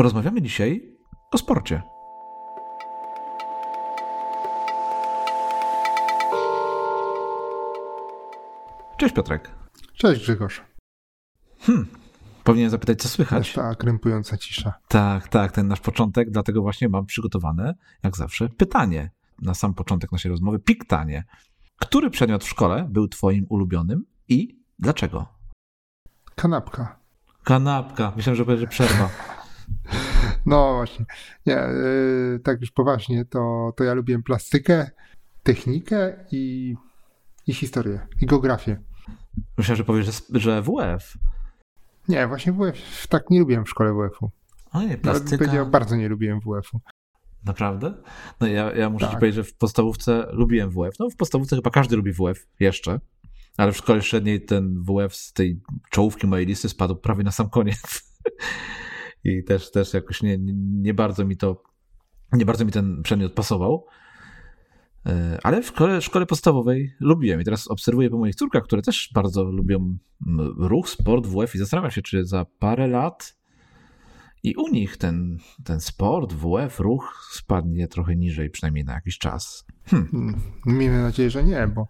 Porozmawiamy 0.00 0.42
dzisiaj 0.42 0.96
o 1.30 1.38
sporcie. 1.38 1.82
Cześć 8.98 9.14
Piotrek. 9.14 9.50
Cześć 9.94 10.22
Grzegorz. 10.22 10.62
Hmm. 11.60 11.86
Powinien 12.44 12.70
zapytać, 12.70 12.98
co 12.98 13.08
słychać. 13.08 13.52
Ta 13.52 13.74
krępująca 13.74 14.36
cisza. 14.36 14.72
Tak, 14.88 15.28
tak, 15.28 15.52
ten 15.52 15.68
nasz 15.68 15.80
początek, 15.80 16.30
dlatego 16.30 16.62
właśnie 16.62 16.88
mam 16.88 17.06
przygotowane, 17.06 17.74
jak 18.02 18.16
zawsze, 18.16 18.48
pytanie 18.48 19.10
na 19.42 19.54
sam 19.54 19.74
początek 19.74 20.12
naszej 20.12 20.30
rozmowy. 20.30 20.58
Piktanie. 20.58 21.24
Który 21.76 22.10
przedmiot 22.10 22.44
w 22.44 22.48
szkole 22.48 22.88
był 22.90 23.08
twoim 23.08 23.46
ulubionym 23.48 24.04
i 24.28 24.58
dlaczego? 24.78 25.26
Kanapka. 26.34 26.96
Kanapka. 27.44 28.12
Myślałem, 28.16 28.36
że 28.36 28.44
będzie 28.44 28.66
przerwa. 28.66 29.08
No 30.46 30.74
właśnie. 30.74 31.04
Nie, 31.46 31.54
yy, 31.54 32.40
tak 32.44 32.60
już 32.60 32.70
poważnie, 32.70 33.24
to, 33.24 33.72
to 33.76 33.84
ja 33.84 33.94
lubiłem 33.94 34.22
plastykę, 34.22 34.90
technikę 35.42 36.24
i, 36.30 36.74
i 37.46 37.54
historię, 37.54 38.06
i 38.20 38.26
geografię. 38.26 38.80
Myślałem, 39.58 39.76
że 39.76 39.84
powiesz, 39.84 40.06
że, 40.06 40.40
że 40.40 40.62
WF. 40.62 41.14
Nie, 42.08 42.26
właśnie 42.26 42.52
WF, 42.52 43.06
tak 43.08 43.30
nie 43.30 43.40
lubiłem 43.40 43.64
w 43.64 43.68
szkole 43.68 43.92
WF-u. 43.92 44.30
Ojej, 44.72 44.98
plastyka. 44.98 45.46
Nawet 45.46 45.70
bardzo 45.70 45.96
nie 45.96 46.08
lubiłem 46.08 46.40
WF-u. 46.40 46.80
Naprawdę? 47.44 47.94
No 48.40 48.46
ja, 48.46 48.72
ja 48.72 48.90
muszę 48.90 49.06
Tak. 49.06 49.14
ci 49.14 49.20
powiedzieć, 49.20 49.36
że 49.36 49.44
w 49.44 49.54
podstawówce 49.54 50.26
lubiłem 50.32 50.70
WF. 50.70 50.98
No 50.98 51.10
w 51.10 51.16
podstawówce 51.16 51.56
chyba 51.56 51.70
każdy 51.70 51.96
lubi 51.96 52.12
WF 52.12 52.46
jeszcze, 52.60 53.00
ale 53.56 53.72
w 53.72 53.76
szkole 53.76 54.02
średniej 54.02 54.44
ten 54.44 54.82
WF 54.82 55.16
z 55.16 55.32
tej 55.32 55.60
czołówki 55.90 56.26
mojej 56.26 56.46
listy 56.46 56.68
spadł 56.68 56.96
prawie 56.96 57.24
na 57.24 57.30
sam 57.30 57.50
koniec. 57.50 57.80
I 59.24 59.44
też, 59.44 59.70
też 59.70 59.94
jakoś 59.94 60.22
nie, 60.22 60.38
nie, 60.82 60.94
bardzo 60.94 61.24
mi 61.24 61.36
to, 61.36 61.62
nie 62.32 62.44
bardzo 62.46 62.64
mi 62.64 62.72
ten 62.72 63.02
przedmiot 63.02 63.32
pasował. 63.32 63.86
E, 65.06 65.38
Ale 65.42 65.62
w 65.62 65.66
szkole, 65.66 66.02
szkole 66.02 66.26
podstawowej 66.26 66.92
lubiłem 67.00 67.40
i 67.40 67.44
teraz 67.44 67.68
obserwuję 67.68 68.10
po 68.10 68.18
moich 68.18 68.34
córkach, 68.34 68.64
które 68.64 68.82
też 68.82 69.10
bardzo 69.14 69.44
lubią 69.44 69.98
mm, 70.26 70.54
ruch, 70.58 70.88
sport, 70.88 71.26
WF 71.26 71.54
i 71.54 71.58
zastanawiam 71.58 71.90
się, 71.90 72.02
czy 72.02 72.24
za 72.26 72.44
parę 72.58 72.86
lat 72.86 73.40
i 74.42 74.54
u 74.56 74.68
nich 74.68 74.96
ten, 74.96 75.38
ten 75.64 75.80
sport, 75.80 76.32
WF, 76.32 76.80
ruch 76.80 77.28
spadnie 77.32 77.88
trochę 77.88 78.16
niżej, 78.16 78.50
przynajmniej 78.50 78.84
na 78.84 78.92
jakiś 78.92 79.18
czas. 79.18 79.66
Hm. 79.84 80.08
Hmm, 80.10 80.40
Miejmy 80.66 81.02
nadzieję, 81.02 81.30
że 81.30 81.44
nie, 81.44 81.68
bo 81.74 81.88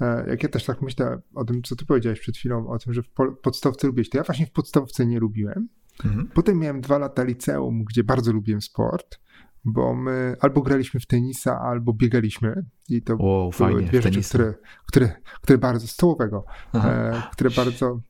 e, 0.00 0.24
jak 0.28 0.42
ja 0.42 0.48
też 0.48 0.64
tak 0.64 0.82
myślę 0.82 1.18
o 1.34 1.44
tym, 1.44 1.62
co 1.62 1.76
ty 1.76 1.86
powiedziałeś 1.86 2.20
przed 2.20 2.36
chwilą, 2.36 2.68
o 2.68 2.78
tym, 2.78 2.92
że 2.94 3.02
w 3.02 3.08
po- 3.10 3.32
podstawce 3.32 3.86
lubiłeś, 3.86 4.10
to 4.10 4.18
ja 4.18 4.24
właśnie 4.24 4.46
w 4.46 4.52
podstawce 4.52 5.06
nie 5.06 5.18
lubiłem. 5.18 5.68
Mhm. 6.04 6.28
Potem 6.34 6.58
miałem 6.58 6.80
dwa 6.80 6.98
lata 6.98 7.24
liceum, 7.24 7.84
gdzie 7.84 8.04
bardzo 8.04 8.32
lubiłem 8.32 8.60
sport, 8.62 9.20
bo 9.64 9.94
my 9.94 10.36
albo 10.40 10.62
graliśmy 10.62 11.00
w 11.00 11.06
tenisa, 11.06 11.60
albo 11.60 11.92
biegaliśmy. 11.92 12.64
I 12.88 13.02
to 13.02 13.12
Wow, 13.12 13.50
były 13.50 13.52
fajnie, 13.52 13.88
dwie 13.88 14.02
rzeczy, 14.02 14.22
które, 14.22 14.54
które, 14.86 15.12
które 15.42 15.58
bardzo, 15.58 15.86
stołowego, 15.86 16.44
e, 16.74 17.22
które 17.32 17.50
bardzo, 17.50 18.00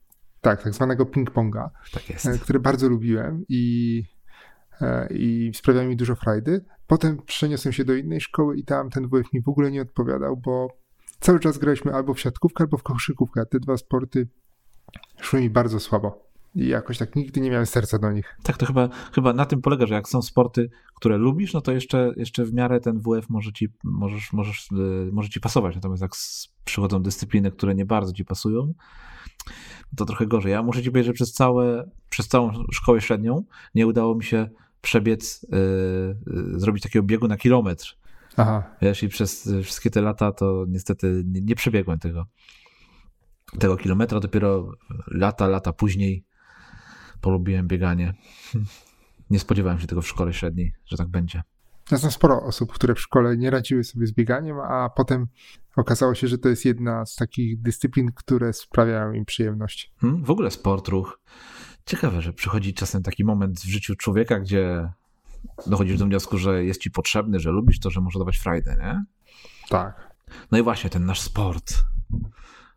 tak, 0.40 0.62
tak 0.62 0.74
zwanego 0.74 1.04
ping-ponga, 1.04 1.68
tak 1.92 2.02
e, 2.26 2.38
które 2.38 2.60
bardzo 2.60 2.88
lubiłem 2.88 3.44
i, 3.48 4.02
e, 4.80 5.08
i 5.10 5.50
sprawiały 5.54 5.86
mi 5.86 5.96
dużo 5.96 6.14
frajdy. 6.14 6.64
Potem 6.86 7.22
przeniosłem 7.26 7.72
się 7.72 7.84
do 7.84 7.94
innej 7.94 8.20
szkoły 8.20 8.56
i 8.56 8.64
tam 8.64 8.90
ten 8.90 9.08
WF 9.08 9.32
mi 9.32 9.42
w 9.42 9.48
ogóle 9.48 9.70
nie 9.70 9.82
odpowiadał, 9.82 10.36
bo 10.36 10.68
cały 11.20 11.40
czas 11.40 11.58
graliśmy 11.58 11.94
albo 11.94 12.14
w 12.14 12.20
siatkówkę, 12.20 12.64
albo 12.64 12.76
w 12.76 12.82
koszykówkę. 12.82 13.40
a 13.40 13.44
Te 13.44 13.60
dwa 13.60 13.76
sporty 13.76 14.28
szły 15.20 15.40
mi 15.40 15.50
bardzo 15.50 15.80
słabo. 15.80 16.25
I 16.56 16.68
jakoś 16.68 16.98
tak 16.98 17.16
nigdy 17.16 17.40
nie 17.40 17.50
miałem 17.50 17.66
serca 17.66 17.98
do 17.98 18.12
nich. 18.12 18.36
Tak, 18.42 18.56
to 18.56 18.66
chyba, 18.66 18.88
chyba 19.12 19.32
na 19.32 19.46
tym 19.46 19.60
polega, 19.60 19.86
że 19.86 19.94
jak 19.94 20.08
są 20.08 20.22
sporty, 20.22 20.70
które 20.94 21.16
lubisz, 21.16 21.52
no 21.52 21.60
to 21.60 21.72
jeszcze, 21.72 22.12
jeszcze 22.16 22.44
w 22.44 22.52
miarę 22.52 22.80
ten 22.80 23.00
WF 23.00 23.28
może 23.28 23.52
ci, 23.52 23.68
możesz, 23.84 24.32
możesz, 24.32 24.70
y, 24.72 25.10
może 25.12 25.28
ci 25.28 25.40
pasować. 25.40 25.74
Natomiast 25.74 26.02
jak 26.02 26.12
przychodzą 26.64 27.02
dyscypliny, 27.02 27.50
które 27.50 27.74
nie 27.74 27.84
bardzo 27.84 28.12
ci 28.12 28.24
pasują, 28.24 28.74
to 29.96 30.04
trochę 30.04 30.26
gorzej. 30.26 30.52
Ja 30.52 30.62
muszę 30.62 30.82
ci 30.82 30.90
powiedzieć, 30.90 31.06
że 31.06 31.12
przez, 31.12 31.32
całe, 31.32 31.90
przez 32.10 32.28
całą 32.28 32.52
szkołę 32.72 33.00
średnią 33.00 33.44
nie 33.74 33.86
udało 33.86 34.14
mi 34.14 34.24
się 34.24 34.48
przebiec, 34.80 35.44
y, 35.44 35.56
y, 36.56 36.60
zrobić 36.60 36.82
takiego 36.82 37.06
biegu 37.06 37.28
na 37.28 37.36
kilometr. 37.36 37.98
Aha, 38.36 38.76
Wiesz, 38.82 39.02
i 39.02 39.08
przez 39.08 39.46
y, 39.46 39.62
wszystkie 39.62 39.90
te 39.90 40.00
lata 40.00 40.32
to 40.32 40.64
niestety 40.68 41.22
nie, 41.26 41.40
nie 41.40 41.54
przebiegłem 41.54 41.98
tego, 41.98 42.26
tego 43.58 43.76
kilometra. 43.76 44.20
Dopiero 44.20 44.72
lata, 45.06 45.48
lata 45.48 45.72
później 45.72 46.24
polubiłem 47.26 47.68
bieganie. 47.68 48.14
Nie 49.30 49.38
spodziewałem 49.38 49.78
się 49.80 49.86
tego 49.86 50.02
w 50.02 50.08
szkole 50.08 50.32
średniej, 50.32 50.72
że 50.84 50.96
tak 50.96 51.08
będzie. 51.08 51.42
Ja 51.90 51.96
znam 51.96 52.12
sporo 52.12 52.42
osób, 52.42 52.72
które 52.72 52.94
w 52.94 53.00
szkole 53.00 53.36
nie 53.36 53.50
radziły 53.50 53.84
sobie 53.84 54.06
z 54.06 54.12
bieganiem, 54.12 54.56
a 54.60 54.90
potem 54.96 55.26
okazało 55.76 56.14
się, 56.14 56.28
że 56.28 56.38
to 56.38 56.48
jest 56.48 56.64
jedna 56.64 57.06
z 57.06 57.14
takich 57.14 57.62
dyscyplin, 57.62 58.12
które 58.12 58.52
sprawiają 58.52 59.12
im 59.12 59.24
przyjemność. 59.24 59.92
Hmm? 60.00 60.24
W 60.24 60.30
ogóle 60.30 60.50
sport, 60.50 60.88
ruch. 60.88 61.20
Ciekawe, 61.86 62.22
że 62.22 62.32
przychodzi 62.32 62.74
czasem 62.74 63.02
taki 63.02 63.24
moment 63.24 63.60
w 63.60 63.68
życiu 63.68 63.96
człowieka, 63.96 64.40
gdzie 64.40 64.92
dochodzisz 65.66 65.98
do 65.98 66.04
wniosku, 66.04 66.38
że 66.38 66.64
jest 66.64 66.80
ci 66.80 66.90
potrzebny, 66.90 67.40
że 67.40 67.50
lubisz 67.50 67.80
to, 67.80 67.90
że 67.90 68.00
może 68.00 68.18
dawać 68.18 68.38
frajdę, 68.38 68.76
nie? 68.80 69.04
Tak. 69.68 70.14
No 70.50 70.58
i 70.58 70.62
właśnie, 70.62 70.90
ten 70.90 71.06
nasz 71.06 71.20
sport. 71.20 71.74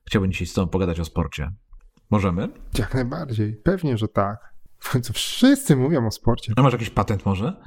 Chciałbym 0.07 0.31
dzisiaj 0.31 0.47
z 0.47 0.53
tobą 0.53 0.67
pogadać 0.67 0.99
o 0.99 1.05
sporcie. 1.05 1.51
Możemy? 2.09 2.49
Jak 2.77 2.93
najbardziej. 2.93 3.55
Pewnie, 3.55 3.97
że 3.97 4.07
tak. 4.07 4.53
W 4.79 4.91
końcu 4.91 5.13
wszyscy 5.13 5.75
mówią 5.75 6.07
o 6.07 6.11
sporcie. 6.11 6.53
A 6.55 6.61
masz 6.61 6.73
jakiś 6.73 6.89
patent 6.89 7.25
może? 7.25 7.45
Mam 7.45 7.61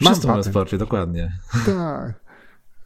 Wszyscy 0.00 0.26
mówią 0.26 0.40
o 0.40 0.44
sporcie, 0.44 0.78
dokładnie. 0.78 1.38
Tak. 1.66 2.20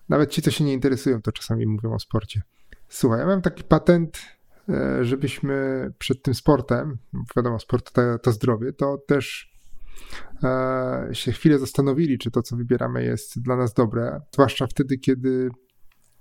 Nawet 0.08 0.30
ci, 0.30 0.42
co 0.42 0.50
się 0.50 0.64
nie 0.64 0.72
interesują, 0.72 1.22
to 1.22 1.32
czasami 1.32 1.66
mówią 1.66 1.94
o 1.94 1.98
sporcie. 1.98 2.42
Słuchaj, 2.88 3.20
ja 3.20 3.26
mam 3.26 3.42
taki 3.42 3.64
patent, 3.64 4.22
e, 4.68 5.04
żebyśmy 5.04 5.86
przed 5.98 6.22
tym 6.22 6.34
sportem, 6.34 6.98
wiadomo, 7.36 7.58
sport 7.58 7.92
to, 7.92 8.18
to 8.18 8.32
zdrowie, 8.32 8.72
to 8.72 8.98
też 9.06 9.52
e, 10.42 11.08
się 11.12 11.32
chwilę 11.32 11.58
zastanowili, 11.58 12.18
czy 12.18 12.30
to, 12.30 12.42
co 12.42 12.56
wybieramy, 12.56 13.04
jest 13.04 13.42
dla 13.42 13.56
nas 13.56 13.74
dobre. 13.74 14.20
Zwłaszcza 14.32 14.66
wtedy, 14.66 14.98
kiedy 14.98 15.50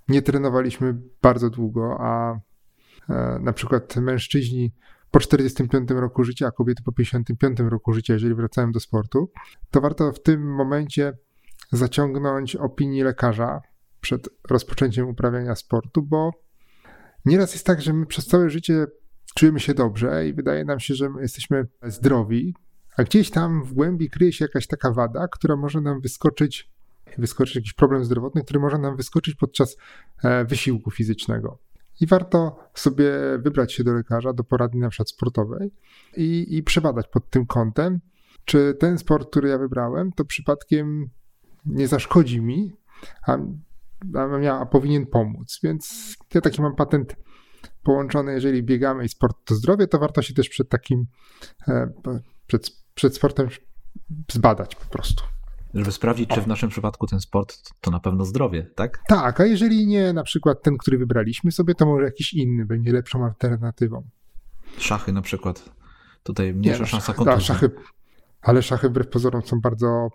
nie 0.07 0.21
trenowaliśmy 0.21 1.01
bardzo 1.21 1.49
długo, 1.49 1.97
a 1.99 2.39
na 3.39 3.53
przykład 3.53 3.95
mężczyźni 3.95 4.71
po 5.11 5.19
45 5.19 5.89
roku 5.89 6.23
życia, 6.23 6.47
a 6.47 6.51
kobiety 6.51 6.83
po 6.83 6.91
55 6.91 7.59
roku 7.59 7.93
życia, 7.93 8.13
jeżeli 8.13 8.35
wracają 8.35 8.71
do 8.71 8.79
sportu, 8.79 9.31
to 9.71 9.81
warto 9.81 10.11
w 10.11 10.21
tym 10.21 10.55
momencie 10.55 11.13
zaciągnąć 11.71 12.55
opinii 12.55 13.03
lekarza 13.03 13.61
przed 14.01 14.29
rozpoczęciem 14.49 15.07
uprawiania 15.07 15.55
sportu, 15.55 16.01
bo 16.01 16.31
nieraz 17.25 17.53
jest 17.53 17.65
tak, 17.65 17.81
że 17.81 17.93
my 17.93 18.05
przez 18.05 18.27
całe 18.27 18.49
życie 18.49 18.85
czujemy 19.35 19.59
się 19.59 19.73
dobrze 19.73 20.27
i 20.27 20.33
wydaje 20.33 20.65
nam 20.65 20.79
się, 20.79 20.95
że 20.95 21.09
my 21.09 21.21
jesteśmy 21.21 21.67
zdrowi, 21.83 22.55
a 22.97 23.03
gdzieś 23.03 23.29
tam 23.29 23.63
w 23.63 23.73
głębi 23.73 24.09
kryje 24.09 24.33
się 24.33 24.45
jakaś 24.45 24.67
taka 24.67 24.91
wada, 24.91 25.27
która 25.27 25.55
może 25.55 25.81
nam 25.81 26.01
wyskoczyć, 26.01 26.69
wyskoczyć 27.17 27.55
jakiś 27.55 27.73
problem 27.73 28.05
zdrowotny, 28.05 28.43
który 28.43 28.59
może 28.59 28.77
nam 28.77 28.95
wyskoczyć 28.95 29.35
podczas 29.35 29.77
e, 30.23 30.45
wysiłku 30.45 30.91
fizycznego. 30.91 31.57
I 32.01 32.07
warto 32.07 32.59
sobie 32.73 33.11
wybrać 33.39 33.73
się 33.73 33.83
do 33.83 33.93
lekarza, 33.93 34.33
do 34.33 34.43
poradni 34.43 34.79
na 34.79 34.89
przykład 34.89 35.09
sportowej 35.09 35.71
i, 36.17 36.57
i 36.57 36.63
przebadać 36.63 37.07
pod 37.07 37.29
tym 37.29 37.45
kątem, 37.45 37.99
czy 38.45 38.75
ten 38.79 38.97
sport, 38.97 39.29
który 39.29 39.49
ja 39.49 39.57
wybrałem, 39.57 40.11
to 40.11 40.25
przypadkiem 40.25 41.09
nie 41.65 41.87
zaszkodzi 41.87 42.41
mi, 42.41 42.73
a, 43.27 43.37
a, 44.15 44.59
a 44.59 44.65
powinien 44.65 45.05
pomóc. 45.05 45.59
Więc 45.63 46.15
ja 46.33 46.41
taki 46.41 46.61
mam 46.61 46.75
patent 46.75 47.15
połączony, 47.83 48.33
jeżeli 48.33 48.63
biegamy 48.63 49.05
i 49.05 49.09
sport 49.09 49.37
to 49.45 49.55
zdrowie, 49.55 49.87
to 49.87 49.99
warto 49.99 50.21
się 50.21 50.33
też 50.33 50.49
przed 50.49 50.69
takim, 50.69 51.05
e, 51.67 51.91
przed, 52.47 52.71
przed 52.95 53.15
sportem 53.15 53.47
zbadać 54.31 54.75
po 54.75 54.85
prostu. 54.85 55.23
Żeby 55.73 55.91
sprawdzić, 55.91 56.29
czy 56.29 56.41
w 56.41 56.47
naszym 56.47 56.69
przypadku 56.69 57.07
ten 57.07 57.19
sport 57.19 57.57
to 57.81 57.91
na 57.91 57.99
pewno 57.99 58.25
zdrowie, 58.25 58.67
tak? 58.75 59.03
Tak, 59.07 59.39
a 59.39 59.45
jeżeli 59.45 59.87
nie 59.87 60.13
na 60.13 60.23
przykład 60.23 60.63
ten, 60.63 60.77
który 60.77 60.97
wybraliśmy 60.97 61.51
sobie, 61.51 61.75
to 61.75 61.85
może 61.85 62.05
jakiś 62.05 62.33
inny 62.33 62.65
będzie 62.65 62.91
lepszą 62.91 63.25
alternatywą. 63.25 64.07
Szachy 64.77 65.13
na 65.13 65.21
przykład. 65.21 65.69
Tutaj 66.23 66.53
mniejsza 66.53 66.79
no, 66.79 66.85
szansa 66.85 67.13
szachy- 67.13 67.15
kontuzji. 67.15 67.47
tak, 67.47 67.57
szachy, 67.57 67.71
ale 68.41 68.63
szachy 68.63 68.89
wbrew 68.89 69.07
pozorom 69.07 69.41
są 69.41 69.61
bardzo 69.61 70.09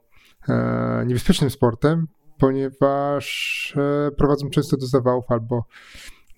e, 0.48 1.04
niebezpiecznym 1.06 1.50
sportem, 1.50 2.06
ponieważ 2.38 3.74
e, 3.76 4.10
prowadzą 4.10 4.50
często 4.50 4.76
do 4.76 4.86
zawałów 4.86 5.24
albo 5.28 5.64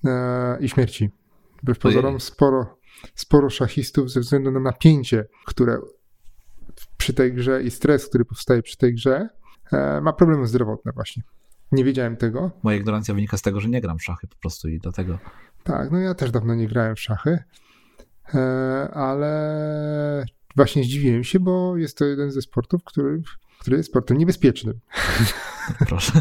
e, 0.04 0.58
i 0.60 0.68
śmierci. 0.68 1.10
Wbrew 1.62 1.78
pozorom 1.78 2.20
sporo, 2.20 2.78
sporo 3.14 3.50
szachistów 3.50 4.10
ze 4.10 4.20
względu 4.20 4.50
na 4.50 4.60
napięcie, 4.60 5.24
które 5.46 5.78
przy 7.08 7.14
tej 7.14 7.32
grze 7.32 7.62
i 7.62 7.70
stres, 7.70 8.08
który 8.08 8.24
powstaje 8.24 8.62
przy 8.62 8.76
tej 8.76 8.94
grze, 8.94 9.28
e, 9.72 10.00
ma 10.00 10.12
problemy 10.12 10.46
zdrowotne 10.46 10.92
właśnie. 10.92 11.22
Nie 11.72 11.84
wiedziałem 11.84 12.16
tego. 12.16 12.50
Moja 12.62 12.76
ignorancja 12.76 13.14
wynika 13.14 13.36
z 13.36 13.42
tego, 13.42 13.60
że 13.60 13.68
nie 13.68 13.80
gram 13.80 13.98
w 13.98 14.02
szachy 14.02 14.26
po 14.26 14.36
prostu 14.36 14.68
i 14.68 14.78
dlatego. 14.78 15.18
Tak, 15.64 15.90
no 15.90 15.98
ja 15.98 16.14
też 16.14 16.30
dawno 16.30 16.54
nie 16.54 16.68
grałem 16.68 16.96
w 16.96 17.00
szachy, 17.00 17.38
e, 18.34 18.38
ale 18.92 20.24
właśnie 20.56 20.84
zdziwiłem 20.84 21.24
się, 21.24 21.40
bo 21.40 21.76
jest 21.76 21.98
to 21.98 22.04
jeden 22.04 22.30
ze 22.30 22.42
sportów, 22.42 22.84
który, 22.84 23.22
który 23.60 23.76
jest 23.76 23.88
sportem 23.88 24.18
niebezpiecznym. 24.18 24.80
Proszę. 25.88 26.12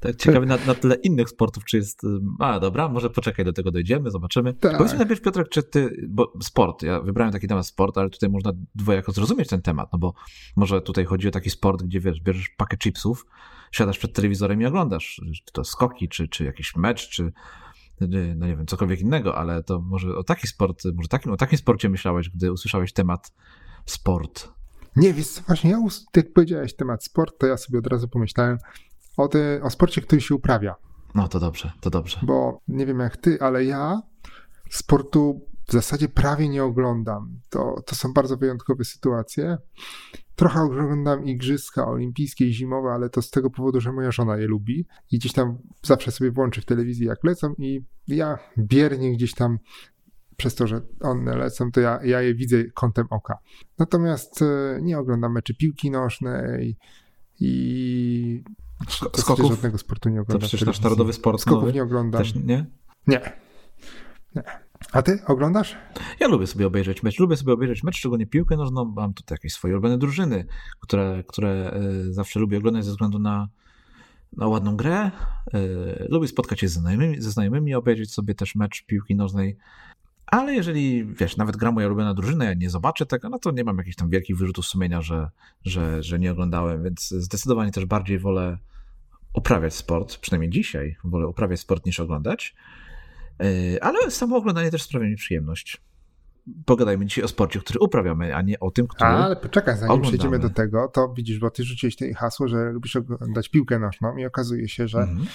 tak 0.00 0.16
ciekawy 0.16 0.46
na, 0.46 0.58
na 0.66 0.74
tyle 0.74 0.94
innych 0.94 1.28
sportów, 1.28 1.64
czy 1.64 1.76
jest. 1.76 2.02
A, 2.38 2.60
dobra, 2.60 2.88
może 2.88 3.10
poczekaj, 3.10 3.44
do 3.44 3.52
tego 3.52 3.70
dojdziemy, 3.70 4.10
zobaczymy. 4.10 4.54
Tak. 4.54 4.76
Powiedz 4.78 4.92
mi 4.92 4.98
najpierw, 4.98 5.20
Piotrek, 5.20 5.48
czy 5.48 5.62
ty. 5.62 6.06
Bo 6.08 6.32
sport, 6.42 6.82
ja 6.82 7.00
wybrałem 7.00 7.32
taki 7.32 7.48
temat 7.48 7.66
sport, 7.66 7.98
ale 7.98 8.10
tutaj 8.10 8.30
można 8.30 8.52
dwojako 8.74 9.12
zrozumieć 9.12 9.48
ten 9.48 9.62
temat, 9.62 9.92
no 9.92 9.98
bo 9.98 10.14
może 10.56 10.82
tutaj 10.82 11.04
chodzi 11.04 11.28
o 11.28 11.30
taki 11.30 11.50
sport, 11.50 11.82
gdzie 11.82 12.00
wiesz, 12.00 12.20
bierzesz 12.20 12.48
pakę 12.48 12.76
chipsów, 12.76 13.26
siadasz 13.72 13.98
przed 13.98 14.12
telewizorem 14.12 14.62
i 14.62 14.66
oglądasz, 14.66 15.22
czy 15.46 15.52
to 15.52 15.64
skoki, 15.64 16.08
czy, 16.08 16.28
czy 16.28 16.44
jakiś 16.44 16.76
mecz, 16.76 17.08
czy 17.08 17.32
no 18.00 18.06
nie 18.46 18.56
wiem, 18.56 18.66
cokolwiek 18.66 19.00
innego, 19.00 19.38
ale 19.38 19.62
to 19.62 19.80
może 19.80 20.16
o 20.16 20.24
taki 20.24 20.46
sport, 20.46 20.84
może 20.94 21.08
takim, 21.08 21.32
o 21.32 21.36
takim 21.36 21.58
sporcie 21.58 21.88
myślałeś, 21.88 22.30
gdy 22.30 22.52
usłyszałeś 22.52 22.92
temat 22.92 23.32
sport. 23.86 24.48
Nie, 24.96 25.14
wiesz, 25.14 25.40
właśnie 25.46 25.70
ja, 25.70 25.78
jak 26.16 26.32
powiedziałeś 26.32 26.76
temat 26.76 27.04
sport, 27.04 27.38
to 27.38 27.46
ja 27.46 27.56
sobie 27.56 27.78
od 27.78 27.86
razu 27.86 28.08
pomyślałem 28.08 28.58
o, 29.18 29.28
te, 29.28 29.62
o 29.62 29.70
sporcie, 29.70 30.00
który 30.00 30.20
się 30.20 30.34
uprawia. 30.34 30.74
No 31.14 31.28
to 31.28 31.40
dobrze, 31.40 31.72
to 31.80 31.90
dobrze. 31.90 32.20
Bo 32.22 32.60
nie 32.68 32.86
wiem 32.86 33.00
jak 33.00 33.16
ty, 33.16 33.38
ale 33.40 33.64
ja 33.64 34.02
sportu 34.70 35.40
w 35.66 35.72
zasadzie 35.72 36.08
prawie 36.08 36.48
nie 36.48 36.64
oglądam. 36.64 37.40
To, 37.50 37.82
to 37.86 37.94
są 37.94 38.12
bardzo 38.12 38.36
wyjątkowe 38.36 38.84
sytuacje. 38.84 39.58
Trochę 40.36 40.60
oglądam 40.60 41.24
igrzyska 41.24 41.88
olimpijskie 41.88 42.46
i 42.46 42.52
zimowe, 42.52 42.90
ale 42.90 43.10
to 43.10 43.22
z 43.22 43.30
tego 43.30 43.50
powodu, 43.50 43.80
że 43.80 43.92
moja 43.92 44.12
żona 44.12 44.36
je 44.36 44.46
lubi 44.46 44.86
i 45.10 45.18
gdzieś 45.18 45.32
tam 45.32 45.58
zawsze 45.82 46.10
sobie 46.10 46.30
włączy 46.30 46.60
w 46.60 46.64
telewizji 46.64 47.06
jak 47.06 47.24
lecą 47.24 47.54
i 47.58 47.80
ja 48.08 48.38
biernie 48.58 49.12
gdzieś 49.12 49.34
tam 49.34 49.58
przez 50.36 50.54
to, 50.54 50.66
że 50.66 50.80
one 51.00 51.36
lecą, 51.36 51.72
to 51.72 51.80
ja, 51.80 52.00
ja 52.04 52.22
je 52.22 52.34
widzę 52.34 52.64
kątem 52.64 53.06
oka. 53.10 53.38
Natomiast 53.78 54.42
e, 54.42 54.78
nie 54.82 54.98
oglądam 54.98 55.32
meczy 55.32 55.54
piłki 55.54 55.90
nożnej 55.90 56.76
i 57.40 58.44
Skoków? 59.16 59.50
żadnego 59.50 59.78
sportu 59.78 60.08
nie 60.08 60.20
oglądam. 60.20 60.40
To 60.40 60.46
przecież 60.48 60.66
nasz 60.66 60.80
narodowy 60.80 61.12
sport 61.12 61.40
Skoków 61.40 61.60
nowy? 61.60 61.72
nie 61.72 61.82
oglądam. 61.82 62.22
Też 62.22 62.34
nie? 62.34 62.66
Nie. 63.06 63.20
nie. 64.34 64.42
A 64.92 65.02
ty 65.02 65.18
oglądasz? 65.26 65.76
Ja 66.20 66.28
lubię 66.28 66.46
sobie 66.46 66.66
obejrzeć 66.66 67.02
mecz. 67.02 67.18
Lubię 67.18 67.36
sobie 67.36 67.52
obejrzeć 67.52 67.82
mecz, 67.82 67.96
szczególnie 67.96 68.26
piłkę 68.26 68.56
nożną. 68.56 68.84
Mam 68.84 69.14
tutaj 69.14 69.34
jakieś 69.34 69.52
swoje 69.52 69.74
ulubione 69.74 69.98
drużyny, 69.98 70.46
które, 70.80 71.24
które 71.26 71.50
e, 71.50 72.12
zawsze 72.12 72.40
lubię 72.40 72.58
oglądać 72.58 72.84
ze 72.84 72.90
względu 72.90 73.18
na, 73.18 73.48
na 74.36 74.46
ładną 74.46 74.76
grę. 74.76 74.96
E, 74.96 75.10
lubię 76.08 76.28
spotkać 76.28 76.60
się 76.60 76.68
ze 76.68 76.80
znajomymi, 76.80 77.20
ze 77.20 77.30
znajomymi, 77.30 77.74
obejrzeć 77.74 78.12
sobie 78.12 78.34
też 78.34 78.54
mecz 78.54 78.86
piłki 78.86 79.14
nożnej. 79.14 79.56
Ale 80.30 80.54
jeżeli, 80.54 81.06
wiesz, 81.06 81.36
nawet 81.36 81.56
gra 81.56 81.72
moja 81.72 81.86
ulubiona 81.86 82.14
drużyna, 82.14 82.44
ja 82.44 82.54
nie 82.54 82.70
zobaczę 82.70 83.06
tego, 83.06 83.28
no 83.28 83.38
to 83.38 83.50
nie 83.50 83.64
mam 83.64 83.78
jakichś 83.78 83.96
tam 83.96 84.10
wielkich 84.10 84.36
wyrzutów 84.36 84.66
sumienia, 84.66 85.02
że, 85.02 85.30
że, 85.64 86.02
że 86.02 86.18
nie 86.18 86.32
oglądałem, 86.32 86.82
więc 86.82 87.08
zdecydowanie 87.08 87.72
też 87.72 87.86
bardziej 87.86 88.18
wolę 88.18 88.58
uprawiać 89.34 89.74
sport, 89.74 90.16
przynajmniej 90.16 90.50
dzisiaj 90.50 90.96
wolę 91.04 91.26
uprawiać 91.26 91.60
sport 91.60 91.86
niż 91.86 92.00
oglądać. 92.00 92.54
Yy, 93.40 93.82
ale 93.82 94.10
samo 94.10 94.36
oglądanie 94.36 94.70
też 94.70 94.82
sprawia 94.82 95.06
mi 95.06 95.16
przyjemność. 95.16 95.82
Pogadajmy 96.64 97.06
dzisiaj 97.06 97.24
o 97.24 97.28
sporcie, 97.28 97.60
który 97.60 97.80
uprawiamy, 97.80 98.34
a 98.36 98.42
nie 98.42 98.60
o 98.60 98.70
tym, 98.70 98.86
który. 98.86 99.10
Ale 99.10 99.36
poczekaj, 99.36 99.74
zanim 99.74 99.90
oglądamy. 99.90 100.18
przejdziemy 100.18 100.38
do 100.38 100.50
tego, 100.50 100.88
to 100.88 101.12
widzisz, 101.16 101.38
bo 101.38 101.50
ty 101.50 101.64
rzuciłeś 101.64 101.96
tej 101.96 102.14
hasło, 102.14 102.48
że 102.48 102.72
lubisz 102.72 102.96
oglądać 102.96 103.48
piłkę 103.48 103.78
nożną 103.78 104.16
i 104.16 104.24
okazuje 104.24 104.68
się, 104.68 104.88
że 104.88 104.98
mhm. 104.98 105.26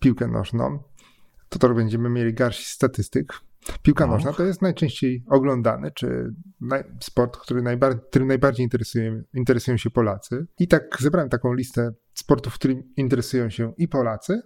piłkę 0.00 0.28
nożną 0.28 0.78
to 1.52 1.58
to 1.58 1.74
będziemy 1.74 2.10
mieli 2.10 2.34
garść 2.34 2.66
statystyk. 2.66 3.40
Piłka 3.82 4.04
Och. 4.04 4.10
nożna 4.10 4.32
to 4.32 4.44
jest 4.44 4.62
najczęściej 4.62 5.24
oglądany, 5.28 5.90
czy 5.90 6.34
naj, 6.60 6.84
sport, 7.00 7.36
który 7.36 7.62
najbardziej, 7.62 8.00
którym 8.10 8.28
najbardziej 8.28 8.64
interesuje, 8.64 9.22
interesują 9.34 9.76
się 9.76 9.90
Polacy. 9.90 10.46
I 10.58 10.68
tak 10.68 10.96
zebrałem 11.00 11.28
taką 11.28 11.54
listę 11.54 11.92
sportów, 12.14 12.54
którymi 12.54 12.82
interesują 12.96 13.50
się 13.50 13.72
i 13.78 13.88
Polacy, 13.88 14.42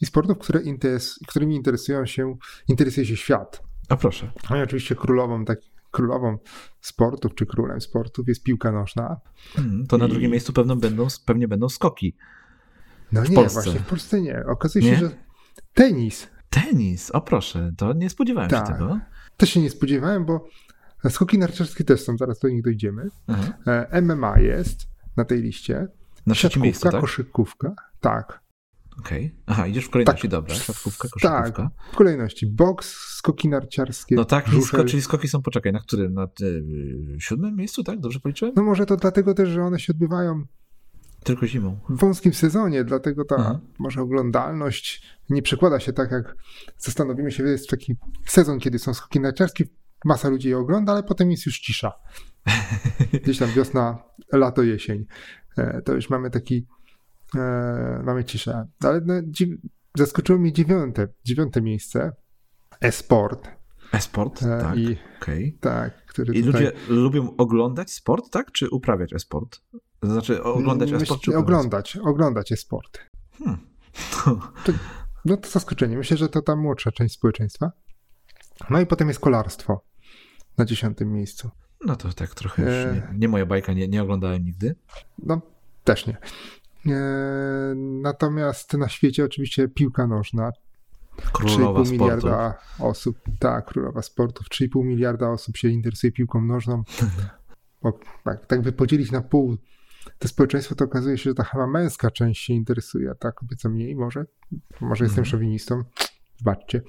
i 0.00 0.06
sportów, 0.06 0.38
które 0.38 0.60
interes, 0.62 1.20
którymi 1.28 1.56
interesują 1.56 2.06
się, 2.06 2.36
interesuje 2.68 3.06
się 3.06 3.16
świat. 3.16 3.62
A 3.88 3.96
proszę. 3.96 4.32
No 4.50 4.56
i 4.56 4.62
oczywiście 4.62 4.94
królową, 4.94 5.44
tak, 5.44 5.58
królową 5.90 6.38
sportów, 6.80 7.34
czy 7.34 7.46
królem 7.46 7.80
sportów 7.80 8.28
jest 8.28 8.42
piłka 8.42 8.72
nożna. 8.72 9.20
Hmm, 9.56 9.86
to 9.86 9.98
na 9.98 10.06
I... 10.06 10.10
drugim 10.10 10.30
miejscu 10.30 10.52
pewno 10.52 10.76
będą, 10.76 11.06
pewnie 11.26 11.48
będą 11.48 11.68
skoki. 11.68 12.16
No 13.12 13.24
nie, 13.24 13.34
Polsce. 13.34 13.62
właśnie 13.62 13.80
w 13.80 13.86
Polsce 13.86 14.20
nie. 14.20 14.44
Okazuje 14.46 14.84
się, 14.84 14.90
nie? 14.90 14.96
że 14.96 15.10
tenis. 15.74 16.28
Tenis, 16.50 17.10
o 17.10 17.20
proszę, 17.20 17.72
to 17.76 17.92
nie 17.92 18.10
spodziewałem 18.10 18.50
tak. 18.50 18.66
się 18.66 18.72
tego. 18.72 19.00
To 19.36 19.46
się 19.46 19.60
nie 19.60 19.70
spodziewałem, 19.70 20.24
bo 20.24 20.48
skoki 21.08 21.38
narciarskie 21.38 21.84
też 21.84 22.00
są, 22.00 22.16
zaraz 22.16 22.38
do 22.38 22.48
nich 22.48 22.62
dojdziemy. 22.62 23.08
Aha. 23.26 23.52
E, 23.66 24.02
MMA 24.02 24.38
jest 24.38 24.86
na 25.16 25.24
tej 25.24 25.42
liście. 25.42 25.88
Na 26.26 26.34
trzecim 26.34 26.62
miejscu, 26.62 26.90
tak? 26.90 27.00
koszykówka, 27.00 27.74
tak. 28.00 28.40
Okej. 28.98 29.26
Okay. 29.26 29.38
Aha, 29.46 29.66
idziesz 29.66 29.84
w 29.84 29.90
kolejności, 29.90 30.22
tak. 30.22 30.30
dobra. 30.30 30.54
Siatkówka, 30.54 31.08
koszykówka. 31.08 31.52
Tak, 31.52 31.70
w 31.92 31.96
kolejności. 31.96 32.46
Boks, 32.46 32.94
skoki 32.94 33.48
narciarskie. 33.48 34.14
No 34.14 34.24
tak, 34.24 34.46
sko 34.66 34.84
czyli 34.84 35.02
skoki 35.02 35.28
są, 35.28 35.42
poczekaj, 35.42 35.72
na 35.72 35.80
którym? 35.80 36.14
Na 36.14 36.28
y, 36.40 37.16
siódmym 37.18 37.56
miejscu, 37.56 37.84
tak? 37.84 38.00
Dobrze 38.00 38.20
policzyłem? 38.20 38.54
No 38.56 38.62
może 38.62 38.86
to 38.86 38.96
dlatego 38.96 39.34
też, 39.34 39.48
że 39.48 39.62
one 39.62 39.80
się 39.80 39.92
odbywają 39.92 40.44
tylko 41.24 41.46
zimą. 41.46 41.78
W 41.88 42.00
wąskim 42.00 42.34
sezonie, 42.34 42.84
dlatego 42.84 43.24
ta 43.24 43.36
Aha. 43.38 43.60
może 43.78 44.00
oglądalność 44.02 45.02
nie 45.30 45.42
przekłada 45.42 45.80
się 45.80 45.92
tak, 45.92 46.10
jak 46.10 46.36
zastanowimy 46.78 47.32
się, 47.32 47.42
jest 47.42 47.70
taki 47.70 47.96
sezon, 48.26 48.58
kiedy 48.58 48.78
są 48.78 48.94
skoki 48.94 49.20
narciarskie, 49.20 49.64
masa 50.04 50.28
ludzi 50.28 50.48
je 50.48 50.58
ogląda, 50.58 50.92
ale 50.92 51.02
potem 51.02 51.30
jest 51.30 51.46
już 51.46 51.60
cisza. 51.60 51.92
Gdzieś 53.22 53.38
tam 53.38 53.50
wiosna, 53.50 54.02
lato, 54.32 54.62
jesień. 54.62 55.06
E, 55.58 55.82
to 55.82 55.94
już 55.94 56.10
mamy 56.10 56.30
taki 56.30 56.66
e, 57.36 58.02
mamy 58.04 58.24
ciszę. 58.24 58.66
Ale 58.84 59.00
no, 59.00 59.14
zaskoczyło 59.96 60.38
mnie 60.38 60.52
dziewiąte, 60.52 61.08
dziewiąte 61.24 61.62
miejsce. 61.62 62.12
E-sport. 62.80 63.48
E-sport, 63.92 64.42
e, 64.42 64.60
tak. 64.60 64.78
I, 64.78 64.96
okay. 65.22 65.52
tak 65.60 66.06
który 66.06 66.34
I 66.34 66.44
tutaj... 66.44 66.64
ludzie 66.64 66.72
lubią 66.88 67.36
oglądać 67.36 67.90
sport, 67.90 68.30
tak? 68.30 68.52
Czy 68.52 68.70
uprawiać 68.70 69.12
e-sport? 69.12 69.60
Znaczy 70.02 70.42
oglądać 70.42 70.92
e-sport? 70.92 71.22
Czy 71.22 71.36
oglądać, 71.36 71.96
oglądać 71.96 72.52
e-sport. 72.52 72.98
Hmm. 73.38 73.58
To, 74.64 74.72
no 75.24 75.36
to 75.36 75.48
zaskoczenie. 75.48 75.96
Myślę, 75.96 76.16
że 76.16 76.28
to 76.28 76.42
ta 76.42 76.56
młodsza 76.56 76.92
część 76.92 77.14
społeczeństwa. 77.14 77.72
No 78.70 78.80
i 78.80 78.86
potem 78.86 79.08
jest 79.08 79.20
kolarstwo 79.20 79.84
na 80.58 80.64
dziesiątym 80.64 81.12
miejscu. 81.12 81.50
No 81.86 81.96
to 81.96 82.12
tak 82.12 82.34
trochę 82.34 82.62
już 82.62 82.72
e, 82.72 82.94
nie, 82.94 83.18
nie 83.18 83.28
moja 83.28 83.46
bajka, 83.46 83.72
nie, 83.72 83.88
nie 83.88 84.02
oglądałem 84.02 84.44
nigdy. 84.44 84.74
No 85.18 85.40
też 85.84 86.06
nie. 86.06 86.16
E, 86.86 87.74
natomiast 87.76 88.74
na 88.74 88.88
świecie 88.88 89.24
oczywiście 89.24 89.68
piłka 89.68 90.06
nożna. 90.06 90.50
Królowa 91.32 91.80
3,5 91.80 91.92
miliarda 91.92 92.58
osób, 92.78 93.18
tak, 93.38 93.66
królowa 93.66 94.02
sportów. 94.02 94.46
3,5 94.48 94.84
miliarda 94.84 95.30
osób 95.30 95.56
się 95.56 95.68
interesuje 95.68 96.12
piłką 96.12 96.40
nożną. 96.40 96.82
Bo, 97.82 97.98
tak, 98.24 98.46
tak 98.46 98.62
by 98.62 98.72
podzielić 98.72 99.10
na 99.12 99.20
pół 99.20 99.56
to 100.18 100.28
społeczeństwo, 100.28 100.74
to 100.74 100.84
okazuje 100.84 101.18
się, 101.18 101.30
że 101.30 101.34
ta 101.34 101.44
chyba 101.44 101.66
męska 101.66 102.10
część 102.10 102.44
się 102.44 102.52
interesuje, 102.52 103.10
a 103.10 103.14
ta 103.14 103.32
kobieca 103.32 103.68
mniej 103.68 103.96
może. 103.96 104.26
Może 104.80 105.04
jestem 105.04 105.22
mhm. 105.22 105.24
szowinistą. 105.24 105.82
Zobaczcie. 106.38 106.82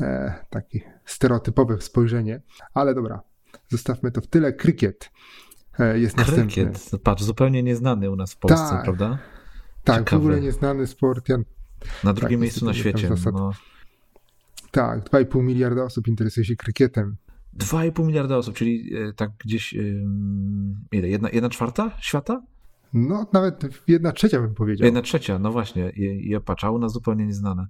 E, 0.00 0.34
takie 0.50 0.80
stereotypowe 1.04 1.80
spojrzenie. 1.80 2.42
Ale 2.74 2.94
dobra, 2.94 3.20
zostawmy 3.68 4.10
to 4.10 4.20
w 4.20 4.26
tyle. 4.26 4.52
Krykiet. 4.52 5.10
E, 5.78 5.98
jest 5.98 6.16
Krykiet, 6.16 6.72
następny. 6.72 6.98
patrz, 6.98 7.22
zupełnie 7.22 7.62
nieznany 7.62 8.10
u 8.10 8.16
nas 8.16 8.32
w 8.32 8.38
Polsce, 8.38 8.70
tak, 8.70 8.84
prawda? 8.84 9.18
Tak, 9.84 9.98
Ciekawy. 9.98 10.22
w 10.22 10.24
ogóle 10.24 10.40
nieznany 10.40 10.86
sport. 10.86 11.28
Ja, 11.28 11.36
na 12.04 12.12
drugim 12.12 12.38
tak, 12.38 12.42
miejscu 12.42 12.64
na 12.64 12.74
świecie. 12.74 13.10
No. 13.32 13.52
Tak, 14.70 15.10
2,5 15.10 15.42
miliarda 15.42 15.84
osób 15.84 16.08
interesuje 16.08 16.44
się 16.44 16.56
krykietem. 16.56 17.16
2,5 17.58 18.06
miliarda 18.06 18.36
osób, 18.36 18.54
czyli 18.54 18.96
e, 18.96 19.12
tak 19.12 19.30
gdzieś 19.44 19.74
ile? 20.92 21.08
Jedna, 21.08 21.28
jedna 21.32 21.48
czwarta 21.48 21.90
świata? 22.00 22.42
No, 22.92 23.26
nawet 23.32 23.64
jedna 23.88 24.12
trzecia 24.12 24.40
bym 24.40 24.54
powiedział. 24.54 24.84
Jedna 24.84 25.02
trzecia, 25.02 25.38
no 25.38 25.52
właśnie. 25.52 25.90
I, 25.90 26.28
i 26.28 26.36
opacza, 26.36 26.70
u 26.70 26.78
nas 26.78 26.92
zupełnie 26.92 27.26
nieznane. 27.26 27.66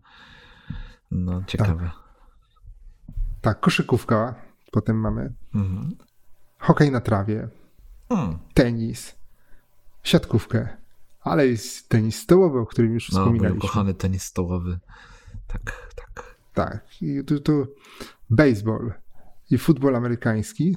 No, 1.10 1.42
ciekawe. 1.46 1.84
Tak, 1.84 1.92
tak 3.40 3.60
koszykówka 3.60 4.34
potem 4.72 5.00
mamy. 5.00 5.32
Mhm. 5.54 5.96
Hokej 6.58 6.90
na 6.90 7.00
trawie. 7.00 7.48
Hmm. 8.08 8.38
Tenis. 8.54 9.16
Siatkówkę. 10.02 10.68
Ale 11.20 11.46
jest 11.46 11.88
tenis 11.88 12.18
stołowy, 12.18 12.58
o 12.58 12.66
którym 12.66 12.94
już 12.94 13.12
no, 13.12 13.18
wspominaliśmy. 13.18 13.54
No, 13.54 13.60
kochany 13.60 13.94
tenis 13.94 14.22
stołowy. 14.22 14.78
Tak, 15.46 15.92
tak. 15.94 16.36
Tak. 16.56 17.02
I 17.02 17.24
tu, 17.24 17.40
tu 17.40 17.66
baseball 18.30 18.92
i 19.50 19.58
futbol 19.58 19.96
amerykański. 19.96 20.76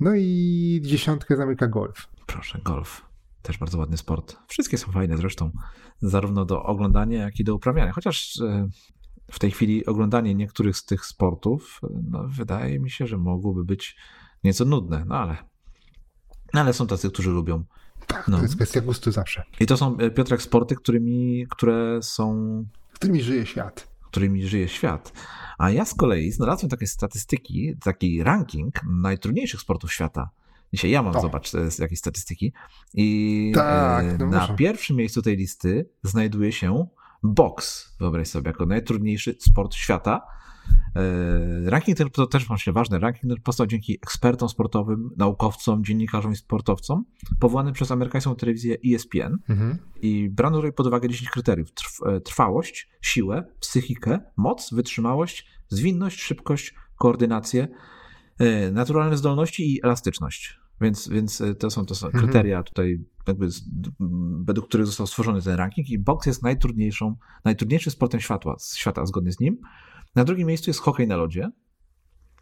No 0.00 0.14
i 0.14 0.80
dziesiątkę 0.84 1.36
zamyka 1.36 1.66
golf. 1.66 2.08
Proszę, 2.26 2.60
golf. 2.64 3.06
Też 3.42 3.58
bardzo 3.58 3.78
ładny 3.78 3.96
sport. 3.96 4.36
Wszystkie 4.48 4.78
są 4.78 4.92
fajne 4.92 5.16
zresztą, 5.16 5.50
zarówno 6.02 6.44
do 6.44 6.62
oglądania, 6.62 7.22
jak 7.22 7.40
i 7.40 7.44
do 7.44 7.54
uprawiania. 7.54 7.92
Chociaż 7.92 8.40
e, 8.40 8.68
w 9.30 9.38
tej 9.38 9.50
chwili 9.50 9.86
oglądanie 9.86 10.34
niektórych 10.34 10.76
z 10.76 10.84
tych 10.84 11.04
sportów, 11.04 11.80
no, 12.10 12.24
wydaje 12.28 12.78
mi 12.78 12.90
się, 12.90 13.06
że 13.06 13.18
mogłoby 13.18 13.64
być 13.64 13.96
nieco 14.44 14.64
nudne, 14.64 15.04
no 15.06 15.14
ale, 15.14 15.36
no 16.54 16.60
ale 16.60 16.72
są 16.72 16.86
tacy, 16.86 17.10
którzy 17.10 17.30
lubią. 17.30 17.64
Tak, 18.06 18.28
no. 18.28 18.36
to 18.36 18.42
jest 18.42 18.56
kwestia 18.56 18.80
gustu 18.80 19.12
zawsze. 19.12 19.44
I 19.60 19.66
to 19.66 19.76
są, 19.76 19.96
e, 19.96 20.10
Piotrek, 20.10 20.42
sporty, 20.42 20.76
którymi, 20.76 21.46
które 21.50 22.02
są... 22.02 22.64
Którymi 22.92 23.22
żyje 23.22 23.46
świat. 23.46 23.95
Którymi 24.10 24.46
żyje 24.46 24.68
świat. 24.68 25.12
A 25.58 25.70
ja 25.70 25.84
z 25.84 25.94
kolei 25.94 26.32
znalazłem 26.32 26.70
takie 26.70 26.86
statystyki, 26.86 27.74
taki 27.84 28.22
ranking 28.22 28.80
najtrudniejszych 29.02 29.60
sportów 29.60 29.92
świata. 29.92 30.30
Dzisiaj 30.72 30.90
ja 30.90 31.02
mam, 31.02 31.16
o. 31.16 31.20
zobacz, 31.20 31.52
jakieś 31.78 31.98
statystyki. 31.98 32.52
I 32.94 33.52
tak, 33.54 34.18
no 34.18 34.26
na 34.26 34.40
muszę. 34.40 34.54
pierwszym 34.54 34.96
miejscu 34.96 35.22
tej 35.22 35.36
listy 35.36 35.88
znajduje 36.02 36.52
się 36.52 36.86
boks, 37.22 37.96
wyobraź 38.00 38.28
sobie, 38.28 38.48
jako 38.48 38.66
najtrudniejszy 38.66 39.36
sport 39.38 39.74
świata. 39.74 40.22
E, 40.96 41.70
ranking 41.70 41.98
ten 41.98 42.10
to 42.10 42.26
też 42.26 42.46
właśnie 42.46 42.72
ważny. 42.72 42.98
Ranking 42.98 43.34
ten 43.34 43.42
powstał 43.42 43.66
dzięki 43.66 43.94
ekspertom 43.94 44.48
sportowym, 44.48 45.10
naukowcom, 45.16 45.84
dziennikarzom 45.84 46.32
i 46.32 46.36
sportowcom, 46.36 47.04
powołany 47.40 47.72
przez 47.72 47.90
amerykańską 47.90 48.36
telewizję 48.36 48.76
ESPN. 48.86 49.38
Mhm. 49.48 49.78
I 50.02 50.28
brano 50.30 50.56
tutaj 50.56 50.72
pod 50.72 50.86
uwagę 50.86 51.08
10 51.08 51.30
kryteriów: 51.30 51.68
e, 52.06 52.20
trwałość, 52.20 52.88
siłę, 53.00 53.44
psychikę, 53.60 54.20
moc, 54.36 54.74
wytrzymałość, 54.74 55.46
zwinność, 55.68 56.22
szybkość, 56.22 56.74
koordynację, 56.98 57.68
e, 58.38 58.70
naturalne 58.70 59.16
zdolności 59.16 59.74
i 59.74 59.84
elastyczność. 59.84 60.58
Więc, 60.80 61.08
więc 61.08 61.42
to 61.58 61.70
są, 61.70 61.86
to 61.86 61.94
są 61.94 62.06
mhm. 62.06 62.24
kryteria 62.24 62.62
tutaj, 62.62 63.04
jakby 63.28 63.48
według 64.44 64.68
których 64.68 64.86
został 64.86 65.06
stworzony 65.06 65.42
ten 65.42 65.54
ranking 65.54 65.90
i 65.90 65.98
boks 65.98 66.26
jest 66.26 66.42
najtrudniejszą, 66.42 67.16
najtrudniejszym 67.44 67.92
sportem 67.92 68.20
świata, 68.20 68.54
świata 68.74 69.06
zgodnie 69.06 69.32
z 69.32 69.40
nim. 69.40 69.58
Na 70.16 70.24
drugim 70.24 70.48
miejscu 70.48 70.70
jest 70.70 70.80
hokej 70.80 71.08
na 71.08 71.16
lodzie, 71.16 71.50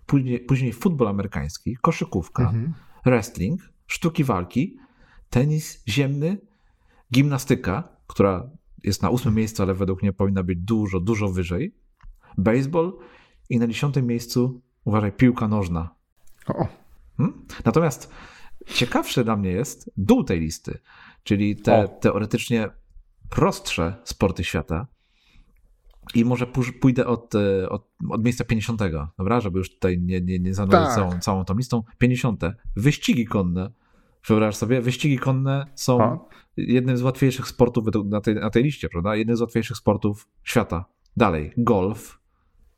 później, 0.06 0.40
później 0.40 0.72
futbol 0.72 1.08
amerykański, 1.08 1.76
koszykówka, 1.82 2.42
mhm. 2.42 2.74
wrestling, 3.04 3.60
sztuki 3.86 4.24
walki, 4.24 4.78
tenis 5.30 5.82
ziemny, 5.88 6.38
gimnastyka, 7.12 7.88
która 8.06 8.50
jest 8.82 9.02
na 9.02 9.10
ósmym 9.10 9.34
miejscu, 9.34 9.62
ale 9.62 9.74
według 9.74 10.02
mnie 10.02 10.12
powinna 10.12 10.42
być 10.42 10.58
dużo, 10.58 11.00
dużo 11.00 11.28
wyżej, 11.28 11.74
baseball 12.38 12.92
i 13.50 13.58
na 13.58 13.66
dziesiątym 13.66 14.06
miejscu, 14.06 14.62
uważaj, 14.84 15.12
piłka 15.12 15.48
nożna. 15.48 15.94
O. 16.46 16.66
Hmm? 17.16 17.46
Natomiast 17.64 18.10
ciekawsze 18.66 19.24
dla 19.24 19.36
mnie 19.36 19.50
jest 19.50 19.90
dół 19.96 20.24
tej 20.24 20.40
listy, 20.40 20.78
czyli 21.22 21.56
te 21.56 21.84
o. 21.84 21.88
teoretycznie 21.88 22.70
prostsze 23.28 23.96
sporty 24.04 24.44
świata, 24.44 24.86
i 26.14 26.24
może 26.24 26.46
pójdę 26.80 27.06
od, 27.06 27.34
e, 27.34 27.68
od, 27.68 27.88
od 28.10 28.24
miejsca 28.24 28.44
50, 28.44 28.80
dobra? 29.18 29.40
Żeby 29.40 29.58
już 29.58 29.74
tutaj 29.74 29.98
nie, 30.00 30.20
nie, 30.20 30.38
nie 30.38 30.54
tak. 30.54 30.94
całą, 30.94 31.20
całą 31.20 31.44
tą 31.44 31.54
listą. 31.54 31.82
50. 31.98 32.42
Wyścigi 32.76 33.24
konne. 33.24 33.72
Wyobraź 34.26 34.56
sobie, 34.56 34.80
wyścigi 34.80 35.18
konne 35.18 35.66
są 35.74 36.02
A? 36.02 36.18
jednym 36.56 36.96
z 36.96 37.02
łatwiejszych 37.02 37.48
sportów 37.48 37.84
na 38.04 38.20
tej, 38.20 38.34
na 38.34 38.50
tej 38.50 38.62
liście, 38.62 38.88
prawda? 38.88 39.16
Jednym 39.16 39.36
z 39.36 39.40
łatwiejszych 39.40 39.76
sportów 39.76 40.28
świata. 40.42 40.84
Dalej, 41.16 41.52
golf, 41.56 42.20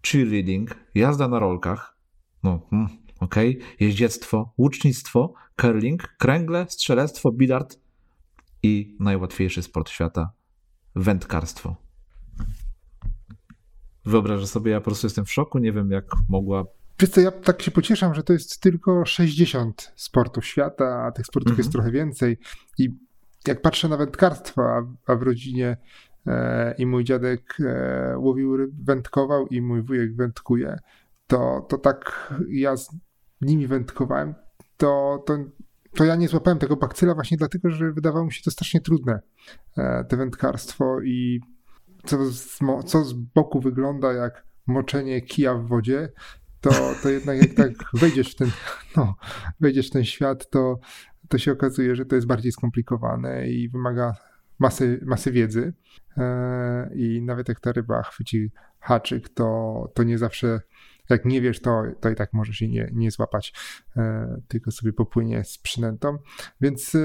cheerleading, 0.07 0.77
jazda 0.95 1.29
na 1.29 1.39
rolkach, 1.39 1.97
no, 2.43 2.61
hmm, 2.71 2.89
okej, 3.21 3.57
okay. 3.57 3.69
jeździectwo, 3.81 4.55
łucznictwo, 4.59 5.35
curling, 5.57 6.17
kręgle, 6.19 6.67
strzelectwo, 6.69 7.33
bilard 7.33 7.79
i 8.63 8.97
najłatwiejszy 9.01 9.63
sport 9.63 9.91
świata, 9.91 10.31
wędkarstwo. 10.95 11.86
Wyobrażę 14.07 14.47
sobie, 14.47 14.73
ja 14.73 14.81
po 14.81 14.85
prostu 14.85 15.07
jestem 15.07 15.25
w 15.25 15.33
szoku, 15.33 15.59
nie 15.59 15.73
wiem 15.73 15.91
jak 15.91 16.05
mogła 16.29 16.65
Wiesz 17.01 17.11
co, 17.11 17.21
ja 17.21 17.31
tak 17.31 17.63
się 17.63 17.71
pocieszam, 17.71 18.15
że 18.15 18.23
to 18.23 18.33
jest 18.33 18.61
tylko 18.61 19.05
60 19.05 19.93
sportów 19.97 20.47
świata, 20.47 21.05
a 21.07 21.13
tych 21.13 21.27
sportów 21.27 21.55
-hmm. 21.55 21.59
jest 21.59 21.73
trochę 21.73 21.91
więcej. 21.91 22.39
I 22.79 22.91
jak 23.47 23.63
patrzę 23.63 23.89
na 23.89 23.97
wędkarstwo, 23.97 24.63
a, 24.63 24.83
a 25.07 25.17
w 25.17 25.23
rodzinie 25.23 25.77
e, 26.27 26.75
i 26.79 26.87
mój 26.87 27.05
dziadek 27.05 27.59
e, 27.61 28.19
łowił 28.19 28.57
ryb, 28.57 28.71
wędkował 28.85 29.47
i 29.47 29.63
mój 29.63 29.83
wujek 29.83 30.17
wędkuje, 30.17 30.79
to, 31.27 31.67
to 31.69 31.79
tak 31.79 32.33
ja 32.49 32.77
z 32.77 32.97
nimi 33.41 33.67
wędkowałem, 33.67 34.35
to, 34.77 35.23
to, 35.27 35.39
to 35.95 36.05
ja 36.05 36.17
nie 36.17 36.29
złapałem 36.29 36.59
tego 36.59 36.77
bakcyla 36.77 37.15
właśnie 37.15 37.37
dlatego, 37.37 37.71
że 37.71 37.93
wydawało 37.93 38.25
mi 38.25 38.33
się 38.33 38.43
to 38.43 38.51
strasznie 38.51 38.81
trudne, 38.81 39.21
e, 39.77 40.05
te 40.05 40.17
wędkarstwo 40.17 41.01
i 41.01 41.41
co 42.07 42.25
z, 42.25 42.59
co 42.87 43.05
z 43.05 43.13
boku 43.13 43.61
wygląda 43.61 44.13
jak 44.13 44.47
moczenie 44.67 45.21
kija 45.21 45.55
w 45.55 45.67
wodzie, 45.67 46.09
to, 46.61 46.71
to 47.03 47.09
jednak 47.09 47.39
jak 47.39 47.55
tak 47.55 47.73
wejdziesz 48.01 48.33
w 48.33 48.35
ten, 48.35 48.51
no, 48.97 49.15
wejdziesz 49.61 49.89
w 49.89 49.93
ten 49.93 50.05
świat, 50.05 50.51
to, 50.51 50.79
to 51.29 51.39
się 51.39 51.53
okazuje, 51.53 51.97
że 51.97 52.07
to 52.07 52.15
jest 52.15 52.27
bardziej 52.27 52.53
skomplikowane 52.53 53.49
i 53.49 53.69
wymaga 53.69 54.15
masy, 54.59 55.01
masy 55.07 55.33
wiedzy. 55.33 55.73
E, 56.17 56.91
I 56.95 57.23
nawet 57.23 57.49
jak 57.49 57.61
ta 57.61 57.73
ryba 57.73 58.03
chwyci 58.03 58.51
haczyk, 58.81 59.29
to, 59.29 59.91
to 59.95 60.03
nie 60.03 60.19
zawsze, 60.19 60.61
jak 61.09 61.25
nie 61.25 61.41
wiesz, 61.41 61.61
to, 61.61 61.83
to 62.01 62.11
i 62.11 62.15
tak 62.15 62.33
możesz 62.33 62.61
jej 62.61 62.71
nie, 62.71 62.91
nie 62.93 63.11
złapać, 63.11 63.53
e, 63.97 64.41
tylko 64.49 64.71
sobie 64.71 64.93
popłynie 64.93 65.45
z 65.45 65.59
przynętą. 65.59 66.19
Więc 66.61 66.95
e, 66.95 66.99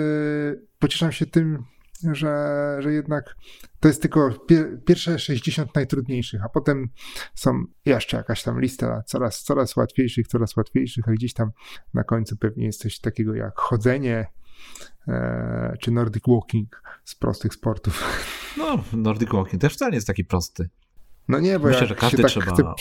pocieszam 0.79 1.11
się 1.11 1.25
tym, 1.25 1.63
że, 2.11 2.75
że 2.79 2.93
jednak 2.93 3.35
to 3.79 3.87
jest 3.87 4.01
tylko 4.01 4.31
pier, 4.31 4.83
pierwsze 4.85 5.19
60 5.19 5.75
najtrudniejszych, 5.75 6.43
a 6.45 6.49
potem 6.49 6.89
są 7.35 7.63
jeszcze 7.85 8.17
jakaś 8.17 8.43
tam 8.43 8.61
lista 8.61 9.03
coraz, 9.05 9.43
coraz 9.43 9.75
łatwiejszych, 9.75 10.27
coraz 10.27 10.55
łatwiejszych, 10.55 11.07
a 11.07 11.11
gdzieś 11.11 11.33
tam 11.33 11.51
na 11.93 12.03
końcu 12.03 12.37
pewnie 12.37 12.65
jest 12.65 12.79
coś 12.79 12.99
takiego 12.99 13.35
jak 13.35 13.59
chodzenie, 13.59 14.27
e, 15.07 15.77
czy 15.79 15.91
Nordic 15.91 16.23
Walking 16.27 16.83
z 17.03 17.15
prostych 17.15 17.53
sportów. 17.53 18.03
No, 18.57 18.83
Nordic 18.93 19.29
Walking 19.29 19.61
też 19.61 19.73
wcale 19.73 19.91
nie 19.91 19.97
jest 19.97 20.07
taki 20.07 20.25
prosty. 20.25 20.69
No 21.27 21.39
nie, 21.39 21.59
bo 21.59 21.67
Myślę, 21.67 21.87
że 21.87 21.95
każdy 21.95 22.21
tak 22.21 22.31
trzeba 22.31 22.75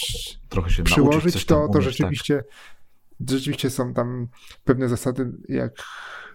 trochę 0.48 0.70
się 0.70 0.82
przyłożyć, 0.82 1.44
to, 1.44 1.66
to 1.66 1.72
tak. 1.72 1.82
rzeczywiście, 1.82 2.36
tak. 2.36 3.30
rzeczywiście 3.30 3.70
są 3.70 3.94
tam 3.94 4.28
pewne 4.64 4.88
zasady, 4.88 5.32
jak 5.48 5.72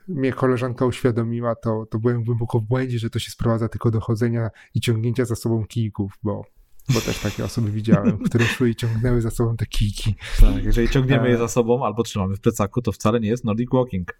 mnie 0.08 0.34
koleżanka 0.34 0.86
uświadomiła, 0.86 1.56
to, 1.56 1.86
to 1.90 2.00
byłem 2.00 2.24
głęboko 2.24 2.60
w 2.60 2.64
błędzie, 2.64 3.00
że 3.00 3.10
to 3.10 3.20
się 3.20 3.32
sprowadza 3.32 3.70
tylko 3.70 3.92
do 3.92 4.00
chodzenia 4.00 4.50
i 4.74 4.82
ciągnięcia 4.82 5.26
za 5.26 5.36
sobą 5.36 5.66
kijków, 5.66 6.14
bo, 6.24 6.46
bo 6.94 7.02
też 7.02 7.20
takie 7.20 7.46
osoby 7.46 7.72
widziałem, 7.72 8.18
które 8.18 8.46
szły 8.46 8.70
i 8.70 8.76
ciągnęły 8.76 9.22
za 9.22 9.32
sobą 9.32 9.58
te 9.58 9.66
kijki. 9.66 10.16
Tak, 10.40 10.64
jeżeli 10.64 10.90
ciągniemy 10.90 11.30
je 11.30 11.38
za 11.38 11.48
sobą 11.48 11.86
albo 11.86 12.04
trzymamy 12.04 12.36
w 12.36 12.40
plecaku, 12.40 12.82
to 12.82 12.92
wcale 12.92 13.20
nie 13.20 13.30
jest 13.30 13.44
Nordic 13.44 13.70
Walking. 13.74 14.20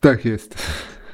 Tak 0.00 0.24
jest. 0.24 0.56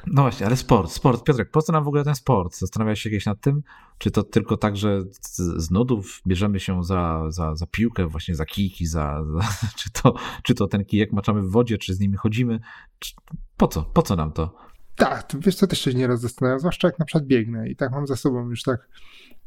No 0.06 0.22
właśnie, 0.22 0.46
ale 0.46 0.56
sport, 0.56 0.90
sport. 0.90 1.24
Piotrek, 1.24 1.50
po 1.50 1.62
co 1.62 1.72
nam 1.72 1.84
w 1.84 1.88
ogóle 1.88 2.04
ten 2.04 2.14
sport? 2.14 2.58
Zastanawiałeś 2.58 3.00
się 3.00 3.10
kiedyś 3.10 3.26
nad 3.26 3.40
tym? 3.40 3.62
Czy 3.98 4.10
to 4.10 4.22
tylko 4.22 4.56
tak, 4.56 4.76
że 4.76 5.02
z, 5.20 5.36
z 5.36 5.70
nudów 5.70 6.22
bierzemy 6.26 6.60
się 6.60 6.84
za, 6.84 7.24
za, 7.28 7.54
za 7.54 7.66
piłkę, 7.66 8.06
właśnie 8.06 8.34
za 8.34 8.44
kijki, 8.44 8.86
za, 8.86 9.24
za, 9.24 9.48
czy, 9.78 9.90
to, 9.90 10.14
czy 10.42 10.54
to 10.54 10.66
ten 10.66 10.84
kijek 10.84 11.12
maczamy 11.12 11.42
w 11.42 11.50
wodzie, 11.50 11.78
czy 11.78 11.94
z 11.94 12.00
nimi 12.00 12.16
chodzimy? 12.16 12.60
Czy, 12.98 13.14
po 13.56 13.68
co? 13.68 13.82
Po 13.82 14.02
co 14.02 14.16
nam 14.16 14.32
to? 14.32 14.54
Tak, 14.96 15.22
to 15.22 15.38
wiesz 15.40 15.54
co, 15.54 15.66
też 15.66 15.80
się 15.80 15.94
nieraz 15.94 16.20
zastanawiam, 16.20 16.58
zwłaszcza 16.58 16.88
jak 16.88 16.98
na 16.98 17.04
przykład 17.04 17.26
biegnę 17.26 17.68
i 17.68 17.76
tak 17.76 17.92
mam 17.92 18.06
za 18.06 18.16
sobą 18.16 18.50
już 18.50 18.62
tak 18.62 18.88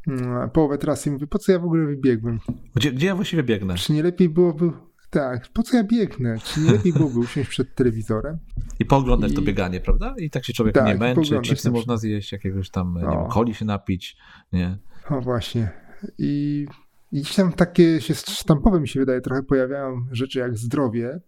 mm, 0.08 0.50
połowę 0.50 0.78
trasy 0.78 1.08
i 1.08 1.12
mówię, 1.12 1.26
po 1.26 1.38
co 1.38 1.52
ja 1.52 1.58
w 1.58 1.64
ogóle 1.64 1.86
wybiegłem? 1.86 2.40
Gdzie, 2.74 2.92
gdzie 2.92 3.06
ja 3.06 3.14
właściwie 3.14 3.42
biegnę? 3.42 3.74
Czy 3.74 3.92
nie 3.92 4.02
lepiej 4.02 4.28
byłoby 4.28 4.72
tak, 5.10 5.48
po 5.48 5.62
co 5.62 5.76
ja 5.76 5.84
biegnę? 5.84 6.38
Czy 6.44 6.60
nie 6.60 6.72
lepiej 6.72 6.92
byłoby 6.92 7.18
usiąść 7.18 7.48
przed 7.48 7.74
telewizorem? 7.74 8.38
I 8.78 8.84
pooglądać 8.84 9.32
I... 9.32 9.34
to 9.34 9.42
bieganie, 9.42 9.80
prawda? 9.80 10.14
I 10.18 10.30
tak 10.30 10.44
się 10.44 10.52
człowiek 10.52 10.74
tak, 10.74 10.86
nie 10.86 10.94
męczy, 10.94 11.40
chipsy 11.42 11.70
można 11.70 11.96
zjeść, 11.96 12.32
jakiegoś 12.32 12.70
tam, 12.70 12.94
nie 12.94 13.00
wiem, 13.00 13.30
coli 13.32 13.54
się 13.54 13.64
napić, 13.64 14.16
nie? 14.52 14.78
O 15.10 15.20
właśnie. 15.20 15.70
I, 16.18 16.66
I 17.12 17.20
gdzieś 17.20 17.34
tam 17.34 17.52
takie 17.52 18.00
się 18.00 18.14
sztampowe 18.14 18.80
mi 18.80 18.88
się 18.88 19.00
wydaje, 19.00 19.20
trochę 19.20 19.42
pojawiają 19.42 20.06
rzeczy 20.12 20.38
jak 20.38 20.56
zdrowie, 20.56 21.20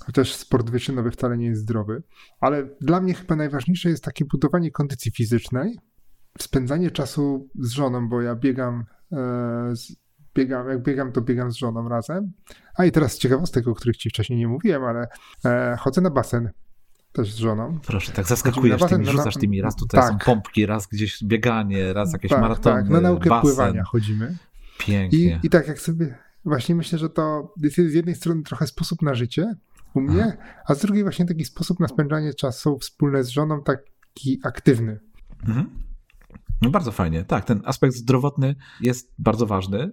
chociaż 0.00 0.34
sport 0.34 0.70
wyczynowy 0.70 1.10
wcale 1.10 1.36
nie 1.36 1.46
jest 1.46 1.60
zdrowy, 1.60 2.02
ale 2.40 2.68
dla 2.80 3.00
mnie 3.00 3.14
chyba 3.14 3.36
najważniejsze 3.36 3.88
jest 3.88 4.04
takie 4.04 4.24
budowanie 4.24 4.70
kondycji 4.70 5.10
fizycznej, 5.10 5.78
spędzanie 6.38 6.90
czasu 6.90 7.48
z 7.54 7.70
żoną, 7.70 8.08
bo 8.08 8.22
ja 8.22 8.34
biegam 8.34 8.84
e, 9.12 9.16
z, 9.76 9.96
biegam, 10.34 10.68
jak 10.68 10.82
biegam, 10.82 11.12
to 11.12 11.20
biegam 11.20 11.52
z 11.52 11.56
żoną 11.56 11.88
razem. 11.88 12.32
A 12.76 12.84
i 12.84 12.92
teraz 12.92 13.18
ciekawostek, 13.18 13.68
o 13.68 13.74
których 13.74 13.96
ci 13.96 14.10
wcześniej 14.10 14.38
nie 14.38 14.48
mówiłem, 14.48 14.84
ale 14.84 15.08
e, 15.44 15.76
chodzę 15.80 16.00
na 16.00 16.10
basen 16.10 16.50
też 17.12 17.32
z 17.32 17.36
żoną. 17.36 17.78
Proszę, 17.86 18.12
tak 18.12 18.26
zaskakujesz 18.26 18.80
basen, 18.80 19.04
tymi, 19.04 19.12
rzucasz 19.16 19.36
tymi, 19.36 19.62
raz 19.62 19.76
tutaj 19.76 20.00
tak. 20.00 20.10
są 20.10 20.18
pompki, 20.18 20.66
raz 20.66 20.86
gdzieś 20.86 21.24
bieganie, 21.24 21.92
raz 21.92 22.12
jakieś 22.12 22.30
tak, 22.30 22.40
maratony, 22.40 22.82
Tak, 22.82 22.90
na 22.90 23.00
naukę 23.00 23.30
basen. 23.30 23.42
pływania 23.42 23.84
chodzimy. 23.84 24.36
Pięknie. 24.78 25.18
I, 25.18 25.46
I 25.46 25.50
tak 25.50 25.68
jak 25.68 25.80
sobie, 25.80 26.18
właśnie 26.44 26.74
myślę, 26.74 26.98
że 26.98 27.10
to 27.10 27.54
jest 27.62 27.76
z 27.76 27.94
jednej 27.94 28.14
strony 28.14 28.42
trochę 28.42 28.66
sposób 28.66 29.02
na 29.02 29.14
życie 29.14 29.54
u 29.94 30.00
mnie, 30.00 30.36
a 30.66 30.74
z 30.74 30.80
drugiej 30.80 31.02
właśnie 31.02 31.26
taki 31.26 31.44
sposób 31.44 31.80
na 31.80 31.88
spędzanie 31.88 32.34
czasu 32.34 32.78
wspólne 32.78 33.24
z 33.24 33.28
żoną, 33.28 33.62
taki 33.62 34.40
aktywny. 34.44 35.00
Mhm. 35.46 35.84
No 36.62 36.70
bardzo 36.70 36.92
fajnie. 36.92 37.24
Tak, 37.24 37.44
ten 37.44 37.62
aspekt 37.64 37.94
zdrowotny 37.94 38.54
jest 38.80 39.14
bardzo 39.18 39.46
ważny. 39.46 39.92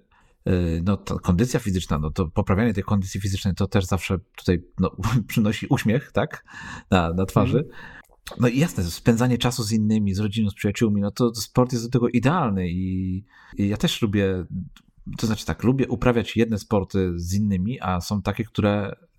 no, 0.84 0.98
kondycja 0.98 1.60
fizyczna, 1.60 2.00
no 2.00 2.12
to 2.12 2.28
poprawianie 2.30 2.74
tej 2.74 2.84
kondycji 2.84 3.22
fizycznej 3.22 3.56
to 3.56 3.68
też 3.68 3.86
zawsze 3.86 4.20
tutaj 4.36 4.64
no, 4.80 4.96
przynosi 5.28 5.68
uśmiech, 5.70 6.12
tak, 6.12 6.46
na, 6.92 7.14
na 7.14 7.26
twarzy. 7.26 7.58
Mm. 7.58 7.72
No 8.40 8.48
i 8.48 8.60
jasne, 8.60 8.84
spędzanie 8.84 9.38
czasu 9.38 9.64
z 9.64 9.72
innymi, 9.72 10.14
z 10.14 10.20
rodziną, 10.20 10.50
z 10.50 10.54
przyjaciółmi, 10.54 11.02
no 11.02 11.12
to 11.12 11.36
sport 11.36 11.74
jest 11.74 11.86
do 11.86 11.92
tego 11.92 12.10
idealny 12.10 12.70
i, 12.70 13.18
i 13.58 13.68
ja 13.68 13.78
też 13.78 14.02
lubię, 14.02 14.46
to 15.18 15.28
znaczy 15.28 15.46
tak, 15.46 15.64
lubię 15.64 15.88
uprawiać 15.88 16.38
jedne 16.38 16.60
sporty 16.60 17.12
z 17.16 17.34
innymi, 17.34 17.80
a 17.82 18.02
są 18.02 18.22
takie, 18.22 18.44
które 18.44 18.92
y, 18.92 19.11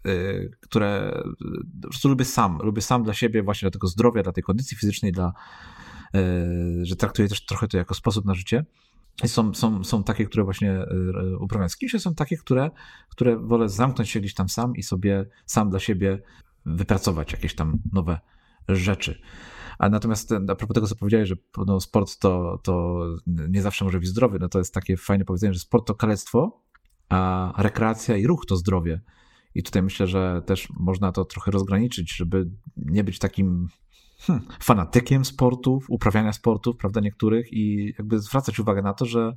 które 0.60 1.22
po 1.82 1.88
prostu 1.88 2.08
lubię 2.08 2.24
sam, 2.24 2.58
lubię 2.62 2.82
sam 2.82 3.02
dla 3.02 3.14
siebie, 3.14 3.42
właśnie 3.42 3.66
dla 3.66 3.70
tego 3.70 3.86
zdrowia, 3.86 4.22
dla 4.22 4.32
tej 4.32 4.42
kondycji 4.42 4.76
fizycznej, 4.76 5.12
dla, 5.12 5.32
y, 6.16 6.86
że 6.86 6.96
traktuję 6.96 7.28
też 7.28 7.46
trochę 7.46 7.68
to 7.68 7.76
jako 7.76 7.94
sposób 7.94 8.24
na 8.24 8.34
życie. 8.34 8.64
Są, 9.26 9.54
są, 9.54 9.84
są 9.84 10.04
takie, 10.04 10.24
które 10.24 10.44
właśnie 10.44 10.82
y, 10.82 11.38
uprawiam 11.38 11.68
z 11.68 11.76
kimś, 11.76 11.94
a 11.94 11.98
są 11.98 12.14
takie, 12.14 12.36
które, 12.36 12.70
które 13.08 13.36
wolę 13.36 13.68
zamknąć 13.68 14.10
się 14.10 14.20
gdzieś 14.20 14.34
tam 14.34 14.48
sam 14.48 14.76
i 14.76 14.82
sobie 14.82 15.26
sam 15.46 15.70
dla 15.70 15.78
siebie 15.78 16.22
wypracować 16.66 17.32
jakieś 17.32 17.54
tam 17.54 17.78
nowe 17.92 18.20
rzeczy. 18.68 19.20
A 19.78 19.88
natomiast 19.88 20.32
a 20.32 20.54
propos 20.54 20.74
tego, 20.74 20.86
co 20.86 20.96
powiedziałeś, 20.96 21.28
że 21.28 21.34
no, 21.66 21.80
sport 21.80 22.18
to, 22.18 22.60
to 22.62 23.04
nie 23.26 23.62
zawsze 23.62 23.84
może 23.84 23.98
być 23.98 24.08
zdrowy, 24.08 24.38
no 24.38 24.48
to 24.48 24.58
jest 24.58 24.74
takie 24.74 24.96
fajne 24.96 25.24
powiedzenie, 25.24 25.54
że 25.54 25.60
sport 25.60 25.86
to 25.86 25.94
kalectwo, 25.94 26.60
a 27.08 27.52
rekreacja 27.58 28.16
i 28.16 28.26
ruch 28.26 28.46
to 28.46 28.56
zdrowie. 28.56 29.00
I 29.54 29.62
tutaj 29.62 29.82
myślę, 29.82 30.06
że 30.06 30.42
też 30.46 30.68
można 30.70 31.12
to 31.12 31.24
trochę 31.24 31.50
rozgraniczyć, 31.50 32.16
żeby 32.16 32.50
nie 32.76 33.04
być 33.04 33.18
takim 33.18 33.68
hmm, 34.18 34.46
fanatykiem 34.60 35.24
sportów, 35.24 35.86
uprawiania 35.88 36.32
sportów, 36.32 36.76
prawda, 36.76 37.00
niektórych 37.00 37.52
i 37.52 37.94
jakby 37.98 38.18
zwracać 38.18 38.58
uwagę 38.58 38.82
na 38.82 38.94
to, 38.94 39.06
że 39.06 39.36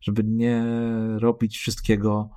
żeby 0.00 0.24
nie 0.24 0.64
robić 1.18 1.58
wszystkiego 1.58 2.30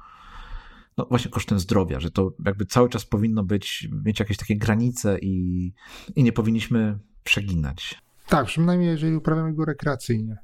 no 0.98 1.06
właśnie 1.10 1.32
kosztem 1.32 1.60
zdrowia, 1.60 2.00
że 2.00 2.12
to 2.12 2.32
jakby 2.46 2.66
cały 2.66 2.90
czas 2.90 3.06
powinno 3.06 3.44
być, 3.44 3.88
mieć 4.06 4.20
jakieś 4.20 4.38
takie 4.38 4.58
granice 4.58 5.20
i, 5.20 5.74
i 6.16 6.24
nie 6.24 6.32
powinniśmy 6.32 7.00
przeginać. 7.24 8.02
Tak, 8.28 8.46
przynajmniej 8.46 8.90
jeżeli 8.90 9.16
uprawiamy 9.16 9.54
go 9.54 9.66
rekreacyjnie. 9.66 10.38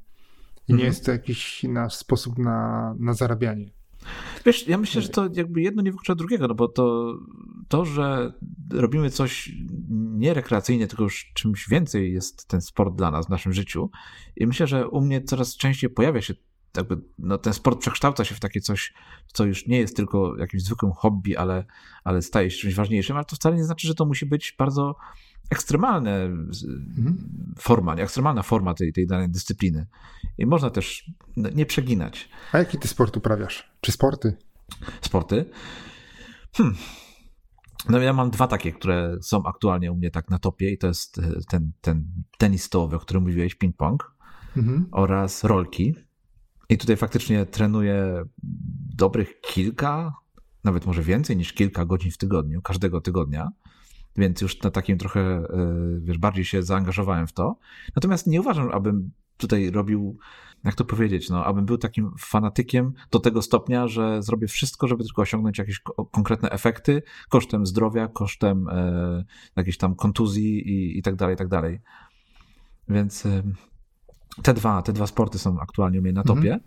I 0.68 0.72
nie 0.72 0.76
mhm. 0.76 0.88
jest 0.88 1.06
to 1.06 1.12
jakiś 1.12 1.64
nasz 1.64 1.96
sposób 1.96 2.38
na, 2.38 2.96
na 3.00 3.14
zarabianie. 3.14 3.72
Wiesz, 4.46 4.68
ja 4.68 4.78
myślę, 4.78 5.02
że 5.02 5.10
to 5.10 5.30
jakby 5.34 5.62
jedno 5.62 5.82
nie 5.82 5.92
wyklucza 5.92 6.16
drugiego, 6.16 6.48
no 6.48 6.56
bo 6.56 6.68
to, 6.68 7.14
to, 7.68 7.86
że 7.86 8.34
robimy 8.74 9.10
coś 9.10 9.52
nie 9.92 10.34
rekreacyjnie, 10.34 10.88
tylko 10.88 11.04
już 11.04 11.32
czymś 11.34 11.70
więcej 11.70 12.14
jest 12.14 12.48
ten 12.48 12.62
sport 12.62 12.96
dla 12.96 13.12
nas 13.12 13.26
w 13.26 13.30
naszym 13.30 13.54
życiu. 13.54 13.90
I 14.36 14.48
myślę, 14.48 14.68
że 14.68 14.88
u 14.88 15.02
mnie 15.02 15.24
coraz 15.24 15.58
częściej 15.58 15.90
pojawia 15.90 16.22
się 16.22 16.34
jakby, 16.78 17.02
no, 17.20 17.38
ten 17.38 17.54
sport 17.54 17.80
przekształca 17.80 18.26
się 18.26 18.36
w 18.36 18.40
takie 18.40 18.62
coś, 18.62 18.94
co 19.34 19.46
już 19.46 19.68
nie 19.68 19.80
jest 19.80 19.96
tylko 19.96 20.38
jakimś 20.38 20.64
zwykłym 20.64 20.92
hobby, 20.92 21.38
ale, 21.38 21.66
ale 22.04 22.22
staje 22.22 22.52
się 22.52 22.58
czymś 22.58 22.76
ważniejszym, 22.76 23.16
ale 23.16 23.26
to 23.26 23.36
wcale 23.36 23.56
nie 23.56 23.64
znaczy, 23.64 23.88
że 23.88 23.96
to 23.96 24.06
musi 24.06 24.26
być 24.26 24.56
bardzo 24.58 24.96
ekstremalna 25.50 26.12
mhm. 26.12 27.18
forma, 27.58 27.96
ekstremalna 27.96 28.44
forma 28.44 28.74
tej, 28.74 28.94
tej 28.94 29.08
danej 29.08 29.30
dyscypliny. 29.30 29.88
I 30.38 30.46
można 30.46 30.70
też 30.70 31.12
nie 31.38 31.66
przeginać. 31.66 32.30
A 32.52 32.58
jaki 32.58 32.78
ty 32.78 32.88
sport 32.88 33.18
uprawiasz? 33.18 33.72
Czy 33.82 33.92
sporty? 33.92 34.38
Sporty? 35.02 35.46
Hmm. 36.54 36.76
No 37.90 38.00
ja 38.00 38.14
mam 38.14 38.32
dwa 38.32 38.48
takie, 38.48 38.72
które 38.72 39.18
są 39.22 39.44
aktualnie 39.44 39.92
u 39.92 39.96
mnie 39.96 40.12
tak 40.12 40.30
na 40.30 40.40
topie 40.40 40.72
i 40.72 40.78
to 40.78 40.88
jest 40.88 41.20
e, 41.20 41.22
ten, 41.50 41.72
ten 41.82 42.08
tenis 42.38 42.64
stołowy, 42.64 42.96
o 42.96 43.00
którym 43.00 43.24
mówiłeś, 43.24 43.56
ping-pong 43.56 43.98
mhm. 44.58 44.86
oraz 44.92 45.44
rolki. 45.44 45.96
I 46.70 46.78
tutaj 46.78 46.98
faktycznie 46.98 47.46
trenuję 47.46 48.26
dobrych 48.96 49.42
kilka, 49.42 50.14
nawet 50.64 50.86
może 50.86 51.04
więcej 51.04 51.38
niż 51.38 51.54
kilka 51.54 51.86
godzin 51.86 52.12
w 52.12 52.18
tygodniu, 52.18 52.62
każdego 52.62 53.02
tygodnia 53.02 53.52
więc 54.18 54.42
już 54.42 54.62
na 54.62 54.72
takim 54.72 54.98
trochę, 54.98 55.22
e, 55.22 55.46
wiesz, 56.00 56.18
bardziej 56.18 56.46
się 56.46 56.64
zaangażowałem 56.64 57.28
w 57.28 57.34
to. 57.34 57.58
Natomiast 57.96 58.28
nie 58.28 58.42
uważam, 58.42 58.72
abym 58.72 59.12
tutaj 59.38 59.72
robił, 59.72 60.18
jak 60.64 60.76
to 60.76 60.86
powiedzieć, 60.86 61.30
no, 61.30 61.46
abym 61.46 61.66
był 61.66 61.78
takim 61.78 62.12
fanatykiem 62.20 62.94
do 63.12 63.20
tego 63.20 63.42
stopnia, 63.42 63.88
że 63.88 64.24
zrobię 64.24 64.48
wszystko, 64.48 64.88
żeby 64.88 65.04
tylko 65.04 65.22
osiągnąć 65.22 65.58
jakieś 65.58 65.82
konkretne 66.12 66.50
efekty 66.50 67.04
kosztem 67.30 67.66
zdrowia, 67.66 68.08
kosztem 68.08 68.70
e, 68.70 69.24
jakiejś 69.56 69.78
tam 69.78 69.96
kontuzji 69.96 70.70
i, 70.70 70.98
i 70.98 71.02
tak 71.02 71.16
dalej, 71.16 71.36
i 71.36 71.38
tak 71.38 71.48
dalej. 71.48 71.80
Więc 72.90 73.26
e, 73.26 73.44
te 74.44 74.54
dwa, 74.54 74.82
te 74.82 74.94
dwa 74.94 75.08
sporty 75.08 75.40
są 75.40 75.60
aktualnie 75.60 76.00
u 76.00 76.02
mnie 76.02 76.14
na 76.14 76.24
topie. 76.24 76.54
Mhm. 76.54 76.60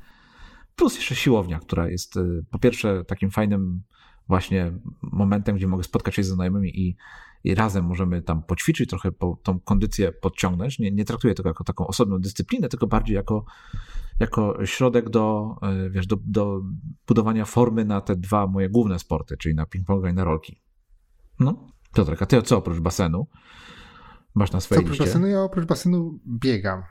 Plus 0.76 0.96
jeszcze 0.96 1.14
siłownia, 1.14 1.58
która 1.58 1.88
jest 1.88 2.16
e, 2.16 2.22
po 2.50 2.58
pierwsze 2.58 3.04
takim 3.04 3.30
fajnym 3.30 3.82
właśnie 4.28 4.72
momentem, 5.02 5.56
gdzie 5.56 5.66
mogę 5.66 5.84
spotkać 5.84 6.14
się 6.14 6.22
ze 6.22 6.34
znajomymi 6.34 6.80
i 6.80 6.96
i 7.44 7.54
razem 7.54 7.84
możemy 7.84 8.22
tam 8.22 8.42
poćwiczyć, 8.42 8.90
trochę 8.90 9.12
po, 9.12 9.38
tą 9.42 9.60
kondycję 9.60 10.12
podciągnąć. 10.12 10.78
Nie, 10.78 10.90
nie 10.90 11.04
traktuję 11.04 11.34
tego 11.34 11.48
jako 11.48 11.64
taką 11.64 11.86
osobną 11.86 12.18
dyscyplinę, 12.18 12.68
tylko 12.68 12.86
bardziej 12.86 13.16
jako, 13.16 13.44
jako 14.20 14.66
środek 14.66 15.10
do, 15.10 15.56
e, 15.62 15.90
wiesz, 15.90 16.06
do, 16.06 16.16
do 16.26 16.60
budowania 17.06 17.44
formy 17.44 17.84
na 17.84 18.00
te 18.00 18.16
dwa 18.16 18.46
moje 18.46 18.68
główne 18.68 18.98
sporty, 18.98 19.36
czyli 19.36 19.54
na 19.54 19.64
ping-ponga 19.64 20.10
i 20.10 20.14
na 20.14 20.24
rolki. 20.24 20.60
No, 21.40 21.66
Piotrek, 21.94 22.22
a 22.22 22.26
ty 22.26 22.42
co 22.42 22.58
oprócz 22.58 22.80
basenu 22.80 23.26
masz 24.34 24.52
na 24.52 24.60
swojej 24.60 24.84
co 24.84 24.86
oprócz 24.86 24.98
basenu? 24.98 25.26
Ja 25.26 25.42
oprócz 25.42 25.66
basenu 25.66 26.20
biegam. 26.26 26.82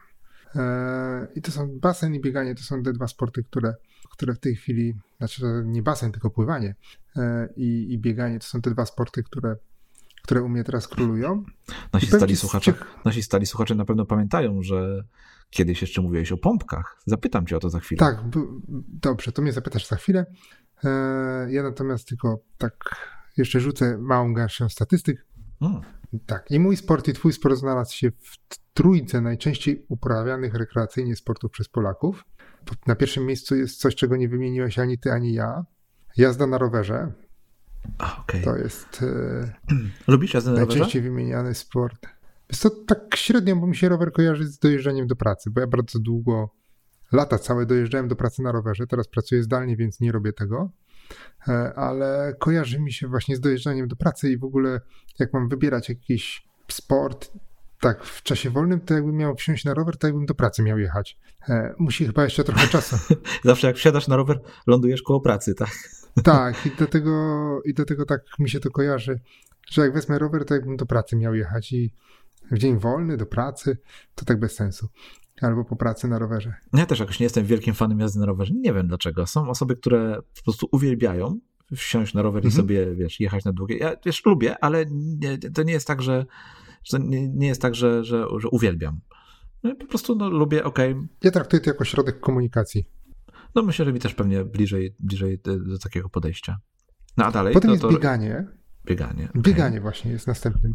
E, 0.55 1.27
I 1.35 1.41
to 1.41 1.51
są 1.51 1.79
basen 1.79 2.15
i 2.15 2.21
bieganie, 2.21 2.55
to 2.55 2.63
są 2.63 2.83
te 2.83 2.93
dwa 2.93 3.07
sporty, 3.07 3.43
które, 3.43 3.75
które 4.11 4.33
w 4.33 4.39
tej 4.39 4.55
chwili, 4.55 4.95
znaczy 5.17 5.41
nie 5.65 5.81
basen, 5.81 6.11
tylko 6.11 6.29
pływanie 6.29 6.75
e, 7.15 7.49
i, 7.55 7.93
i 7.93 7.99
bieganie 7.99 8.39
to 8.39 8.47
są 8.47 8.61
te 8.61 8.71
dwa 8.71 8.85
sporty, 8.85 9.23
które 9.23 9.55
które 10.27 10.43
u 10.43 10.49
mnie 10.49 10.63
teraz 10.63 10.87
królują. 10.87 11.43
Nasi 11.93 12.07
stali, 12.07 12.35
słuchacze, 12.35 12.73
nasi 13.05 13.23
stali 13.23 13.45
słuchacze 13.45 13.75
na 13.75 13.85
pewno 13.85 14.05
pamiętają, 14.05 14.63
że 14.63 15.03
kiedyś 15.49 15.81
jeszcze 15.81 16.01
mówiłeś 16.01 16.31
o 16.31 16.37
pompkach. 16.37 16.97
Zapytam 17.05 17.45
cię 17.45 17.57
o 17.57 17.59
to 17.59 17.69
za 17.69 17.79
chwilę. 17.79 17.99
Tak, 17.99 18.23
dobrze, 19.01 19.31
to 19.31 19.41
mnie 19.41 19.53
zapytasz 19.53 19.87
za 19.87 19.95
chwilę. 19.95 20.25
E, 20.83 20.89
ja 21.51 21.63
natomiast 21.63 22.07
tylko 22.07 22.39
tak 22.57 22.73
jeszcze 23.37 23.59
rzucę 23.59 23.97
małą 23.97 24.33
garścią 24.33 24.69
statystyk. 24.69 25.25
Hmm. 25.59 25.81
Tak, 26.25 26.51
i 26.51 26.59
mój 26.59 26.77
sport 26.77 27.07
i 27.07 27.13
twój 27.13 27.33
sport 27.33 27.55
znalazł 27.55 27.93
się 27.93 28.11
w 28.11 28.37
trójce 28.73 29.21
najczęściej 29.21 29.85
uprawianych 29.89 30.53
rekreacyjnie 30.53 31.15
sportów 31.15 31.51
przez 31.51 31.69
Polaków. 31.69 32.25
Na 32.87 32.95
pierwszym 32.95 33.25
miejscu 33.25 33.55
jest 33.55 33.79
coś, 33.79 33.95
czego 33.95 34.17
nie 34.17 34.29
wymieniłeś 34.29 34.79
ani 34.79 34.97
ty, 34.97 35.11
ani 35.11 35.33
ja. 35.33 35.65
Jazda 36.17 36.47
na 36.47 36.57
rowerze, 36.57 37.11
okay. 37.99 38.41
To 38.41 38.57
jest 38.57 39.03
e, 39.03 39.53
Lubisz 40.11 40.33
jazdę 40.33 40.51
na 40.51 40.57
najczęściej 40.57 41.01
wymieniany 41.01 41.55
sport. 41.55 42.07
Jest 42.49 42.63
to 42.63 42.69
tak 42.69 43.15
średnio, 43.15 43.55
bo 43.55 43.67
mi 43.67 43.75
się 43.75 43.89
rower 43.89 44.11
kojarzy 44.11 44.47
z 44.47 44.59
dojeżdżaniem 44.59 45.07
do 45.07 45.15
pracy, 45.15 45.49
bo 45.49 45.61
ja 45.61 45.67
bardzo 45.67 45.99
długo, 45.99 46.49
lata 47.11 47.39
całe 47.39 47.65
dojeżdżałem 47.65 48.07
do 48.07 48.15
pracy 48.15 48.41
na 48.41 48.51
rowerze. 48.51 48.87
Teraz 48.87 49.07
pracuję 49.07 49.43
zdalnie, 49.43 49.77
więc 49.77 49.99
nie 49.99 50.11
robię 50.11 50.33
tego. 50.33 50.71
E, 51.47 51.73
ale 51.75 52.35
kojarzy 52.39 52.79
mi 52.79 52.93
się 52.93 53.07
właśnie 53.07 53.35
z 53.35 53.39
dojeżdżaniem 53.39 53.87
do 53.87 53.95
pracy 53.95 54.31
i 54.31 54.37
w 54.37 54.43
ogóle 54.43 54.81
jak 55.19 55.33
mam 55.33 55.49
wybierać 55.49 55.89
jakiś 55.89 56.47
sport, 56.71 57.31
tak, 57.79 58.03
w 58.03 58.23
czasie 58.23 58.49
wolnym, 58.49 58.81
to 58.81 58.93
jakbym 58.93 59.15
miał 59.15 59.35
wsiąść 59.35 59.65
na 59.65 59.73
rower, 59.73 59.97
to 59.97 60.07
jakbym 60.07 60.25
do 60.25 60.35
pracy 60.35 60.63
miał 60.63 60.79
jechać. 60.79 61.17
E, 61.49 61.73
musi 61.79 62.05
chyba 62.05 62.23
jeszcze 62.23 62.43
trochę 62.43 62.67
czasu. 62.67 63.15
Zawsze 63.43 63.67
jak 63.67 63.75
wsiadasz 63.75 64.07
na 64.07 64.15
rower, 64.15 64.39
lądujesz 64.67 65.01
koło 65.01 65.21
pracy, 65.21 65.55
tak? 65.55 65.69
Tak, 66.23 66.65
i 66.65 66.71
do, 66.71 66.87
tego, 66.87 67.61
i 67.65 67.73
do 67.73 67.85
tego 67.85 68.05
tak 68.05 68.21
mi 68.39 68.49
się 68.49 68.59
to 68.59 68.71
kojarzy, 68.71 69.19
że 69.69 69.81
jak 69.81 69.93
wezmę 69.93 70.19
rower, 70.19 70.45
to 70.45 70.53
jakbym 70.53 70.77
do 70.77 70.85
pracy 70.85 71.15
miał 71.15 71.35
jechać 71.35 71.73
i 71.73 71.93
w 72.51 72.57
dzień 72.57 72.79
wolny 72.79 73.17
do 73.17 73.25
pracy, 73.25 73.77
to 74.15 74.25
tak 74.25 74.39
bez 74.39 74.55
sensu. 74.55 74.87
Albo 75.41 75.65
po 75.65 75.75
pracy 75.75 76.07
na 76.07 76.19
rowerze. 76.19 76.53
Ja 76.73 76.85
też 76.85 76.99
jakoś 76.99 77.19
nie 77.19 77.23
jestem 77.23 77.45
wielkim 77.45 77.73
fanem 77.73 77.99
jazdy 77.99 78.19
na 78.19 78.25
rowerze. 78.25 78.53
Nie 78.53 78.73
wiem 78.73 78.87
dlaczego. 78.87 79.27
Są 79.27 79.49
osoby, 79.49 79.75
które 79.75 80.15
po 80.35 80.43
prostu 80.43 80.67
uwielbiają 80.71 81.39
wsiąść 81.75 82.13
na 82.13 82.21
rower 82.21 82.45
mhm. 82.45 82.53
i 82.53 82.55
sobie, 82.55 82.95
wiesz, 82.95 83.19
jechać 83.19 83.45
na 83.45 83.53
długie. 83.53 83.77
Ja 83.77 83.95
wiesz, 84.05 84.25
lubię, 84.25 84.63
ale 84.63 84.85
nie, 84.91 85.37
to 85.37 85.63
nie 85.63 85.73
jest 85.73 85.87
tak, 85.87 86.01
że, 86.01 86.25
że 86.83 86.99
nie, 86.99 87.29
nie, 87.29 87.47
jest 87.47 87.61
tak, 87.61 87.75
że, 87.75 88.03
że, 88.03 88.25
że 88.37 88.49
uwielbiam. 88.49 88.99
No 89.63 89.75
po 89.75 89.85
prostu 89.85 90.15
no, 90.15 90.29
lubię, 90.29 90.63
okej. 90.63 90.91
Okay. 90.91 91.07
Ja 91.23 91.31
traktuję 91.31 91.61
to 91.61 91.69
jako 91.69 91.85
środek 91.85 92.19
komunikacji. 92.19 92.85
No 93.55 93.63
myślę, 93.63 93.85
że 93.85 93.93
mi 93.93 93.99
też 93.99 94.13
pewnie 94.13 94.45
bliżej, 94.45 94.95
bliżej 94.99 95.39
do, 95.39 95.59
do 95.59 95.77
takiego 95.79 96.09
podejścia. 96.09 96.57
No 97.17 97.25
a 97.25 97.31
dalej? 97.31 97.53
Potem 97.53 97.69
to, 97.69 97.87
jest 97.87 97.97
bieganie. 97.97 98.47
Bieganie. 98.85 99.29
Okay. 99.29 99.41
Bieganie 99.41 99.81
właśnie 99.81 100.11
jest 100.11 100.27
następnym 100.27 100.73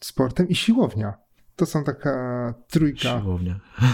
sportem 0.00 0.48
i 0.48 0.54
siłownia. 0.54 1.14
To 1.60 1.66
są 1.66 1.84
taka 1.84 2.54
trójka. 2.68 3.20
Siłownia. 3.20 3.60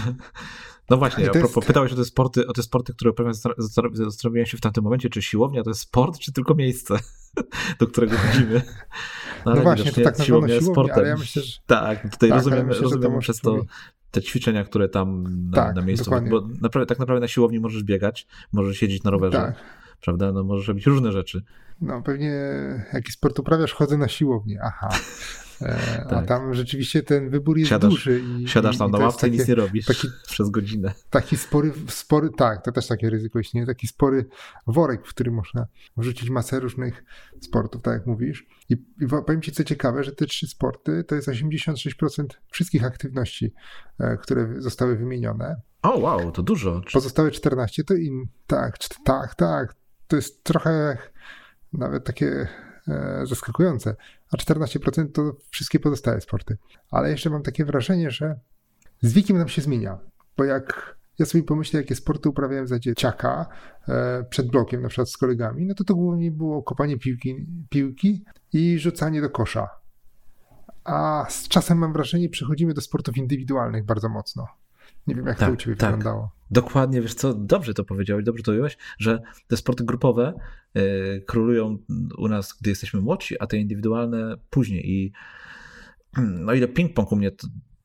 No 0.89 0.97
właśnie, 0.97 1.29
a 1.29 1.31
propos, 1.31 1.55
jest... 1.55 1.67
pytałeś 1.67 1.93
o 1.93 1.95
te 1.95 2.05
sporty, 2.05 2.47
o 2.47 2.53
te 2.53 2.63
sporty, 2.63 2.93
które 2.93 3.13
zastanawiałem 3.93 4.45
się 4.45 4.57
w 4.57 4.61
tamtym 4.61 4.83
momencie, 4.83 5.09
czy 5.09 5.21
siłownia 5.21 5.63
to 5.63 5.69
jest 5.69 5.79
sport, 5.79 6.19
czy 6.19 6.33
tylko 6.33 6.55
miejsce, 6.55 6.99
do 7.79 7.87
którego 7.87 8.17
chodzimy. 8.17 8.61
No, 9.45 9.55
no 9.55 9.61
właśnie, 9.61 9.91
to 9.91 10.01
tak 10.01 10.23
siłownia, 10.23 10.59
siłownia 10.59 10.73
sportem. 10.73 10.97
ale 10.97 11.07
ja 11.07 11.17
myślę, 11.17 11.41
że... 11.41 11.57
Tak, 11.65 12.11
tutaj 12.11 12.29
tak, 12.29 12.37
rozumiem, 12.37 12.67
myślę, 12.67 12.83
rozumiem 12.83 13.19
przez 13.19 13.39
to 13.39 13.61
te 14.11 14.21
ćwiczenia, 14.21 14.63
które 14.63 14.89
tam 14.89 15.23
na, 15.49 15.55
Tak, 15.55 15.75
na 15.75 15.81
miejscu, 15.81 16.05
dokładnie. 16.05 16.29
bo 16.29 16.41
naprawdę, 16.41 16.85
tak 16.85 16.99
naprawdę 16.99 17.21
na 17.21 17.27
siłowni 17.27 17.59
możesz 17.59 17.83
biegać, 17.83 18.27
możesz 18.53 18.77
siedzieć 18.77 19.03
na 19.03 19.11
rowerze, 19.11 19.37
Tak. 19.37 19.55
Prawda? 20.01 20.31
No 20.31 20.43
możesz 20.43 20.67
robić 20.67 20.85
różne 20.85 21.11
rzeczy. 21.11 21.43
No 21.81 22.01
pewnie 22.01 22.31
jaki 22.93 23.11
sport 23.11 23.39
uprawiasz, 23.39 23.73
chodzę 23.73 23.97
na 23.97 24.07
siłownię. 24.07 24.59
Aha. 24.63 24.89
E, 25.61 26.03
A 26.05 26.09
Tak. 26.09 26.25
tam 26.27 26.53
rzeczywiście 26.53 27.03
ten 27.03 27.29
wybór 27.29 27.57
jest 27.57 27.71
Siadasz- 27.71 27.89
duży. 27.89 28.21
I, 28.39 28.47
Siadasz 28.47 28.77
tam 28.77 28.89
i 28.89 28.91
na 28.91 28.97
ławce 28.97 29.27
i 29.27 29.31
nic 29.31 29.39
takie- 29.41 29.51
nie 29.51 29.55
robisz 29.55 29.85
taki- 29.85 30.07
przez 30.27 30.49
godzinę. 30.49 30.93
Taki 31.09 31.37
spory, 31.37 31.71
spory, 31.87 32.29
tak, 32.37 32.63
to 32.65 32.71
też 32.71 32.87
takie 32.87 33.09
ryzyko 33.09 33.39
istnieje, 33.39 33.67
taki 33.67 33.87
spory 33.87 34.25
worek, 34.67 35.07
w 35.07 35.09
który 35.09 35.31
można 35.31 35.67
wrzucić 35.97 36.29
masę 36.29 36.59
różnych 36.59 37.03
sportów, 37.41 37.81
tak 37.81 37.93
jak 37.93 38.05
mówisz. 38.07 38.45
I, 38.69 38.73
i 39.01 39.07
powiem 39.25 39.41
Ci, 39.41 39.51
co 39.51 39.63
ciekawe, 39.63 40.03
że 40.03 40.11
te 40.11 40.25
trzy 40.25 40.47
sporty 40.47 41.03
to 41.03 41.15
jest 41.15 41.27
86% 41.27 42.25
wszystkich 42.51 42.83
aktywności, 42.85 43.53
e, 43.99 44.17
które 44.17 44.61
zostały 44.61 44.95
wymienione. 44.95 45.61
O, 45.81 45.99
wow, 45.99 46.31
to 46.31 46.43
dużo. 46.43 46.81
Pozostałe 46.93 47.31
14 47.31 47.83
to 47.83 47.93
in, 47.93 48.25
tak, 48.47 48.77
tak, 49.05 49.35
tak. 49.35 49.75
To 50.07 50.15
jest 50.15 50.43
trochę 50.43 50.97
nawet 51.73 52.03
takie 52.03 52.47
e, 52.87 53.21
zaskakujące. 53.25 53.95
A 54.31 54.37
14% 54.37 55.11
to 55.11 55.35
wszystkie 55.49 55.79
pozostałe 55.79 56.21
sporty. 56.21 56.57
Ale 56.91 57.09
jeszcze 57.09 57.29
mam 57.29 57.43
takie 57.43 57.65
wrażenie, 57.65 58.11
że 58.11 58.39
z 59.01 59.13
wiekiem 59.13 59.37
nam 59.37 59.47
się 59.47 59.61
zmienia. 59.61 59.97
Bo 60.37 60.43
jak 60.43 60.97
ja 61.19 61.25
sobie 61.25 61.43
pomyślę, 61.43 61.81
jakie 61.81 61.95
sporty 61.95 62.29
uprawiałem 62.29 62.67
za 62.67 62.79
dzieciaka 62.79 63.45
e, 63.87 64.23
przed 64.29 64.47
blokiem, 64.47 64.81
na 64.81 64.87
przykład 64.87 65.09
z 65.09 65.17
kolegami, 65.17 65.65
no 65.65 65.73
to 65.75 65.83
to 65.83 65.95
głównie 65.95 66.31
było 66.31 66.63
kopanie 66.63 66.97
piłki, 66.97 67.47
piłki 67.69 68.25
i 68.53 68.79
rzucanie 68.79 69.21
do 69.21 69.29
kosza. 69.29 69.69
A 70.83 71.25
z 71.29 71.47
czasem 71.47 71.77
mam 71.77 71.93
wrażenie, 71.93 72.29
przechodzimy 72.29 72.73
do 72.73 72.81
sportów 72.81 73.17
indywidualnych 73.17 73.85
bardzo 73.85 74.09
mocno. 74.09 74.47
Nie 75.07 75.15
wiem, 75.15 75.25
jak 75.25 75.39
to 75.39 75.45
Tak, 75.45 75.53
u 75.53 75.57
Ciebie 75.57 75.75
tak. 75.75 75.95
wyglądało. 75.95 76.31
Dokładnie, 76.51 77.01
wiesz 77.01 77.13
co, 77.13 77.33
dobrze 77.33 77.73
to 77.73 77.83
powiedziałeś, 77.83 78.25
dobrze 78.25 78.43
to 78.43 78.51
ująłeś, 78.51 78.77
że 78.97 79.21
te 79.47 79.57
sporty 79.57 79.83
grupowe 79.83 80.33
e, 80.73 80.81
królują 81.19 81.77
u 82.17 82.27
nas, 82.27 82.57
gdy 82.61 82.69
jesteśmy 82.69 83.01
młodsi, 83.01 83.39
a 83.39 83.47
te 83.47 83.57
indywidualne 83.57 84.35
później. 84.49 84.91
I 84.91 85.11
no 86.17 86.53
ile 86.53 86.67
ping-pong 86.67 87.07
u 87.11 87.15
mnie, 87.15 87.31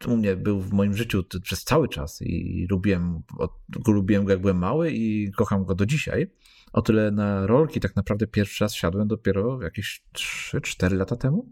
u 0.06 0.16
mnie 0.16 0.36
był 0.36 0.60
w 0.60 0.72
moim 0.72 0.94
życiu 0.94 1.24
przez 1.42 1.64
cały 1.64 1.88
czas 1.88 2.22
i 2.22 2.66
lubiłem, 2.70 3.22
od, 3.38 3.52
go 3.68 3.92
lubiłem 3.92 4.24
go 4.24 4.32
jak 4.32 4.40
byłem 4.40 4.58
mały 4.58 4.90
i 4.90 5.32
kocham 5.32 5.64
go 5.64 5.74
do 5.74 5.86
dzisiaj. 5.86 6.30
O 6.72 6.82
tyle 6.82 7.10
na 7.10 7.46
rolki 7.46 7.80
tak 7.80 7.96
naprawdę 7.96 8.26
pierwszy 8.26 8.64
raz 8.64 8.74
siadłem 8.74 9.08
dopiero 9.08 9.62
jakieś 9.62 10.02
3-4 10.14 10.96
lata 10.96 11.16
temu. 11.16 11.48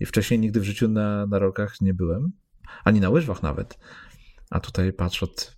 I 0.00 0.06
wcześniej 0.06 0.40
nigdy 0.40 0.60
w 0.60 0.64
życiu 0.64 0.88
na, 0.88 1.26
na 1.26 1.38
rolkach 1.38 1.80
nie 1.80 1.94
byłem, 1.94 2.32
ani 2.84 3.00
na 3.00 3.10
łyżwach 3.10 3.42
nawet. 3.42 3.78
A 4.54 4.60
tutaj 4.60 4.92
patrz 4.92 5.22
od, 5.22 5.56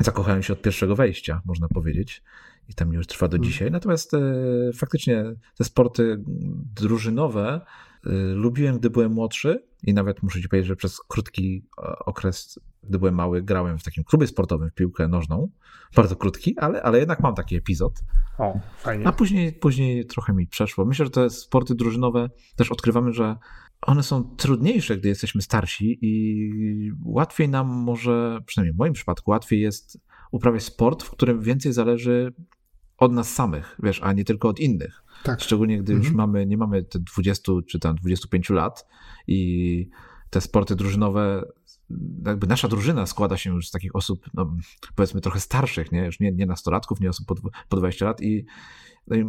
zakochałem 0.00 0.42
się 0.42 0.52
od 0.52 0.62
pierwszego 0.62 0.96
wejścia, 0.96 1.42
można 1.44 1.68
powiedzieć. 1.68 2.22
I 2.68 2.74
tam 2.74 2.92
już 2.92 3.06
trwa 3.06 3.28
do 3.28 3.36
Mhm. 3.36 3.52
dzisiaj. 3.52 3.70
Natomiast 3.70 4.14
e, 4.14 4.20
faktycznie 4.74 5.24
te 5.58 5.64
sporty 5.64 6.22
drużynowe 6.76 7.60
e, 8.06 8.10
lubiłem, 8.34 8.78
gdy 8.78 8.90
byłem 8.90 9.12
młodszy 9.12 9.64
i 9.82 9.94
nawet 9.94 10.22
muszę 10.22 10.40
ci 10.42 10.48
powiedzieć, 10.48 10.68
że 10.68 10.76
przez 10.76 11.00
krótki 11.08 11.64
e, 11.78 11.98
okres, 11.98 12.58
gdy 12.82 12.98
byłem 12.98 13.14
mały, 13.14 13.42
grałem 13.42 13.78
w 13.78 13.82
takim 13.82 14.04
klubie 14.04 14.26
sportowym 14.26 14.70
w 14.70 14.74
piłkę 14.74 15.08
nożną. 15.08 15.48
Bardzo 15.96 16.16
krótki, 16.16 16.58
ale, 16.58 16.82
ale 16.82 16.98
jednak 16.98 17.20
mam 17.20 17.34
taki 17.34 17.56
epizod. 17.56 18.00
O, 18.38 18.60
fajnie. 18.78 19.06
A 19.06 19.12
później, 19.12 19.52
później 19.52 20.06
trochę 20.06 20.32
mi 20.32 20.46
przeszło. 20.46 20.84
Myślę, 20.84 21.04
że 21.04 21.10
te 21.10 21.30
sporty 21.30 21.74
drużynowe 21.74 22.30
też 22.56 22.72
odkrywamy, 22.72 23.12
że 23.12 23.36
one 23.82 24.02
są 24.02 24.24
trudniejsze, 24.36 24.96
gdy 24.96 25.08
jesteśmy 25.08 25.42
starsi 25.42 25.98
i 26.02 26.92
łatwiej 27.04 27.48
nam 27.48 27.66
może, 27.66 28.40
przynajmniej 28.46 28.74
w 28.74 28.78
moim 28.78 28.92
przypadku, 28.92 29.30
łatwiej 29.30 29.60
jest 29.60 29.98
uprawiać 30.30 30.62
sport, 30.62 31.02
w 31.02 31.10
którym 31.10 31.40
więcej 31.40 31.72
zależy 31.72 32.32
od 32.98 33.12
nas 33.12 33.34
samych, 33.34 33.76
wiesz, 33.82 34.00
a 34.02 34.12
nie 34.12 34.24
tylko 34.24 34.48
od 34.48 34.60
innych. 34.60 35.04
Tak. 35.22 35.40
Szczególnie 35.40 35.78
gdy 35.78 35.92
już 35.92 36.06
Mhm. 36.06 36.16
mamy, 36.16 36.46
nie 36.46 36.56
mamy 36.56 36.82
te 36.82 36.98
20 36.98 37.52
czy 37.68 37.78
tam 37.78 37.96
25 37.96 38.50
lat 38.50 38.86
i 39.26 39.90
te 40.30 40.40
sporty 40.40 40.76
drużynowe, 40.76 41.44
jakby 42.26 42.46
nasza 42.46 42.68
drużyna 42.68 43.06
składa 43.06 43.36
się 43.36 43.50
już 43.50 43.68
z 43.68 43.70
takich 43.70 43.96
osób, 43.96 44.30
no, 44.34 44.56
powiedzmy 44.94 45.20
trochę 45.20 45.40
starszych, 45.40 45.92
nie? 45.92 46.04
już 46.04 46.20
nie, 46.20 46.32
nie 46.32 46.46
nastolatków, 46.46 47.00
nie 47.00 47.10
osób 47.10 47.26
po, 47.26 47.34
po 47.68 47.76
20 47.76 48.04
lat 48.04 48.22
i 48.22 48.44
no, 49.06 49.16
i, 49.16 49.24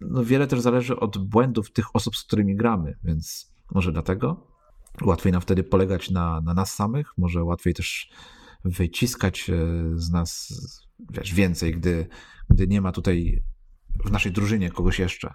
no, 0.00 0.24
wiele 0.24 0.46
też 0.46 0.60
zależy 0.60 1.00
od 1.00 1.18
błędów 1.18 1.72
tych 1.72 1.96
osób, 1.96 2.16
z 2.16 2.24
którymi 2.24 2.56
gramy, 2.56 2.96
więc 3.04 3.55
może 3.74 3.92
dlatego 3.92 4.46
łatwiej 5.02 5.32
nam 5.32 5.42
wtedy 5.42 5.64
polegać 5.64 6.10
na, 6.10 6.40
na 6.40 6.54
nas 6.54 6.74
samych, 6.74 7.18
może 7.18 7.44
łatwiej 7.44 7.74
też 7.74 8.10
wyciskać 8.64 9.50
e, 9.50 9.54
z 9.94 10.10
nas 10.10 10.52
wiesz, 11.10 11.34
więcej, 11.34 11.72
gdy, 11.72 12.06
gdy 12.50 12.66
nie 12.66 12.80
ma 12.80 12.92
tutaj 12.92 13.42
w 14.04 14.10
naszej 14.10 14.32
drużynie 14.32 14.70
kogoś 14.70 14.98
jeszcze. 14.98 15.34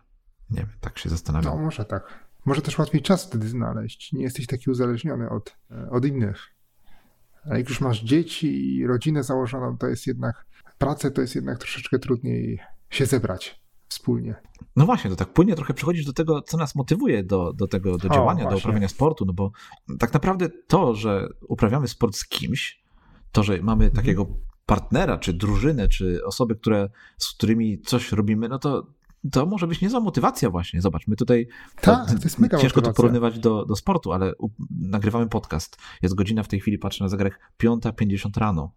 Nie 0.50 0.58
wiem, 0.58 0.70
tak 0.82 1.00
się 1.00 1.10
No, 1.10 1.16
zastanawiam. 1.16 1.62
może 1.62 1.86
tak. 1.86 2.32
Może 2.46 2.62
też 2.62 2.78
łatwiej 2.78 3.02
czas 3.02 3.26
wtedy 3.26 3.48
znaleźć. 3.48 4.14
Nie 4.14 4.24
jesteś 4.24 4.48
taki 4.48 4.70
uzależniony 4.72 5.30
od, 5.30 5.58
e, 5.72 5.90
od 5.90 6.06
innych. 6.06 6.48
Ale 7.46 7.60
jak 7.60 7.70
już 7.70 7.82
masz 7.82 8.04
dzieci 8.04 8.76
i 8.76 8.88
rodzinę 8.88 9.24
założoną, 9.24 9.78
to 9.78 9.88
jest 9.88 10.08
jednak, 10.08 10.46
pracę 10.78 11.12
to 11.12 11.22
jest 11.22 11.36
jednak 11.36 11.58
troszeczkę 11.58 12.00
trudniej 12.00 12.60
się 12.90 13.06
zebrać 13.06 13.61
wspólnie. 13.92 14.36
No 14.76 14.86
właśnie, 14.86 15.10
to 15.10 15.16
tak 15.16 15.34
płynnie 15.34 15.56
trochę 15.56 15.74
przechodzisz 15.74 16.06
do 16.06 16.14
tego, 16.14 16.42
co 16.42 16.58
nas 16.58 16.76
motywuje 16.76 17.24
do, 17.24 17.54
do 17.54 17.68
tego, 17.68 17.98
do 17.98 18.08
O, 18.10 18.14
działania, 18.14 18.44
do 18.44 18.50
właśnie. 18.50 18.60
uprawiania 18.60 18.88
sportu, 18.88 19.26
no 19.26 19.34
bo 19.34 19.52
tak 20.00 20.14
naprawdę 20.14 20.50
to, 20.68 20.96
że 20.96 21.28
uprawiamy 21.48 21.88
sport 21.88 22.16
z 22.16 22.28
kimś, 22.28 22.84
to, 23.32 23.44
że 23.44 23.54
mamy 23.62 23.86
Mhm. 23.86 23.92
takiego 24.04 24.26
partnera, 24.66 25.18
czy 25.18 25.34
drużynę, 25.34 25.88
czy 25.88 26.26
osoby, 26.26 26.56
które, 26.56 26.90
z 27.18 27.34
którymi 27.34 27.82
coś 27.82 28.12
robimy, 28.12 28.50
no 28.50 28.60
to 28.60 28.88
to 29.32 29.46
może 29.46 29.68
być 29.68 29.82
niezła 29.82 30.00
motywacja 30.00 30.50
właśnie. 30.50 30.82
Zobacz, 30.82 31.08
my 31.08 31.16
tutaj 31.16 31.48
Tak, 31.82 32.08
to 32.08 32.14
jest 32.24 32.40
mega 32.40 32.58
ciężko 32.58 32.82
to 32.82 32.88
motywacja. 32.88 32.98
porównywać 32.98 33.40
do, 33.40 33.66
do 33.66 33.76
sportu, 33.76 34.12
ale 34.14 34.36
u, 34.36 34.50
nagrywamy 34.80 35.28
podcast. 35.30 35.78
Jest 36.02 36.16
godzina 36.16 36.44
w 36.44 36.48
tej 36.48 36.60
chwili, 36.60 36.78
patrzę 36.78 37.04
na 37.04 37.08
zegarek, 37.08 37.40
5.50 37.64 38.38
rano. 38.38 38.72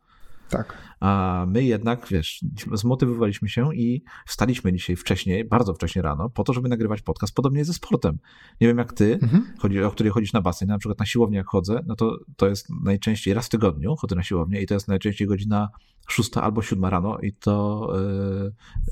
Tak. 0.48 0.78
A 1.00 1.44
my 1.48 1.64
jednak, 1.64 2.06
wiesz, 2.08 2.44
zmotywowaliśmy 2.72 3.48
się 3.48 3.74
i 3.74 4.02
wstaliśmy 4.26 4.72
dzisiaj 4.72 4.96
wcześniej, 4.96 5.44
bardzo 5.44 5.74
wcześnie 5.74 6.02
rano, 6.02 6.30
po 6.30 6.44
to, 6.44 6.52
żeby 6.52 6.68
nagrywać 6.68 7.02
podcast. 7.02 7.34
Podobnie 7.34 7.58
jest 7.58 7.68
ze 7.70 7.74
sportem. 7.74 8.18
Nie 8.60 8.66
wiem 8.68 8.78
jak 8.78 8.92
ty, 8.92 9.18
Mhm. 9.22 9.46
chodzi, 9.58 9.82
o 9.82 9.90
której 9.90 10.12
chodzisz 10.12 10.32
na 10.32 10.40
basen, 10.40 10.68
na 10.68 10.78
przykład 10.78 10.98
na 10.98 11.06
siłownię 11.06 11.38
jak 11.38 11.46
chodzę, 11.46 11.80
no 11.86 11.96
to 11.96 12.18
to 12.36 12.48
jest 12.48 12.66
najczęściej 12.84 13.34
raz 13.34 13.46
w 13.46 13.48
tygodniu 13.48 13.96
chodzę 13.96 14.16
na 14.16 14.22
siłownię 14.22 14.60
i 14.62 14.66
to 14.66 14.74
jest 14.74 14.88
najczęściej 14.88 15.28
godzina 15.28 15.68
6 16.08 16.36
albo 16.36 16.62
7 16.62 16.84
rano 16.84 17.18
i 17.18 17.32
to 17.32 17.88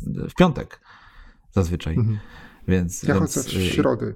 yy, 0.07 0.29
w 0.29 0.35
piątek 0.35 0.81
zazwyczaj. 1.51 1.95
Mhm. 1.95 2.19
Więc, 2.69 3.03
Ja 3.03 3.15
więc 3.15 3.35
chodzę 3.35 3.51
w 3.51 3.53
yy, 3.53 4.15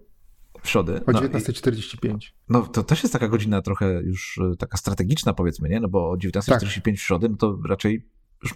środę. 0.69 1.01
o 1.07 1.13
No, 1.13 1.23
i- 1.23 1.29
19.45. 1.29 2.17
no 2.49 2.63
to 2.63 2.83
też 2.83 3.03
jest 3.03 3.13
taka 3.13 3.29
godzina 3.29 3.63
trochę 3.63 4.03
już 4.03 4.39
e, 4.53 4.57
taka 4.57 4.77
strategiczna 4.77 5.33
powiedzmy, 5.35 5.69
nie? 5.69 5.81
No 5.81 5.89
bo 5.89 6.11
o 6.11 6.15
19.45 6.17 6.97
w 6.97 7.01
środę, 7.01 7.29
no 7.29 7.37
to 7.37 7.59
raczej 7.69 8.09
już 8.43 8.55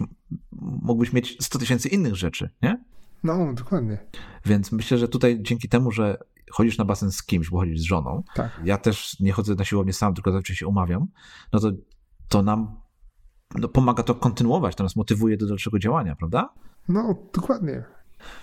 mógłbyś 0.61 1.13
mieć 1.13 1.37
100 1.45 1.59
tysięcy 1.59 1.89
innych 1.89 2.15
rzeczy, 2.15 2.49
nie? 2.61 2.83
No, 3.23 3.53
dokładnie. 3.53 3.97
Więc 4.45 4.71
myślę, 4.71 4.97
że 4.97 5.07
tutaj 5.07 5.39
dzięki 5.41 5.69
temu, 5.69 5.91
że 5.91 6.17
chodzisz 6.51 6.77
na 6.77 6.85
basen 6.85 7.11
z 7.11 7.23
kimś, 7.23 7.49
bo 7.49 7.59
chodzisz 7.59 7.79
z 7.79 7.83
żoną, 7.83 8.23
Tak. 8.35 8.61
ja 8.65 8.77
też 8.77 9.19
nie 9.19 9.31
chodzę 9.31 9.55
na 9.55 9.65
siłownię 9.65 9.93
sam, 9.93 10.13
tylko 10.13 10.31
zawsze 10.31 10.55
się 10.55 10.67
umawiam, 10.67 11.07
no 11.53 11.59
to 11.59 11.71
to 12.29 12.43
nam 12.43 12.81
no, 13.55 13.67
pomaga 13.67 14.03
to 14.03 14.15
kontynuować, 14.15 14.75
to 14.75 14.83
nas 14.83 14.95
motywuje 14.95 15.37
do 15.37 15.47
dalszego 15.47 15.79
działania, 15.79 16.15
prawda? 16.15 16.53
No, 16.87 17.15
dokładnie. 17.33 17.83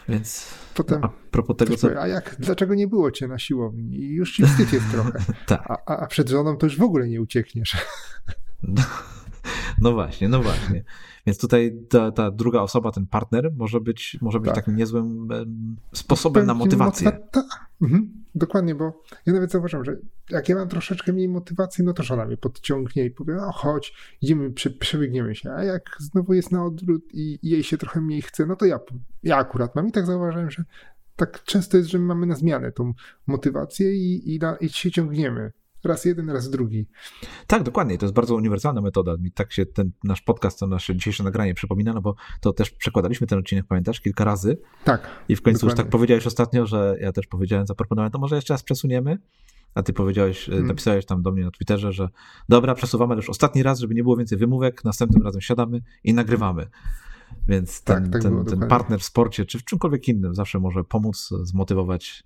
Więc 0.09 0.55
Potem 0.75 1.05
a 1.05 1.09
propos 1.31 1.57
tego, 1.57 1.77
co... 1.77 1.87
powie, 1.89 2.01
a 2.01 2.07
jak, 2.07 2.37
dlaczego 2.39 2.75
nie 2.75 2.89
było 2.89 3.11
cię 3.11 3.29
na 3.29 3.39
siłowni? 3.39 3.97
I 3.97 4.09
już 4.15 4.33
ci 4.37 4.47
wstyd 4.47 4.73
jest 4.73 4.91
trochę. 4.91 5.13
Tak. 5.47 5.65
A, 5.71 5.97
a, 5.97 6.07
przed 6.07 6.29
żoną 6.29 6.57
to 6.57 6.67
już 6.67 6.77
w 6.77 6.83
ogóle 6.83 7.09
nie 7.09 7.21
uciekniesz. 7.23 7.77
No, 8.63 8.83
no 9.81 9.93
właśnie, 9.93 10.29
no 10.29 10.43
właśnie. 10.43 10.85
Więc 11.27 11.39
tutaj 11.39 11.79
ta, 11.91 12.13
ta 12.13 12.31
druga 12.31 12.61
osoba, 12.61 12.93
ten 12.93 13.07
partner, 13.07 13.53
może 13.57 13.81
być, 13.81 14.19
może 14.21 14.41
być 14.41 14.47
Tak. 14.47 14.55
takim 14.55 14.77
niezłym 14.77 15.33
em, 15.33 15.77
sposobem 15.93 16.47
na 16.47 16.55
motywację. 16.55 17.09
motywa- 17.09 17.31
tak. 17.33 17.45
Mhm, 17.83 18.18
dokładnie, 18.39 18.75
bo 18.75 19.03
ja 19.27 19.33
nawet 19.33 19.51
zauważam, 19.51 19.85
że 19.85 19.97
jak 20.31 20.49
ja 20.49 20.55
mam 20.55 20.69
troszeczkę 20.69 21.13
mniej 21.13 21.29
motywacji, 21.29 21.85
no 21.85 21.93
to 21.93 22.03
żona 22.03 22.25
mnie 22.25 22.37
podciągnie 22.37 23.05
i 23.05 23.11
powie, 23.11 23.35
no 23.35 23.53
chodź, 23.53 23.95
idziemy, 24.21 24.51
prze, 24.51 24.71
przebiegniemy 24.71 25.35
się. 25.35 25.51
A 25.53 25.65
jak 25.65 25.97
znowu 25.99 26.35
jest 26.35 26.53
na 26.53 26.65
odwrót 26.65 27.03
i, 27.13 27.39
jej 27.43 27.63
się 27.63 27.79
trochę 27.79 28.01
mniej 28.01 28.23
chce, 28.23 28.47
no 28.47 28.57
to 28.57 28.67
ja, 28.67 28.81
ja 29.23 29.37
akurat 29.37 29.75
mam 29.75 29.89
i 29.89 29.93
tak 29.93 30.07
zauważyłem, 30.07 30.51
że 30.51 30.65
tak 31.17 31.45
często 31.45 31.77
jest, 31.77 31.89
że 31.89 31.99
my 31.99 32.05
mamy 32.05 32.27
na 32.27 32.35
zmianę 32.35 32.73
tą 32.73 32.95
motywację 33.27 33.97
i, 33.97 34.35
i, 34.35 34.41
i 34.61 34.69
się 34.69 34.91
ciągniemy. 34.91 35.53
Raz 35.89 36.05
jeden, 36.05 36.31
raz 36.31 36.51
drugi. 36.51 36.87
Tak, 37.47 37.63
dokładnie. 37.63 37.99
To 37.99 38.07
jest 38.07 38.15
bardzo 38.15 38.35
uniwersalna 38.35 38.81
metoda. 38.81 39.17
Mi 39.17 39.33
tak 39.33 39.53
się 39.53 39.67
ten 39.67 39.91
nasz 40.05 40.23
podcast, 40.23 40.59
to 40.59 40.67
nasze 40.67 40.97
dzisiejsze 40.97 41.25
nagranie 41.25 41.55
przypomina, 41.55 41.93
no 41.93 42.01
bo 42.01 42.15
to 42.41 42.53
też 42.53 42.71
przekładaliśmy 42.71 43.27
ten 43.27 43.39
odcinek, 43.39 43.67
pamiętasz, 43.67 44.01
kilka 44.01 44.25
razy 44.25 44.59
Tak. 44.85 45.09
i 45.29 45.37
w 45.37 45.43
końcu 45.43 45.67
już 45.67 45.73
Dokładnie. 45.73 45.85
tak 45.85 45.91
powiedziałeś 45.93 46.27
ostatnio, 46.27 46.67
że 46.67 46.97
ja 47.01 47.13
też 47.13 47.27
powiedziałem, 47.27 47.67
zaproponowałem, 47.67 48.13
to 48.13 48.19
może 48.19 48.37
jeszcze 48.37 48.55
raz 48.55 48.63
przesuniemy 48.63 49.19
a 49.75 49.83
ty 49.83 49.93
powiedziałeś, 49.93 50.47
Hmm. 50.47 50.67
napisałeś 50.67 51.07
tam 51.07 51.23
do 51.23 51.33
mnie 51.33 51.45
na 51.45 51.51
Twitterze, 51.51 51.93
że 51.93 52.09
dobra, 52.49 52.75
przesuwamy 52.75 53.15
już 53.15 53.31
ostatni 53.31 53.63
raz, 53.63 53.79
żeby 53.79 53.95
nie 53.95 54.03
było 54.03 54.17
więcej 54.17 54.39
wymówek, 54.39 54.85
następnym 54.85 55.23
razem 55.23 55.41
siadamy 55.41 55.81
i 56.05 56.15
nagrywamy. 56.15 56.67
Więc 57.49 57.83
Tak, 57.83 58.03
ten, 58.03 58.11
tak 58.13 58.23
ten, 58.23 58.31
było, 58.31 58.45
ten 58.45 58.51
dokładnie. 58.51 58.69
partner 58.71 59.01
w 59.01 59.05
sporcie, 59.05 59.47
czy 59.47 59.59
w 59.59 59.65
czymkolwiek 59.65 60.09
innym 60.09 60.35
zawsze 60.35 60.59
może 60.59 60.85
pomóc, 60.85 61.31
zmotywować. 61.43 62.25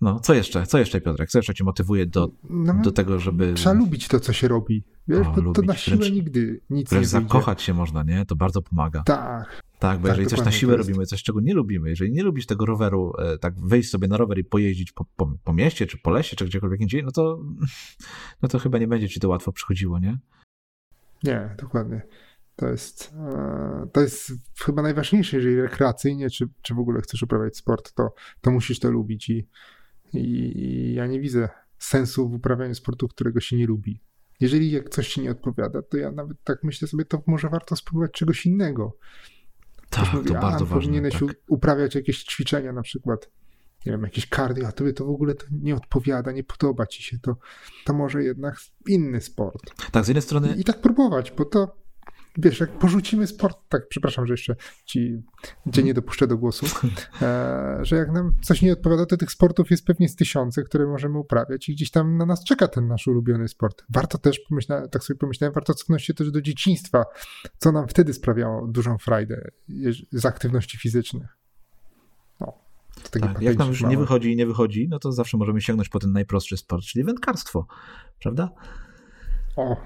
No, 0.00 0.20
co 0.20 0.34
jeszcze? 0.34 0.66
Co 0.66 0.78
jeszcze, 0.78 1.00
Piotrek? 1.00 1.30
Co 1.30 1.38
jeszcze 1.38 1.54
cię 1.54 1.64
motywuje 1.64 2.06
do, 2.06 2.30
No, 2.50 2.74
do 2.74 2.92
tego, 2.92 3.18
żeby 3.18 3.54
Trzeba 3.54 3.74
lubić 3.74 4.08
to, 4.08 4.20
co 4.20 4.32
się 4.32 4.48
robi. 4.48 4.84
Wiesz, 5.08 5.26
O, 5.26 5.34
to 5.34 5.40
lubić, 5.40 5.66
na 5.66 5.76
siłę 5.76 5.96
wręcz- 5.96 6.12
nigdy 6.12 6.60
nic 6.70 6.92
nie 6.92 7.04
zakochać 7.04 7.62
się 7.62 7.74
można, 7.74 8.02
nie? 8.02 8.26
To 8.26 8.36
bardzo 8.36 8.62
pomaga. 8.62 9.02
Tak, 9.02 9.62
Tak, 9.78 10.00
bo 10.00 10.08
Tak, 10.08 10.18
jeżeli 10.18 10.36
coś 10.36 10.44
na 10.44 10.52
siłę 10.52 10.72
to 10.72 10.78
robimy, 10.78 11.06
coś 11.06 11.22
czego 11.22 11.40
nie 11.40 11.54
lubimy, 11.54 11.88
jeżeli 11.88 12.12
nie 12.12 12.22
lubisz 12.22 12.46
tego 12.46 12.66
roweru, 12.66 13.12
e, 13.18 13.38
tak 13.38 13.60
wejść 13.60 13.90
sobie 13.90 14.08
na 14.08 14.16
rower 14.16 14.38
i 14.38 14.44
pojeździć 14.44 14.92
po, 14.92 15.04
po, 15.16 15.32
po 15.44 15.52
mieście, 15.52 15.86
czy 15.86 15.98
po 15.98 16.10
lesie, 16.10 16.36
czy 16.36 16.44
gdziekolwiek 16.44 16.80
indziej, 16.80 17.04
no 17.04 17.10
to, 17.12 17.38
no 18.42 18.48
to 18.48 18.58
chyba 18.58 18.78
nie 18.78 18.88
będzie 18.88 19.08
ci 19.08 19.20
to 19.20 19.28
łatwo 19.28 19.52
przychodziło, 19.52 19.98
nie? 19.98 20.18
nie, 21.24 21.54
dokładnie. 21.58 22.02
To 22.56 22.68
jest, 22.68 23.14
e, 23.34 23.86
to 23.92 24.00
jest 24.00 24.32
chyba 24.64 24.82
najważniejsze, 24.82 25.36
jeżeli 25.36 25.60
rekreacyjnie, 25.60 26.30
czy, 26.30 26.48
czy 26.62 26.74
w 26.74 26.78
ogóle 26.78 27.00
chcesz 27.00 27.22
uprawiać 27.22 27.56
sport, 27.56 27.92
to, 27.94 28.14
to 28.40 28.50
musisz 28.50 28.78
to 28.80 28.90
lubić 28.90 29.30
i, 29.30 29.48
i, 30.18 30.58
i 30.58 30.94
ja 30.94 31.06
nie 31.06 31.20
widzę 31.20 31.48
sensu 31.78 32.28
w 32.28 32.34
uprawianiu 32.34 32.74
sportu, 32.74 33.08
którego 33.08 33.40
się 33.40 33.56
nie 33.56 33.66
lubi. 33.66 34.00
Jeżeli 34.40 34.70
jak 34.70 34.88
coś 34.88 35.08
ci 35.08 35.20
nie 35.20 35.30
odpowiada, 35.30 35.82
to 35.82 35.96
ja 35.96 36.12
nawet 36.12 36.36
tak 36.44 36.64
myślę 36.64 36.88
sobie, 36.88 37.04
to 37.04 37.22
może 37.26 37.48
warto 37.48 37.76
spróbować 37.76 38.10
czegoś 38.12 38.46
innego. 38.46 38.96
Tak, 39.90 40.12
mówi, 40.12 40.28
to 40.28 40.34
bardzo 40.34 40.66
ważne. 40.66 40.74
powinieneś 40.76 41.14
Tak. 41.14 41.22
uprawiać 41.48 41.94
jakieś 41.94 42.24
ćwiczenia, 42.24 42.72
na 42.72 42.82
przykład, 42.82 43.30
nie 43.86 43.92
wiem, 43.92 44.02
jakieś 44.02 44.28
cardio, 44.28 44.66
a 44.68 44.72
tobie 44.72 44.92
to 44.92 45.04
w 45.04 45.10
ogóle 45.10 45.34
to 45.34 45.46
nie 45.62 45.74
odpowiada, 45.74 46.32
nie 46.32 46.44
podoba 46.44 46.86
ci 46.86 47.02
się 47.02 47.18
to, 47.18 47.36
to 47.84 47.94
może 47.94 48.24
jednak 48.24 48.56
inny 48.86 49.20
sport. 49.20 49.90
tak, 49.92 50.04
z 50.04 50.08
jednej 50.08 50.22
strony, 50.22 50.54
I, 50.56 50.60
I 50.60 50.64
tak 50.64 50.80
próbować, 50.80 51.32
bo 51.32 51.44
to, 51.44 51.76
wiesz, 52.38 52.60
jak 52.60 52.70
porzucimy 52.70 53.26
sport, 53.26 53.58
tak, 53.68 53.88
przepraszam, 53.88 54.26
że 54.26 54.32
jeszcze 54.32 54.56
ci, 54.84 55.22
cię 55.72 55.82
nie 55.82 55.94
dopuszczę 55.94 56.26
do 56.26 56.38
głosu, 56.38 56.66
e, 57.22 57.78
że 57.82 57.96
jak 57.96 58.12
nam 58.12 58.32
coś 58.42 58.62
nie 58.62 58.72
odpowiada, 58.72 59.06
to 59.06 59.16
tych 59.16 59.30
sportów 59.30 59.70
jest 59.70 59.86
pewnie 59.86 60.08
z 60.08 60.16
tysiące, 60.16 60.62
które 60.62 60.86
możemy 60.86 61.18
uprawiać 61.18 61.68
i 61.68 61.72
gdzieś 61.72 61.90
tam 61.90 62.16
na 62.16 62.26
nas 62.26 62.44
czeka 62.44 62.68
ten 62.68 62.88
nasz 62.88 63.06
ulubiony 63.06 63.48
sport. 63.48 63.84
Warto 63.90 64.18
też, 64.18 64.40
pomyślałem, 64.48 64.88
tak 64.88 65.04
sobie 65.04 65.18
pomyślałem, 65.18 65.54
warto 65.54 65.74
cofnąć 65.74 66.04
się 66.04 66.14
też 66.14 66.30
do 66.30 66.42
dzieciństwa, 66.42 67.04
co 67.58 67.72
nam 67.72 67.88
wtedy 67.88 68.12
sprawiało 68.12 68.66
dużą 68.66 68.98
frajdę 68.98 69.50
z 70.12 70.26
aktywności 70.26 70.78
fizycznych. 70.78 71.38
No, 72.40 72.52
tak, 73.10 73.42
jak 73.42 73.58
nam 73.58 73.68
już 73.68 73.82
nie 73.82 73.98
wychodzi 73.98 74.32
i 74.32 74.36
nie 74.36 74.46
wychodzi, 74.46 74.88
no 74.88 74.98
to 74.98 75.12
zawsze 75.12 75.36
możemy 75.36 75.60
sięgnąć 75.60 75.88
po 75.88 75.98
ten 75.98 76.12
najprostszy 76.12 76.56
sport, 76.56 76.84
czyli 76.84 77.04
wędkarstwo, 77.04 77.66
prawda? 78.20 78.50
O, 79.56 79.76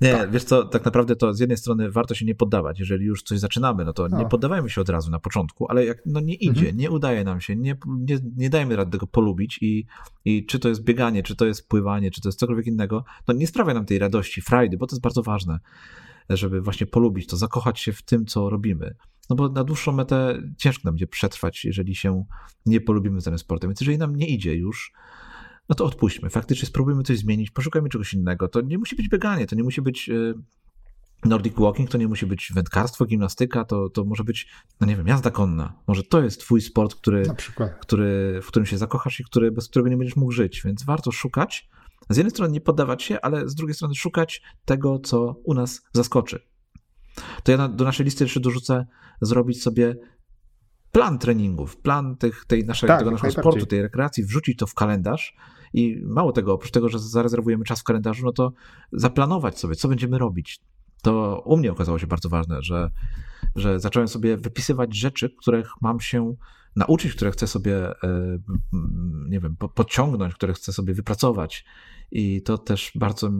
Nie, 0.00 0.12
Tak. 0.12 0.30
wiesz 0.30 0.44
co, 0.44 0.64
tak 0.64 0.84
naprawdę 0.84 1.16
to 1.16 1.34
z 1.34 1.40
jednej 1.40 1.56
strony 1.58 1.90
warto 1.90 2.14
się 2.14 2.24
nie 2.24 2.34
poddawać. 2.34 2.80
Jeżeli 2.80 3.04
już 3.04 3.22
coś 3.22 3.38
zaczynamy, 3.38 3.84
no 3.84 3.92
to 3.92 4.08
nie 4.08 4.16
No. 4.16 4.28
poddawajmy 4.28 4.70
się 4.70 4.80
od 4.80 4.88
razu 4.88 5.10
na 5.10 5.18
początku, 5.18 5.66
ale 5.70 5.84
jak 5.84 5.98
no 6.06 6.20
nie 6.20 6.34
idzie, 6.34 6.60
Mhm. 6.60 6.76
nie 6.76 6.90
udaje 6.90 7.24
nam 7.24 7.40
się, 7.40 7.56
nie, 7.56 7.76
nie, 7.86 8.18
nie 8.36 8.50
dajemy 8.50 8.76
rady 8.76 8.90
tego 8.90 9.06
polubić 9.06 9.58
i, 9.62 9.86
i 10.24 10.46
czy 10.46 10.58
to 10.58 10.68
jest 10.68 10.84
bieganie, 10.84 11.22
czy 11.22 11.36
to 11.36 11.46
jest 11.46 11.68
pływanie, 11.68 12.10
czy 12.10 12.20
to 12.20 12.28
jest 12.28 12.38
cokolwiek 12.38 12.66
innego, 12.66 13.04
no 13.28 13.34
nie 13.34 13.46
sprawia 13.46 13.74
nam 13.74 13.86
tej 13.86 13.98
radości, 13.98 14.40
frajdy, 14.40 14.76
bo 14.76 14.86
to 14.86 14.94
jest 14.96 15.02
bardzo 15.02 15.22
ważne, 15.22 15.58
żeby 16.28 16.60
właśnie 16.60 16.86
polubić 16.86 17.26
to, 17.26 17.36
zakochać 17.36 17.80
się 17.80 17.92
w 17.92 18.02
tym, 18.02 18.26
co 18.26 18.50
robimy. 18.50 18.94
No 19.30 19.36
bo 19.36 19.48
na 19.48 19.64
dłuższą 19.64 19.92
metę 19.92 20.42
ciężko 20.58 20.80
nam 20.84 20.94
będzie 20.94 21.06
przetrwać, 21.06 21.64
jeżeli 21.64 21.94
się 21.94 22.24
nie 22.66 22.80
polubimy 22.80 23.20
danym 23.20 23.38
sportem. 23.38 23.70
Więc 23.70 23.80
jeżeli 23.80 23.98
nam 23.98 24.16
nie 24.16 24.26
idzie 24.26 24.54
już, 24.54 24.92
no 25.72 25.76
to 25.76 25.84
odpuśćmy. 25.84 26.30
Faktycznie 26.30 26.68
spróbujmy 26.68 27.02
coś 27.02 27.18
zmienić, 27.18 27.50
poszukajmy 27.50 27.88
czegoś 27.88 28.14
innego. 28.14 28.48
To 28.48 28.60
nie 28.60 28.78
musi 28.78 28.96
być 28.96 29.08
bieganie, 29.08 29.46
to 29.46 29.56
nie 29.56 29.62
musi 29.62 29.82
być 29.82 30.08
y, 30.08 30.34
Nordic 31.24 31.54
walking, 31.58 31.90
to 31.90 31.98
nie 31.98 32.08
musi 32.08 32.26
być 32.26 32.52
wędkarstwo, 32.54 33.04
gimnastyka, 33.06 33.64
to, 33.64 33.88
to 33.88 34.04
może 34.04 34.24
być, 34.24 34.48
no 34.80 34.86
nie 34.86 34.96
wiem, 34.96 35.06
jazda 35.06 35.30
konna. 35.30 35.74
Może 35.86 36.02
to 36.02 36.22
jest 36.22 36.40
twój 36.40 36.60
sport, 36.60 36.94
który, 36.94 37.22
który, 37.80 38.40
w 38.42 38.46
którym 38.46 38.66
się 38.66 38.78
zakochasz 38.78 39.20
i 39.20 39.24
który, 39.24 39.52
bez 39.52 39.68
którego 39.68 39.88
nie 39.88 39.96
będziesz 39.96 40.16
mógł 40.16 40.32
żyć. 40.32 40.62
Więc 40.64 40.84
warto 40.84 41.12
szukać. 41.12 41.68
Z 42.10 42.16
jednej 42.16 42.30
strony 42.30 42.52
nie 42.52 42.60
poddawać 42.60 43.02
się, 43.02 43.20
ale 43.20 43.48
z 43.48 43.54
drugiej 43.54 43.74
strony 43.74 43.94
szukać 43.94 44.42
tego, 44.64 44.98
co 44.98 45.36
u 45.44 45.54
nas 45.54 45.82
zaskoczy. 45.92 46.38
To 47.42 47.52
ja 47.52 47.58
na, 47.58 47.68
do 47.68 47.84
naszej 47.84 48.04
listy 48.04 48.24
jeszcze 48.24 48.40
dorzucę 48.40 48.86
zrobić 49.20 49.62
sobie 49.62 49.96
plan 50.92 51.18
treningów, 51.18 51.76
plan 51.76 52.16
tych, 52.16 52.44
tej 52.44 52.64
naszej, 52.64 52.86
Tak, 52.86 52.98
tego 52.98 53.10
naszego 53.10 53.32
sportu, 53.32 53.66
tej 53.66 53.82
rekreacji, 53.82 54.24
wrzucić 54.24 54.58
to 54.58 54.66
w 54.66 54.74
kalendarz 54.74 55.36
i 55.72 56.02
mało 56.04 56.32
tego, 56.32 56.52
oprócz 56.52 56.70
tego, 56.70 56.88
że 56.88 56.98
zarezerwujemy 56.98 57.64
czas 57.64 57.80
w 57.80 57.84
kalendarzu, 57.84 58.24
no 58.26 58.32
to 58.32 58.52
zaplanować 58.92 59.58
sobie, 59.58 59.74
co 59.74 59.88
będziemy 59.88 60.18
robić. 60.18 60.60
To 61.02 61.42
u 61.44 61.56
mnie 61.56 61.72
okazało 61.72 61.98
się 61.98 62.06
bardzo 62.06 62.28
ważne, 62.28 62.62
że, 62.62 62.90
że 63.56 63.80
zacząłem 63.80 64.08
sobie 64.08 64.36
wypisywać 64.36 64.96
rzeczy, 64.96 65.34
których 65.38 65.70
mam 65.80 66.00
się 66.00 66.34
nauczyć, 66.76 67.14
które 67.14 67.30
chcę 67.30 67.46
sobie, 67.46 68.02
e, 68.02 68.38
nie 69.28 69.40
wiem, 69.40 69.56
po- 69.56 69.68
podciągnąć, 69.68 70.34
które 70.34 70.52
chcę 70.52 70.72
sobie 70.72 70.94
wypracować. 70.94 71.64
I 72.10 72.42
to 72.42 72.58
też 72.58 72.92
bardzo 72.94 73.30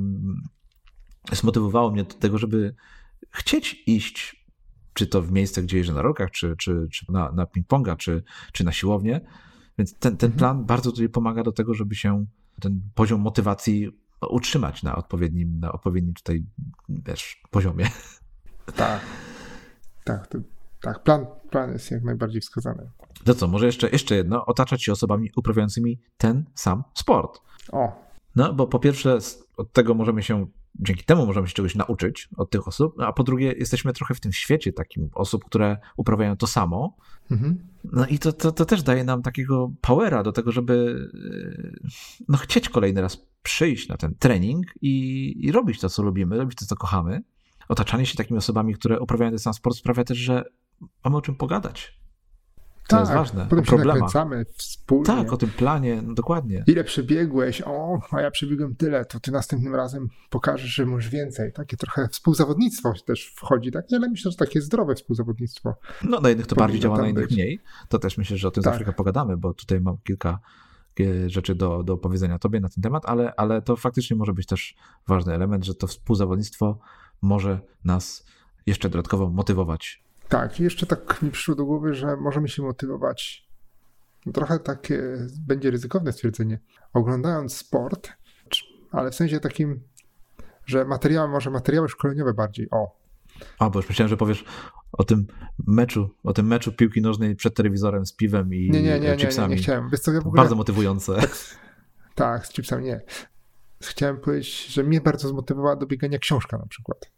zmotywowało 1.32 1.90
mnie 1.90 2.04
do 2.04 2.14
tego, 2.14 2.38
żeby 2.38 2.74
chcieć 3.30 3.82
iść, 3.86 4.46
czy 4.94 5.06
to 5.06 5.22
w 5.22 5.32
miejsce, 5.32 5.62
gdzie 5.62 5.78
jeżdżę 5.78 5.92
na 5.92 6.02
rolkach, 6.02 6.30
czy, 6.30 6.54
czy, 6.58 6.88
czy 6.92 7.12
na, 7.12 7.32
na 7.32 7.44
ping-ponga, 7.44 7.96
czy, 7.96 8.22
czy 8.52 8.64
na 8.64 8.72
siłownię. 8.72 9.20
Więc 9.78 9.94
ten, 9.94 10.16
ten 10.16 10.30
Mhm. 10.30 10.38
plan 10.38 10.64
bardzo 10.64 10.90
tutaj 10.92 11.08
pomaga 11.08 11.42
do 11.42 11.52
tego, 11.52 11.74
żeby 11.74 11.94
się 11.94 12.26
ten 12.60 12.80
poziom 12.94 13.20
motywacji 13.20 13.88
utrzymać 14.30 14.82
na 14.82 14.96
odpowiednim, 14.96 15.60
na 15.60 15.72
odpowiednim 15.72 16.14
tutaj, 16.14 16.44
wiesz, 16.88 17.42
poziomie. 17.50 17.86
Tak, 18.76 19.00
tak, 20.04 20.26
to, 20.26 20.38
tak, 20.80 21.02
plan, 21.02 21.26
plan 21.50 21.72
jest 21.72 21.90
jak 21.90 22.02
najbardziej 22.04 22.40
wskazany. 22.40 22.90
To 23.24 23.34
co, 23.34 23.48
może 23.48 23.66
jeszcze, 23.66 23.90
jeszcze 23.90 24.14
jedno, 24.16 24.46
otaczać 24.46 24.82
się 24.84 24.92
osobami 24.92 25.30
uprawiającymi 25.36 25.98
ten 26.16 26.44
sam 26.54 26.84
sport. 26.94 27.40
O, 27.72 28.02
No, 28.36 28.52
bo 28.54 28.66
po 28.66 28.78
pierwsze, 28.78 29.18
od 29.56 29.72
tego 29.72 29.94
możemy 29.94 30.22
się, 30.22 30.46
dzięki 30.74 31.04
temu 31.04 31.26
możemy 31.26 31.48
się 31.48 31.54
czegoś 31.54 31.74
nauczyć 31.74 32.28
od 32.36 32.50
tych 32.50 32.68
osób, 32.68 32.94
no, 32.98 33.06
a 33.06 33.12
po 33.12 33.22
drugie, 33.22 33.52
jesteśmy 33.52 33.92
trochę 33.92 34.14
w 34.14 34.20
tym 34.20 34.32
świecie 34.32 34.72
takim 34.72 35.10
osób, 35.14 35.44
które 35.44 35.76
uprawiają 35.96 36.36
to 36.36 36.46
samo. 36.46 36.96
mhm. 37.30 37.58
No 37.84 38.06
i 38.06 38.18
to, 38.18 38.32
to, 38.32 38.52
to 38.52 38.64
też 38.64 38.82
daje 38.82 39.04
nam 39.04 39.22
takiego 39.22 39.72
powera 39.80 40.22
do 40.22 40.32
tego, 40.32 40.52
żeby 40.52 41.08
yy, 41.14 41.90
no, 42.28 42.38
chcieć 42.38 42.68
kolejny 42.68 43.00
raz 43.00 43.26
przyjść 43.42 43.88
na 43.88 43.96
ten 43.96 44.14
trening 44.14 44.66
i, 44.80 45.34
i 45.46 45.52
robić 45.52 45.80
to, 45.80 45.88
co 45.88 46.02
lubimy, 46.02 46.36
robić 46.36 46.58
to, 46.58 46.66
co 46.66 46.76
kochamy. 46.76 47.22
Otaczanie 47.68 48.06
się 48.06 48.16
takimi 48.16 48.38
osobami, 48.38 48.74
które 48.74 49.00
uprawiają 49.00 49.30
ten 49.30 49.38
sam 49.38 49.54
sport 49.54 49.76
sprawia 49.76 50.04
też, 50.04 50.18
że 50.18 50.44
mamy 51.04 51.16
o 51.16 51.22
czym 51.22 51.34
pogadać. 51.34 52.01
To 52.88 53.00
jest 53.00 53.12
ważne. 53.12 53.46
Potem 53.50 53.58
o 53.60 53.64
się 53.64 53.76
nakręcamy 53.76 54.44
wspólnie. 54.56 55.04
Tak, 55.04 55.32
o 55.32 55.36
tym 55.36 55.48
planie, 55.48 56.02
no, 56.02 56.14
dokładnie. 56.14 56.64
Ile 56.66 56.84
przebiegłeś? 56.84 57.62
O, 57.66 58.00
a 58.10 58.20
ja 58.20 58.30
przebiegłem 58.30 58.76
tyle, 58.76 59.04
to 59.04 59.20
ty 59.20 59.32
następnym 59.32 59.74
razem 59.74 60.08
pokażesz, 60.30 60.70
że 60.70 60.86
możesz 60.86 61.10
więcej. 61.10 61.52
Takie 61.52 61.76
trochę 61.76 62.08
współzawodnictwo 62.08 62.92
też 63.06 63.32
wchodzi, 63.36 63.70
tak? 63.72 63.84
Ale 63.92 64.08
myślę, 64.08 64.30
że 64.30 64.36
takie 64.36 64.60
zdrowe 64.60 64.94
współzawodnictwo. 64.94 65.74
No, 66.02 66.20
na 66.20 66.28
jednych 66.28 66.46
to 66.46 66.56
bardziej 66.56 66.80
działa, 66.80 66.98
na 66.98 67.08
innych 67.08 67.24
być. 67.24 67.32
mniej. 67.32 67.60
To 67.88 67.98
też 67.98 68.18
myślę, 68.18 68.36
że 68.36 68.48
o 68.48 68.50
tym 68.50 68.62
Tak. 68.62 68.72
za 68.72 68.76
chwilkę 68.76 68.92
pogadamy, 68.92 69.36
bo 69.36 69.54
tutaj 69.54 69.80
mam 69.80 69.96
kilka 70.04 70.38
e, 71.00 71.30
rzeczy 71.30 71.54
do, 71.54 71.82
do 71.82 71.96
powiedzenia 71.96 72.38
tobie 72.38 72.60
na 72.60 72.68
ten 72.68 72.82
temat, 72.82 73.06
ale, 73.06 73.32
ale 73.36 73.62
to 73.62 73.76
faktycznie 73.76 74.16
może 74.16 74.32
być 74.32 74.46
też 74.46 74.74
ważny 75.08 75.34
element, 75.34 75.64
że 75.64 75.74
to 75.74 75.86
współzawodnictwo 75.86 76.78
może 77.22 77.60
nas 77.84 78.26
jeszcze 78.66 78.88
dodatkowo 78.88 79.30
motywować. 79.30 80.02
Tak, 80.32 80.60
jeszcze 80.60 80.86
tak 80.86 81.22
mi 81.22 81.30
przyszło 81.30 81.54
do 81.54 81.64
głowy, 81.64 81.94
że 81.94 82.16
możemy 82.16 82.48
się 82.48 82.62
motywować. 82.62 83.48
No 84.26 84.32
Trochę 84.32 84.58
takie 84.58 85.02
będzie 85.46 85.70
ryzykowne 85.70 86.12
stwierdzenie. 86.12 86.58
Oglądając 86.92 87.56
sport, 87.56 88.12
ale 88.92 89.10
w 89.10 89.14
sensie 89.14 89.40
takim, 89.40 89.80
że 90.66 90.84
materiały, 90.84 91.28
może 91.28 91.50
materiały 91.50 91.88
szkoleniowe 91.88 92.34
bardziej. 92.34 92.68
O, 92.70 92.96
A, 93.58 93.70
bo 93.70 93.78
już 93.78 93.88
myślałem, 93.88 94.08
że 94.08 94.16
powiesz 94.16 94.44
o 94.92 95.04
tym 95.04 95.26
meczu, 95.66 96.10
o 96.24 96.32
tym 96.32 96.46
meczu 96.46 96.72
piłki 96.72 97.02
nożnej 97.02 97.36
przed 97.36 97.54
telewizorem 97.54 98.06
z 98.06 98.12
piwem 98.12 98.54
i 98.54 98.70
nie, 98.70 98.82
nie, 98.82 98.82
nie, 98.82 99.00
nie, 99.00 99.08
nie, 99.08 99.16
chipsami. 99.16 99.54
nie 99.54 99.62
chciałem. 99.62 99.90
Wiesz 99.90 100.00
co, 100.00 100.12
ja 100.12 100.20
w 100.20 100.26
ogóle... 100.26 100.42
Bardzo 100.42 100.56
motywujące. 100.56 101.20
Tak, 102.14 102.46
z 102.46 102.52
chipsami 102.52 102.84
nie. 102.84 103.00
Chciałem 103.82 104.20
powiedzieć, 104.20 104.66
że 104.66 104.84
mnie 104.84 105.00
bardzo 105.00 105.28
zmotywowała 105.28 105.76
do 105.76 105.86
biegania 105.86 106.18
książka 106.18 106.58
na 106.58 106.66
przykład. 106.66 107.10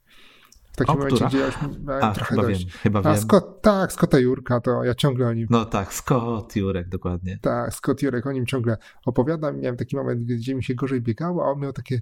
W 0.75 0.77
takim 0.77 0.95
O, 0.95 0.99
momencie, 0.99 1.27
gdzie 1.27 1.39
ja 1.39 1.47
już 1.47 1.55
miałem 1.85 2.05
A, 2.05 2.13
trochę 2.13 2.31
chyba 2.35 2.43
dość. 2.43 2.65
wiem, 2.65 2.71
chyba 2.83 2.99
A 2.99 3.03
wiem. 3.03 3.17
Scott, 3.17 3.63
tak, 3.63 3.93
Scotta 3.93 4.19
Jurka, 4.19 4.61
to 4.61 4.85
ja 4.85 4.95
ciągle 4.95 5.27
o 5.27 5.33
nim, 5.33 5.47
No 5.51 5.65
tak, 5.65 5.95
Scott 5.95 6.57
Jurek, 6.57 6.89
dokładnie. 6.89 7.39
tak, 7.43 7.75
Scott 7.75 8.03
Jurek, 8.03 8.27
o 8.27 8.33
nim 8.33 8.47
ciągle 8.47 8.77
opowiadam. 9.07 9.61
Miałem 9.61 9.77
taki 9.77 9.97
moment, 9.97 10.21
gdzie 10.25 10.55
mi 10.55 10.65
się 10.65 10.75
gorzej 10.75 11.01
biegało, 11.01 11.45
a 11.47 11.51
on 11.51 11.61
miał 11.61 11.73
takie 11.73 12.01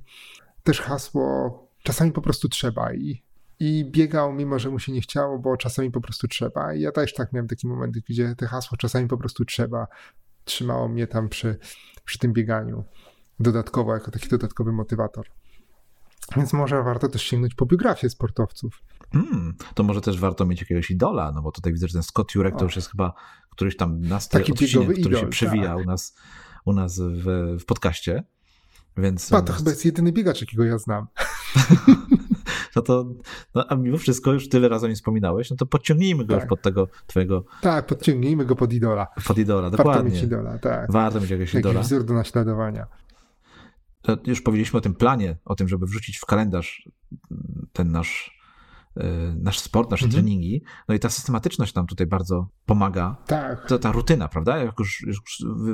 też 0.63 0.81
hasło, 0.81 1.69
czasami 1.83 2.13
po 2.13 2.23
prostu 2.23 2.49
trzeba 2.49 2.93
i, 2.95 3.23
i 3.61 3.85
biegał, 3.91 4.33
mimo 4.33 4.59
że 4.59 4.71
mu 4.71 4.79
się 4.79 4.93
nie 4.93 5.01
chciało, 5.01 5.39
bo 5.39 5.57
czasami 5.57 5.91
po 5.91 6.01
prostu 6.01 6.29
trzeba. 6.29 6.75
I 6.75 6.81
ja 6.81 6.93
też 6.93 7.15
tak 7.15 7.33
miałem 7.33 7.49
taki 7.49 7.67
moment, 7.67 7.95
gdzie 8.09 8.35
te 8.37 8.47
hasło 8.47 8.77
czasami 8.79 9.09
po 9.09 9.19
prostu 9.19 9.45
trzeba 9.45 9.87
trzymało 10.45 10.89
mnie 10.89 11.07
tam 11.07 11.29
przy, 11.29 11.59
przy 12.05 12.19
tym 12.19 12.33
bieganiu 12.33 12.85
dodatkowo, 13.41 13.95
jako 13.95 14.11
taki 14.11 14.29
dodatkowy 14.29 14.73
motywator. 14.73 15.27
Więc 16.37 16.53
może 16.53 16.83
warto 16.83 17.09
też 17.09 17.23
sięgnąć 17.23 17.55
po 17.55 17.67
biografię 17.67 18.11
sportowców. 18.11 18.83
Hmm, 19.13 19.55
to 19.75 19.83
może 19.83 20.01
też 20.01 20.19
warto 20.19 20.47
mieć 20.47 20.61
jakiegoś 20.61 20.91
idola, 20.91 21.33
no 21.33 21.43
bo 21.43 21.53
tutaj 21.53 21.73
widzę, 21.73 21.89
że 21.89 21.93
ten 21.93 22.03
Scott 22.03 22.35
Jurek 22.35 22.57
to 22.57 22.65
już 22.65 22.77
jest 22.77 22.91
chyba 22.91 23.13
któryś 23.51 23.77
tam 23.77 24.01
następny 24.01 24.55
odcinek, 24.55 24.89
który 24.89 25.01
idol, 25.01 25.21
się 25.21 25.27
przewija 25.27 25.75
tak. 25.75 25.85
u 25.85 25.85
nas, 25.85 26.17
u 26.65 26.73
nas 26.73 27.01
w, 27.01 27.57
w 27.61 27.65
podcaście. 27.65 28.25
Więc, 28.97 29.31
Pa, 29.31 29.43
to 29.43 29.53
chyba 29.53 29.71
jest 29.71 29.85
jedyny 29.85 30.13
biegacz, 30.13 30.41
jakiego 30.41 30.65
ja 30.65 30.79
znam. 30.79 31.07
no 32.77 32.83
to, 32.83 33.07
no, 33.55 33.67
a 33.69 33.75
mimo 33.75 33.99
wszystko 33.99 34.33
już 34.33 34.49
tyle 34.49 34.69
razy 34.69 34.87
o 34.87 34.89
nim 34.89 34.97
wspominałeś, 34.97 35.51
no 35.51 35.57
to 35.57 35.67
podciągnijmy 35.67 36.25
go 36.25 36.35
tak. 36.35 36.43
już 36.43 36.49
pod 36.49 36.63
tego 36.63 36.89
twojego... 37.07 37.45
Tak, 37.61 37.87
podciągnijmy 37.87 38.45
go 38.45 38.57
pod 38.57 38.73
idola. 38.73 39.07
Pod 39.27 39.39
idola, 39.39 39.71
dokładnie. 39.71 39.93
Warto 39.93 40.11
mieć 40.11 40.23
idola, 40.23 40.59
tak. 40.59 40.93
Warto 40.93 41.21
mieć 41.21 41.31
jakiegoś 41.31 41.55
idola. 41.55 41.75
Jakiś 41.75 41.87
wzór 41.87 42.05
do 42.05 42.15
naśladowania. 42.15 42.87
To 44.03 44.17
już 44.27 44.43
powiedzieliśmy 44.43 44.79
o 44.79 44.81
tym 44.81 44.95
planie, 44.95 45.37
o 45.45 45.55
tym, 45.55 45.69
żeby 45.69 45.87
wrzucić 45.87 46.19
w 46.19 46.27
kalendarz 46.27 46.89
ten 47.73 47.91
nasz 47.91 48.43
E, 48.97 49.35
nasz 49.41 49.59
sport, 49.59 49.91
nasze 49.91 50.05
mhm. 50.05 50.25
treningi. 50.25 50.63
No 50.89 50.95
i 50.95 50.99
ta 50.99 51.11
systematyczność 51.11 51.75
nam 51.75 51.87
tutaj 51.87 52.07
bardzo 52.07 52.49
pomaga. 52.67 53.17
Tak. 53.27 53.69
To 53.69 53.79
ta 53.79 53.93
rutyna, 53.93 54.29
prawda? 54.29 54.59
Jak 54.59 54.79
już, 54.79 55.03
już 55.07 55.21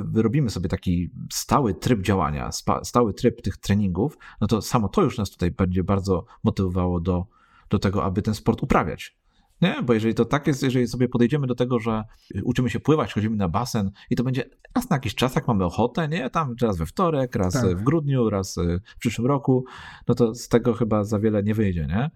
wyrobimy 0.03 0.49
sobie 0.49 0.69
taki 0.69 1.11
stały 1.31 1.73
tryb 1.73 2.01
działania, 2.01 2.49
stały 2.83 3.13
tryb 3.13 3.41
tych 3.41 3.57
treningów, 3.57 4.17
no 4.41 4.47
to 4.47 4.61
samo 4.61 4.89
to 4.89 5.01
już 5.01 5.17
nas 5.17 5.29
tutaj 5.29 5.51
będzie 5.51 5.83
bardzo 5.83 6.25
motywowało 6.43 6.99
do, 6.99 7.25
do 7.69 7.79
tego, 7.79 8.03
aby 8.03 8.21
ten 8.21 8.33
sport 8.33 8.63
uprawiać. 8.63 9.18
Nie, 9.61 9.83
bo 9.83 9.93
jeżeli 9.93 10.13
to 10.13 10.25
tak 10.25 10.47
jest, 10.47 10.63
jeżeli 10.63 10.87
sobie 10.87 11.07
podejdziemy 11.09 11.47
do 11.47 11.55
tego, 11.55 11.79
że 11.79 12.03
uczymy 12.43 12.69
się 12.69 12.79
pływać, 12.79 13.13
chodzimy 13.13 13.35
na 13.35 13.49
basen 13.49 13.91
i 14.09 14.15
to 14.15 14.23
będzie 14.23 14.43
raz 14.75 14.89
na 14.89 14.95
jakiś 14.95 15.15
czas, 15.15 15.35
jak 15.35 15.47
mamy 15.47 15.65
ochotę, 15.65 16.07
nie? 16.07 16.29
Tam 16.29 16.55
raz 16.61 16.77
we 16.77 16.85
wtorek, 16.85 17.35
raz 17.35 17.53
tak. 17.53 17.77
w 17.77 17.83
grudniu, 17.83 18.29
raz 18.29 18.55
w 18.95 18.99
przyszłym 18.99 19.27
roku, 19.27 19.65
no 20.07 20.15
to 20.15 20.35
z 20.35 20.47
tego 20.47 20.73
chyba 20.73 21.03
za 21.03 21.19
wiele 21.19 21.43
nie 21.43 21.55
wyjdzie, 21.55 21.87
nie? 21.87 22.09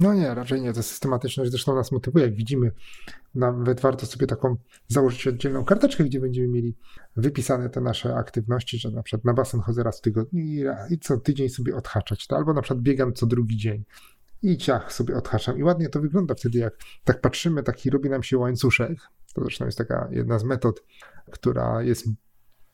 No 0.00 0.14
nie, 0.14 0.34
raczej 0.34 0.60
nie. 0.60 0.72
Ta 0.72 0.82
systematyczność 0.82 1.50
zresztą 1.50 1.74
nas 1.74 1.92
motywuje. 1.92 2.24
Jak 2.24 2.34
widzimy, 2.34 2.72
nawet 3.34 3.80
warto 3.80 4.06
sobie 4.06 4.26
taką 4.26 4.56
założyć 4.88 5.26
oddzielną 5.26 5.64
karteczkę, 5.64 6.04
gdzie 6.04 6.20
będziemy 6.20 6.48
mieli 6.48 6.76
wypisane 7.16 7.70
te 7.70 7.80
nasze 7.80 8.14
aktywności, 8.14 8.78
że 8.78 8.90
na 8.90 9.02
przykład 9.02 9.24
na 9.24 9.34
basen 9.34 9.60
chodzę 9.60 9.82
raz 9.82 9.98
w 9.98 10.02
tygodniu 10.02 10.44
i, 10.44 10.64
i 10.90 10.98
co 10.98 11.16
tydzień 11.16 11.48
sobie 11.48 11.76
odhaczać. 11.76 12.26
To 12.26 12.36
albo 12.36 12.52
na 12.52 12.62
przykład 12.62 12.82
biegam 12.82 13.12
co 13.12 13.26
drugi 13.26 13.56
dzień 13.56 13.84
i 14.52 14.56
ciach 14.56 14.92
sobie 14.92 15.16
odhaczam. 15.16 15.58
I 15.58 15.62
ładnie 15.62 15.88
to 15.88 16.00
wygląda 16.00 16.34
wtedy, 16.34 16.58
jak 16.58 16.74
tak 17.04 17.20
patrzymy, 17.20 17.62
taki 17.62 17.90
robi 17.90 18.10
nam 18.10 18.22
się 18.22 18.38
łańcuszek. 18.38 18.98
To 19.34 19.40
zresztą 19.40 19.64
jest 19.64 19.78
taka 19.78 20.08
jedna 20.10 20.38
z 20.38 20.44
metod, 20.44 20.84
która 21.30 21.82
jest 21.82 22.08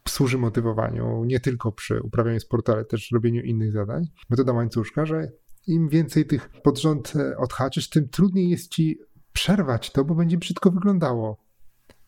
służy 0.08 0.38
motywowaniu 0.38 1.24
nie 1.24 1.40
tylko 1.40 1.72
przy 1.72 2.00
uprawianiu 2.00 2.40
sportu, 2.40 2.72
ale 2.72 2.85
też 2.85 3.11
robieniu 3.12 3.42
innych 3.42 3.72
zadań. 3.72 4.04
Metoda 4.30 4.52
łańcuszka, 4.52 5.06
że 5.06 5.28
im 5.66 5.88
więcej 5.88 6.26
tych 6.26 6.48
pod 6.62 6.78
rząd 6.78 7.12
e, 7.16 7.37
odhaczysz, 7.37 7.90
tym 7.90 8.08
trudniej 8.08 8.50
jest 8.50 8.70
ci 8.70 8.98
przerwać 9.32 9.92
to, 9.92 10.04
bo 10.04 10.14
będzie 10.14 10.38
brzydko 10.38 10.70
wyglądało. 10.70 11.44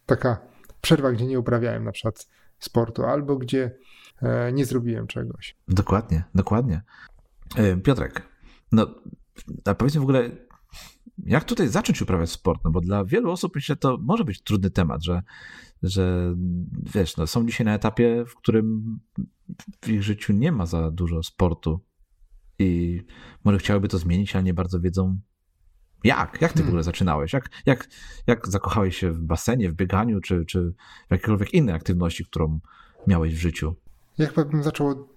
Taka 0.07 0.38
przerwa, 0.81 1.12
gdzie 1.12 1.27
nie 1.27 1.38
uprawiałem 1.38 1.85
na 1.85 1.92
przykład 1.92 2.29
sportu, 2.59 3.05
albo 3.05 3.37
gdzie 3.37 3.79
e, 4.22 4.53
nie 4.53 4.64
zrobiłem 4.64 5.07
czegoś. 5.07 5.57
Dokładnie, 5.68 6.24
dokładnie. 6.35 6.83
E, 7.57 7.77
Piotrek, 7.77 8.22
no 8.72 8.87
a 9.64 9.75
powiedzmy 9.75 10.01
w 10.01 10.05
ogóle, 10.05 10.31
jak 11.18 11.44
tutaj 11.44 11.68
zacząć 11.68 12.03
uprawiać 12.03 12.31
sport? 12.31 12.64
No 12.64 12.70
bo 12.70 12.81
dla 12.81 13.05
wielu 13.05 13.31
osób 13.31 13.55
myślę, 13.55 13.77
to 13.77 13.99
może 14.01 14.25
być 14.25 14.42
trudny 14.42 14.70
temat, 14.70 15.05
że, 15.05 15.23
że 15.83 16.35
wiesz, 16.94 17.16
no, 17.16 17.27
są 17.27 17.47
dzisiaj 17.47 17.64
na 17.64 17.75
etapie, 17.75 18.25
w 18.27 18.35
którym 18.35 18.99
w 19.83 19.88
ich 19.88 20.03
życiu 20.03 20.33
nie 20.33 20.53
ma 20.53 20.66
za 20.66 20.90
dużo 20.90 21.23
sportu 21.23 21.81
i 22.59 23.01
może 23.44 23.59
chciałyby 23.59 23.88
to 23.88 23.99
zmienić, 23.99 24.35
ale 24.35 24.42
nie 24.42 24.55
bardzo 24.55 24.81
wiedzą 24.81 25.18
jak. 26.05 26.40
Jak 26.40 26.53
ty 26.53 26.59
w 26.59 26.66
ogóle 26.66 26.70
hmm. 26.70 26.83
zaczynałeś? 26.83 27.33
Jak, 27.33 27.51
jak, 27.66 27.88
jak 28.27 28.49
zakochałeś 28.49 28.97
się 28.97 29.11
w 29.11 29.20
basenie, 29.20 29.70
w 29.70 29.75
bieganiu, 29.75 30.20
czy, 30.20 30.44
czy 30.44 30.75
w 31.09 31.11
jakiejkolwiek 31.11 31.55
innej 31.55 31.75
aktywności, 31.75 32.25
którą 32.25 32.61
miałeś 33.07 33.35
w 33.35 33.38
życiu? 33.38 33.75
Ja 34.18 34.27
chyba 34.27 34.44
bym 34.44 34.62
zaczął 34.62 35.09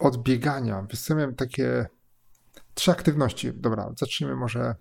od 0.00 0.22
biegania. 0.22 0.86
Wiesz 0.90 1.10
miałem 1.10 1.34
takie 1.34 1.86
trzy 2.74 2.90
aktywności. 2.90 3.52
Dobra, 3.54 3.92
zacznijmy 3.98 4.36
może, 4.36 4.74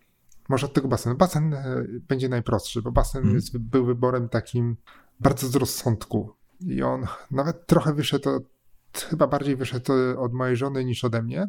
może 0.50 0.66
od 0.66 0.74
tego 0.74 0.88
basenu. 0.88 1.16
Basen 1.16 1.54
e, 1.54 1.86
będzie 2.08 2.30
najprostszy, 2.30 2.82
bo 2.82 2.92
basen 2.92 3.22
hmm. 3.22 3.36
jest, 3.36 3.58
był 3.58 3.86
wyborem 3.86 4.30
takim 4.30 4.78
bardzo 5.20 5.48
z 5.48 5.56
rozsądku. 5.56 6.34
I 6.60 6.84
on 6.84 7.06
nawet 7.32 7.68
trochę 7.68 7.94
wyszedł, 7.94 8.30
od, 8.30 8.44
chyba 9.10 9.28
bardziej 9.28 9.56
wyszedł 9.56 9.94
od 10.18 10.34
mojej 10.34 10.58
żony 10.58 10.86
niż 10.86 11.04
ode 11.04 11.22
mnie. 11.22 11.48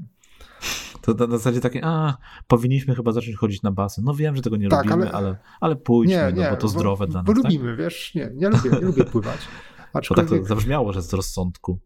To 1.01 1.15
na 1.15 1.27
zasadzie 1.27 1.61
takie, 1.61 1.81
a 1.85 2.17
powinniśmy 2.49 2.95
chyba 2.95 3.13
zacząć 3.13 3.37
chodzić 3.37 3.63
na 3.63 3.73
basen. 3.73 4.05
No 4.05 4.15
wiem, 4.15 4.37
że 4.37 4.43
tego 4.43 4.57
nie 4.57 4.69
tak, 4.69 4.85
lubimy, 4.85 5.13
ale, 5.13 5.13
ale, 5.13 5.37
ale 5.61 5.77
pójdźmy, 5.77 6.17
nie, 6.17 6.23
no, 6.23 6.43
nie, 6.43 6.51
bo 6.51 6.57
to 6.57 6.69
zdrowe 6.69 7.07
bo, 7.07 7.13
dla 7.13 7.23
nas. 7.23 7.27
Bo 7.27 7.43
tak? 7.43 7.53
lubimy, 7.53 7.77
wiesz, 7.77 8.15
nie, 8.15 8.31
nie 8.35 8.49
lubię, 8.49 8.71
nie 8.71 8.81
lubię 8.81 9.05
pływać. 9.13 9.39
Aczkolwiek... 9.93 10.27
Bo 10.27 10.37
tak 10.37 10.43
to 10.43 10.49
zabrzmiało, 10.49 10.93
że 10.93 11.03
z 11.03 11.13
rozsądku. 11.13 11.79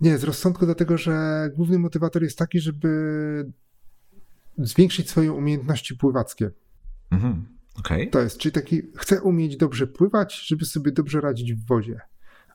Nie, 0.00 0.18
z 0.18 0.24
rozsądku 0.24 0.66
dlatego, 0.66 0.98
że 0.98 1.48
główny 1.56 1.78
motywator 1.78 2.22
jest 2.22 2.38
taki, 2.38 2.60
żeby 2.60 3.52
zwiększyć 4.58 5.10
swoje 5.10 5.32
umiejętności 5.32 5.96
pływackie. 5.96 6.50
Mhm, 7.10 7.46
okay. 7.78 8.06
To 8.06 8.20
jest, 8.20 8.38
czyli 8.38 8.52
taki, 8.52 8.82
chcę 8.96 9.22
umieć 9.22 9.56
dobrze 9.56 9.86
pływać, 9.86 10.46
żeby 10.46 10.64
sobie 10.64 10.92
dobrze 10.92 11.20
radzić 11.20 11.54
w 11.54 11.66
wozie. 11.66 12.00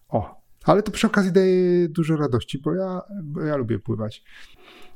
O, 0.10 0.42
ale 0.64 0.84
to 0.84 0.92
przy 0.92 1.08
okazji 1.08 1.32
daje 1.32 1.90
dużo 1.90 2.18
radości, 2.18 2.60
bo 2.60 2.74
ja, 2.74 3.02
bo 3.24 3.42
ja 3.42 3.56
lubię 3.56 3.80
pływać. 3.80 4.24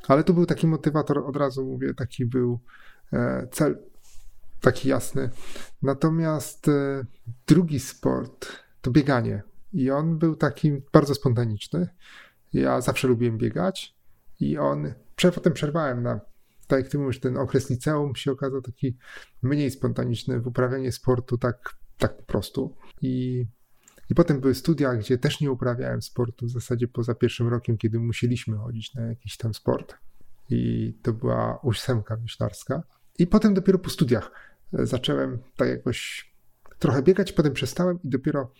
Ale 0.08 0.24
to 0.24 0.34
był 0.34 0.46
taki 0.46 0.67
motywator, 0.67 1.17
od 1.17 1.36
razu 1.36 1.65
mówię, 1.65 1.93
taki 1.93 2.26
był 2.26 2.60
e, 3.13 3.48
cel, 3.52 3.78
taki 4.62 4.89
jasny. 4.89 5.30
Natomiast 5.82 6.67
e, 6.67 7.06
drugi 7.48 7.80
sport 7.80 8.48
to 8.82 8.91
bieganie. 8.91 9.43
I 9.74 9.91
on 9.91 10.17
był 10.17 10.36
taki 10.36 10.82
bardzo 10.93 11.15
spontaniczny. 11.15 11.88
Ja 12.54 12.82
zawsze 12.82 13.08
lubiłem 13.08 13.38
biegać 13.38 13.96
i 14.39 14.58
on, 14.58 14.93
potem 15.36 15.54
przerwałem 15.54 16.04
na, 16.04 16.20
tak 16.67 16.80
jak 16.80 16.91
ty 16.91 16.97
mówisz, 16.97 17.19
ten 17.19 17.38
okres 17.38 17.69
liceum 17.69 18.15
się 18.15 18.32
okazał 18.32 18.62
taki 18.62 18.97
mniej 19.41 19.71
spontaniczny 19.71 20.39
w 20.39 20.47
uprawianiu 20.47 20.91
sportu 20.91 21.38
tak, 21.38 21.75
tak 21.97 22.17
po 22.17 22.23
prostu. 22.23 22.75
I 23.01 23.45
i 24.10 24.15
potem 24.15 24.39
były 24.39 24.56
studia, 24.56 24.95
gdzie 24.95 25.17
też 25.17 25.41
nie 25.41 25.51
uprawiałem 25.51 26.01
sportu, 26.01 26.45
w 26.45 26.49
zasadzie 26.49 26.88
poza 26.88 27.15
pierwszym 27.15 27.47
rokiem, 27.47 27.77
kiedy 27.77 27.99
musieliśmy 27.99 28.58
chodzić 28.58 28.93
na 28.93 29.01
jakiś 29.01 29.38
tam 29.38 29.53
sport. 29.53 29.95
I 30.49 30.93
to 31.01 31.13
była 31.13 31.60
ósemka 31.63 32.17
myślarska. 32.17 32.84
I 33.19 33.27
potem 33.27 33.53
dopiero 33.53 33.80
po 33.80 33.89
studiach 33.89 34.32
zacząłem 34.73 35.39
tak 35.56 35.69
jakoś 35.69 36.32
trochę 36.80 37.03
biegać, 37.03 37.32
potem 37.32 37.53
przestałem 37.53 37.99
i 38.03 38.10
dopiero, 38.10 38.51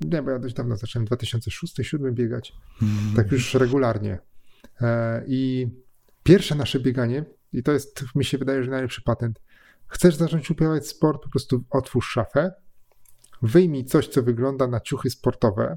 nie, 0.00 0.22
bo 0.22 0.30
ja 0.30 0.38
dość 0.38 0.54
dawno 0.54 0.76
zacząłem, 0.76 1.08
2006-2007 1.08 2.12
biegać, 2.12 2.52
mm. 2.82 3.14
tak 3.16 3.32
już 3.32 3.54
regularnie. 3.54 4.18
E, 4.80 5.24
I 5.26 5.68
pierwsze 6.22 6.54
nasze 6.54 6.80
bieganie, 6.80 7.24
i 7.56 7.62
to 7.62 7.72
jest, 7.72 8.04
mi 8.14 8.24
się 8.24 8.38
wydaje, 8.38 8.64
że 8.64 8.70
najlepszy 8.70 9.02
patent, 9.02 9.40
chcesz 9.86 10.14
zacząć 10.14 10.50
uprawiać 10.50 10.88
sport, 10.88 11.22
po 11.22 11.28
prostu 11.28 11.64
otwórz 11.70 12.08
szafę, 12.08 12.52
wyjmij 13.42 13.84
coś, 13.84 14.08
co 14.08 14.22
wygląda 14.22 14.66
na 14.66 14.80
ciuchy 14.80 15.10
sportowe. 15.10 15.76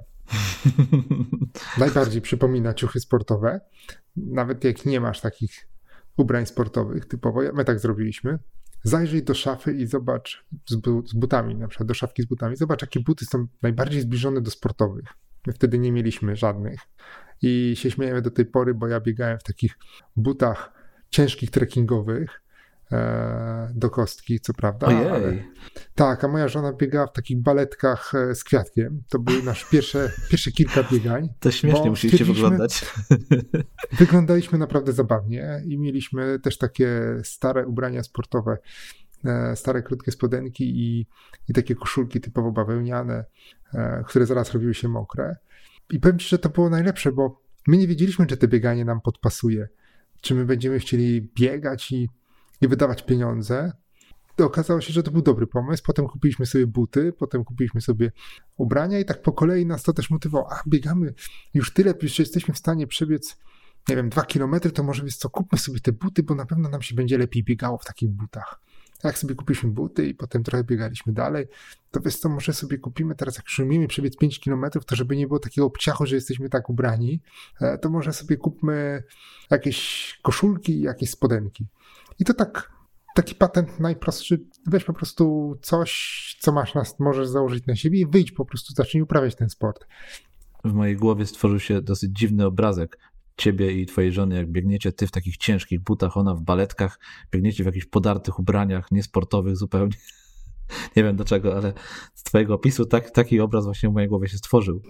Najbardziej 1.77 2.21
przypomina 2.21 2.73
ciuchy 2.73 2.99
sportowe. 2.99 3.61
Nawet 4.15 4.63
jak 4.63 4.85
nie 4.85 5.01
masz 5.01 5.21
takich 5.21 5.67
ubrań 6.17 6.45
sportowych 6.45 7.05
typowo, 7.05 7.41
my 7.53 7.65
tak 7.65 7.79
zrobiliśmy. 7.79 8.39
Zajrzyj 8.83 9.23
do 9.23 9.33
szafy 9.33 9.73
i 9.73 9.87
zobacz 9.87 10.45
z, 10.69 10.75
bu 10.75 11.07
z 11.07 11.13
butami, 11.13 11.55
na 11.55 11.67
przykład 11.67 11.87
do 11.87 11.93
szafki 11.93 12.23
z 12.23 12.25
butami. 12.25 12.55
Zobacz, 12.55 12.81
jakie 12.81 12.99
buty 12.99 13.25
są 13.25 13.47
najbardziej 13.61 14.01
zbliżone 14.01 14.41
do 14.41 14.51
sportowych. 14.51 15.05
My 15.47 15.53
wtedy 15.53 15.79
nie 15.79 15.91
mieliśmy 15.91 16.35
żadnych. 16.35 16.79
I 17.41 17.73
się 17.75 17.91
śmiejemy 17.91 18.21
do 18.21 18.31
tej 18.31 18.45
pory, 18.45 18.73
bo 18.73 18.87
ja 18.87 18.99
biegałem 18.99 19.39
w 19.39 19.43
takich 19.43 19.77
butach 20.15 20.78
ciężkich 21.09 21.51
trekkingowych 21.51 22.41
E, 22.91 23.71
do 23.75 23.89
kostki, 23.89 24.39
co 24.39 24.53
prawda. 24.53 24.87
Ojej. 24.87 25.07
Ale, 25.07 25.43
tak, 25.95 26.23
a 26.23 26.27
moja 26.27 26.47
żona 26.47 26.73
biegała 26.73 27.07
w 27.07 27.13
takich 27.13 27.41
baletkach 27.41 28.15
e, 28.15 28.35
z 28.35 28.43
kwiatkiem. 28.43 29.03
To 29.09 29.19
były 29.19 29.43
nasze 29.43 29.65
pierwsze, 29.71 30.11
pierwsze 30.29 30.51
kilka 30.51 30.83
biegań. 30.83 31.29
To 31.39 31.51
śmiesznie 31.51 31.89
musieliście 31.89 32.25
wyglądać. 32.25 32.85
Wyglądaliśmy 33.99 34.57
naprawdę 34.57 34.93
zabawnie 34.93 35.61
i 35.65 35.77
mieliśmy 35.77 36.39
też 36.39 36.57
takie 36.57 37.01
stare 37.23 37.67
ubrania 37.67 38.03
sportowe, 38.03 38.57
e, 39.25 39.55
stare 39.55 39.83
krótkie 39.83 40.11
spodenki 40.11 40.63
i, 40.63 41.07
i 41.49 41.53
takie 41.53 41.75
koszulki 41.75 42.21
typowo 42.21 42.51
bawełniane, 42.51 43.25
które 44.05 44.25
zaraz 44.25 44.51
robiły 44.53 44.73
się 44.73 44.87
mokre. 44.87 45.35
I 45.89 45.99
powiem 45.99 46.19
Ci, 46.19 46.29
że 46.29 46.39
to 46.39 46.49
było 46.49 46.69
najlepsze, 46.69 47.11
bo 47.11 47.41
my 47.67 47.77
nie 47.77 47.87
wiedzieliśmy, 47.87 48.25
czy 48.25 48.37
to 48.37 48.47
bieganie 48.47 48.85
nam 48.85 49.01
podpasuje. 49.01 49.67
Czy 50.21 50.35
my 50.35 50.45
będziemy 50.45 50.79
chcieli 50.79 51.21
biegać 51.21 51.91
i 51.91 52.09
i 52.61 52.67
wydawać 52.67 53.03
pieniądze, 53.03 53.71
okazało 54.37 54.81
się, 54.81 54.93
że 54.93 55.03
to 55.03 55.11
był 55.11 55.21
dobry 55.21 55.47
pomysł. 55.47 55.83
Potem 55.85 56.07
kupiliśmy 56.07 56.45
sobie 56.45 56.67
buty, 56.67 57.13
potem 57.13 57.43
kupiliśmy 57.43 57.81
sobie 57.81 58.11
ubrania 58.57 58.99
i 58.99 59.05
tak 59.05 59.21
po 59.21 59.31
kolei 59.31 59.65
nas 59.65 59.83
to 59.83 59.93
też 59.93 60.09
motywowało. 60.09 60.53
A 60.53 60.61
biegamy 60.67 61.13
już 61.53 61.73
tyle, 61.73 61.93
już 62.01 62.19
jesteśmy 62.19 62.53
w 62.53 62.57
stanie 62.57 62.87
przebiec, 62.87 63.37
nie 63.89 63.95
wiem, 63.95 64.09
dwa 64.09 64.25
kilometry, 64.25 64.71
to 64.71 64.83
może 64.83 65.03
więc 65.03 65.17
co, 65.17 65.29
kupmy 65.29 65.59
sobie 65.59 65.79
te 65.79 65.91
buty, 65.91 66.23
bo 66.23 66.35
na 66.35 66.45
pewno 66.45 66.69
nam 66.69 66.81
się 66.81 66.95
będzie 66.95 67.17
lepiej 67.17 67.43
biegało 67.43 67.77
w 67.77 67.85
takich 67.85 68.09
butach. 68.09 68.61
Jak 69.03 69.17
sobie 69.17 69.35
kupiliśmy 69.35 69.69
buty 69.69 70.07
i 70.07 70.15
potem 70.15 70.43
trochę 70.43 70.63
biegaliśmy 70.63 71.13
dalej, 71.13 71.47
to 71.91 71.99
wiesz 71.99 72.15
co, 72.15 72.29
może 72.29 72.53
sobie 72.53 72.77
kupimy 72.77 73.15
teraz, 73.15 73.35
jak 73.35 73.45
już 73.45 73.59
umiemy 73.59 73.87
przebiec 73.87 74.17
5 74.17 74.39
kilometrów, 74.39 74.85
to 74.85 74.95
żeby 74.95 75.15
nie 75.17 75.27
było 75.27 75.39
takiego 75.39 75.67
obciachu, 75.67 76.05
że 76.05 76.15
jesteśmy 76.15 76.49
tak 76.49 76.69
ubrani, 76.69 77.21
e, 77.61 77.77
to 77.77 77.89
może 77.89 78.13
sobie 78.13 78.37
kupmy 78.37 79.03
jakieś 79.49 80.19
koszulki, 80.21 80.81
jakieś 80.81 81.09
spodenki. 81.09 81.67
I 82.19 82.25
to 82.25 82.33
tak 82.33 82.71
taki 83.15 83.35
patent 83.35 83.79
najprostszy, 83.79 84.45
weź 84.67 84.83
po 84.83 84.93
prostu 84.93 85.55
coś, 85.61 86.37
co 86.39 86.51
masz 86.51 86.73
możesz 86.99 87.27
założyć 87.27 87.65
na 87.65 87.75
siebie 87.75 87.99
i 87.99 88.07
wyjdź 88.07 88.31
po 88.31 88.45
prostu, 88.45 88.73
zacznij 88.73 89.03
uprawiać 89.03 89.35
ten 89.35 89.49
sport. 89.49 89.85
W 90.63 90.73
mojej 90.73 90.95
głowie 90.95 91.25
stworzył 91.25 91.59
się 91.59 91.81
dosyć 91.81 92.11
dziwny 92.19 92.45
obrazek 92.45 92.97
ciebie 93.39 93.71
i 93.71 93.85
twojej 93.85 94.11
żony, 94.11 94.35
jak 94.35 94.51
biegniecie, 94.51 94.91
ty 94.91 95.07
w 95.07 95.11
takich 95.11 95.37
ciężkich 95.37 95.79
butach, 95.79 96.17
ona 96.17 96.35
w 96.35 96.41
baletkach, 96.41 96.99
biegniecie 97.31 97.63
w 97.63 97.65
jakichś 97.65 97.85
podartych 97.85 98.39
ubraniach, 98.39 98.91
niesportowych 98.91 99.57
zupełnie. 99.57 99.97
Nie 100.95 101.03
wiem 101.03 101.15
dlaczego, 101.15 101.57
ale 101.57 101.73
z 102.13 102.23
twojego 102.23 102.53
opisu 102.53 102.85
tak, 102.85 103.11
taki 103.11 103.39
obraz 103.39 103.65
właśnie 103.65 103.89
w 103.89 103.93
mojej 103.93 104.09
głowie 104.09 104.27
się 104.27 104.37
stworzył. 104.37 104.81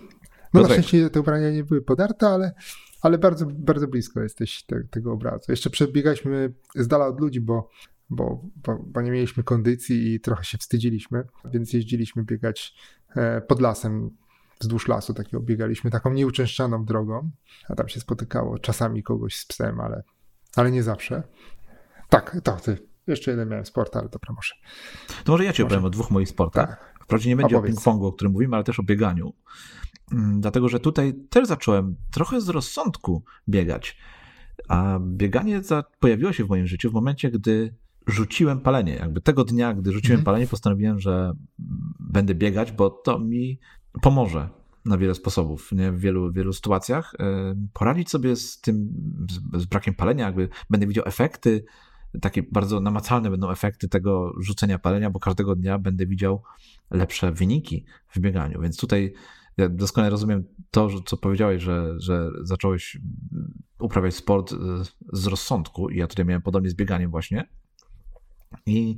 No 0.53 0.61
na 0.61 0.69
szczęście 0.69 1.09
te 1.09 1.19
ubrania 1.19 1.51
nie 1.51 1.63
były 1.63 1.81
podarte, 1.81 2.27
ale, 2.27 2.53
ale 3.01 3.17
bardzo, 3.17 3.45
bardzo 3.45 3.87
blisko 3.87 4.21
jesteś 4.21 4.63
te, 4.63 4.83
tego 4.89 5.11
obrazu. 5.11 5.45
Jeszcze 5.49 5.69
przebiegaliśmy 5.69 6.53
z 6.75 6.87
dala 6.87 7.07
od 7.07 7.19
ludzi, 7.19 7.41
bo 7.41 7.69
bo, 8.09 8.45
bo, 8.55 8.83
bo, 8.87 9.01
nie 9.01 9.11
mieliśmy 9.11 9.43
kondycji 9.43 10.13
i 10.13 10.19
trochę 10.19 10.43
się 10.43 10.57
wstydziliśmy, 10.57 11.23
więc 11.45 11.73
jeździliśmy 11.73 12.23
biegać 12.23 12.75
e, 13.15 13.41
pod 13.41 13.61
lasem, 13.61 14.09
wzdłuż 14.59 14.87
lasu 14.87 15.13
takiego 15.13 15.39
biegaliśmy 15.39 15.91
taką 15.91 16.13
nieuczęszczaną 16.13 16.85
drogą, 16.85 17.29
a 17.69 17.75
tam 17.75 17.89
się 17.89 17.99
spotykało 17.99 18.59
czasami 18.59 19.03
kogoś 19.03 19.35
z 19.35 19.45
psem, 19.45 19.79
ale, 19.79 20.03
ale 20.55 20.71
nie 20.71 20.83
zawsze. 20.83 21.23
Tak, 22.09 22.37
to 22.43 22.51
ty. 22.51 22.89
Jeszcze 23.07 23.31
jeden 23.31 23.49
miałem 23.49 23.65
sport, 23.65 23.95
ale 23.95 24.09
dobra, 24.09 24.33
może. 24.35 24.55
To 25.23 25.31
może 25.31 25.43
ja 25.43 25.53
ci 25.53 25.63
opowiem 25.63 25.85
o 25.85 25.89
dwóch 25.89 26.11
moich 26.11 26.29
sportach. 26.29 26.69
Tak. 26.69 27.03
Wprawdzie 27.03 27.29
nie 27.29 27.35
będzie 27.35 27.57
Opowiedz. 27.57 27.77
o 27.77 27.81
ping-pongu, 27.81 28.07
o 28.07 28.11
którym 28.11 28.33
mówimy, 28.33 28.55
ale 28.55 28.63
też 28.63 28.79
o 28.79 28.83
bieganiu. 28.83 29.33
Mm, 30.11 30.41
dlatego, 30.41 30.69
że 30.69 30.79
tutaj 30.79 31.13
też 31.29 31.47
zacząłem 31.47 31.95
trochę 32.11 32.41
z 32.41 32.49
rozsądku 32.49 33.23
biegać. 33.49 33.97
A 34.67 34.99
bieganie 35.01 35.61
pojawiło 35.99 36.33
się 36.33 36.45
w 36.45 36.49
moim 36.49 36.67
życiu 36.67 36.89
w 36.89 36.93
momencie, 36.93 37.31
gdy 37.31 37.75
rzuciłem 38.07 38.59
palenie. 38.59 38.95
Jakby 38.95 39.21
tego 39.21 39.43
dnia, 39.43 39.73
gdy 39.73 39.91
rzuciłem 39.91 40.19
mhm. 40.19 40.25
palenie, 40.25 40.47
postanowiłem, 40.47 40.99
że 40.99 41.33
będę 41.99 42.35
biegać, 42.35 42.71
bo 42.71 42.89
to 42.89 43.19
mi 43.19 43.59
pomoże 44.01 44.49
na 44.85 44.97
wiele 44.97 45.15
sposobów, 45.15 45.71
nie? 45.71 45.91
w 45.91 45.99
wielu, 45.99 46.31
wielu 46.31 46.53
sytuacjach. 46.53 47.13
E, 47.19 47.55
poradzić 47.73 48.09
sobie 48.09 48.35
z 48.35 48.61
tym, 48.61 48.93
z, 49.29 49.61
z 49.61 49.65
brakiem 49.65 49.93
palenia, 49.93 50.25
jakby 50.25 50.49
będę 50.69 50.87
widział 50.87 51.03
efekty, 51.07 51.65
takie 52.21 52.43
bardzo 52.43 52.79
namacalne 52.79 53.29
będą 53.29 53.51
efekty 53.51 53.89
tego 53.89 54.33
rzucenia 54.39 54.79
palenia, 54.79 55.09
bo 55.09 55.19
każdego 55.19 55.55
dnia 55.55 55.79
będę 55.79 56.05
widział 56.05 56.43
lepsze 56.91 57.31
wyniki 57.31 57.85
w 58.09 58.19
bieganiu. 58.19 58.61
Więc 58.61 58.77
tutaj 58.77 59.13
ja 59.57 59.69
doskonale 59.69 60.09
rozumiem 60.09 60.43
to, 60.71 61.01
co 61.05 61.17
powiedziałeś, 61.17 61.63
że, 61.63 61.99
że 61.99 62.29
zacząłeś 62.41 62.97
uprawiać 63.79 64.15
sport 64.15 64.53
e, 64.53 64.55
z 65.13 65.27
rozsądku 65.27 65.89
i 65.89 65.97
ja 65.97 66.07
tutaj 66.07 66.25
miałem 66.25 66.41
podobnie 66.41 66.69
z 66.69 66.75
bieganiem 66.75 67.11
właśnie. 67.11 67.47
I 68.65 68.95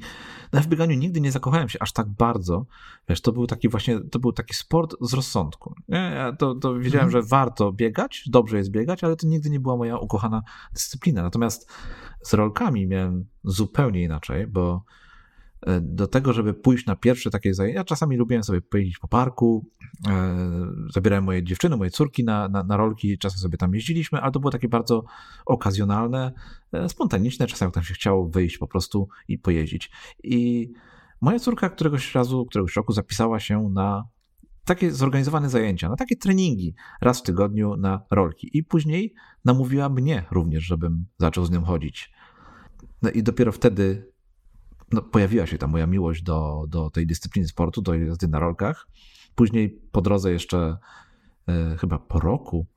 na 0.53 0.61
wbieganiu 0.61 0.97
nigdy 0.97 1.21
nie 1.21 1.31
zakochałem 1.31 1.69
się 1.69 1.79
aż 1.81 1.93
tak 1.93 2.09
bardzo. 2.09 2.65
Wiesz, 3.09 3.21
to 3.21 3.31
był 3.31 3.47
taki 3.47 3.69
właśnie, 3.69 3.99
to 3.99 4.19
był 4.19 4.33
taki 4.33 4.53
sport 4.53 4.95
z 5.01 5.13
rozsądku. 5.13 5.75
Ja 5.87 6.35
to, 6.39 6.55
to 6.55 6.79
wiedziałem, 6.79 7.07
mhm. 7.07 7.23
że 7.23 7.29
warto 7.29 7.71
biegać, 7.71 8.23
dobrze 8.29 8.57
jest 8.57 8.71
biegać, 8.71 9.03
ale 9.03 9.15
to 9.15 9.27
nigdy 9.27 9.49
nie 9.49 9.59
była 9.59 9.77
moja 9.77 9.97
ukochana 9.97 10.41
dyscyplina. 10.73 11.23
Natomiast 11.23 11.71
z 12.21 12.33
rolkami 12.33 12.87
miałem 12.87 13.25
zupełnie 13.43 14.03
inaczej, 14.03 14.47
bo 14.47 14.83
do 15.81 16.07
tego, 16.07 16.33
żeby 16.33 16.53
pójść 16.53 16.85
na 16.85 16.95
pierwsze 16.95 17.29
takie 17.29 17.53
zajęcia. 17.53 17.83
Czasami 17.83 18.17
lubiłem 18.17 18.43
sobie 18.43 18.61
pojeździć 18.61 18.97
po 18.97 19.07
parku, 19.07 19.65
e, 20.07 20.37
zabierałem 20.93 21.23
moje 21.23 21.43
dziewczyny, 21.43 21.77
moje 21.77 21.91
córki 21.91 22.23
na, 22.23 22.49
na, 22.49 22.63
na 22.63 22.77
rolki, 22.77 23.17
czasem 23.17 23.39
sobie 23.39 23.57
tam 23.57 23.75
jeździliśmy, 23.75 24.21
ale 24.21 24.31
to 24.31 24.39
było 24.39 24.51
takie 24.51 24.67
bardzo 24.67 25.03
okazjonalne, 25.45 26.31
e, 26.73 26.89
spontaniczne, 26.89 27.47
czasem 27.47 27.71
tam 27.71 27.83
się 27.83 27.93
chciało 27.93 28.29
wyjść 28.29 28.57
po 28.57 28.67
prostu 28.67 29.07
i 29.27 29.37
pojeździć. 29.37 29.91
I 30.23 30.71
moja 31.21 31.39
córka 31.39 31.69
któregoś 31.69 32.15
razu, 32.15 32.45
któregoś 32.45 32.75
roku 32.75 32.93
zapisała 32.93 33.39
się 33.39 33.69
na 33.73 34.03
takie 34.65 34.91
zorganizowane 34.91 35.49
zajęcia, 35.49 35.89
na 35.89 35.95
takie 35.95 36.15
treningi 36.15 36.75
raz 37.01 37.19
w 37.19 37.23
tygodniu 37.23 37.77
na 37.77 38.01
rolki. 38.11 38.49
I 38.53 38.63
później 38.63 39.13
namówiła 39.45 39.89
mnie 39.89 40.25
również, 40.31 40.63
żebym 40.63 41.05
zaczął 41.17 41.45
z 41.45 41.51
nią 41.51 41.63
chodzić. 41.63 42.11
No 43.01 43.09
i 43.09 43.23
dopiero 43.23 43.51
wtedy 43.51 44.10
no, 44.91 45.01
pojawiła 45.01 45.47
się 45.47 45.57
ta 45.57 45.67
moja 45.67 45.87
miłość 45.87 46.23
do, 46.23 46.65
do 46.67 46.89
tej 46.89 47.07
dyscypliny 47.07 47.47
sportu, 47.47 47.81
do 47.81 47.93
jazdy 47.93 48.27
na 48.27 48.39
rolkach. 48.39 48.87
Później 49.35 49.81
po 49.91 50.01
drodze 50.01 50.31
jeszcze 50.31 50.77
e, 51.47 51.77
chyba 51.79 51.99
po 51.99 52.19
roku 52.19 52.67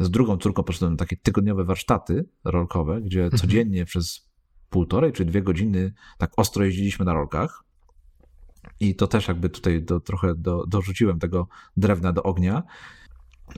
z 0.00 0.10
drugą 0.10 0.36
córką 0.36 0.62
poszedłem 0.62 0.92
na 0.92 0.96
takie 0.96 1.16
tygodniowe 1.16 1.64
warsztaty 1.64 2.28
rolkowe, 2.44 3.00
gdzie 3.00 3.24
mhm. 3.24 3.40
codziennie 3.40 3.84
przez 3.84 4.28
półtorej 4.70 5.12
czy 5.12 5.24
dwie 5.24 5.42
godziny 5.42 5.92
tak 6.18 6.32
ostro 6.36 6.64
jeździliśmy 6.64 7.04
na 7.04 7.12
rolkach. 7.12 7.64
I 8.80 8.94
to 8.94 9.06
też 9.06 9.28
jakby 9.28 9.48
tutaj 9.48 9.82
do, 9.82 10.00
trochę 10.00 10.34
do, 10.34 10.66
dorzuciłem 10.66 11.18
tego 11.18 11.48
drewna 11.76 12.12
do 12.12 12.22
ognia. 12.22 12.62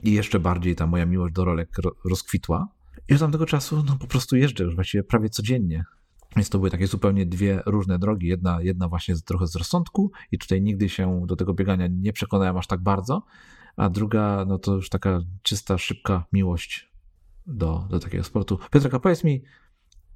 I 0.03 0.11
jeszcze 0.11 0.39
bardziej 0.39 0.75
ta 0.75 0.87
moja 0.87 1.05
miłość 1.05 1.33
do 1.33 1.45
rolek 1.45 1.69
rozkwitła. 2.05 2.67
I 3.09 3.13
od 3.13 3.19
tamtego 3.19 3.45
czasu 3.45 3.83
no, 3.87 3.97
po 3.97 4.07
prostu 4.07 4.35
jeżdżę 4.35 4.63
już 4.63 4.75
właściwie 4.75 5.03
prawie 5.03 5.29
codziennie 5.29 5.85
więc 6.35 6.49
to 6.49 6.57
były 6.57 6.71
takie 6.71 6.87
zupełnie 6.87 7.25
dwie 7.25 7.61
różne 7.65 7.99
drogi. 7.99 8.27
Jedna, 8.27 8.61
jedna 8.61 8.87
właśnie 8.87 9.15
trochę 9.25 9.47
z 9.47 9.55
rozsądku 9.55 10.11
i 10.31 10.37
tutaj 10.37 10.61
nigdy 10.61 10.89
się 10.89 11.23
do 11.25 11.35
tego 11.35 11.53
biegania 11.53 11.87
nie 11.87 12.13
przekonałem 12.13 12.57
aż 12.57 12.67
tak 12.67 12.81
bardzo, 12.81 13.23
a 13.75 13.89
druga, 13.89 14.45
no 14.47 14.59
to 14.59 14.75
już 14.75 14.89
taka 14.89 15.19
czysta, 15.41 15.77
szybka 15.77 16.25
miłość 16.33 16.91
do, 17.47 17.87
do 17.89 17.99
takiego 17.99 18.23
sportu. 18.23 18.59
Piotrek, 18.71 18.93
a 18.93 18.99
powiedz 18.99 19.23
mi, 19.23 19.43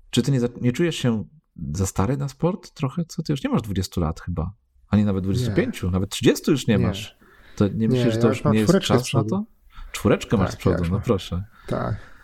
czy 0.10 0.22
ty 0.22 0.32
nie, 0.32 0.40
nie 0.62 0.72
czujesz 0.72 0.96
się 0.96 1.26
za 1.74 1.86
stary 1.86 2.18
na 2.18 2.28
sport 2.28 2.72
trochę? 2.72 3.06
Co 3.06 3.24
ty 3.24 3.34
już 3.34 3.44
nie 3.44 3.50
masz 3.50 3.62
20 3.62 4.02
lat 4.02 4.22
chyba, 4.22 4.54
ani 4.90 5.06
nawet 5.06 5.24
25, 5.24 5.84
nie. 5.84 5.90
nawet 5.90 6.10
30 6.10 6.52
już 6.52 6.68
nie, 6.68 6.78
nie. 6.78 6.88
masz. 6.88 7.18
To 7.56 7.68
nie 7.68 7.88
myślisz, 7.88 8.14
że 8.14 8.20
to 8.20 8.28
już 8.28 8.44
nie 8.46 8.60
jest 8.60 8.80
czas 8.80 9.14
na 9.14 9.24
to? 9.24 9.46
Czwóreczkę 9.92 10.32
tak, 10.32 10.40
masz 10.40 10.52
z 10.52 10.56
przodu, 10.56 10.84
ja 10.84 10.90
no 10.90 11.00
proszę. 11.06 11.44
Tak. 11.68 12.15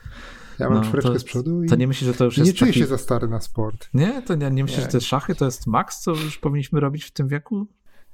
Ja 0.60 0.70
mam 0.70 0.78
no, 0.78 0.84
czwóreczkę 0.84 1.20
z 1.20 1.24
przodu 1.24 1.64
i 1.64 1.68
to 1.68 1.76
nie 1.76 1.88
myślisz, 1.88 2.08
że 2.08 2.14
to 2.14 2.26
już 2.26 2.38
jest 2.38 2.52
nie 2.52 2.54
czuję 2.54 2.72
taki... 2.72 2.80
się 2.80 2.88
za 2.88 2.98
stary 2.98 3.28
na 3.28 3.42
sport. 3.42 3.90
Nie? 3.94 4.22
To 4.22 4.36
nie, 4.36 4.52
nie 4.52 4.64
myślisz, 4.64 4.82
że 4.82 4.88
te 4.88 5.02
szachy 5.02 5.36
to 5.36 5.46
jest 5.46 5.68
maks, 5.68 6.00
co 6.00 6.12
już 6.12 6.38
powinniśmy 6.38 6.80
robić 6.80 7.04
w 7.04 7.12
tym 7.12 7.28
wieku? 7.28 7.68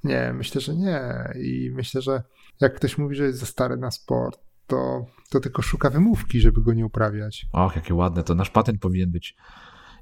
Nie, 0.03 0.33
myślę, 0.33 0.61
że 0.61 0.75
nie. 0.75 1.33
I 1.35 1.71
myślę, 1.73 2.01
że 2.01 2.23
jak 2.59 2.75
ktoś 2.75 2.97
mówi, 2.97 3.15
że 3.15 3.23
jest 3.23 3.39
za 3.39 3.45
stary 3.45 3.77
na 3.77 3.91
sport, 3.91 4.39
to, 4.67 5.05
to 5.29 5.39
tylko 5.39 5.61
szuka 5.61 5.89
wymówki, 5.89 6.41
żeby 6.41 6.61
go 6.61 6.73
nie 6.73 6.85
uprawiać. 6.85 7.45
Och, 7.53 7.75
jakie 7.75 7.93
ładne. 7.93 8.23
To 8.23 8.35
nasz 8.35 8.49
patent 8.49 8.81
powinien 8.81 9.11
być. 9.11 9.35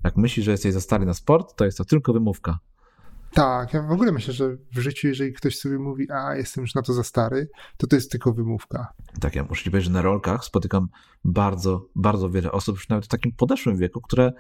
Jak 0.04 0.18
myślisz, 0.18 0.46
że 0.46 0.52
jesteś 0.52 0.74
za 0.74 0.82
stary 0.82 1.06
na 1.06 1.14
sport, 1.14 1.56
to 1.56 1.66
jest 1.66 1.78
to 1.78 1.86
tylko 1.86 2.14
wymówka. 2.14 2.60
Tak, 3.36 3.74
ja 3.74 3.82
w 3.82 3.92
ogóle 3.92 4.12
myślę, 4.12 4.34
że 4.34 4.58
w 4.76 4.80
życiu, 4.80 5.08
jeżeli 5.08 5.34
ktoś 5.34 5.58
sobie 5.58 5.80
mówi, 5.80 6.12
a 6.12 6.36
jestem 6.36 6.62
już 6.62 6.76
na 6.76 6.82
to 6.82 6.94
za 6.94 7.04
stary, 7.04 7.50
to 7.78 7.88
to 7.88 7.96
jest 7.96 8.12
tylko 8.12 8.34
wymówka. 8.34 8.94
Tak, 9.20 9.36
ja 9.36 9.44
muszę 9.44 9.64
ci 9.64 9.72
powiedzieć, 9.72 9.86
że 9.86 9.94
na 9.94 10.02
rolkach 10.02 10.46
spotykam 10.46 10.88
bardzo, 11.26 11.90
bardzo 11.96 12.30
wiele 12.30 12.52
osób 12.52 12.76
już 12.76 12.90
nawet 12.90 13.06
w 13.06 13.08
takim 13.08 13.32
podeszłym 13.32 13.78
wieku, 13.78 14.02
które 14.02 14.34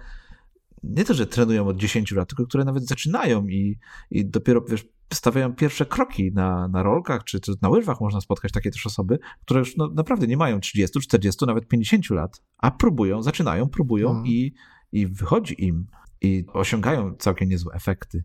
nie 0.83 1.05
to, 1.05 1.13
że 1.13 1.27
trenują 1.27 1.67
od 1.67 1.77
10 1.77 2.11
lat, 2.11 2.29
tylko 2.29 2.45
które 2.45 2.65
nawet 2.65 2.87
zaczynają 2.87 3.47
i, 3.47 3.79
i 4.11 4.25
dopiero 4.25 4.61
wiesz, 4.61 4.85
stawiają 5.13 5.55
pierwsze 5.55 5.85
kroki 5.85 6.31
na, 6.33 6.67
na 6.67 6.83
rolkach, 6.83 7.23
czy, 7.23 7.39
czy 7.39 7.53
na 7.61 7.69
łyżwach 7.69 8.01
można 8.01 8.21
spotkać 8.21 8.51
takie 8.51 8.71
też 8.71 8.85
osoby, 8.85 9.19
które 9.41 9.59
już 9.59 9.77
no, 9.77 9.87
naprawdę 9.87 10.27
nie 10.27 10.37
mają 10.37 10.59
30, 10.59 10.99
40, 10.99 11.45
nawet 11.45 11.67
50 11.67 12.09
lat, 12.09 12.41
a 12.57 12.71
próbują, 12.71 13.21
zaczynają, 13.21 13.69
próbują 13.69 14.07
hmm. 14.07 14.27
i, 14.27 14.53
i 14.91 15.07
wychodzi 15.07 15.65
im 15.65 15.87
i 16.21 16.45
osiągają 16.53 17.15
całkiem 17.15 17.49
niezłe 17.49 17.73
efekty. 17.73 18.23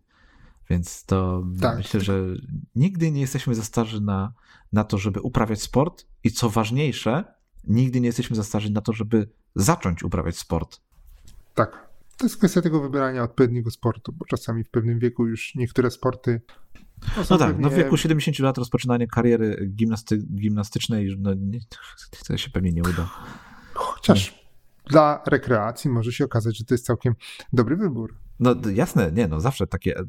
Więc 0.71 1.05
to 1.05 1.43
tak. 1.61 1.77
myślę, 1.77 1.99
że 1.99 2.23
nigdy 2.75 3.11
nie 3.11 3.21
jesteśmy 3.21 3.55
za 3.55 3.63
starzy 3.63 4.01
na, 4.01 4.33
na 4.73 4.83
to, 4.83 4.97
żeby 4.97 5.21
uprawiać 5.21 5.61
sport 5.61 6.05
i 6.23 6.31
co 6.31 6.49
ważniejsze, 6.49 7.23
nigdy 7.67 8.01
nie 8.01 8.07
jesteśmy 8.07 8.35
za 8.35 8.43
starzy 8.43 8.71
na 8.71 8.81
to, 8.81 8.93
żeby 8.93 9.29
zacząć 9.55 10.03
uprawiać 10.03 10.37
sport. 10.37 10.81
Tak. 11.55 11.89
To 12.17 12.25
jest 12.25 12.37
kwestia 12.37 12.61
tego 12.61 12.81
wybierania 12.81 13.23
odpowiedniego 13.23 13.71
sportu, 13.71 14.13
bo 14.13 14.25
czasami 14.25 14.63
w 14.63 14.69
pewnym 14.69 14.99
wieku 14.99 15.27
już 15.27 15.55
niektóre 15.55 15.91
sporty. 15.91 16.41
No, 17.17 17.23
no 17.29 17.37
tak, 17.37 17.47
pewnie... 17.47 17.63
no 17.63 17.69
w 17.69 17.73
wieku 17.73 17.97
70 17.97 18.39
lat 18.39 18.57
rozpoczynanie 18.57 19.07
kariery 19.07 19.71
gimnasty, 19.75 20.17
gimnastycznej 20.17 21.15
no, 21.19 21.33
nie, 21.33 21.59
to 22.27 22.37
się 22.37 22.49
pewnie 22.49 22.71
nie 22.71 22.81
uda. 22.81 23.09
Chociaż 23.73 24.40
dla 24.91 25.23
rekreacji 25.27 25.89
może 25.89 26.11
się 26.11 26.25
okazać, 26.25 26.57
że 26.57 26.65
to 26.65 26.73
jest 26.73 26.85
całkiem 26.85 27.13
dobry 27.53 27.75
wybór. 27.77 28.15
No 28.39 28.55
jasne, 28.73 29.11
nie, 29.11 29.27
no 29.27 29.39
zawsze 29.39 29.67
takie 29.67 29.97
e, 29.99 30.03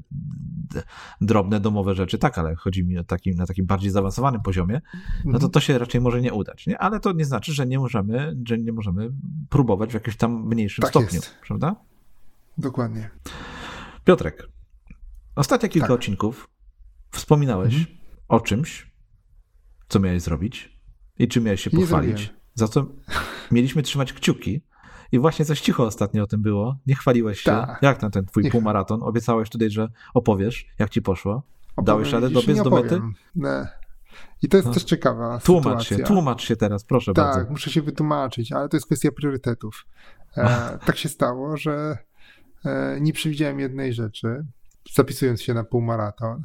drobne 1.21 1.61
domowe 1.61 1.95
rzeczy, 1.95 2.19
tak, 2.19 2.39
ale 2.39 2.55
chodzi 2.55 2.85
mi 2.85 2.99
o 2.99 3.05
takim, 3.05 3.35
na 3.35 3.47
takim 3.47 3.67
bardziej 3.67 3.91
zaawansowanym 3.91 4.41
poziomie, 4.43 4.81
no 5.25 5.33
to 5.33 5.37
Mhm. 5.37 5.51
to 5.53 5.61
się 5.61 5.79
raczej 5.79 6.01
może 6.01 6.21
nie 6.21 6.33
udać, 6.33 6.67
nie? 6.67 6.79
Ale 6.79 7.01
to 7.01 7.13
nie 7.13 7.25
znaczy, 7.25 7.53
że 7.53 7.67
nie 7.67 7.79
możemy, 7.79 8.37
że 8.49 8.59
nie 8.59 8.73
możemy 8.73 9.11
próbować 9.49 9.91
w 9.91 9.95
jakimś 9.95 10.17
tam 10.17 10.47
mniejszym 10.49 10.83
Tak 10.83 10.91
stopniu, 10.91 11.15
jest. 11.15 11.35
prawda? 11.47 11.77
Dokładnie. 12.59 13.11
Piotrek, 14.05 14.49
ostatnie 15.37 15.69
kilka 15.69 15.89
Tak. 15.89 15.95
odcinków 15.97 16.49
wspominałeś 17.11 17.75
Mhm. 17.75 17.97
o 18.29 18.41
czymś, 18.41 18.93
co 19.89 20.01
miałeś 20.01 20.23
zrobić 20.23 20.79
i 21.19 21.29
czym 21.29 21.45
miałeś 21.45 21.61
się 21.61 21.71
pochwalić. 21.71 22.35
Za 22.55 22.69
co 22.69 22.87
mieliśmy 23.51 23.83
trzymać 23.83 24.13
kciuki. 24.13 24.63
I 25.13 25.19
właśnie 25.19 25.45
coś 25.45 25.61
cicho 25.61 25.85
ostatnio 25.85 26.23
o 26.23 26.27
tym 26.27 26.43
było. 26.43 26.77
Nie 26.87 26.95
chwaliłeś 26.95 27.41
się. 27.41 27.51
Tak. 27.51 27.79
Jak 27.83 28.03
na 28.03 28.11
ten 28.11 28.27
twój 28.27 28.43
Nie- 28.43 28.51
półmaraton? 28.51 29.03
Obiecałeś 29.03 29.51
tutaj, 29.51 29.71
że 29.71 29.89
opowiesz, 30.15 30.67
jak 30.79 30.91
ci 30.91 31.03
poszło. 31.03 31.33
Opowiem, 31.33 31.85
Dałeś 31.87 32.13
radę 32.13 32.31
dobiec 32.31 32.63
do 32.63 32.71
mety? 32.71 33.01
Nie. 33.35 33.69
I 34.43 34.49
to 34.49 34.57
jest 34.57 34.67
No. 34.69 34.75
też 34.75 34.85
ciekawa 34.85 35.39
Tłumacz 35.39 35.65
sytuacja. 35.65 35.97
się, 35.97 36.03
tłumacz 36.03 36.43
się 36.43 36.57
teraz, 36.57 36.85
proszę 36.85 37.13
Tak, 37.13 37.35
bardzo. 37.37 37.51
muszę 37.51 37.71
się 37.71 37.83
wytłumaczyć, 37.83 38.53
ale 38.53 38.69
to 38.69 38.77
jest 38.77 38.87
kwestia 38.87 39.11
priorytetów. 39.13 39.87
E, 40.37 40.79
tak 40.87 40.97
się 40.97 41.09
stało, 41.09 41.57
że 41.57 41.99
e, 42.65 42.99
nie 43.01 43.13
przewidziałem 43.13 43.61
jednej 43.61 43.93
rzeczy, 43.93 44.45
zapisując 44.95 45.43
się 45.43 45.55
na 45.55 45.65
półmaraton, 45.65 46.43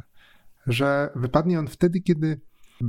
że 0.67 1.09
wypadnie 1.15 1.59
on 1.59 1.67
wtedy, 1.67 2.01
kiedy 2.01 2.39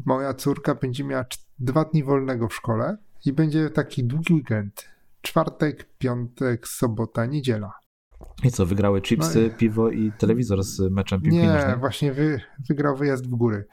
moja 0.07 0.35
córka 0.35 0.75
będzie 0.75 1.05
miała 1.05 1.25
dwa 1.59 1.85
dni 1.85 2.05
wolnego 2.05 2.49
w 2.49 2.55
szkole 2.55 2.97
i 3.25 3.33
będzie 3.33 3.71
taki 3.71 4.05
długi 4.05 4.35
weekend. 4.35 4.85
Czwartek, 5.33 5.89
piątek, 5.99 6.69
sobota, 6.69 7.27
niedziela. 7.27 7.73
I 8.45 8.51
co, 8.51 8.67
wygrały 8.67 9.01
chipsy, 9.01 9.41
No 9.41 9.47
i- 9.47 9.51
piwo 9.51 9.91
i 9.91 10.13
telewizor 10.19 10.63
z 10.63 10.81
meczem 10.93 11.21
piłki 11.21 11.39
Nie, 11.39 11.47
nożnej? 11.53 11.77
właśnie 11.77 12.13
wy, 12.13 12.41
wygrał 12.69 12.97
wyjazd 12.97 13.27
w 13.27 13.31
góry 13.31 13.67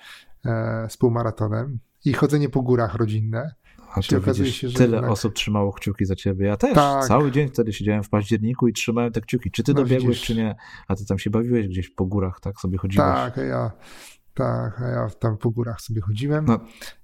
e, 0.45 0.87
z 0.89 0.97
półmaratonem 0.97 1.79
i 2.05 2.13
chodzenie 2.13 2.49
po 2.49 2.61
górach 2.61 2.95
rodzinne. 2.95 3.55
A 3.79 3.99
okazuje 4.17 4.45
widzisz, 4.45 4.55
się, 4.61 4.69
że 4.69 4.77
tyle 4.77 4.95
jednak- 4.95 5.11
osób 5.11 5.33
trzymało 5.33 5.73
kciuki 5.73 6.05
za 6.05 6.15
ciebie. 6.15 6.45
Ja 6.47 6.57
też. 6.57 6.73
Tak. 6.75 7.05
Cały 7.05 7.31
dzień 7.31 7.49
wtedy 7.49 7.73
siedziałem 7.73 8.03
w 8.03 8.09
październiku 8.09 8.67
i 8.67 8.73
trzymałem 8.73 9.11
te 9.11 9.21
kciuki. 9.21 9.51
Czy 9.51 9.63
ty 9.63 9.73
No 9.73 9.81
dobiegłeś, 9.81 10.03
widzisz. 10.07 10.21
czy 10.27 10.35
nie? 10.35 10.55
A 10.87 10.95
ty 10.95 11.05
tam 11.05 11.19
się 11.19 11.29
bawiłeś 11.29 11.67
gdzieś 11.67 11.89
po 11.89 12.05
górach, 12.05 12.39
tak 12.39 12.59
sobie 12.59 12.77
chodziłeś. 12.77 13.07
Tak, 13.07 13.37
a 13.37 13.41
ja, 13.41 13.71
tak, 14.33 14.81
a 14.81 14.87
ja 14.87 15.09
tam 15.19 15.37
po 15.37 15.49
górach 15.51 15.81
sobie 15.81 16.01
chodziłem. 16.01 16.45
No. 16.45 16.59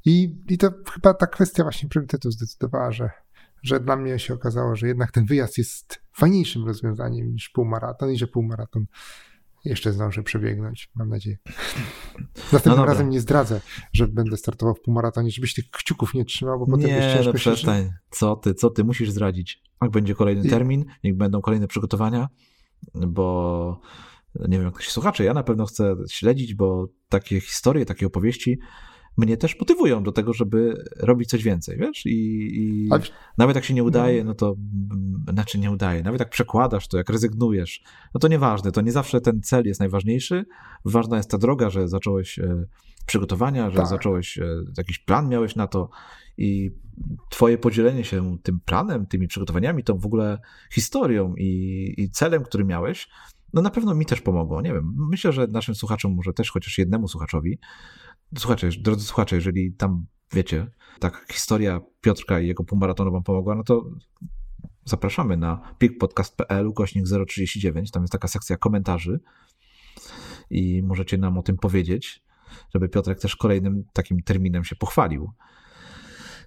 I, 0.05 0.35
I 0.49 0.57
to 0.57 0.69
chyba 0.93 1.13
ta 1.13 1.27
kwestia 1.27 1.63
właśnie 1.63 1.89
priorytetu 1.89 2.31
zdecydowała, 2.31 2.91
że, 2.91 3.09
że 3.63 3.79
dla 3.79 3.95
mnie 3.95 4.19
się 4.19 4.33
okazało, 4.33 4.75
że 4.75 4.87
jednak 4.87 5.11
ten 5.11 5.25
wyjazd 5.25 5.57
jest 5.57 6.01
fajniejszym 6.13 6.65
rozwiązaniem 6.65 7.31
niż 7.33 7.49
półmaraton 7.49 8.11
i 8.11 8.17
że 8.17 8.27
półmaraton 8.27 8.85
jeszcze 9.65 9.93
zdążę 9.93 10.23
przebiegnąć, 10.23 10.89
mam 10.95 11.09
nadzieję. 11.09 11.37
Następnym 12.53 12.75
No 12.75 12.85
razem 12.85 13.09
nie 13.09 13.19
zdradzę, 13.19 13.61
że 13.93 14.07
będę 14.07 14.37
startował 14.37 14.75
w 14.75 14.81
półmaratonie, 14.81 15.31
żebyś 15.31 15.53
tych 15.53 15.69
kciuków 15.71 16.13
nie 16.13 16.25
trzymał, 16.25 16.59
bo 16.59 16.65
potem 16.65 16.81
Nie, 16.89 17.13
ciężko 17.23 17.51
no 17.51 17.55
się... 17.55 17.93
Co 18.09 18.35
ty, 18.35 18.53
co 18.53 18.69
ty 18.69 18.83
musisz 18.83 19.11
zdradzić? 19.11 19.63
Jak 19.81 19.91
będzie 19.91 20.15
kolejny 20.15 20.47
I- 20.47 20.49
termin, 20.49 20.85
niech 21.03 21.17
będą 21.17 21.41
kolejne 21.41 21.67
przygotowania, 21.67 22.27
bo 22.95 23.81
nie 24.35 24.57
wiem, 24.57 24.65
jak 24.65 24.81
się 24.81 24.91
słuchacze, 24.91 25.23
ja 25.23 25.33
na 25.33 25.43
pewno 25.43 25.65
chcę 25.65 25.95
śledzić, 26.09 26.55
bo 26.55 26.87
takie 27.09 27.41
historie, 27.41 27.85
takie 27.85 28.07
opowieści 28.07 28.59
mnie 29.17 29.37
też 29.37 29.59
motywują 29.59 30.03
do 30.03 30.11
tego, 30.11 30.33
żeby 30.33 30.83
robić 30.99 31.29
coś 31.29 31.43
więcej, 31.43 31.77
wiesz? 31.77 32.05
I, 32.05 32.49
i 32.53 32.89
nawet 33.37 33.55
jak 33.55 33.65
się 33.65 33.73
nie 33.73 33.83
udaje, 33.83 34.23
no 34.23 34.33
to 34.33 34.55
mm, 34.91 35.25
znaczy 35.33 35.59
nie 35.59 35.71
udaje, 35.71 36.03
nawet 36.03 36.19
jak 36.19 36.29
przekładasz 36.29 36.87
to, 36.87 36.97
jak 36.97 37.09
rezygnujesz, 37.09 37.83
no 38.13 38.19
to 38.19 38.27
nieważne, 38.27 38.71
to 38.71 38.81
nie 38.81 38.91
zawsze 38.91 39.21
ten 39.21 39.41
cel 39.41 39.65
jest 39.65 39.79
najważniejszy, 39.79 40.45
ważna 40.85 41.17
jest 41.17 41.31
ta 41.31 41.37
droga, 41.37 41.69
że 41.69 41.87
zacząłeś 41.87 42.39
e, 42.39 42.65
przygotowania, 43.05 43.69
że 43.69 43.77
Tak. 43.77 43.87
zacząłeś, 43.87 44.37
e, 44.37 44.45
jakiś 44.77 44.99
plan 44.99 45.29
miałeś 45.29 45.55
na 45.55 45.67
to 45.67 45.89
i 46.37 46.71
twoje 47.29 47.57
podzielenie 47.57 48.03
się 48.03 48.37
tym 48.43 48.59
planem, 48.65 49.05
tymi 49.05 49.27
przygotowaniami, 49.27 49.83
tą 49.83 49.97
w 49.97 50.05
ogóle 50.05 50.39
historią 50.71 51.35
i, 51.37 51.93
i 51.97 52.09
celem, 52.09 52.43
który 52.43 52.65
miałeś, 52.65 53.09
no 53.53 53.61
na 53.61 53.69
pewno 53.69 53.95
mi 53.95 54.05
też 54.05 54.21
pomogło. 54.21 54.61
Nie 54.61 54.73
wiem, 54.73 54.95
myślę, 55.09 55.31
że 55.31 55.47
naszym 55.47 55.75
słuchaczom, 55.75 56.13
może 56.13 56.33
też 56.33 56.51
chociaż 56.51 56.77
jednemu 56.77 57.07
słuchaczowi, 57.07 57.59
słuchacze, 58.37 58.69
drodzy 58.79 59.05
słuchacze, 59.05 59.35
jeżeli 59.35 59.73
tam 59.73 60.05
wiecie, 60.33 60.67
tak 60.99 61.25
historia 61.31 61.81
Piotrka 62.01 62.39
i 62.39 62.47
jego 62.47 62.63
półmaratonu 62.63 63.11
wam 63.11 63.23
pomogła, 63.23 63.55
no 63.55 63.63
to 63.63 63.85
zapraszamy 64.85 65.37
na 65.37 65.75
pikpodcast.pl 65.77 66.67
ukośnik 66.67 67.05
039, 67.27 67.91
tam 67.91 68.03
jest 68.03 68.11
taka 68.11 68.27
sekcja 68.27 68.57
komentarzy 68.57 69.19
i 70.49 70.83
możecie 70.83 71.17
nam 71.17 71.37
o 71.37 71.43
tym 71.43 71.57
powiedzieć, 71.57 72.23
żeby 72.73 72.89
Piotrek 72.89 73.19
też 73.19 73.35
kolejnym 73.35 73.83
takim 73.93 74.23
terminem 74.23 74.63
się 74.63 74.75
pochwalił. 74.75 75.31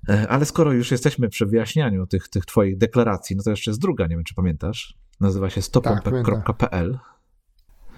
E, 0.08 0.28
Ale 0.28 0.44
skoro 0.44 0.72
już 0.72 0.90
jesteśmy 0.90 1.28
przy 1.28 1.46
wyjaśnianiu 1.46 2.06
tych, 2.06 2.28
tych 2.28 2.46
twoich 2.46 2.78
deklaracji, 2.78 3.36
no 3.36 3.42
to 3.42 3.50
jeszcze 3.50 3.70
jest 3.70 3.80
druga, 3.80 4.06
nie 4.06 4.16
wiem 4.16 4.24
czy 4.24 4.34
pamiętasz, 4.34 4.98
nazywa 5.20 5.50
się 5.50 5.62
stopompek.pl. 5.62 6.98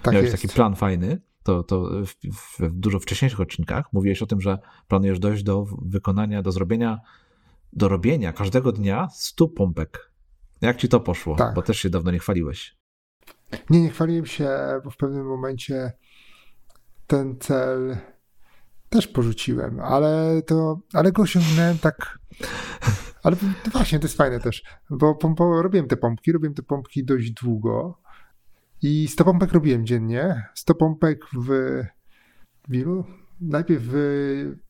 Tak 0.01 0.13
Miałeś 0.13 0.31
jest. 0.31 0.41
taki 0.41 0.53
plan 0.55 0.75
fajny, 0.75 1.21
to, 1.47 1.63
to 1.63 1.89
w, 2.05 2.13
w, 2.33 2.59
w 2.59 2.71
dużo 2.71 2.99
wcześniejszych 2.99 3.39
odcinkach 3.39 3.85
mówiłeś 3.93 4.21
o 4.21 4.25
tym, 4.25 4.41
że 4.41 4.57
planujesz 4.87 5.19
dojść 5.19 5.43
do 5.43 5.65
wykonania, 5.81 6.41
do 6.41 6.51
zrobienia, 6.51 6.99
do 7.73 7.87
robienia 7.87 8.33
każdego 8.33 8.71
dnia 8.71 9.07
100 9.11 9.47
pompek. 9.47 10.11
Jak 10.61 10.77
ci 10.77 10.89
to 10.89 10.99
poszło? 10.99 11.35
Tak. 11.35 11.55
Bo 11.55 11.61
też 11.61 11.79
się 11.79 11.89
dawno 11.89 12.11
nie 12.11 12.19
chwaliłeś. 12.19 12.77
Nie, 13.69 13.81
nie 13.81 13.89
chwaliłem 13.89 14.25
się, 14.25 14.49
bo 14.83 14.89
w 14.89 14.97
pewnym 14.97 15.25
momencie 15.25 15.91
ten 17.07 17.39
cel 17.39 17.97
też 18.89 19.07
porzuciłem, 19.07 19.79
ale 19.79 20.41
to, 20.41 20.79
ale 20.93 21.11
go 21.11 21.21
osiągnąłem 21.21 21.77
tak. 21.77 22.19
Ale 23.23 23.35
to 23.35 23.71
właśnie, 23.71 23.99
to 23.99 24.05
jest 24.05 24.17
fajne 24.17 24.39
też, 24.39 24.63
bo 24.89 25.15
pompo, 25.15 25.61
robiłem 25.61 25.87
te 25.87 25.97
pompki, 25.97 26.31
robiłem 26.31 26.53
te 26.53 26.63
pompki 26.63 27.05
dość 27.05 27.31
długo 27.31 27.99
i 28.81 29.07
100 29.07 29.23
pompek 29.23 29.51
robiłem 29.51 29.85
dziennie. 29.85 30.43
100 30.53 30.75
pompek 30.75 31.25
w, 31.33 31.81
w 32.69 32.75
ilu? 32.75 33.05
Najpierw 33.41 33.83
w, 33.83 33.91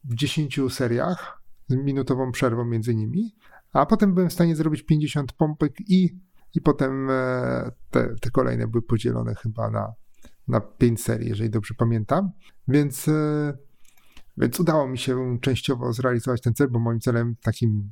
w 0.03 0.15
10 0.15 0.59
seriach 0.69 1.41
z 1.67 1.75
minutową 1.75 2.31
przerwą 2.31 2.65
między 2.65 2.95
nimi, 2.95 3.35
a 3.73 3.85
potem 3.85 4.13
byłem 4.13 4.29
w 4.29 4.33
stanie 4.33 4.55
zrobić 4.55 4.85
50 4.85 5.33
pompek 5.33 5.73
i, 5.87 6.19
i 6.55 6.61
potem 6.61 7.09
e, 7.09 7.71
te, 7.91 8.15
te 8.21 8.31
kolejne 8.31 8.67
były 8.67 8.81
podzielone 8.81 9.35
chyba 9.35 9.69
na, 9.69 9.93
na 10.47 10.61
5 10.61 11.03
serii, 11.03 11.29
jeżeli 11.29 11.49
dobrze 11.49 11.73
pamiętam. 11.77 12.31
Więc, 12.67 13.07
e, 13.07 13.57
więc 14.37 14.59
udało 14.59 14.87
mi 14.87 14.97
się 14.97 15.37
częściowo 15.41 15.93
zrealizować 15.93 16.41
ten 16.41 16.53
cel, 16.53 16.69
bo 16.69 16.79
moim 16.79 16.99
celem 16.99 17.35
takim 17.41 17.89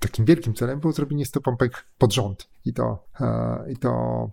takim 0.00 0.24
wielkim 0.24 0.54
celem 0.54 0.80
było 0.80 0.92
zrobienie 0.92 1.26
100 1.26 1.40
pompek 1.40 1.86
pod 1.98 2.12
rząd. 2.12 2.48
I 2.64 2.72
to, 2.72 3.06
e, 3.20 3.72
i 3.72 3.76
to, 3.76 4.30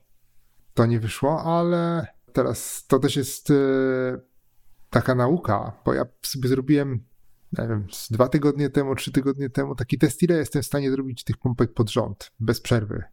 to 0.78 0.86
nie 0.86 0.99
wyszło, 0.99 1.43
ale 1.43 2.07
teraz 2.34 2.86
to 2.88 2.99
też 2.99 3.15
jest 3.15 3.51
e, 3.51 3.53
taka 4.89 5.15
nauka, 5.15 5.82
bo 5.86 5.93
ja 5.93 6.05
sobie 6.21 6.49
zrobiłem, 6.49 7.03
nie 7.57 7.67
wiem, 7.67 7.88
z 7.91 8.11
dwa 8.11 8.28
tygodnie 8.28 8.69
temu, 8.69 8.95
trzy 8.95 9.11
tygodnie 9.11 9.49
temu 9.49 9.75
taki 9.75 9.97
test, 9.97 10.23
ile 10.23 10.38
jestem 10.38 10.61
w 10.61 10.65
stanie 10.65 10.91
zrobić 10.91 11.23
tych 11.23 11.38
pompek 11.38 11.73
pod 11.73 11.89
rząd, 11.89 12.32
bez 12.39 12.61
przerwy. 12.61 13.03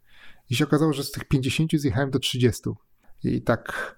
I 0.50 0.56
się 0.56 0.64
okazało, 0.64 0.92
że 0.92 1.04
z 1.04 1.10
tych 1.10 1.24
50 1.24 1.70
zjechałem 1.74 2.10
do 2.10 2.18
30. 2.18 2.62
I 3.24 3.42
tak 3.42 3.96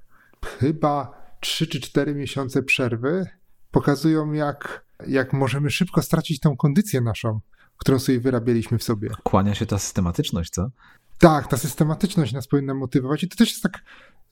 chyba 0.58 1.22
3 1.40 1.66
czy 1.66 1.80
4 1.80 2.14
miesiące 2.14 2.62
przerwy 2.62 3.26
pokazują, 3.70 4.32
jak, 4.32 4.86
jak 5.06 5.32
możemy 5.32 5.70
szybko 5.70 6.02
stracić 6.02 6.40
tą 6.40 6.56
kondycję 6.56 7.00
naszą, 7.00 7.40
którą 7.76 7.98
sobie 7.98 8.20
wyrabialiśmy 8.20 8.78
w 8.78 8.82
sobie. 8.82 9.10
Kłania 9.22 9.54
się 9.54 9.66
ta 9.66 9.78
systematyczność, 9.78 10.50
co? 10.50 10.70
Tak, 11.18 11.48
ta 11.48 11.56
systematyczność 11.56 12.32
nas 12.32 12.48
powinna 12.48 12.74
motywować 12.74 13.22
i 13.22 13.28
to 13.28 13.36
też 13.36 13.50
jest 13.50 13.62
tak, 13.62 13.84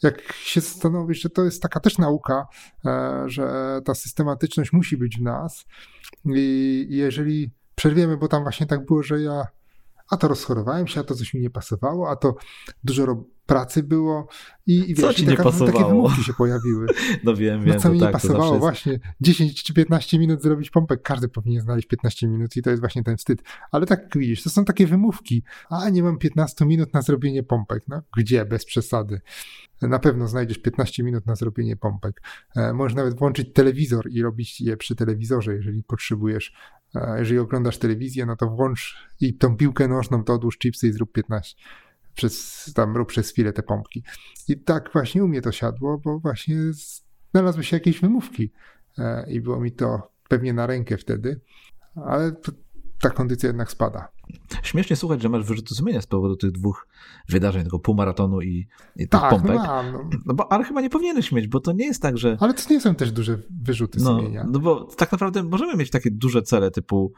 jak 0.02 0.32
się 0.32 0.60
zastanowisz, 0.60 1.20
że 1.20 1.30
to 1.30 1.44
jest 1.44 1.62
taka 1.62 1.80
też 1.80 1.98
nauka, 1.98 2.46
e, 2.84 3.22
że 3.26 3.80
ta 3.84 3.94
systematyczność 3.94 4.72
musi 4.72 4.96
być 4.96 5.18
w 5.18 5.22
nas 5.22 5.66
i 6.24 6.86
jeżeli 6.90 7.50
przerwiemy, 7.74 8.16
bo 8.16 8.28
tam 8.28 8.42
właśnie 8.42 8.66
tak 8.66 8.86
było, 8.86 9.02
że 9.02 9.22
ja 9.22 9.46
a 10.10 10.16
to 10.16 10.28
rozchorowałem 10.28 10.86
się, 10.86 11.00
a 11.00 11.04
to 11.04 11.14
coś 11.14 11.34
mi 11.34 11.40
nie 11.40 11.50
pasowało, 11.50 12.10
a 12.10 12.16
to 12.16 12.34
dużo 12.84 13.24
pracy 13.46 13.82
było 13.82 14.28
i, 14.66 14.90
i 14.90 14.94
Co 14.94 15.06
wiesz, 15.06 15.16
ci 15.16 15.22
i 15.22 15.26
nie 15.26 15.36
taka, 15.36 15.50
takie 15.50 15.58
pasowało? 15.58 15.88
wymówki 15.88 16.24
się 16.24 16.32
pojawiły. 16.32 16.86
No 17.24 17.36
wiem, 17.36 17.58
No 17.60 17.64
wiem, 17.66 17.80
co 17.80 17.88
to 17.88 17.94
mi 17.94 18.00
tak, 18.00 18.08
nie 18.08 18.12
pasowało, 18.12 18.54
jest... 18.54 18.60
właśnie 18.60 19.00
10 19.20 19.62
czy 19.62 19.74
15 19.74 20.18
minut 20.18 20.42
zrobić 20.42 20.70
pompek, 20.70 21.02
każdy 21.02 21.28
powinien 21.28 21.62
znaleźć 21.62 21.88
15 21.88 22.28
minut 22.28 22.56
i 22.56 22.62
to 22.62 22.70
jest 22.70 22.82
właśnie 22.82 23.04
ten 23.04 23.16
wstyd. 23.16 23.42
Ale 23.70 23.86
tak 23.86 24.08
widzisz, 24.16 24.42
to 24.42 24.50
są 24.50 24.64
takie 24.64 24.86
wymówki, 24.86 25.42
a 25.70 25.90
nie 25.90 26.02
mam 26.02 26.18
15 26.18 26.66
minut 26.66 26.94
na 26.94 27.02
zrobienie 27.02 27.42
pompek. 27.42 27.82
No 27.88 28.02
gdzie, 28.16 28.44
bez 28.44 28.64
przesady. 28.64 29.20
Na 29.82 29.98
pewno 29.98 30.28
znajdziesz 30.28 30.58
15 30.58 31.02
minut 31.02 31.26
na 31.26 31.34
zrobienie 31.34 31.76
pompek. 31.76 32.22
E, 32.56 32.72
możesz 32.72 32.96
nawet 32.96 33.18
włączyć 33.18 33.52
telewizor 33.52 34.10
i 34.10 34.22
robić 34.22 34.60
je 34.60 34.76
przy 34.76 34.96
telewizorze, 34.96 35.54
jeżeli 35.54 35.82
potrzebujesz. 35.82 36.52
Jeżeli 37.16 37.38
oglądasz 37.38 37.78
telewizję, 37.78 38.26
no 38.26 38.36
to 38.36 38.50
włącz 38.50 38.96
i 39.20 39.34
tą 39.34 39.56
piłkę 39.56 39.88
nożną, 39.88 40.24
to 40.24 40.34
odłóż 40.34 40.58
chipsy 40.58 40.88
i 40.88 40.92
zrób 40.92 41.12
15 41.12 41.56
przez, 42.14 42.64
tam 42.74 42.96
rób 42.96 43.08
przez 43.08 43.30
chwilę 43.30 43.52
te 43.52 43.62
pompki. 43.62 44.02
I 44.48 44.56
tak 44.56 44.90
właśnie 44.92 45.24
u 45.24 45.28
mnie 45.28 45.42
to 45.42 45.52
siadło, 45.52 45.98
bo 45.98 46.18
właśnie 46.18 46.56
znalazły 47.32 47.64
się 47.64 47.76
jakieś 47.76 48.00
wymówki 48.00 48.52
e, 48.98 49.30
i 49.30 49.40
było 49.40 49.60
mi 49.60 49.72
to 49.72 50.12
pewnie 50.28 50.52
na 50.52 50.66
rękę 50.66 50.98
wtedy, 50.98 51.40
ale 51.94 52.32
ta 53.00 53.10
kondycja 53.10 53.46
jednak 53.46 53.70
spada. 53.70 54.08
Śmiesznie 54.62 54.96
słuchać, 54.96 55.22
że 55.22 55.28
masz 55.28 55.44
wyrzuty 55.44 55.74
sumienia 55.74 56.00
z 56.00 56.06
powodu 56.06 56.36
tych 56.36 56.52
dwóch 56.52 56.88
wydarzeń, 57.28 57.64
tego 57.64 57.78
półmaratonu 57.78 58.40
i, 58.40 58.66
i 58.96 59.08
tak, 59.08 59.20
tych 59.20 59.30
pompek. 59.30 59.56
No, 59.56 59.82
no. 59.92 60.10
no 60.26 60.34
bo, 60.34 60.52
ale 60.52 60.64
chyba 60.64 60.80
nie 60.80 60.90
powinieneś 60.90 61.32
mieć, 61.32 61.48
bo 61.48 61.60
to 61.60 61.72
nie 61.72 61.86
jest 61.86 62.02
tak, 62.02 62.18
że... 62.18 62.36
Ale 62.40 62.54
to 62.54 62.62
nie 62.70 62.80
są 62.80 62.94
też 62.94 63.12
duże 63.12 63.38
wyrzuty 63.62 63.98
no, 64.00 64.04
sumienia. 64.04 64.46
No 64.50 64.58
bo 64.58 64.84
tak 64.84 65.12
naprawdę 65.12 65.42
możemy 65.42 65.76
mieć 65.76 65.90
takie 65.90 66.10
duże 66.10 66.42
cele 66.42 66.70
typu 66.70 67.12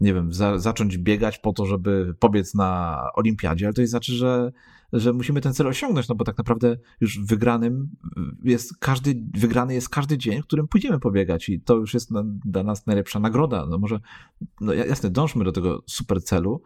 nie 0.00 0.14
wiem, 0.14 0.32
za, 0.32 0.58
zacząć 0.58 0.98
biegać 0.98 1.38
po 1.38 1.52
to, 1.52 1.66
żeby 1.66 2.14
pobiec 2.18 2.54
na 2.54 3.00
olimpiadzie, 3.14 3.66
ale 3.66 3.74
to 3.74 3.80
nie 3.80 3.86
znaczy, 3.86 4.12
że, 4.12 4.52
że 4.92 5.12
musimy 5.12 5.40
ten 5.40 5.54
cel 5.54 5.66
osiągnąć, 5.66 6.08
no 6.08 6.14
bo 6.14 6.24
tak 6.24 6.38
naprawdę 6.38 6.76
już 7.00 7.20
wygranym 7.20 7.88
jest 8.44 8.76
każdy, 8.80 9.22
wygrany 9.34 9.74
jest 9.74 9.88
każdy 9.88 10.18
dzień, 10.18 10.42
w 10.42 10.46
którym 10.46 10.68
pójdziemy 10.68 11.00
pobiegać 11.00 11.48
i 11.48 11.60
to 11.60 11.74
już 11.74 11.94
jest 11.94 12.10
na, 12.10 12.22
dla 12.24 12.62
nas 12.62 12.86
najlepsza 12.86 13.20
nagroda. 13.20 13.66
No 13.66 13.78
może, 13.78 14.00
no 14.60 14.72
jasne, 14.72 15.10
dążmy 15.10 15.44
do 15.44 15.52
tego 15.52 15.82
super 15.86 16.22
celu, 16.22 16.62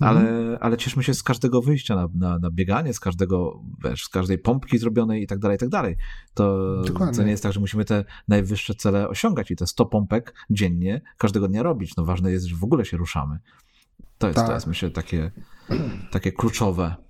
ale, 0.00 0.20
mhm. 0.20 0.58
ale 0.60 0.76
cieszmy 0.76 1.02
się 1.02 1.14
z 1.14 1.22
każdego 1.22 1.62
wyjścia 1.62 1.96
na, 1.96 2.08
na, 2.14 2.38
na, 2.38 2.50
bieganie, 2.50 2.94
z 2.94 3.00
każdego, 3.00 3.62
wiesz, 3.84 4.04
z 4.04 4.08
każdej 4.08 4.38
pompki 4.38 4.78
zrobionej 4.78 5.22
i 5.22 5.26
tak 5.26 5.38
dalej, 5.38 5.56
i 5.56 5.58
tak 5.58 5.68
dalej. 5.68 5.96
To, 6.34 6.82
to 7.16 7.22
nie 7.22 7.30
jest 7.30 7.42
tak, 7.42 7.52
że 7.52 7.60
musimy 7.60 7.84
te 7.84 8.04
najwyższe 8.28 8.74
cele 8.74 9.08
osiągać 9.08 9.50
i 9.50 9.56
te 9.56 9.66
100 9.66 9.86
pompek 9.86 10.34
dziennie 10.50 11.00
każdego 11.18 11.48
dnia 11.48 11.62
robić. 11.62 11.96
No 11.96 12.04
ważne 12.04 12.30
jest, 12.30 12.46
że 12.46 12.56
w 12.56 12.64
ogóle 12.64 12.84
się 12.84 12.96
ruszamy. 12.96 13.38
To 14.18 14.26
jest, 14.26 14.36
tak. 14.36 14.46
to 14.46 14.54
jest 14.54 14.66
myślę, 14.66 14.90
takie, 14.90 15.30
takie 16.10 16.32
kluczowe. 16.32 17.03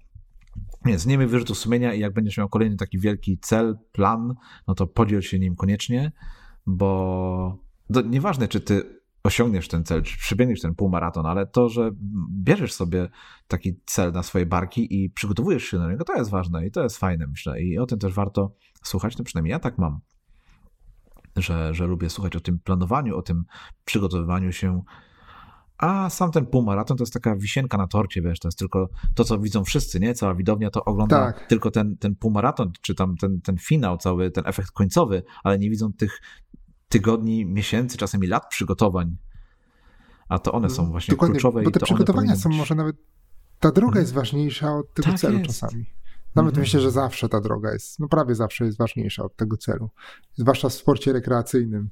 Więc 0.85 1.07
nie 1.07 1.19
miej 1.19 1.27
wyrzutu 1.27 1.55
sumienia 1.55 1.95
i 1.95 2.01
jak 2.01 2.13
będziesz 2.13 2.39
miał 2.39 2.49
kolejny 2.49 2.77
taki 2.77 2.99
wielki 2.99 3.39
cel, 3.39 3.79
plan, 3.93 4.35
no 4.67 4.75
to 4.75 4.87
podziel 4.87 5.23
się 5.23 5.39
nim 5.39 5.57
koniecznie, 5.57 6.13
bo 6.67 7.59
to 7.95 8.01
nieważne, 8.01 8.49
czy 8.49 8.61
ty 8.61 9.01
osiągniesz 9.25 9.69
ten 9.69 9.85
cel, 9.85 10.03
czy 10.03 10.19
przebiegniesz 10.19 10.61
ten 10.61 10.75
półmaraton, 10.75 11.27
ale 11.27 11.47
to, 11.47 11.69
że 11.69 11.91
bierzesz 12.31 12.73
sobie 12.73 13.09
taki 13.49 13.81
cel 13.87 14.13
na 14.13 14.23
swoje 14.23 14.47
barki 14.47 15.05
i 15.05 15.11
przygotowujesz 15.11 15.65
się 15.65 15.79
do 15.79 15.91
niego, 15.91 16.05
to 16.05 16.15
jest 16.15 16.31
ważne 16.31 16.67
i 16.67 16.71
to 16.71 16.83
jest 16.83 16.99
fajne, 16.99 17.27
myślę. 17.27 17.63
I 17.63 17.79
o 17.79 17.87
tym 17.87 17.99
też 17.99 18.13
warto 18.13 18.55
słuchać, 18.83 19.19
no 19.19 19.25
przynajmniej 19.25 19.51
ja 19.51 19.59
tak 19.59 19.79
mam, 19.79 20.01
że, 21.37 21.75
że 21.75 21.87
lubię 21.87 22.11
słuchać 22.11 22.37
o 22.37 22.41
tym 22.41 22.59
planowaniu, 22.59 23.17
o 23.17 23.23
tym 23.23 23.45
przygotowywaniu 23.85 24.53
się. 24.53 24.83
A 25.79 26.11
sam 26.11 26.31
ten 26.31 26.47
półmaraton 26.47 26.97
to 26.97 27.03
jest 27.03 27.13
taka 27.13 27.37
wisienka 27.37 27.79
na 27.79 27.87
torcie, 27.87 28.23
wiesz, 28.23 28.41
to 28.41 28.49
jest 28.49 28.59
tylko 28.59 28.89
to, 29.15 29.25
co 29.25 29.39
widzą 29.39 29.65
wszyscy, 29.65 30.01
nie? 30.01 30.15
Cała 30.15 30.35
widownia 30.35 30.71
to 30.71 30.85
ogląda 30.85 31.33
tak. 31.33 31.47
tylko 31.47 31.71
ten, 31.71 31.97
ten 31.97 32.17
półmaraton, 32.17 32.73
czy 32.81 32.95
tam 32.95 33.17
ten, 33.17 33.41
ten 33.41 33.59
finał, 33.59 33.99
cały 33.99 34.31
ten 34.31 34.45
efekt 34.47 34.71
końcowy, 34.71 35.23
ale 35.45 35.59
nie 35.59 35.71
widzą 35.71 35.93
tych 35.93 36.21
tygodni, 36.89 37.47
miesięcy, 37.47 37.99
czasami 37.99 38.27
lat 38.27 38.49
przygotowań. 38.49 39.17
A 40.29 40.39
to 40.39 40.53
one 40.53 40.71
są 40.71 40.83
mm, 40.83 40.93
właśnie 40.93 41.13
Dokładnie, 41.13 41.33
kluczowe. 41.33 41.63
Bo 41.63 41.71
te 41.71 41.81
przygotowania 41.81 42.37
są 42.37 42.49
być... 42.49 42.59
może 42.59 42.75
nawet. 42.75 42.97
Ta 43.61 43.71
droga 43.71 43.93
hmm. 43.93 44.03
jest 44.03 44.13
ważniejsza 44.13 44.77
od 44.77 44.95
tego 44.95 45.09
tak 45.09 45.19
celu 45.19 45.39
jest. 45.39 45.47
czasami. 45.47 45.85
Nawet 46.35 46.55
hmm. 46.55 46.61
myślę, 46.61 46.81
że 46.81 46.91
zawsze 46.91 47.29
ta 47.29 47.41
droga 47.41 47.73
jest, 47.73 48.01
no 48.01 48.09
prawie 48.09 48.35
zawsze 48.35 48.65
jest 48.65 48.79
ważniejsza 48.79 49.25
od 49.25 49.37
tego 49.37 49.57
celu. 49.57 49.91
Zwłaszcza 50.35 50.69
w 50.69 50.73
sporcie 50.73 51.13
rekreacyjnym. 51.13 51.91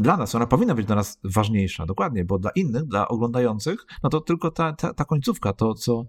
Dla 0.00 0.16
nas, 0.16 0.34
ona 0.34 0.46
powinna 0.46 0.74
być 0.74 0.86
dla 0.86 0.96
nas 0.96 1.18
ważniejsza, 1.24 1.86
dokładnie, 1.86 2.24
bo 2.24 2.38
dla 2.38 2.50
innych, 2.50 2.84
dla 2.84 3.08
oglądających, 3.08 3.86
no 4.02 4.10
to 4.10 4.20
tylko 4.20 4.50
ta, 4.50 4.72
ta, 4.72 4.94
ta 4.94 5.04
końcówka, 5.04 5.52
to 5.52 5.74
co, 5.74 6.04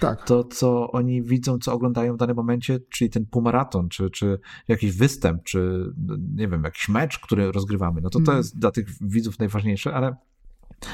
tak. 0.00 0.24
to 0.24 0.44
co 0.44 0.90
oni 0.90 1.22
widzą, 1.22 1.58
co 1.58 1.72
oglądają 1.72 2.14
w 2.14 2.16
danym 2.16 2.36
momencie, 2.36 2.80
czyli 2.90 3.10
ten 3.10 3.26
półmaraton, 3.26 3.88
czy, 3.88 4.10
czy 4.10 4.38
jakiś 4.68 4.96
występ, 4.96 5.42
czy 5.42 5.92
nie 6.34 6.48
wiem, 6.48 6.64
jakiś 6.64 6.88
mecz, 6.88 7.18
który 7.18 7.52
rozgrywamy, 7.52 8.00
no 8.00 8.10
to 8.10 8.20
to 8.20 8.32
mm. 8.32 8.36
jest 8.36 8.58
dla 8.58 8.70
tych 8.70 8.86
widzów 9.00 9.38
najważniejsze, 9.38 9.94
ale, 9.94 10.16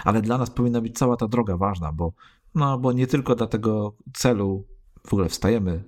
ale 0.04 0.22
dla 0.22 0.38
nas 0.38 0.50
powinna 0.50 0.80
być 0.80 0.98
cała 0.98 1.16
ta 1.16 1.28
droga 1.28 1.56
ważna, 1.56 1.92
bo, 1.92 2.12
no, 2.54 2.78
bo 2.78 2.92
nie 2.92 3.06
tylko 3.06 3.34
dla 3.34 3.46
tego 3.46 3.96
celu 4.14 4.64
w 5.06 5.12
ogóle 5.12 5.28
wstajemy 5.28 5.84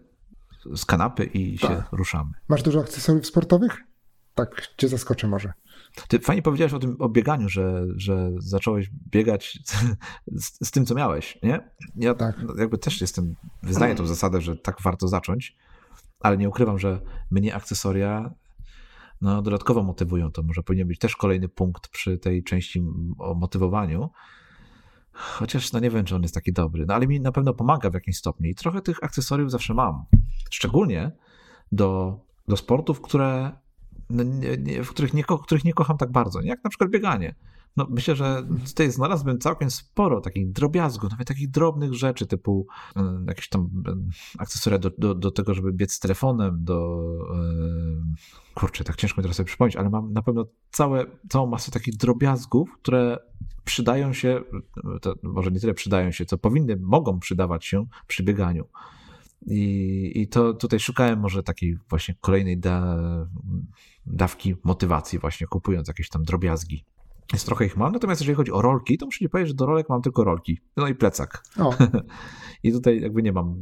z 0.74 0.84
kanapy 0.84 1.24
i 1.24 1.58
tak. 1.58 1.70
się 1.70 1.82
ruszamy. 1.92 2.30
Masz 2.48 2.62
dużo 2.62 2.80
akcesoriów 2.80 3.26
sportowych? 3.26 3.93
Tak 4.35 4.74
cię 4.76 4.89
zaskoczę 4.89 5.28
może. 5.28 5.53
Ty 6.09 6.18
fajnie 6.18 6.43
powiedziałeś 6.43 6.72
o 6.72 6.78
tym 6.78 6.97
o 6.99 7.09
bieganiu, 7.09 7.49
że, 7.49 7.85
że 7.97 8.30
zacząłeś 8.39 8.91
biegać 9.11 9.59
z, 10.43 10.66
z 10.66 10.70
tym, 10.70 10.87
co 10.87 10.95
miałeś, 10.95 11.39
nie? 11.43 11.70
Ja 11.97 12.14
tak. 12.14 12.37
jakby 12.59 12.78
też 12.78 13.01
jestem, 13.01 13.35
wyznaję 13.62 13.95
tą 13.95 14.07
zasadę, 14.07 14.41
że 14.41 14.57
tak 14.57 14.82
warto 14.82 15.09
zacząć, 15.09 15.57
ale 16.20 16.37
nie 16.37 16.49
ukrywam, 16.49 16.78
że 16.78 17.01
mnie 17.30 17.55
akcesoria 17.55 18.35
no, 19.20 19.43
dodatkowo 19.43 19.82
motywują. 19.82 20.32
To 20.32 20.43
może 20.43 20.62
powinien 20.62 20.89
być 20.89 20.99
też 20.99 21.16
kolejny 21.16 21.49
punkt 21.49 21.89
przy 21.89 22.18
tej 22.18 22.45
części 22.45 22.85
o 23.18 23.35
motywowaniu. 23.35 24.11
Chociaż 25.12 25.72
no 25.72 25.80
nie 25.80 25.91
wiem, 25.91 26.05
czy 26.05 26.16
on 26.16 26.22
jest 26.22 26.35
taki 26.35 26.53
dobry, 26.53 26.87
no 26.87 26.95
ale 26.95 27.07
mi 27.07 27.20
na 27.20 27.32
pewno 27.32 27.55
pomaga 27.55 27.91
w 27.91 27.95
jakimś 27.95 28.16
stopniu 28.16 28.51
i 28.51 28.55
trochę 28.55 28.82
tych 28.82 29.05
akcesoriów 29.05 29.51
zawsze 29.51 29.74
mam. 29.74 30.05
Szczególnie 30.51 31.12
do, 31.72 32.20
do 32.49 32.57
sportów, 32.57 33.01
które 33.01 33.53
no, 34.11 34.22
nie, 34.22 34.57
nie, 34.57 34.80
których 34.80 35.14
nie, 35.14 35.24
których 35.42 35.64
nie 35.64 35.72
kocham 35.72 35.98
tak 35.98 36.12
bardzo, 36.12 36.40
jak 36.40 36.64
na 36.64 36.70
przykład 36.70 36.90
bieganie. 36.90 37.34
No, 37.76 37.86
myślę, 37.90 38.16
że 38.16 38.42
tutaj 38.66 38.90
znalazłbym 38.90 39.38
całkiem 39.38 39.70
sporo 39.70 40.20
takich 40.20 40.52
drobiazgów, 40.52 41.11
nawet 41.11 41.28
takich 41.28 41.50
drobnych 41.50 41.94
rzeczy, 41.94 42.26
typu 42.26 42.66
y, 42.96 43.00
jakieś 43.26 43.48
tam 43.48 43.62
y, 43.88 44.38
akcesoria 44.38 44.78
do, 44.78 44.90
do, 44.98 45.14
do, 45.14 45.30
tego, 45.30 45.55
żeby 45.55 45.72
biec 45.72 45.92
z 45.92 46.00
telefonem, 46.00 46.64
do. 46.64 47.09
Y, 48.50 48.55
kurczę, 48.55 48.84
tak 48.84 48.96
ciężko 48.96 49.20
mi 49.20 49.22
teraz 49.22 49.36
sobie 49.36 49.46
przypomnieć, 49.46 49.76
ale 49.76 49.90
mam 49.90 50.12
na 50.12 50.22
pewno 50.22 50.46
całe, 50.70 51.07
całą 51.28 51.46
masę 51.46 51.70
takich 51.70 51.96
drobiazgów, 51.96 52.68
które 52.82 53.18
przydają 53.64 54.12
się, 54.12 54.40
może 55.22 55.50
nie 55.50 55.61
tyle 55.61 55.74
przydają 55.74 56.11
się, 56.11 56.24
co 56.24 56.38
powinny, 56.38 56.76
mogą 56.76 57.20
przydawać 57.20 57.64
się 57.64 57.86
przy 58.07 58.22
bieganiu. 58.22 58.64
I, 59.46 60.12
I 60.14 60.28
to 60.28 60.55
tutaj 60.55 60.80
szukałem 60.80 61.20
może 61.20 61.42
takiej 61.42 61.78
właśnie 61.88 62.14
kolejnej 62.20 62.59
da, 62.59 62.96
dawki 64.07 64.57
motywacji, 64.64 65.18
właśnie 65.18 65.46
kupując 65.46 65.88
jakieś 65.88 66.09
tam 66.09 66.22
drobiazgi. 66.22 66.84
Jest 67.32 67.46
trochę 67.46 67.66
ich 67.66 67.76
mam, 67.76 67.92
natomiast 67.92 68.20
jeżeli 68.20 68.36
chodzi 68.36 68.52
o 68.52 68.62
rolki, 68.62 68.98
to 68.98 69.07
muszę 69.07 69.18
ci 69.18 69.28
powiedzieć, 69.28 69.48
że 69.48 69.55
do 69.55 69.66
rolek 69.66 69.88
mam 69.88 70.02
tylko 70.02 70.24
rolki. 70.24 70.61
No 70.76 70.88
i 70.88 70.94
plecak. 70.94 71.42
I 72.62 72.72
tutaj 72.72 73.00
jakby 73.00 73.22
nie 73.22 73.32
mam 73.32 73.57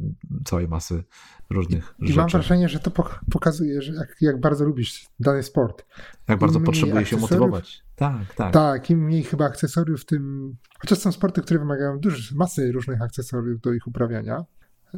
całej 0.45 0.67
masy 0.67 1.03
różnych 1.49 1.95
I 1.99 2.05
rzeczy. 2.07 2.13
I 2.13 2.17
mam 2.17 2.29
wrażenie, 2.29 2.69
że 2.69 2.79
to 2.79 2.91
pokazuje, 3.31 3.81
że 3.81 3.93
jak, 3.93 4.15
jak 4.21 4.39
bardzo 4.39 4.65
lubisz 4.65 5.05
dany 5.19 5.43
sport. 5.43 5.85
Jak 6.27 6.39
bardzo 6.39 6.59
potrzebuje 6.59 7.05
się 7.05 7.17
motywować. 7.17 7.83
Tak, 7.95 8.35
tak. 8.35 8.53
Tak, 8.53 8.89
im 8.89 8.99
mniej 8.99 9.23
chyba 9.23 9.45
akcesoriów, 9.45 10.05
tym... 10.05 10.55
Chociaż 10.79 10.99
są 10.99 11.11
sporty, 11.11 11.41
które 11.41 11.59
wymagają 11.59 11.99
dużo, 11.99 12.35
masy 12.35 12.71
różnych 12.71 13.01
akcesoriów 13.01 13.61
do 13.61 13.73
ich 13.73 13.87
uprawiania. 13.87 14.45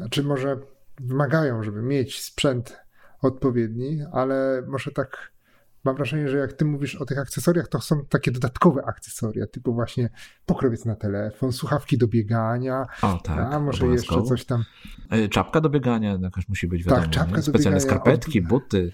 Czy 0.10 0.24
może 0.24 0.60
wymagają, 1.00 1.64
żeby 1.64 1.82
mieć 1.82 2.22
sprzęt 2.22 2.78
odpowiedni, 3.22 4.00
ale 4.12 4.64
może 4.68 4.91
tak 4.91 5.35
mam 5.86 5.96
wrażenie, 5.96 6.30
że 6.30 6.38
jak 6.38 6.54
ty 6.54 6.66
mówisz 6.66 6.96
o 6.96 7.06
tych 7.06 7.20
akcesoriach, 7.20 7.68
to 7.68 7.82
są 7.82 8.06
takie 8.06 8.32
dodatkowe 8.32 8.86
akcesoria, 8.86 9.48
typu 9.48 9.74
właśnie 9.74 10.10
pokrowiec 10.46 10.86
na 10.86 10.96
telefon, 10.96 11.52
słuchawki 11.52 11.98
do 11.98 12.08
biegania, 12.08 12.88
o, 13.02 13.20
tak, 13.24 13.54
a 13.54 13.60
może 13.60 13.88
jeszcze 13.88 14.24
coś 14.24 14.46
tam. 14.46 14.64
E, 15.10 15.28
czapka 15.28 15.62
do 15.62 15.70
biegania 15.70 16.18
jakaś 16.22 16.50
musi 16.50 16.68
być, 16.68 16.84
wiadomo, 16.84 17.02
tak, 17.02 17.12
czapka 17.12 17.36
do 17.36 17.42
specjalne 17.42 17.80
biegania, 17.80 18.00
skarpetki, 18.00 18.40
od... 18.40 18.48
buty. 18.48 18.92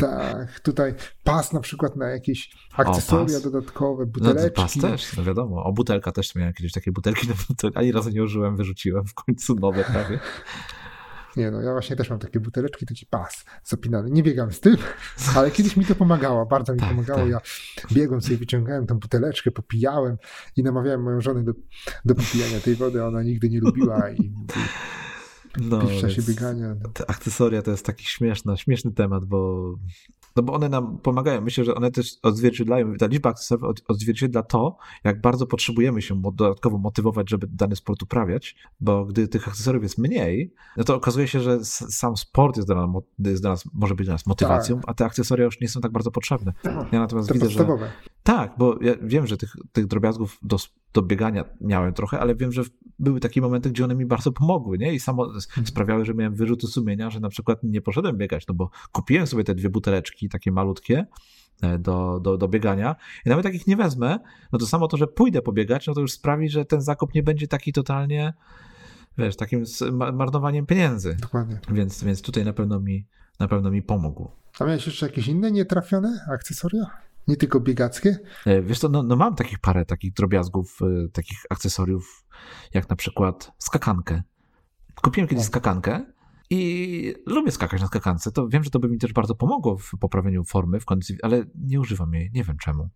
Tak, 0.00 0.60
tutaj 0.60 0.94
pas 1.24 1.52
na 1.52 1.60
przykład 1.60 1.96
na 1.96 2.10
jakieś 2.10 2.56
akcesoria 2.76 3.38
o, 3.38 3.40
dodatkowe, 3.40 4.06
buteleczki. 4.06 4.60
No, 4.60 4.62
pas 4.62 4.78
też, 4.78 5.16
no 5.16 5.24
wiadomo, 5.24 5.64
o 5.64 5.72
butelka 5.72 6.12
też 6.12 6.34
miałem 6.34 6.52
kiedyś 6.52 6.72
takie 6.72 6.92
butelki, 6.92 7.28
no, 7.62 7.70
ani 7.74 7.92
razu 7.92 8.10
nie 8.10 8.22
użyłem, 8.22 8.56
wyrzuciłem 8.56 9.04
w 9.06 9.14
końcu 9.14 9.54
nowe 9.54 9.84
prawie. 9.84 10.18
Nie 11.36 11.50
no, 11.50 11.60
ja 11.60 11.72
właśnie 11.72 11.96
też 11.96 12.10
mam 12.10 12.18
takie 12.18 12.40
buteleczki, 12.40 12.86
taki 12.86 13.06
pas 13.06 13.44
zapinany. 13.64 14.10
Nie 14.10 14.22
biegam 14.22 14.52
z 14.52 14.60
tym, 14.60 14.76
ale 15.36 15.50
kiedyś 15.50 15.76
mi 15.76 15.84
to 15.84 15.94
pomagało, 15.94 16.46
bardzo 16.46 16.72
mi 16.72 16.80
tak, 16.80 16.88
pomagało. 16.88 17.20
Tak. 17.20 17.30
Ja 17.30 17.40
biegłem 17.92 18.22
sobie, 18.22 18.36
wyciągałem 18.36 18.86
tą 18.86 18.98
buteleczkę, 18.98 19.50
popijałem 19.50 20.16
i 20.56 20.62
namawiałem 20.62 21.02
moją 21.02 21.20
żonę 21.20 21.44
do, 21.44 21.52
do 22.04 22.14
popijania 22.14 22.60
tej 22.60 22.74
wody, 22.74 23.04
ona 23.04 23.22
nigdy 23.22 23.48
nie 23.48 23.60
lubiła 23.60 24.10
i 24.10 24.32
no, 25.60 25.80
w 25.80 26.00
czasie 26.00 26.22
biegania. 26.22 26.76
Te 26.92 27.10
akcesoria 27.10 27.62
to 27.62 27.70
jest 27.70 27.86
taki 27.86 28.04
śmieszny, 28.04 28.56
śmieszny 28.56 28.92
temat, 28.92 29.24
bo 29.24 29.74
no 30.36 30.42
bo 30.42 30.52
one 30.52 30.68
nam 30.68 30.98
pomagają. 30.98 31.40
Myślę, 31.40 31.64
że 31.64 31.74
one 31.74 31.90
też 31.90 32.18
odzwierciedlają, 32.22 32.94
ta 32.94 33.06
liczba 33.06 33.30
akcesoriów 33.30 33.76
odzwierciedla 33.88 34.42
to, 34.42 34.76
jak 35.04 35.20
bardzo 35.20 35.46
potrzebujemy 35.46 36.02
się 36.02 36.22
dodatkowo 36.34 36.78
motywować, 36.78 37.30
żeby 37.30 37.46
dany 37.52 37.76
sport 37.76 38.02
uprawiać, 38.02 38.56
bo 38.80 39.04
gdy 39.04 39.28
tych 39.28 39.48
akcesoriów 39.48 39.82
jest 39.82 39.98
mniej, 39.98 40.54
no 40.76 40.84
to 40.84 40.94
okazuje 40.94 41.28
się, 41.28 41.40
że 41.40 41.64
sam 41.64 42.16
sport 42.16 42.56
jest 42.56 42.68
dla 42.68 42.86
nas, 42.86 43.02
jest 43.18 43.42
dla 43.42 43.50
nas 43.50 43.64
może 43.74 43.94
być 43.94 44.06
dla 44.06 44.14
nas 44.14 44.26
motywacją, 44.26 44.76
tak. 44.76 44.84
a 44.90 44.94
te 44.94 45.04
akcesoria 45.04 45.44
już 45.44 45.60
nie 45.60 45.68
są 45.68 45.80
tak 45.80 45.92
bardzo 45.92 46.10
potrzebne. 46.10 46.52
Ja 46.92 46.98
natomiast 46.98 47.28
to 47.28 47.34
widzę, 47.34 47.50
że 47.50 47.66
Tak, 48.22 48.54
bo 48.58 48.78
ja 48.80 48.92
wiem, 49.02 49.26
że 49.26 49.36
tych, 49.36 49.56
tych 49.72 49.86
drobiazgów 49.86 50.38
do, 50.42 50.56
do 50.92 51.02
biegania 51.02 51.44
miałem 51.60 51.92
trochę, 51.92 52.20
ale 52.20 52.34
wiem, 52.34 52.52
że 52.52 52.62
były 52.98 53.20
takie 53.20 53.40
momenty, 53.40 53.70
gdzie 53.70 53.84
one 53.84 53.94
mi 53.94 54.06
bardzo 54.06 54.32
pomogły, 54.32 54.78
nie? 54.78 54.94
I 54.94 55.00
samo 55.00 55.24
mhm. 55.24 55.66
sprawiały, 55.66 56.04
że 56.04 56.14
miałem 56.14 56.34
wyrzuty 56.34 56.66
sumienia, 56.66 57.10
że 57.10 57.20
na 57.20 57.28
przykład 57.28 57.62
nie 57.62 57.80
poszedłem 57.80 58.16
biegać, 58.16 58.46
no 58.46 58.54
bo 58.54 58.70
kupiłem 58.92 59.26
sobie 59.26 59.44
te 59.44 59.54
dwie 59.54 59.70
buteleczki, 59.70 60.28
takie 60.28 60.52
malutkie, 60.52 61.06
e, 61.62 61.78
do, 61.78 62.20
do, 62.20 62.38
do 62.38 62.48
biegania 62.48 62.96
i 63.26 63.28
nawet 63.28 63.44
jak 63.44 63.54
ich 63.54 63.66
nie 63.66 63.76
wezmę, 63.76 64.18
no 64.52 64.58
to 64.58 64.66
samo 64.66 64.88
to, 64.88 64.96
że 64.96 65.06
pójdę 65.06 65.42
pobiegać, 65.42 65.86
no 65.86 65.94
to 65.94 66.00
już 66.00 66.12
sprawi, 66.12 66.48
że 66.48 66.64
ten 66.64 66.80
zakup 66.80 67.14
nie 67.14 67.22
będzie 67.22 67.48
taki 67.48 67.72
totalnie, 67.72 68.32
wiesz, 69.18 69.36
takim 69.36 69.64
marnowaniem 70.12 70.66
pieniędzy. 70.66 71.16
Dokładnie. 71.20 71.58
Więc, 71.68 72.04
więc 72.04 72.22
tutaj 72.22 72.44
na 72.44 72.52
pewno 72.52 72.80
mi, 72.80 73.06
na 73.40 73.48
pewno 73.48 73.70
mi 73.70 73.82
pomógł. 73.82 74.30
A 74.58 74.64
miałeś 74.64 74.86
jeszcze 74.86 75.06
jakieś 75.06 75.28
inne 75.28 75.52
nietrafione 75.52 76.26
akcesoria? 76.30 76.90
Nie 77.28 77.36
tylko 77.36 77.60
biegackie? 77.60 78.18
E, 78.46 78.62
wiesz 78.62 78.78
co, 78.78 78.88
no, 78.88 79.02
no 79.02 79.16
mam 79.16 79.34
takich 79.34 79.58
parę 79.58 79.84
takich 79.84 80.12
drobiazgów, 80.12 80.78
y, 80.82 81.08
takich 81.08 81.38
akcesoriów, 81.50 82.24
jak 82.74 82.90
na 82.90 82.96
przykład 82.96 83.52
skakankę. 83.58 84.22
Kupiłem 85.02 85.28
kiedyś 85.28 85.44
skakankę 85.44 86.04
i 86.50 87.14
lubię 87.26 87.50
skakać 87.50 87.80
na 87.80 87.86
skakance. 87.86 88.32
To 88.32 88.48
wiem, 88.48 88.64
że 88.64 88.70
to 88.70 88.78
by 88.78 88.88
mi 88.88 88.98
też 88.98 89.12
bardzo 89.12 89.34
pomogło 89.34 89.78
w 89.78 89.90
poprawieniu 90.00 90.44
formy, 90.44 90.80
w 90.80 90.84
kondycji, 90.84 91.16
ale 91.22 91.44
nie 91.54 91.80
używam 91.80 92.14
jej, 92.14 92.30
nie 92.34 92.44
wiem 92.44 92.56
czemu. 92.56 92.88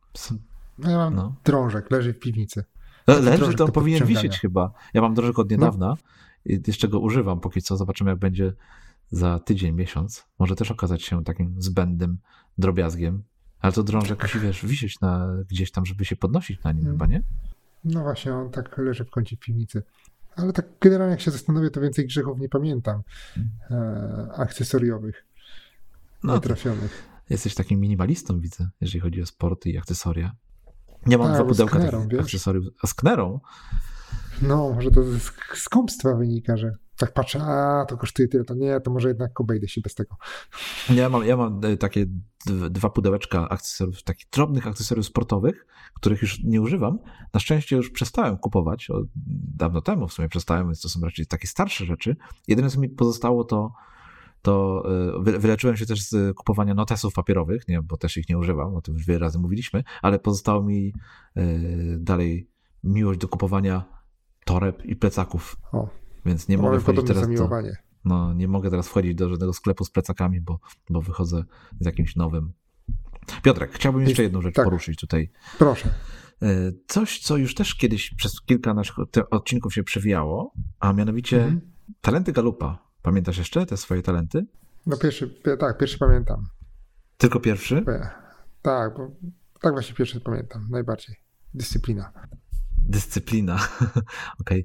No 0.79 0.91
ja 0.91 0.97
mam 0.97 1.15
no. 1.15 1.37
drążek, 1.45 1.91
leży 1.91 2.15
w 2.15 2.19
piwnicy. 2.19 2.65
Le, 3.07 3.21
leży, 3.21 3.55
to 3.55 3.69
powinien 3.69 4.07
wisieć 4.07 4.41
chyba. 4.41 4.73
Ja 4.95 5.01
mam 5.01 5.15
drążek 5.15 5.39
od 5.39 5.51
niedawna 5.51 5.87
no. 5.87 5.97
i 6.45 6.63
jeszcze 6.67 6.89
go 6.89 7.01
używam 7.01 7.41
póki 7.41 7.63
co. 7.63 7.77
Zobaczymy, 7.77 8.11
jak 8.11 8.19
będzie 8.19 8.53
za 9.11 9.39
tydzień, 9.39 9.75
miesiąc. 9.75 10.27
Może 10.39 10.57
też 10.57 10.71
okazać 10.71 11.03
się 11.03 11.25
takim 11.25 11.55
zbędnym 11.59 12.19
drobiazgiem. 12.59 13.23
Ale 13.61 13.73
to 13.73 13.83
drążek 13.83 14.23
musi, 14.23 14.39
wiesz, 14.39 14.67
wisieć 14.67 15.01
na, 15.01 15.29
gdzieś 15.51 15.71
tam, 15.71 15.87
żeby 15.87 16.05
się 16.05 16.17
podnosić 16.17 16.63
na 16.65 16.73
nim 16.73 16.83
hmm. 16.83 16.99
chyba, 16.99 17.07
nie? 17.07 17.23
No 17.85 18.03
właśnie, 18.03 18.35
on 18.35 18.51
tak 18.51 18.79
leży 18.79 19.05
w 19.05 19.11
kącie 19.11 19.37
piwnicy. 19.37 19.83
Ale 20.37 20.53
tak 20.53 20.67
generalnie 20.81 21.11
jak 21.11 21.21
się 21.21 21.31
zastanowię, 21.31 21.71
to 21.71 21.81
więcej 21.81 22.07
grzechów 22.07 22.39
nie 22.39 22.49
pamiętam. 22.49 23.03
Hmm. 23.35 23.53
E, 23.71 24.33
akcesoriowych, 24.37 25.27
no, 26.23 26.35
nietrafionych. 26.35 27.03
Jesteś 27.31 27.55
takim 27.55 27.81
minimalistą, 27.81 28.41
widzę, 28.41 28.69
jeżeli 28.81 29.01
chodzi 29.01 29.23
o 29.23 29.27
sporty 29.27 29.71
i 29.71 29.79
akcesoria. 29.79 30.33
Nie 31.07 31.19
mam 31.19 31.27
tak, 31.27 31.37
dwa 31.37 31.45
pudełka 31.45 31.79
sknerą, 31.79 32.03
takich 32.03 32.21
akcesoriów. 32.21 32.67
A 32.83 32.87
z 32.87 32.95
knerą? 32.95 33.41
No, 34.43 34.73
może 34.73 34.91
to 34.91 35.03
ze 35.03 35.19
skąpstwa 35.55 36.15
wynika, 36.15 36.57
że 36.57 36.73
tak 36.97 37.13
patrzę, 37.13 37.43
a 37.43 37.85
to 37.89 37.97
kosztuje 37.97 38.29
tyle, 38.29 38.45
to 38.45 38.55
nie, 38.55 38.81
to 38.81 38.91
może 38.91 39.09
jednak 39.09 39.41
obejdę 39.41 39.69
się 39.69 39.81
bez 39.81 39.95
tego. 39.95 40.17
Ja 40.95 41.09
mam, 41.09 41.27
ja 41.27 41.37
mam 41.37 41.61
e, 41.65 41.77
takie 41.77 42.07
dwa 42.71 42.91
pudełeczka 42.91 43.49
akcesoriów, 43.49 44.03
takich 44.03 44.27
drobnych 44.33 44.67
akcesoriów 44.67 45.07
sportowych, 45.07 45.67
których 45.95 46.23
już 46.23 46.45
nie 46.45 46.61
używam. 46.61 46.99
Na 47.35 47.41
szczęście 47.41 47.77
już 47.77 47.91
przestałem 47.91 48.37
kupować, 48.37 48.89
dawno 49.57 49.83
temu 49.83 50.09
w 50.09 50.13
sumie 50.13 50.29
przestałem, 50.29 50.67
więc 50.67 50.81
to 50.81 50.89
są 50.89 51.01
raczej 51.01 51.27
takie 51.27 51.47
starsze 51.47 51.85
rzeczy. 51.85 52.17
Jedyne, 52.49 52.71
co 52.71 52.81
mi 52.81 52.89
pozostało, 52.89 53.45
to 53.45 53.73
to 54.43 54.85
e, 55.27 55.39
wyleczyłem 55.39 55.77
się 55.77 55.87
też 55.87 56.09
z 56.09 56.37
kupowania 56.37 56.75
notesów 56.75 57.15
papierowych, 57.15 57.69
nie, 57.69 57.83
bo 57.83 57.97
też 57.97 58.17
ich 58.17 58.29
nie 58.29 58.39
używam, 58.39 58.75
o 58.75 58.81
tym 58.81 58.95
już 58.95 59.07
wiele 59.07 59.19
razy 59.19 59.39
mówiliśmy, 59.39 59.85
ale 60.03 60.19
pozostało 60.19 60.63
mi 60.63 60.93
e, 61.37 61.43
dalej 61.99 62.51
miłość 62.85 63.21
do 63.21 63.29
kupowania 63.29 63.85
toreb 64.45 64.85
i 64.85 64.97
plecaków. 64.97 65.57
O. 65.73 65.89
Więc 66.27 66.49
nie 66.49 66.59
mogę 66.59 66.81
wchodzić 66.81 67.07
teraz 67.07 67.29
do, 67.29 67.51
no, 68.05 68.35
nie 68.35 68.49
mogę 68.49 68.71
teraz 68.71 68.89
wchodzić 68.89 69.15
do 69.15 69.29
żadnego 69.29 69.53
sklepu 69.53 69.85
z 69.85 69.91
plecakami, 69.91 70.41
bo, 70.41 70.61
bo 70.91 71.01
wychodzę 71.01 71.45
z 71.81 71.87
jakimś 71.87 72.17
nowym. 72.17 72.53
Piotrek, 73.43 73.73
chciałbym 73.73 74.03
jeszcze 74.03 74.23
jedną 74.23 74.43
rzecz 74.43 74.55
tak. 74.55 74.65
poruszyć 74.65 75.01
tutaj. 75.01 75.31
Proszę. 75.59 75.89
E, 76.43 76.73
coś, 76.87 77.19
co 77.19 77.37
już 77.37 77.55
też 77.55 77.75
kiedyś 77.75 78.15
przez 78.15 78.41
kilka 78.41 78.75
naszych 78.75 78.97
odcinków 79.31 79.75
się 79.75 79.83
przewijało, 79.83 80.53
a 80.81 80.93
mianowicie 80.93 81.37
mhm. 81.37 81.61
talenty 82.01 82.33
Galupa. 82.33 82.87
Pamiętasz 83.03 83.39
jeszcze 83.39 83.67
te 83.67 83.77
swoje 83.77 84.03
talenty? 84.03 84.47
No 84.87 84.97
pierwszy, 84.97 85.41
tak, 85.59 85.79
pierwszy 85.79 85.99
pamiętam. 85.99 86.47
Tylko 87.17 87.41
pierwszy? 87.41 87.85
Tak, 88.63 88.97
bo 88.97 89.11
tak 89.61 89.73
właśnie 89.73 89.95
pierwszy 89.95 90.21
pamiętam, 90.21 90.69
najbardziej. 90.71 91.17
Dyscyplina. 91.55 92.13
Dyscyplina. 92.89 93.55
Okej. 94.41 94.65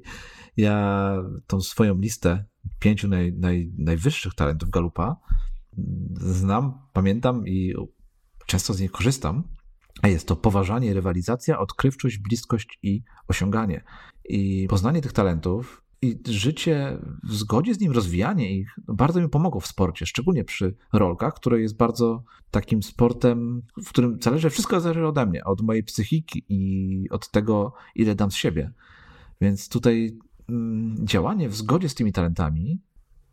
Ja 0.56 1.16
tą 1.46 1.60
swoją 1.60 1.98
listę 1.98 2.44
pięciu 2.78 3.08
naj, 3.08 3.32
naj, 3.32 3.72
najwyższych 3.78 4.34
talentów 4.34 4.70
Galupa 4.70 5.16
znam, 6.20 6.78
pamiętam 6.92 7.46
i 7.46 7.74
często 8.46 8.74
z 8.74 8.80
niej 8.80 8.88
korzystam. 8.88 9.48
A 10.02 10.08
jest 10.08 10.28
to 10.28 10.36
poważanie, 10.36 10.94
rywalizacja, 10.94 11.58
odkrywczość, 11.58 12.18
bliskość 12.18 12.78
i 12.82 13.02
osiąganie. 13.28 13.84
I 14.24 14.66
poznanie 14.70 15.02
tych 15.02 15.12
talentów 15.12 15.82
i 16.02 16.18
życie 16.26 16.98
w 17.22 17.34
zgodzie 17.34 17.74
z 17.74 17.80
nim, 17.80 17.92
rozwijanie 17.92 18.56
ich 18.56 18.76
bardzo 18.88 19.20
mi 19.20 19.28
pomogło 19.28 19.60
w 19.60 19.66
sporcie, 19.66 20.06
szczególnie 20.06 20.44
przy 20.44 20.74
rolkach, 20.92 21.34
które 21.34 21.60
jest 21.60 21.76
bardzo 21.76 22.24
takim 22.50 22.82
sportem, 22.82 23.62
w 23.84 23.88
którym 23.88 24.18
zależy, 24.22 24.50
wszystko 24.50 24.80
zależy 24.80 25.06
ode 25.06 25.26
mnie, 25.26 25.44
od 25.44 25.60
mojej 25.60 25.82
psychiki 25.82 26.44
i 26.48 27.10
od 27.10 27.30
tego, 27.30 27.72
ile 27.94 28.14
dam 28.14 28.30
z 28.30 28.34
siebie. 28.34 28.72
Więc 29.40 29.68
tutaj 29.68 30.18
mm, 30.48 31.06
działanie 31.06 31.48
w 31.48 31.54
zgodzie 31.54 31.88
z 31.88 31.94
tymi 31.94 32.12
talentami 32.12 32.80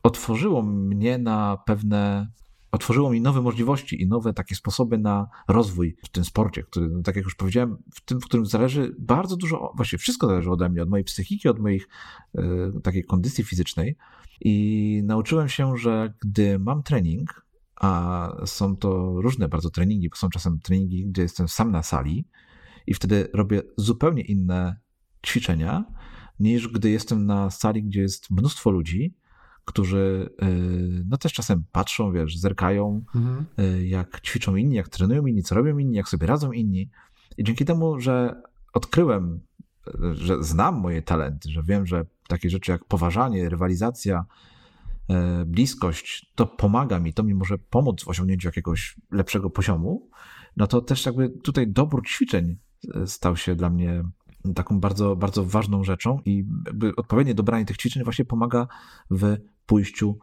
otworzyło 0.03 0.63
mnie 0.63 1.17
na 1.17 1.57
pewne 1.65 2.32
otworzyło 2.72 3.09
mi 3.09 3.22
nowe 3.22 3.41
możliwości 3.41 4.01
i 4.01 4.07
nowe 4.07 4.34
takie 4.34 4.55
sposoby 4.55 4.97
na 4.97 5.28
rozwój 5.47 5.95
w 6.03 6.09
tym 6.09 6.26
sporcie, 6.26 6.63
który, 6.63 6.89
tak 7.03 7.15
jak 7.15 7.26
już 7.26 7.36
powiedziałem, 7.36 7.78
w 7.93 8.01
tym, 8.01 8.22
w 8.22 8.26
którym 8.26 8.45
zależy 8.45 8.95
bardzo 8.99 9.38
dużo, 9.38 9.74
właściwie 9.76 9.97
wszystko 9.97 10.28
zależy 10.28 10.51
ode 10.51 10.70
mnie, 10.70 10.84
od 10.84 10.89
mojej 10.89 11.03
psychiki, 11.03 11.49
od 11.49 11.59
moich 11.59 11.88
y, 12.36 12.41
takiej 12.84 13.03
kondycji 13.03 13.43
fizycznej. 13.43 13.95
I 14.41 15.01
nauczyłem 15.05 15.49
się, 15.49 15.78
że 15.78 16.13
gdy 16.22 16.59
mam 16.59 16.84
trening, 16.84 17.45
a 17.76 18.32
są 18.45 18.76
to 18.76 19.22
różne 19.22 19.49
bardzo 19.49 19.70
treningi, 19.70 20.09
bo 20.09 20.15
są 20.15 20.30
czasem 20.30 20.59
treningi, 20.59 21.07
gdzie 21.07 21.22
jestem 21.22 21.47
sam 21.47 21.72
na 21.72 21.84
sali 21.84 22.26
i 22.88 22.93
wtedy 22.93 23.30
robię 23.34 23.61
zupełnie 23.78 24.22
inne 24.22 24.76
ćwiczenia, 25.26 25.86
niż 26.39 26.67
gdy 26.67 26.89
jestem 26.89 27.26
na 27.26 27.49
sali, 27.49 27.84
gdzie 27.84 28.01
jest 28.01 28.32
mnóstwo 28.32 28.72
ludzi 28.72 29.13
którzy 29.70 30.30
y, 30.43 31.05
no 31.09 31.17
też 31.17 31.34
czasem 31.34 31.63
patrzą, 31.72 32.11
wiesz, 32.11 32.38
zerkają, 32.38 33.03
mhm. 33.15 33.45
Y, 33.59 33.88
jak 33.88 34.22
ćwiczą 34.22 34.55
inni, 34.55 34.76
jak 34.76 34.89
trenują 34.89 35.26
inni, 35.26 35.43
co 35.43 35.55
robią 35.55 35.78
inni, 35.78 35.95
jak 35.95 36.09
sobie 36.09 36.28
radzą 36.28 36.51
inni. 36.51 36.89
I 37.38 37.43
dzięki 37.43 37.65
temu, 37.65 37.99
że 37.99 38.41
odkryłem, 38.74 39.39
że 40.11 40.43
znam 40.43 40.80
moje 40.80 41.01
talenty, 41.01 41.49
że 41.49 41.63
wiem, 41.63 41.86
że 41.86 42.05
takie 42.28 42.49
rzeczy 42.49 42.72
jak 42.72 42.86
poważanie, 42.86 43.49
rywalizacja, 43.49 44.26
y, 45.09 45.45
bliskość, 45.45 46.32
to 46.36 46.45
pomaga 46.45 46.99
mi, 46.99 47.13
to 47.13 47.24
mi 47.24 47.34
może 47.34 47.57
pomóc 47.57 48.03
w 48.03 48.07
osiągnięciu 48.07 48.47
jakiegoś 48.47 48.95
lepszego 49.11 49.49
poziomu, 49.49 50.09
no 50.57 50.67
to 50.67 50.82
też 50.82 51.05
jakby 51.05 51.30
tutaj 51.30 51.67
dobór 51.67 52.07
ćwiczeń 52.07 52.57
stał 53.05 53.38
się 53.38 53.55
dla 53.55 53.70
mnie 53.70 54.03
taką 54.55 54.80
bardzo, 54.80 55.15
bardzo 55.15 55.45
ważną 55.45 55.84
rzeczą 55.84 56.20
i 56.26 56.45
odpowiednie 56.97 57.36
dobranie 57.36 57.65
tych 57.65 57.78
ćwiczeń 57.78 58.03
właśnie 58.03 58.26
pomaga 58.26 58.67
w 59.11 59.38
pójściu 59.70 60.17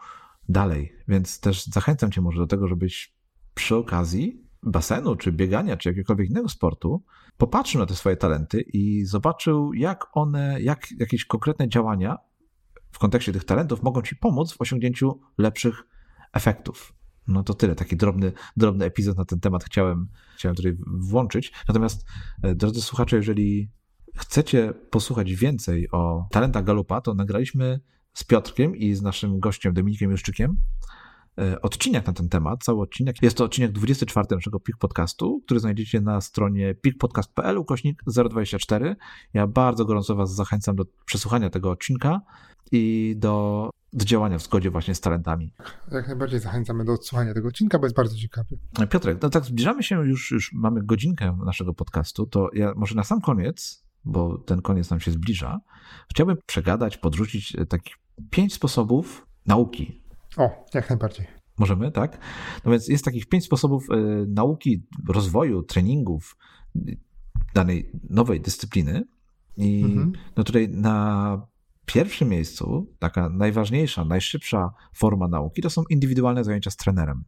dalej. 0.48 0.92
Więc 1.08 1.40
też 1.40 1.66
zachęcam 1.66 2.10
Cię 2.10 2.20
może 2.20 2.38
do 2.38 2.46
tego, 2.46 2.68
żebyś 2.68 3.14
przy 3.54 3.76
okazji 3.76 4.46
basenu, 4.62 5.16
czy 5.16 5.32
biegania, 5.32 5.76
czy 5.76 5.88
jakiegokolwiek 5.88 6.30
innego 6.30 6.48
sportu, 6.48 7.04
popatrzył 7.36 7.80
na 7.80 7.86
te 7.86 7.94
swoje 7.94 8.16
talenty 8.16 8.60
i 8.60 9.04
zobaczył, 9.04 9.74
jak 9.74 10.06
one, 10.12 10.60
jak 10.60 10.86
jakieś 10.98 11.24
konkretne 11.24 11.68
działania 11.68 12.18
w 12.92 12.98
kontekście 12.98 13.32
tych 13.32 13.44
talentów 13.44 13.82
mogą 13.82 14.02
Ci 14.02 14.16
pomóc 14.16 14.52
w 14.52 14.60
osiągnięciu 14.60 15.20
lepszych 15.38 15.82
efektów. 16.32 16.92
No 17.28 17.42
to 17.42 17.54
tyle, 17.54 17.74
taki 17.74 17.96
drobny, 17.96 18.32
drobny 18.56 18.84
epizod 18.84 19.18
na 19.18 19.24
ten 19.24 19.40
temat 19.40 19.64
chciałem, 19.64 20.08
chciałem 20.36 20.56
tutaj 20.56 20.76
włączyć. 20.86 21.52
Natomiast, 21.68 22.06
e, 22.42 22.54
drodzy 22.54 22.82
słuchacze, 22.82 23.16
jeżeli 23.16 23.70
chcecie 24.16 24.72
posłuchać 24.90 25.34
więcej 25.34 25.90
o 25.90 26.28
talentach 26.30 26.64
Galupa, 26.64 27.00
to 27.00 27.14
nagraliśmy 27.14 27.80
z 28.16 28.24
Piotrkiem 28.24 28.76
i 28.76 28.94
z 28.94 29.02
naszym 29.02 29.40
gościem 29.40 29.74
Dominikiem 29.74 30.10
Juszczykiem 30.10 30.56
e, 31.38 31.62
odcinek 31.62 32.06
na 32.06 32.12
ten 32.12 32.28
temat, 32.28 32.64
cały 32.64 32.82
odcinek. 32.82 33.16
Jest 33.22 33.36
to 33.36 33.44
odcinek 33.44 33.72
24 33.72 34.26
naszego 34.30 34.60
PIK 34.60 34.76
Podcastu, 34.76 35.40
który 35.44 35.60
znajdziecie 35.60 36.00
na 36.00 36.20
stronie 36.20 36.74
pikpodcast.pl 36.74 37.58
ukośnik 37.58 38.02
024. 38.06 38.96
Ja 39.34 39.46
bardzo 39.46 39.84
gorąco 39.84 40.14
Was 40.14 40.34
zachęcam 40.34 40.76
do 40.76 40.84
przesłuchania 41.04 41.50
tego 41.50 41.70
odcinka 41.70 42.20
i 42.72 43.14
do, 43.18 43.70
do 43.92 44.04
działania 44.04 44.38
w 44.38 44.42
zgodzie 44.42 44.70
właśnie 44.70 44.94
z 44.94 45.00
talentami. 45.00 45.52
Jak 45.92 46.06
najbardziej 46.06 46.40
zachęcamy 46.40 46.84
do 46.84 46.92
odsłuchania 46.92 47.34
tego 47.34 47.48
odcinka, 47.48 47.78
bo 47.78 47.86
jest 47.86 47.96
bardzo 47.96 48.16
ciekawy. 48.16 48.58
Piotrek, 48.90 49.22
no 49.22 49.30
tak 49.30 49.44
zbliżamy 49.44 49.82
się 49.82 50.06
już, 50.06 50.30
już 50.30 50.52
mamy 50.52 50.82
godzinkę 50.82 51.38
naszego 51.44 51.74
podcastu, 51.74 52.26
to 52.26 52.48
ja 52.52 52.72
może 52.76 52.94
na 52.94 53.04
sam 53.04 53.20
koniec, 53.20 53.84
bo 54.04 54.38
ten 54.38 54.62
koniec 54.62 54.90
nam 54.90 55.00
się 55.00 55.10
zbliża, 55.10 55.60
chciałbym 56.10 56.36
przegadać, 56.46 56.96
podrzucić 56.96 57.56
takich 57.68 58.05
pięć 58.30 58.54
sposobów 58.54 59.26
nauki. 59.46 60.02
O, 60.36 60.64
jak 60.74 60.90
najbardziej. 60.90 61.26
Możemy, 61.58 61.92
tak? 61.92 62.18
No 62.64 62.70
więc 62.70 62.88
jest 62.88 63.04
takich 63.04 63.26
pięć 63.26 63.44
sposobów 63.44 63.90
y, 63.90 64.26
nauki, 64.28 64.86
rozwoju, 65.08 65.62
treningów 65.62 66.36
danej 67.54 67.90
nowej 68.10 68.40
dyscypliny. 68.40 69.04
I 69.56 69.82
mhm. 69.84 70.12
no 70.36 70.44
tutaj 70.44 70.68
na 70.68 71.46
pierwszym 71.86 72.28
miejscu, 72.28 72.94
taka 72.98 73.28
najważniejsza, 73.28 74.04
najszybsza 74.04 74.70
forma 74.94 75.28
nauki, 75.28 75.62
to 75.62 75.70
są 75.70 75.82
indywidualne 75.90 76.44
zajęcia 76.44 76.70
z 76.70 76.76
trenerem. 76.76 77.24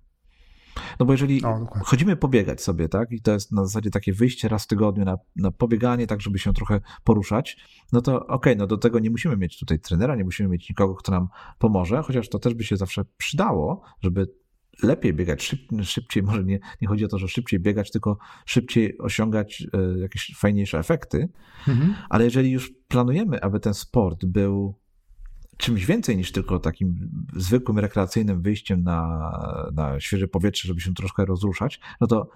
No 1.00 1.06
bo 1.06 1.12
jeżeli 1.12 1.44
o, 1.44 1.66
chodzimy 1.84 2.16
pobiegać 2.16 2.62
sobie, 2.62 2.88
tak, 2.88 3.12
i 3.12 3.20
to 3.20 3.32
jest 3.32 3.52
na 3.52 3.64
zasadzie 3.64 3.90
takie 3.90 4.12
wyjście 4.12 4.48
raz 4.48 4.64
w 4.64 4.66
tygodniu 4.66 5.04
na, 5.04 5.18
na 5.36 5.50
pobieganie, 5.50 6.06
tak, 6.06 6.20
żeby 6.20 6.38
się 6.38 6.52
trochę 6.52 6.80
poruszać, 7.04 7.56
no 7.92 8.00
to 8.00 8.16
okej, 8.16 8.28
okay, 8.28 8.56
no 8.56 8.66
do 8.66 8.76
tego 8.76 8.98
nie 8.98 9.10
musimy 9.10 9.36
mieć 9.36 9.58
tutaj 9.58 9.80
trenera, 9.80 10.16
nie 10.16 10.24
musimy 10.24 10.48
mieć 10.48 10.68
nikogo, 10.68 10.94
kto 10.94 11.12
nam 11.12 11.28
pomoże, 11.58 12.02
chociaż 12.02 12.28
to 12.28 12.38
też 12.38 12.54
by 12.54 12.64
się 12.64 12.76
zawsze 12.76 13.04
przydało, 13.16 13.82
żeby 14.00 14.26
lepiej 14.82 15.14
biegać, 15.14 15.42
szyb, 15.42 15.60
szybciej, 15.82 16.22
może 16.22 16.44
nie, 16.44 16.58
nie 16.80 16.88
chodzi 16.88 17.04
o 17.04 17.08
to, 17.08 17.18
że 17.18 17.28
szybciej 17.28 17.60
biegać, 17.60 17.90
tylko 17.90 18.18
szybciej 18.46 18.98
osiągać 18.98 19.66
e, 19.72 19.98
jakieś 19.98 20.34
fajniejsze 20.36 20.78
efekty. 20.78 21.28
Mhm. 21.68 21.94
Ale 22.08 22.24
jeżeli 22.24 22.50
już 22.50 22.72
planujemy, 22.88 23.42
aby 23.42 23.60
ten 23.60 23.74
sport 23.74 24.24
był 24.24 24.74
czymś 25.58 25.86
więcej 25.86 26.16
niż 26.16 26.32
tylko 26.32 26.58
takim 26.58 27.10
zwykłym 27.36 27.78
rekreacyjnym 27.78 28.42
wyjściem 28.42 28.82
na, 28.82 29.30
na 29.74 30.00
świeże 30.00 30.28
powietrze, 30.28 30.68
żeby 30.68 30.80
się 30.80 30.94
troszkę 30.94 31.24
rozruszać, 31.24 31.80
no 32.00 32.06
to 32.06 32.28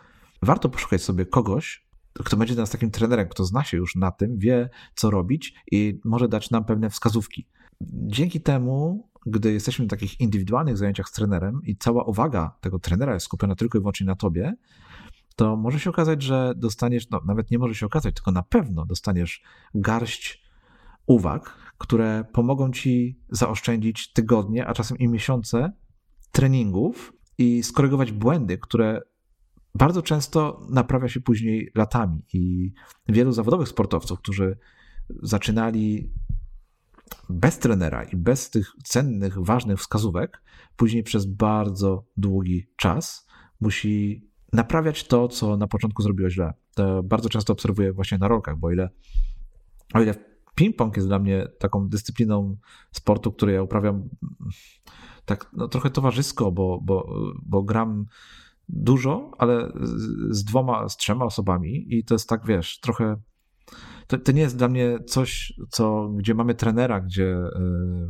warto 0.42 0.68
poszukać 0.68 1.02
sobie 1.02 1.26
kogoś, 1.26 1.86
kto 2.24 2.36
będzie 2.36 2.54
nas 2.54 2.70
takim 2.70 2.90
trenerem, 2.90 3.28
kto 3.28 3.44
zna 3.44 3.64
się 3.64 3.76
już 3.76 3.96
na 3.96 4.10
tym, 4.10 4.38
wie 4.38 4.70
co 4.94 5.10
robić 5.10 5.54
i 5.72 6.00
może 6.04 6.28
dać 6.28 6.50
nam 6.50 6.64
pewne 6.64 6.90
wskazówki. 6.90 7.46
Dzięki 7.90 8.40
temu, 8.40 9.08
gdy 9.26 9.52
jesteśmy 9.52 9.84
w 9.84 9.88
takich 9.88 10.20
indywidualnych 10.20 10.76
zajęciach 10.76 11.08
z 11.08 11.12
trenerem 11.12 11.60
i 11.64 11.76
cała 11.76 12.04
uwaga 12.04 12.56
tego 12.60 12.78
trenera 12.78 13.14
jest 13.14 13.26
skupiona 13.26 13.54
tylko 13.54 13.78
i 13.78 13.80
wyłącznie 13.80 14.06
na 14.06 14.16
tobie, 14.16 14.54
to 15.36 15.56
może 15.56 15.80
się 15.80 15.90
okazać, 15.90 16.22
że 16.22 16.52
dostaniesz, 16.56 17.10
no 17.10 17.20
nawet 17.26 17.50
nie 17.50 17.58
może 17.58 17.74
się 17.74 17.86
okazać, 17.86 18.14
tylko 18.14 18.32
na 18.32 18.42
pewno 18.42 18.86
dostaniesz 18.86 19.42
garść 19.74 20.42
uwag, 21.06 21.56
które 21.82 22.24
pomogą 22.32 22.72
ci 22.72 23.20
zaoszczędzić 23.28 24.12
tygodnie, 24.12 24.66
a 24.66 24.74
czasem 24.74 24.98
i 24.98 25.08
miesiące 25.08 25.72
treningów 26.32 27.12
i 27.38 27.62
skorygować 27.62 28.12
błędy, 28.12 28.58
które 28.58 29.00
bardzo 29.74 30.02
często 30.02 30.66
naprawia 30.70 31.08
się 31.08 31.20
później 31.20 31.70
latami. 31.74 32.22
I 32.32 32.72
wielu 33.08 33.32
zawodowych 33.32 33.68
sportowców, 33.68 34.18
którzy 34.18 34.58
zaczynali 35.22 36.12
bez 37.28 37.58
trenera 37.58 38.02
i 38.02 38.16
bez 38.16 38.50
tych 38.50 38.72
cennych, 38.84 39.44
ważnych 39.44 39.78
wskazówek, 39.78 40.42
później 40.76 41.02
przez 41.02 41.26
bardzo 41.26 42.04
długi 42.16 42.66
czas 42.76 43.26
musi 43.60 44.26
naprawiać 44.52 45.06
to, 45.06 45.28
co 45.28 45.56
na 45.56 45.66
początku 45.66 46.02
zrobiło 46.02 46.30
źle. 46.30 46.52
To 46.74 47.02
bardzo 47.02 47.28
często 47.28 47.52
obserwuję 47.52 47.92
właśnie 47.92 48.18
na 48.18 48.28
rolkach, 48.28 48.58
bo 48.58 48.70
ile, 48.70 48.90
o 49.94 50.02
ile 50.02 50.31
ping-pong 50.56 50.96
jest 50.96 51.08
dla 51.08 51.18
mnie 51.18 51.48
taką 51.58 51.88
dyscypliną 51.88 52.56
sportu, 52.92 53.32
której 53.32 53.54
ja 53.54 53.62
uprawiam 53.62 54.08
tak 55.24 55.50
no, 55.52 55.68
trochę 55.68 55.90
towarzysko, 55.90 56.52
bo, 56.52 56.80
bo, 56.82 57.14
bo 57.42 57.62
gram 57.62 58.06
dużo, 58.68 59.30
ale 59.38 59.72
z 60.30 60.44
dwoma, 60.44 60.88
z 60.88 60.96
trzema 60.96 61.24
osobami 61.24 61.86
i 61.88 62.04
to 62.04 62.14
jest 62.14 62.28
tak, 62.28 62.46
wiesz, 62.46 62.80
trochę 62.80 63.16
to, 64.06 64.18
to, 64.18 64.32
nie 64.32 64.42
jest 64.42 64.56
dla 64.56 64.68
mnie 64.68 64.98
coś, 65.06 65.52
co, 65.70 66.08
gdzie 66.08 66.34
mamy 66.34 66.54
trenera, 66.54 67.00
gdzie 67.00 67.26
e, 67.26 67.50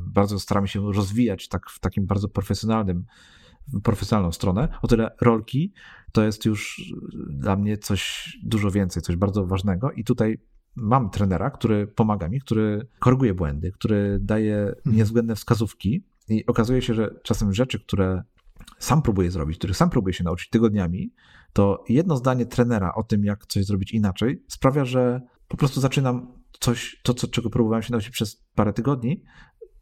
bardzo 0.07 0.38
staramy 0.38 0.68
się 0.68 0.93
rozwijać 0.93 1.49
tak, 1.49 1.70
w 1.70 1.80
takim 1.80 2.07
bardzo 2.07 2.28
profesjonalnym, 2.28 3.05
profesjonalną 3.82 4.32
stronę. 4.32 4.68
O 4.82 4.88
tyle 4.88 5.11
rolki 5.20 5.72
to 6.12 6.24
jest 6.24 6.45
już 6.45 6.93
dla 7.30 7.57
mnie 7.57 7.78
coś 7.78 8.32
dużo 8.43 8.70
więcej, 8.70 9.03
coś 9.03 9.16
bardzo 9.16 9.47
ważnego 9.47 9.93
i 9.93 10.05
tutaj 10.05 10.38
mam 10.76 11.10
trenera, 11.10 11.50
który 11.50 11.86
pomaga 11.86 12.28
mi, 12.28 12.40
który 12.40 12.86
koryguje 12.98 13.34
błędy, 13.34 13.72
który 13.72 14.18
daje 14.20 14.56
mhm. 14.56 14.96
niezbędne 14.96 15.36
wskazówki 15.36 16.04
i 16.28 16.46
okazuje 16.46 16.82
się, 16.82 16.94
że 16.94 17.14
czasem 17.22 17.54
rzeczy, 17.54 17.80
które 17.80 18.22
sam 18.78 19.02
próbuję 19.02 19.30
zrobić, 19.30 19.58
których 19.58 19.76
sam 19.76 19.90
próbuję 19.90 20.14
się 20.14 20.24
nauczyć 20.24 20.50
tygodniami, 20.50 21.12
to 21.52 21.84
jedno 21.88 22.16
zdanie 22.16 22.46
trenera 22.46 22.94
o 22.94 23.02
tym, 23.02 23.24
jak 23.24 23.46
coś 23.46 23.64
zrobić 23.64 23.92
inaczej, 23.92 24.42
sprawia, 24.48 24.84
że 24.84 25.20
po 25.48 25.56
prostu 25.56 25.80
zaczynam 25.80 26.32
coś, 26.60 27.00
to, 27.02 27.14
co, 27.14 27.26
czego 27.26 27.50
próbowałem 27.50 27.82
się 27.82 27.92
nauczyć 27.92 28.10
przez 28.10 28.42
parę 28.54 28.72
tygodni, 28.72 29.22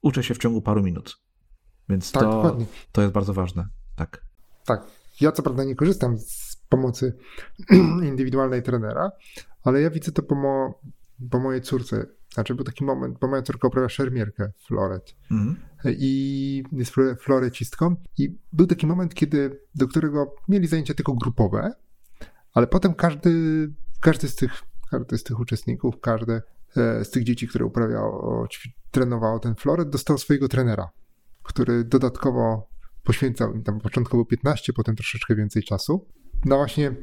uczę 0.02 0.22
się 0.22 0.34
w 0.34 0.38
ciągu 0.38 0.62
paru 0.62 0.82
minut. 0.82 1.20
Więc 1.88 2.12
tak, 2.12 2.22
to, 2.22 2.58
to 2.92 3.02
jest 3.02 3.14
bardzo 3.14 3.34
ważne. 3.34 3.68
Tak. 3.96 4.24
Tak. 4.64 4.82
Ja 5.20 5.32
co 5.32 5.42
prawda 5.42 5.64
nie 5.64 5.74
korzystam 5.74 6.18
z 6.18 6.56
pomocy 6.68 7.16
indywidualnej 8.10 8.62
trenera, 8.62 9.10
ale 9.62 9.80
ja 9.80 9.90
widzę 9.90 10.12
to 10.12 10.22
po, 10.22 10.34
mo, 10.34 10.80
po 11.30 11.38
mojej 11.38 11.62
córce. 11.62 12.06
Znaczy 12.34 12.54
był 12.54 12.64
taki 12.64 12.84
moment, 12.84 13.18
bo 13.18 13.28
moja 13.28 13.42
córka 13.42 13.68
uprawia 13.68 13.88
szermierkę, 13.88 14.52
floret. 14.66 15.16
Mm. 15.30 15.56
I 15.84 16.64
jest 16.72 16.94
florecistką. 17.18 17.96
I 18.18 18.38
był 18.52 18.66
taki 18.66 18.86
moment, 18.86 19.14
kiedy, 19.14 19.60
do 19.74 19.88
którego 19.88 20.34
mieli 20.48 20.66
zajęcia 20.66 20.94
tylko 20.94 21.14
grupowe, 21.14 21.72
ale 22.52 22.66
potem 22.66 22.94
każdy, 22.94 23.30
każdy 24.00 24.28
z 24.28 24.34
tych 24.34 24.62
każdy 24.90 25.18
z 25.18 25.22
tych 25.22 25.40
uczestników, 25.40 26.00
każde 26.00 26.42
e, 26.76 27.04
z 27.04 27.10
tych 27.10 27.24
dzieci, 27.24 27.48
które 27.48 27.64
uprawiało, 27.64 28.48
trenowało 28.90 29.38
ten 29.38 29.54
floret, 29.54 29.90
dostał 29.90 30.18
swojego 30.18 30.48
trenera, 30.48 30.90
który 31.42 31.84
dodatkowo 31.84 32.70
poświęcał 33.04 33.54
im 33.54 33.62
tam 33.62 33.80
początkowo 33.80 34.24
15, 34.24 34.72
potem 34.72 34.96
troszeczkę 34.96 35.34
więcej 35.34 35.62
czasu 35.62 36.06
na 36.44 36.56
właśnie 36.56 36.94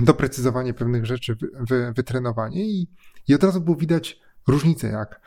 doprecyzowanie 0.00 0.74
pewnych 0.74 1.06
rzeczy, 1.06 1.34
wy, 1.34 1.50
wy, 1.60 1.92
wytrenowanie 1.92 2.64
i, 2.64 2.88
i 3.28 3.34
od 3.34 3.44
razu 3.44 3.60
było 3.60 3.76
widać 3.76 4.20
różnicę 4.48 4.88
jak 4.88 5.20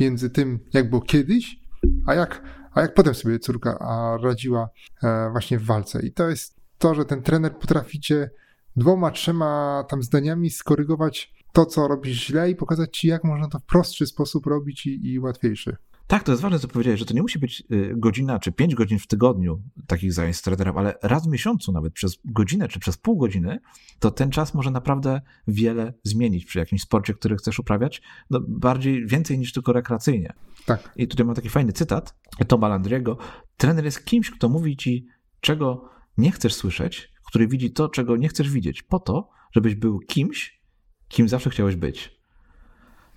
między 0.00 0.30
tym, 0.30 0.60
jak 0.72 0.90
było 0.90 1.02
kiedyś, 1.02 1.60
a 2.06 2.14
jak, 2.14 2.42
a 2.72 2.80
jak 2.80 2.94
potem 2.94 3.14
sobie 3.14 3.38
córka 3.38 3.78
radziła 4.22 4.68
e, 5.02 5.30
właśnie 5.30 5.58
w 5.58 5.64
walce. 5.64 6.02
I 6.02 6.12
to 6.12 6.28
jest 6.28 6.56
to, 6.78 6.94
że 6.94 7.04
ten 7.04 7.22
trener 7.22 7.58
potrafi 7.58 8.00
cię 8.00 8.30
dwoma, 8.76 9.10
trzema 9.10 9.84
tam 9.88 10.02
zdaniami 10.02 10.50
skorygować 10.50 11.34
to, 11.52 11.66
co 11.66 11.88
robisz 11.88 12.26
źle 12.26 12.50
i 12.50 12.56
pokazać 12.56 12.98
ci, 12.98 13.08
jak 13.08 13.24
można 13.24 13.48
to 13.48 13.58
w 13.58 13.64
prostszy 13.64 14.06
sposób 14.06 14.46
robić 14.46 14.86
i, 14.86 15.12
i 15.12 15.18
łatwiejszy. 15.18 15.76
Tak, 16.06 16.22
to 16.22 16.32
jest 16.32 16.42
ważne, 16.42 16.58
co 16.58 16.68
powiedziałeś, 16.68 17.00
że 17.00 17.06
to 17.06 17.14
nie 17.14 17.22
musi 17.22 17.38
być 17.38 17.62
y, 17.72 17.92
godzina 17.96 18.38
czy 18.38 18.52
pięć 18.52 18.74
godzin 18.74 18.98
w 18.98 19.06
tygodniu 19.06 19.62
takich 19.86 20.12
zajęć 20.12 20.36
z 20.36 20.42
trenerem, 20.42 20.78
ale 20.78 20.94
raz 21.02 21.26
w 21.26 21.30
miesiącu, 21.30 21.72
nawet 21.72 21.92
przez 21.92 22.18
godzinę 22.24 22.68
czy 22.68 22.80
przez 22.80 22.96
pół 22.96 23.16
godziny, 23.16 23.58
to 23.98 24.10
ten 24.10 24.30
czas 24.30 24.54
może 24.54 24.70
naprawdę 24.70 25.20
wiele 25.48 25.94
zmienić 26.02 26.44
przy 26.44 26.58
jakimś 26.58 26.82
sporcie, 26.82 27.14
który 27.14 27.36
chcesz 27.36 27.58
uprawiać, 27.58 28.02
no 28.30 28.40
bardziej, 28.48 29.06
więcej 29.06 29.38
niż 29.38 29.52
tylko 29.52 29.72
rekreacyjnie. 29.72 30.32
Tak. 30.66 30.92
I 30.96 31.08
tutaj 31.08 31.26
mam 31.26 31.34
taki 31.34 31.48
fajny 31.48 31.72
cytat 31.72 32.14
Toma 32.48 32.68
Landriego. 32.68 33.18
Trener 33.56 33.84
jest 33.84 34.04
kimś, 34.04 34.30
kto 34.30 34.48
mówi 34.48 34.76
ci, 34.76 35.06
czego 35.40 35.90
nie 36.18 36.32
chcesz 36.32 36.54
słyszeć, 36.54 37.12
który 37.26 37.48
widzi 37.48 37.72
to, 37.72 37.88
czego 37.88 38.16
nie 38.16 38.28
chcesz 38.28 38.50
widzieć, 38.50 38.82
po 38.82 38.98
to, 38.98 39.30
żebyś 39.52 39.74
był 39.74 39.98
kimś, 39.98 40.62
kim 41.08 41.28
zawsze 41.28 41.50
chciałeś 41.50 41.76
być. 41.76 42.20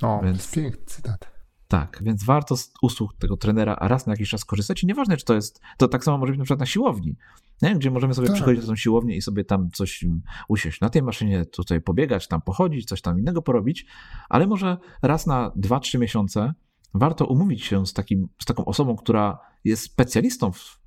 O, 0.01 0.21
więc 0.23 0.51
piękny 0.51 0.85
cytat. 0.85 1.36
Tak, 1.67 1.99
więc 2.03 2.23
warto 2.23 2.57
z 2.57 2.73
usług 2.81 3.13
tego 3.13 3.37
trenera 3.37 3.77
raz 3.81 4.07
na 4.07 4.13
jakiś 4.13 4.29
czas 4.29 4.45
korzystać 4.45 4.83
i 4.83 4.87
nieważne, 4.87 5.17
czy 5.17 5.25
to 5.25 5.33
jest, 5.33 5.61
to 5.77 5.87
tak 5.87 6.03
samo 6.03 6.17
może 6.17 6.31
być 6.31 6.39
na 6.39 6.43
przykład 6.43 6.59
na 6.59 6.65
siłowni, 6.65 7.15
nie? 7.61 7.75
gdzie 7.75 7.91
możemy 7.91 8.13
sobie 8.13 8.27
tak. 8.27 8.35
przychodzić 8.35 8.61
na 8.61 8.67
tą 8.67 8.75
siłownię 8.75 9.15
i 9.15 9.21
sobie 9.21 9.43
tam 9.43 9.71
coś 9.71 10.05
usiąść 10.47 10.81
na 10.81 10.89
tej 10.89 11.03
maszynie, 11.03 11.45
tutaj 11.45 11.81
pobiegać, 11.81 12.27
tam 12.27 12.41
pochodzić, 12.41 12.85
coś 12.85 13.01
tam 13.01 13.19
innego 13.19 13.41
porobić, 13.41 13.85
ale 14.29 14.47
może 14.47 14.77
raz 15.01 15.27
na 15.27 15.51
dwa, 15.55 15.79
trzy 15.79 15.97
miesiące 15.97 16.53
warto 16.93 17.25
umówić 17.25 17.63
się 17.63 17.85
z, 17.85 17.93
takim, 17.93 18.27
z 18.41 18.45
taką 18.45 18.65
osobą, 18.65 18.95
która 18.95 19.39
jest 19.63 19.83
specjalistą 19.83 20.51
w, 20.51 20.79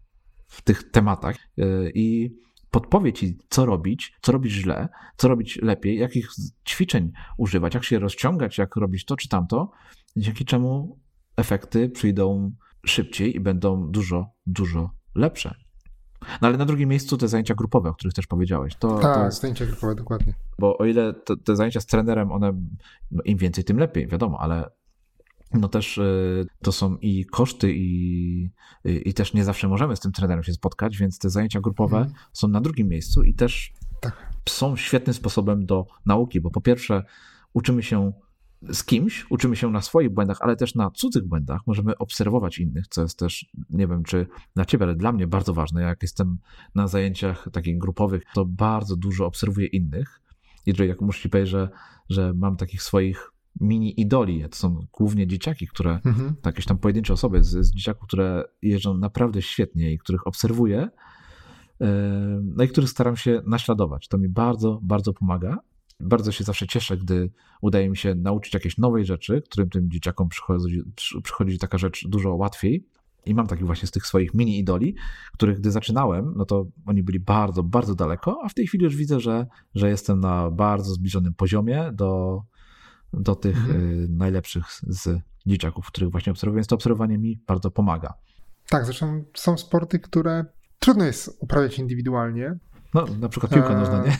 w 0.47 0.63
tych 0.63 0.91
tematach 0.91 1.37
yy, 1.57 1.93
i 1.95 2.37
podpowie 2.71 3.13
ci, 3.13 3.39
co 3.49 3.67
robić, 3.67 4.17
co 4.23 4.33
robić 4.33 4.53
źle, 4.53 4.89
co 5.17 5.29
robić 5.29 5.59
lepiej, 5.63 5.99
jakich 5.99 6.29
ćwiczeń 6.69 7.13
używać, 7.39 7.75
jak 7.75 7.85
się 7.85 7.99
rozciągać, 7.99 8.59
jak 8.59 8.77
robić 8.77 9.05
to 9.05 9.17
czy 9.17 9.29
tamto, 9.29 9.71
dzięki 10.17 10.45
czemu 10.45 10.99
efekty 11.37 11.89
przyjdą 11.89 12.53
szybciej 12.87 13.37
i 13.37 13.41
będą 13.41 13.91
dużo, 13.91 14.27
dużo 14.47 14.91
lepsze. 15.15 15.55
No 16.21 16.49
ale 16.49 16.57
na 16.57 16.65
drugim 16.65 16.89
miejscu 16.89 17.17
te 17.17 17.29
zajęcia 17.29 17.55
grupowe, 17.55 17.89
o 17.89 17.95
których 17.95 18.15
też 18.15 18.27
powiedziałeś. 18.27 18.75
To, 18.75 18.99
tak, 18.99 19.15
to 19.15 19.25
jest, 19.25 19.41
zajęcia 19.41 19.67
grupowe, 19.67 19.95
dokładnie. 19.95 20.35
Bo 20.59 20.79
o 20.79 20.85
ile 20.85 21.15
te, 21.15 21.37
te 21.37 21.57
zajęcia 21.57 21.81
z 21.81 21.87
trenerem, 21.87 22.33
one 22.33 22.53
no 23.11 23.23
im 23.25 23.39
więcej, 23.39 23.65
tym 23.65 23.79
lepiej, 23.79 24.07
wiadomo, 24.07 24.41
ale 24.41 24.71
no 25.53 25.69
też 25.69 25.99
y, 25.99 26.47
to 26.63 26.73
są 26.73 26.97
i 26.97 27.27
koszty, 27.27 27.73
i, 27.75 28.51
i 28.85 29.15
też 29.15 29.35
nie 29.35 29.45
zawsze 29.45 29.69
możemy 29.69 29.97
z 29.97 30.01
tym 30.01 30.13
trenerem 30.13 30.45
się 30.45 30.53
spotkać, 30.53 30.97
więc 30.97 31.19
te 31.19 31.31
zajęcia 31.31 31.61
grupowe 31.61 31.97
mm. 31.97 32.13
są 32.33 32.49
na 32.49 32.61
drugim 32.61 32.89
miejscu 32.89 33.23
i 33.23 33.35
też 33.35 33.73
tak. 34.01 34.33
są 34.49 34.77
świetnym 34.77 35.15
sposobem 35.15 35.67
do 35.67 35.87
nauki, 36.07 36.41
bo 36.41 36.51
po 36.51 36.61
pierwsze 36.61 37.05
uczymy 37.53 37.83
się 37.83 38.13
z 38.69 38.85
kimś, 38.85 39.27
uczymy 39.31 39.57
się 39.57 39.71
na 39.71 39.81
swoich 39.81 40.11
błędach, 40.11 40.39
ale 40.41 40.57
też 40.57 40.75
na 40.75 40.91
cudzych 40.91 41.25
błędach. 41.25 41.61
Możemy 41.67 41.99
obserwować 41.99 42.59
innych, 42.59 42.89
co 42.89 43.03
jest 43.03 43.19
też, 43.19 43.47
nie 43.71 43.87
wiem, 43.87 44.03
czy 44.03 44.27
dla 44.55 44.65
ciebie, 44.65 44.85
ale 44.85 44.95
dla 44.95 45.13
mnie 45.13 45.27
bardzo 45.27 45.55
ważne. 45.55 45.83
Jak 45.83 46.03
jestem 46.03 46.39
na 46.75 46.89
zajęciach 46.89 47.49
takich 47.53 47.79
grupowych, 47.79 48.23
to 48.35 48.45
bardzo 48.45 48.97
dużo 48.97 49.27
obserwuję 49.27 49.67
innych. 49.67 50.21
I 50.67 50.73
jak 50.87 51.01
muszę 51.01 51.23
ci 51.23 51.29
powiedzieć, 51.29 51.51
że, 51.51 51.69
że 52.09 52.33
mam 52.35 52.57
takich 52.57 52.83
swoich 52.83 53.33
mini 53.61 54.01
idoli. 54.01 54.45
To 54.51 54.57
są 54.57 54.87
głównie 54.93 55.27
dzieciaki, 55.27 55.67
które, 55.67 56.01
mhm. 56.05 56.35
jakieś 56.45 56.65
tam 56.65 56.79
pojedyncze 56.79 57.13
osoby 57.13 57.45
z, 57.45 57.67
z 57.67 57.75
dzieciaków, 57.75 58.07
które 58.07 58.45
jeżdżą 58.63 58.99
naprawdę 58.99 59.43
świetnie 59.43 59.93
i 59.93 59.99
których 59.99 60.27
obserwuję, 60.27 60.89
e, 61.81 61.89
no 62.45 62.65
i 62.65 62.69
których 62.69 62.91
staram 62.91 63.17
się 63.17 63.43
naśladować. 63.47 64.09
To 64.09 64.19
mi 64.19 64.29
bardzo, 64.29 64.81
bardzo 64.83 65.13
pomaga. 65.13 65.59
Bardzo 66.01 66.33
się 66.33 66.45
zawsze 66.45 66.67
cieszę, 66.67 66.97
gdy 66.97 67.31
udaje 67.63 67.91
mi 67.91 67.97
się 67.97 68.15
nauczyć 68.15 68.55
jakiejś 68.55 68.79
nowej 68.79 69.05
rzeczy, 69.05 69.43
którym 69.43 69.71
tym 69.71 69.91
dzieciakom 69.91 70.29
przychodzi, 70.29 70.83
przychodzi 71.23 71.59
taka 71.59 71.79
rzecz 71.79 72.09
dużo 72.09 72.35
łatwiej. 72.35 72.87
I 73.27 73.35
mam 73.35 73.47
takich 73.47 73.67
właśnie 73.67 73.89
z 73.89 73.91
tych 73.91 74.07
swoich 74.07 74.35
mini 74.35 74.59
idoli, 74.59 74.95
których 75.33 75.59
gdy 75.59 75.71
zaczynałem, 75.71 76.35
no 76.37 76.45
to 76.45 76.67
oni 76.87 77.03
byli 77.03 77.21
bardzo, 77.21 77.63
bardzo 77.63 77.95
daleko, 77.95 78.41
a 78.45 78.49
w 78.49 78.55
tej 78.55 78.67
chwili 78.67 78.85
już 78.85 78.97
widzę, 78.97 79.21
że, 79.21 79.47
że 79.75 79.89
jestem 79.89 80.21
na 80.21 80.51
bardzo 80.51 80.93
zbliżonym 80.93 81.35
poziomie 81.35 81.91
do, 81.93 82.43
do 83.13 83.35
tych 83.35 83.57
mhm. 83.57 83.91
Y, 83.91 84.09
najlepszych 84.09 84.65
z 84.83 85.21
dzieciaków, 85.47 85.87
których 85.87 86.11
właśnie 86.11 86.33
obserwuję, 86.33 86.57
więc 86.57 86.67
to 86.67 86.75
obserwowanie 86.75 87.19
mi 87.19 87.41
bardzo 87.47 87.71
pomaga. 87.71 88.15
Tak, 88.69 88.85
zresztą 88.85 89.25
są 89.35 89.57
sporty, 89.57 89.99
które 89.99 90.45
trudno 90.79 91.05
jest 91.05 91.37
uprawiać 91.41 91.79
indywidualnie. 91.79 92.59
No, 92.95 93.07
na 93.21 93.29
przykład 93.29 93.53
piłka 93.53 93.79
nożna, 93.79 94.05
nie? 94.05 94.17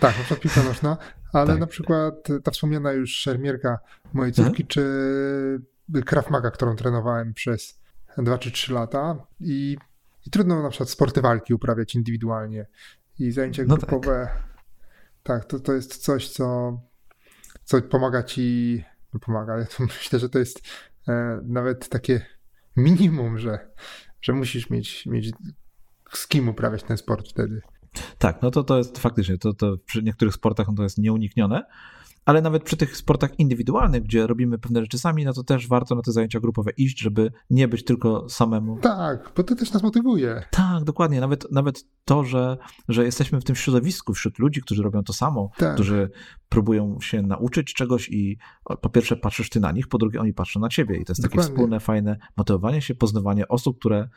Tak, 0.00 0.18
na 0.18 0.24
przykład 0.24 0.40
piłka 0.40 0.62
nożna, 0.62 0.96
ale 1.32 1.46
tak. 1.46 1.60
na 1.60 1.66
przykład 1.66 2.28
ta 2.44 2.50
wspomniana 2.50 2.92
już 2.92 3.16
szermierka 3.16 3.78
mojej 4.12 4.32
córki, 4.32 4.62
mhm. 4.62 4.66
czy 4.66 6.02
Krav 6.06 6.30
Maga, 6.30 6.50
którą 6.50 6.76
trenowałem 6.76 7.34
przez 7.34 7.80
2 8.18 8.38
czy 8.38 8.50
3 8.50 8.72
lata 8.72 9.26
i, 9.40 9.76
i 10.26 10.30
trudno 10.30 10.62
na 10.62 10.68
przykład 10.68 10.90
sporty 10.90 11.20
walki 11.20 11.54
uprawiać 11.54 11.94
indywidualnie 11.94 12.66
i 13.18 13.32
zajęcia 13.32 13.62
no 13.66 13.76
grupowe. 13.76 14.28
Tak. 15.22 15.40
tak, 15.40 15.44
to, 15.44 15.60
to 15.60 15.72
jest 15.72 15.96
coś, 15.96 16.28
co 16.28 16.78
co 17.70 17.82
pomaga 17.82 18.22
ci, 18.22 18.84
no 19.14 19.20
pomaga, 19.20 19.52
ale 19.52 19.66
to 19.76 19.82
myślę, 19.82 20.18
że 20.18 20.28
to 20.28 20.38
jest 20.38 20.60
e, 21.08 21.40
nawet 21.44 21.88
takie 21.88 22.26
minimum, 22.76 23.38
że, 23.38 23.70
że 24.22 24.32
musisz 24.32 24.70
mieć, 24.70 25.06
mieć 25.06 25.32
z 26.12 26.26
kim 26.26 26.48
uprawiać 26.48 26.82
ten 26.82 26.96
sport 26.96 27.28
wtedy. 27.28 27.60
Tak, 28.18 28.42
no 28.42 28.50
to 28.50 28.64
to 28.64 28.78
jest 28.78 28.98
faktycznie, 28.98 29.38
to, 29.38 29.54
to 29.54 29.76
przy 29.86 30.02
niektórych 30.02 30.34
sportach 30.34 30.66
to 30.76 30.82
jest 30.82 30.98
nieuniknione 30.98 31.62
ale 32.24 32.42
nawet 32.42 32.62
przy 32.62 32.76
tych 32.76 32.96
sportach 32.96 33.38
indywidualnych, 33.38 34.02
gdzie 34.02 34.26
robimy 34.26 34.58
pewne 34.58 34.80
rzeczy 34.80 34.98
sami, 34.98 35.24
no 35.24 35.32
to 35.32 35.44
też 35.44 35.68
warto 35.68 35.94
na 35.94 36.02
te 36.02 36.12
zajęcia 36.12 36.40
grupowe 36.40 36.70
iść, 36.76 37.00
żeby 37.00 37.32
nie 37.50 37.68
być 37.68 37.84
tylko 37.84 38.28
samemu. 38.28 38.78
Tak, 38.78 39.32
bo 39.36 39.44
to 39.44 39.54
też 39.54 39.72
nas 39.72 39.82
motywuje. 39.82 40.42
Tak, 40.50 40.84
dokładnie. 40.84 41.20
Nawet, 41.20 41.52
nawet 41.52 41.84
to, 42.04 42.24
że, 42.24 42.56
że 42.88 43.04
jesteśmy 43.04 43.40
w 43.40 43.44
tym 43.44 43.56
środowisku, 43.56 44.14
wśród 44.14 44.38
ludzi, 44.38 44.60
którzy 44.60 44.82
robią 44.82 45.04
to 45.04 45.12
samo, 45.12 45.50
tak. 45.56 45.74
którzy 45.74 46.10
próbują 46.48 47.00
się 47.00 47.22
nauczyć 47.22 47.74
czegoś 47.74 48.08
i 48.08 48.38
po 48.80 48.90
pierwsze 48.90 49.16
patrzysz 49.16 49.50
ty 49.50 49.60
na 49.60 49.72
nich, 49.72 49.88
po 49.88 49.98
drugie 49.98 50.20
oni 50.20 50.32
patrzą 50.32 50.60
na 50.60 50.68
ciebie 50.68 50.96
i 50.96 51.04
to 51.04 51.10
jest 51.10 51.22
dokładnie. 51.22 51.42
takie 51.42 51.52
wspólne, 51.54 51.80
fajne 51.80 52.16
motywowanie 52.36 52.82
się, 52.82 52.94
poznawanie 52.94 53.48
osób, 53.48 53.78
które 53.78 54.08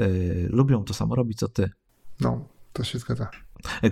y, 0.00 0.48
lubią 0.50 0.84
to 0.84 0.94
samo 0.94 1.14
robić, 1.14 1.38
co 1.38 1.48
ty. 1.48 1.70
No, 2.20 2.48
to 2.74 2.84
się 2.84 2.98
zgadza. 2.98 3.28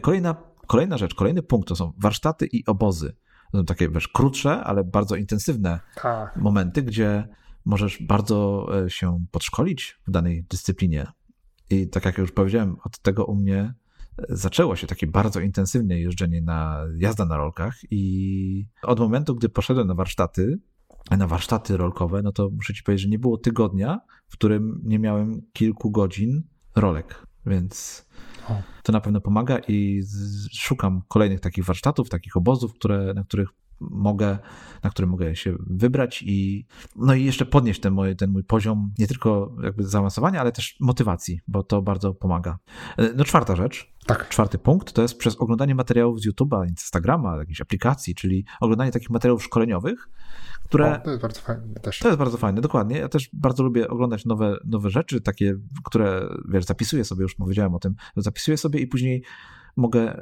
Kolejna, 0.01 0.37
kolejna 0.67 0.99
rzecz, 0.99 1.15
kolejny 1.15 1.43
punkt 1.43 1.69
to 1.69 1.77
są 1.77 1.93
warsztaty 1.99 2.47
i 2.47 2.67
obozy 2.67 3.17
są 3.55 3.65
takie, 3.65 3.89
wiesz, 3.89 4.09
krótsze, 4.09 4.65
ale 4.65 4.85
bardzo 4.85 5.17
intensywne 5.17 5.81
tak. 5.95 6.37
momenty, 6.37 6.83
gdzie 6.83 7.29
możesz 7.65 8.03
bardzo 8.03 8.67
e, 8.85 8.91
się 8.91 9.25
podszkolić 9.31 10.01
w 10.07 10.11
danej 10.11 10.45
dyscyplinie. 10.45 11.07
I 11.71 11.89
tak 11.89 12.05
jak 12.05 12.19
już 12.19 12.33
powiedziałem, 12.33 12.77
od 12.85 12.99
tego 12.99 13.25
u 13.25 13.35
mnie 13.35 13.61
e, 13.61 13.75
zaczęło 14.29 14.77
się 14.77 14.87
takie 14.87 15.07
bardzo 15.07 15.41
intensywne 15.41 16.01
jeżdżenie 16.01 16.43
na 16.43 16.87
jazda 16.97 17.25
na 17.25 17.37
rolkach 17.37 17.75
i 17.91 18.67
od 18.83 19.01
momentu, 19.01 19.35
gdy 19.35 19.49
poszedłem 19.49 19.87
na 19.87 19.95
warsztaty, 19.95 20.59
na 21.11 21.27
warsztaty 21.27 21.77
rolkowe, 21.77 22.23
no 22.23 22.33
to 22.33 22.51
muszę 22.51 22.75
ci 22.75 22.83
powiedzieć, 22.83 23.03
że 23.03 23.09
nie 23.09 23.19
było 23.19 23.39
tygodnia, 23.39 24.01
w 24.29 24.33
którym 24.33 24.81
nie 24.85 24.99
miałem 24.99 25.43
kilku 25.53 25.91
godzin 25.91 26.43
rolek. 26.77 27.27
Więc 27.47 28.07
to 28.83 28.93
na 28.93 29.01
pewno 29.01 29.21
pomaga 29.21 29.59
i 29.69 30.03
szukam 30.53 31.03
kolejnych 31.09 31.41
takich 31.41 31.65
warsztatów, 31.65 32.09
takich 32.09 32.37
obozów, 32.37 32.75
które, 32.75 33.15
na 33.15 33.25
których 33.25 33.49
mogę, 33.91 34.39
na 34.83 34.91
które 34.91 35.09
mogę 35.09 35.37
się 35.37 35.57
wybrać 35.67 36.23
i 36.27 36.67
no 36.97 37.15
i 37.15 37.25
jeszcze 37.25 37.47
podnieść 37.47 37.81
ten 37.81 37.95
mój, 37.95 38.17
ten 38.17 38.31
mój 38.31 38.45
poziom 38.45 38.93
nie 38.99 39.07
tylko 39.07 39.57
jakby 39.63 39.85
zaawansowania, 39.85 40.41
ale 40.41 40.53
też 40.53 40.77
motywacji, 40.81 41.41
bo 41.49 41.63
to 41.63 41.83
bardzo 41.83 42.15
pomaga. 42.15 42.59
E, 42.97 43.13
no 43.17 43.25
czwarta 43.25 43.57
rzecz, 43.57 43.93
tak. 44.07 44.29
czwarty 44.29 44.59
punkt, 44.59 44.93
to 44.93 45.03
jest 45.03 45.19
przez 45.19 45.37
oglądanie 45.37 45.75
materiałów 45.75 46.21
z 46.21 46.27
YouTube'a, 46.27 46.69
Instagrama, 46.69 47.37
jakiejś 47.37 47.61
aplikacji, 47.61 48.15
czyli 48.15 48.45
oglądanie 48.61 48.93
takich 48.93 49.11
materiałów 49.11 49.45
szkoleniowych, 49.45 50.09
które... 50.73 51.01
O, 51.01 51.05
to 51.05 51.11
jest 51.11 51.23
bardzo 51.23 51.41
fajne 51.41 51.75
też. 51.75 51.99
To 51.99 52.09
jest 52.09 52.19
bardzo 52.19 52.39
fajne, 52.39 52.61
dokładnie. 52.61 52.99
Ja 52.99 53.09
też 53.09 53.31
bardzo 53.33 53.63
lubię 53.63 53.89
oglądać 53.89 54.25
nowe, 54.25 54.57
nowe 54.65 54.91
rzeczy, 54.91 55.21
takie, 55.21 55.55
które, 55.85 56.29
wiesz, 56.49 56.65
zapisuję 56.65 57.05
sobie, 57.05 57.23
już 57.23 57.35
powiedziałem 57.35 57.75
o 57.75 57.79
tym, 57.79 57.95
zapisuję 58.17 58.57
sobie 58.57 58.81
i 58.81 58.87
później 58.87 59.23
mogę, 59.77 60.21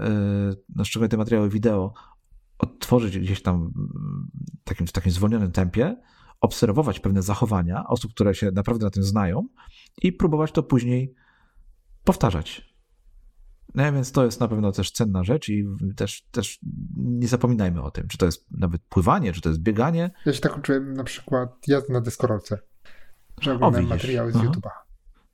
na 0.76 0.84
szczególnie 0.84 1.08
te 1.08 1.16
materiały 1.16 1.50
wideo, 1.50 1.92
odtworzyć 2.58 3.18
gdzieś 3.18 3.42
tam 3.42 3.72
takim, 4.64 4.86
w 4.86 4.92
takim 4.92 5.12
zwolnionym 5.12 5.52
tempie, 5.52 5.96
obserwować 6.40 7.00
pewne 7.00 7.22
zachowania 7.22 7.86
osób, 7.88 8.12
które 8.12 8.34
się 8.34 8.50
naprawdę 8.50 8.84
na 8.84 8.90
tym 8.90 9.02
znają 9.02 9.48
i 10.02 10.12
próbować 10.12 10.52
to 10.52 10.62
później 10.62 11.14
powtarzać. 12.04 12.69
No 13.74 13.92
więc 13.92 14.12
to 14.12 14.24
jest 14.24 14.40
na 14.40 14.48
pewno 14.48 14.72
też 14.72 14.92
cenna 14.92 15.24
rzecz 15.24 15.48
i 15.48 15.66
też, 15.96 16.22
też 16.30 16.58
nie 16.96 17.28
zapominajmy 17.28 17.82
o 17.82 17.90
tym, 17.90 18.08
czy 18.08 18.18
to 18.18 18.26
jest 18.26 18.46
nawet 18.50 18.82
pływanie, 18.82 19.32
czy 19.32 19.40
to 19.40 19.48
jest 19.48 19.60
bieganie. 19.60 20.10
Ja 20.26 20.32
się 20.32 20.40
tak 20.40 20.58
uczyłem 20.58 20.94
na 20.94 21.04
przykład 21.04 21.68
jazdy 21.68 21.92
na 21.92 22.00
deskorolce, 22.00 22.58
że 23.40 23.54
oglądam 23.54 23.86
materiały 23.86 24.32
z 24.32 24.34
YouTube'a. 24.34 24.70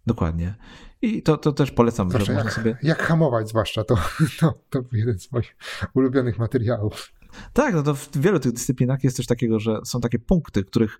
Dokładnie. 0.07 0.55
I 1.03 1.23
to, 1.23 1.37
to 1.37 1.53
też 1.53 1.71
polecam, 1.71 2.11
że 2.11 2.33
jak, 2.33 2.53
sobie... 2.53 2.79
Jak 2.83 3.03
hamować 3.03 3.49
zwłaszcza, 3.49 3.85
to, 3.85 3.95
to, 4.41 4.55
to 4.71 4.83
jeden 4.93 5.19
z 5.19 5.33
moich 5.33 5.57
ulubionych 5.95 6.39
materiałów. 6.39 7.13
Tak, 7.53 7.75
no 7.75 7.83
to 7.83 7.95
w 7.95 8.17
wielu 8.17 8.41
tych 8.41 8.53
dyscyplinach 8.53 9.05
jest 9.05 9.17
coś 9.17 9.27
takiego, 9.27 9.61
że 9.61 9.79
są 9.85 10.01
takie 10.01 10.19
punkty, 10.19 10.65
których 10.65 10.99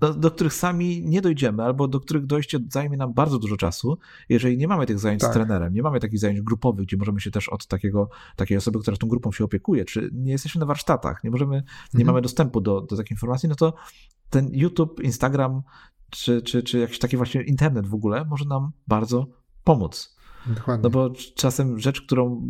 do, 0.00 0.14
do, 0.14 0.30
których 0.30 0.54
sami 0.54 1.02
nie 1.04 1.22
dojdziemy, 1.22 1.62
albo 1.62 1.88
do 1.88 2.00
których 2.00 2.26
dojście 2.26 2.58
zajmie 2.70 2.96
nam 2.96 3.14
bardzo 3.14 3.38
dużo 3.38 3.56
czasu, 3.56 3.98
jeżeli 4.28 4.58
nie 4.58 4.68
mamy 4.68 4.86
tych 4.86 4.98
zajęć 4.98 5.20
tak. 5.20 5.30
z 5.30 5.34
trenerem, 5.34 5.74
nie 5.74 5.82
mamy 5.82 6.00
takich 6.00 6.18
zajęć 6.18 6.40
grupowych, 6.40 6.86
gdzie 6.86 6.96
możemy 6.96 7.20
się 7.20 7.30
też 7.30 7.48
od 7.48 7.66
takiego, 7.66 8.08
takiej 8.36 8.56
osoby, 8.56 8.78
która 8.80 8.96
tą 8.96 9.08
grupą 9.08 9.32
się 9.32 9.44
opiekuje, 9.44 9.84
czy 9.84 10.10
nie 10.12 10.32
jesteśmy 10.32 10.58
na 10.58 10.66
warsztatach, 10.66 11.24
nie 11.24 11.30
możemy, 11.30 11.54
nie 11.54 12.00
mhm. 12.00 12.06
mamy 12.06 12.22
dostępu 12.22 12.60
do, 12.60 12.80
do 12.80 12.96
takiej 12.96 13.14
informacji, 13.14 13.48
no 13.48 13.54
to 13.54 13.74
ten 14.30 14.48
YouTube, 14.52 15.00
Instagram, 15.00 15.62
czy, 16.10 16.42
czy, 16.42 16.62
czy 16.62 16.78
jakiś 16.78 16.98
taki 16.98 17.16
właśnie 17.16 17.42
internet 17.42 17.86
w 17.86 17.94
ogóle 17.94 18.24
może 18.24 18.44
nam 18.44 18.70
bardzo 18.88 19.26
pomóc. 19.64 20.16
Dokładnie. 20.46 20.82
No 20.82 20.90
bo 20.90 21.10
czasem 21.34 21.78
rzecz, 21.78 22.00
którą 22.00 22.48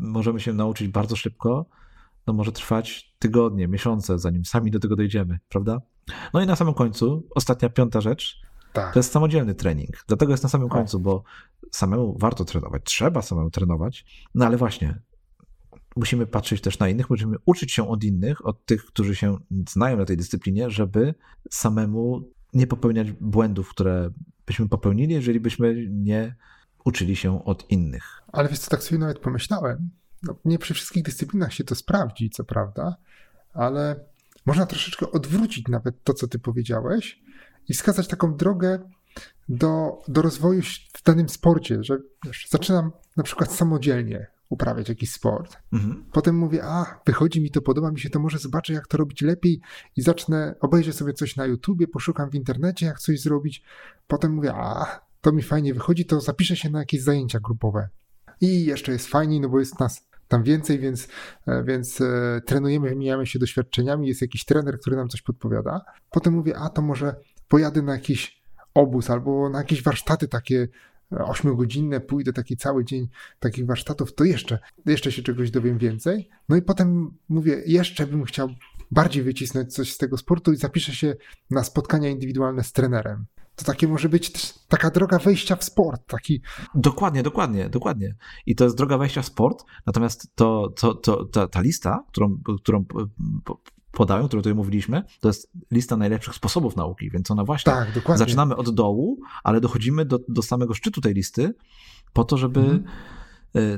możemy 0.00 0.40
się 0.40 0.52
nauczyć 0.52 0.88
bardzo 0.88 1.16
szybko, 1.16 1.66
no 2.26 2.32
może 2.32 2.52
trwać 2.52 3.14
tygodnie, 3.18 3.68
miesiące, 3.68 4.18
zanim 4.18 4.44
sami 4.44 4.70
do 4.70 4.78
tego 4.78 4.96
dojdziemy, 4.96 5.38
prawda? 5.48 5.80
No 6.34 6.42
i 6.42 6.46
na 6.46 6.56
samym 6.56 6.74
końcu, 6.74 7.28
ostatnia, 7.34 7.68
piąta 7.68 8.00
rzecz, 8.00 8.40
tak. 8.72 8.92
to 8.92 8.98
jest 8.98 9.12
samodzielny 9.12 9.54
trening. 9.54 10.04
Dlatego 10.08 10.32
jest 10.32 10.42
na 10.42 10.48
samym 10.48 10.68
końcu, 10.68 11.00
bo 11.00 11.22
samemu 11.72 12.18
warto 12.18 12.44
trenować, 12.44 12.82
trzeba 12.84 13.22
samemu 13.22 13.50
trenować, 13.50 14.04
no 14.34 14.46
ale 14.46 14.56
właśnie, 14.56 15.02
musimy 15.96 16.26
patrzeć 16.26 16.60
też 16.60 16.78
na 16.78 16.88
innych, 16.88 17.10
musimy 17.10 17.36
uczyć 17.44 17.72
się 17.72 17.88
od 17.88 18.04
innych, 18.04 18.46
od 18.46 18.66
tych, 18.66 18.84
którzy 18.84 19.16
się 19.16 19.36
znają 19.68 19.96
na 19.96 20.04
tej 20.04 20.16
dyscyplinie, 20.16 20.70
żeby 20.70 21.14
samemu 21.50 22.30
nie 22.54 22.66
popełniać 22.66 23.12
błędów, 23.12 23.68
które 23.68 24.10
byśmy 24.46 24.68
popełnili, 24.68 25.14
jeżeli 25.14 25.40
byśmy 25.40 25.86
nie 25.90 26.36
uczyli 26.84 27.16
się 27.16 27.44
od 27.44 27.70
innych. 27.70 28.22
Ale 28.32 28.48
wiesz 28.48 28.58
co, 28.58 28.70
tak 28.70 28.82
sobie 28.82 28.98
nawet 28.98 29.18
pomyślałem, 29.18 29.90
no, 30.26 30.36
nie 30.44 30.58
przy 30.58 30.74
wszystkich 30.74 31.02
dyscyplinach 31.02 31.52
się 31.52 31.64
to 31.64 31.74
sprawdzi, 31.74 32.30
co 32.30 32.44
prawda, 32.44 32.96
ale 33.54 34.00
można 34.46 34.66
troszeczkę 34.66 35.10
odwrócić 35.10 35.68
nawet 35.68 36.04
to, 36.04 36.14
co 36.14 36.28
ty 36.28 36.38
powiedziałeś 36.38 37.22
i 37.68 37.74
wskazać 37.74 38.08
taką 38.08 38.36
drogę 38.36 38.78
do, 39.48 40.02
do 40.08 40.22
rozwoju 40.22 40.62
w 40.92 41.02
danym 41.02 41.28
sporcie, 41.28 41.84
że 41.84 41.98
wiesz, 42.26 42.46
zaczynam 42.50 42.92
na 43.16 43.22
przykład 43.22 43.52
samodzielnie 43.52 44.26
uprawiać 44.48 44.88
jakiś 44.88 45.12
sport. 45.12 45.56
Mhm. 45.72 46.04
Potem 46.12 46.36
mówię, 46.36 46.64
a 46.64 47.00
wychodzi 47.06 47.40
mi 47.40 47.50
to, 47.50 47.62
podoba 47.62 47.90
mi 47.90 48.00
się 48.00 48.10
to, 48.10 48.20
może 48.20 48.38
zobaczę 48.38 48.72
jak 48.72 48.86
to 48.86 48.96
robić 48.96 49.22
lepiej 49.22 49.60
i 49.96 50.02
zacznę, 50.02 50.54
obejrzę 50.60 50.92
sobie 50.92 51.12
coś 51.12 51.36
na 51.36 51.46
YouTubie, 51.46 51.88
poszukam 51.88 52.30
w 52.30 52.34
internecie 52.34 52.86
jak 52.86 52.98
coś 52.98 53.20
zrobić. 53.20 53.62
Potem 54.06 54.34
mówię, 54.34 54.54
a 54.54 55.00
to 55.20 55.32
mi 55.32 55.42
fajnie 55.42 55.74
wychodzi, 55.74 56.06
to 56.06 56.20
zapiszę 56.20 56.56
się 56.56 56.70
na 56.70 56.78
jakieś 56.78 57.02
zajęcia 57.02 57.40
grupowe. 57.40 57.88
I 58.40 58.64
jeszcze 58.64 58.92
jest 58.92 59.06
fajniej, 59.06 59.40
no 59.40 59.48
bo 59.48 59.58
jest 59.58 59.80
nas 59.80 60.06
tam 60.28 60.42
więcej, 60.42 60.78
więc, 60.78 61.08
e, 61.46 61.64
więc 61.64 62.00
e, 62.00 62.40
trenujemy, 62.46 62.88
wymieniamy 62.88 63.26
się 63.26 63.38
doświadczeniami, 63.38 64.08
jest 64.08 64.22
jakiś 64.22 64.44
trener, 64.44 64.78
który 64.80 64.96
nam 64.96 65.08
coś 65.08 65.22
podpowiada. 65.22 65.80
Potem 66.10 66.34
mówię, 66.34 66.58
a 66.58 66.68
to 66.68 66.82
może 66.82 67.16
pojadę 67.48 67.82
na 67.82 67.92
jakiś 67.92 68.42
obóz 68.74 69.10
albo 69.10 69.48
na 69.48 69.58
jakieś 69.58 69.82
warsztaty 69.82 70.28
takie 70.28 70.68
ośmiogodzinne, 71.10 72.00
pójdę 72.00 72.32
taki 72.32 72.56
cały 72.56 72.84
dzień 72.84 73.08
takich 73.40 73.66
warsztatów, 73.66 74.14
to 74.14 74.24
jeszcze, 74.24 74.58
jeszcze 74.86 75.12
się 75.12 75.22
czegoś 75.22 75.50
dowiem 75.50 75.78
więcej. 75.78 76.28
No 76.48 76.56
i 76.56 76.62
potem 76.62 77.10
mówię, 77.28 77.62
jeszcze 77.66 78.06
bym 78.06 78.24
chciał 78.24 78.48
bardziej 78.90 79.22
wycisnąć 79.22 79.74
coś 79.74 79.92
z 79.92 79.98
tego 79.98 80.16
sportu 80.16 80.52
i 80.52 80.56
zapiszę 80.56 80.92
się 80.92 81.14
na 81.50 81.64
spotkania 81.64 82.08
indywidualne 82.08 82.64
z 82.64 82.72
trenerem. 82.72 83.26
To 83.56 83.64
takie 83.64 83.88
może 83.88 84.08
być 84.08 84.32
też 84.32 84.54
taka 84.68 84.90
droga 84.90 85.18
wejścia 85.18 85.56
w 85.56 85.64
sport. 85.64 86.02
Taki... 86.06 86.40
Dokładnie, 86.74 87.22
dokładnie, 87.22 87.68
dokładnie. 87.68 88.14
I 88.46 88.54
to 88.54 88.64
jest 88.64 88.76
droga 88.76 88.98
wejścia 88.98 89.22
w 89.22 89.26
sport, 89.26 89.64
natomiast 89.86 90.34
to, 90.34 90.72
to, 90.76 90.94
to, 90.94 91.24
ta, 91.24 91.48
ta 91.48 91.60
lista, 91.60 92.04
którą, 92.08 92.38
którą 92.62 92.84
podają, 93.92 94.26
którą 94.26 94.42
tutaj 94.42 94.54
mówiliśmy, 94.54 95.02
to 95.20 95.28
jest 95.28 95.50
lista 95.70 95.96
najlepszych 95.96 96.34
sposobów 96.34 96.76
nauki, 96.76 97.10
więc 97.10 97.30
ona 97.30 97.44
właśnie, 97.44 97.72
tak, 97.72 97.94
dokładnie. 97.94 98.18
zaczynamy 98.18 98.56
od 98.56 98.74
dołu, 98.74 99.18
ale 99.44 99.60
dochodzimy 99.60 100.04
do, 100.04 100.18
do 100.28 100.42
samego 100.42 100.74
szczytu 100.74 101.00
tej 101.00 101.14
listy 101.14 101.54
po 102.12 102.24
to, 102.24 102.36
żeby 102.36 102.60
mhm 102.60 102.84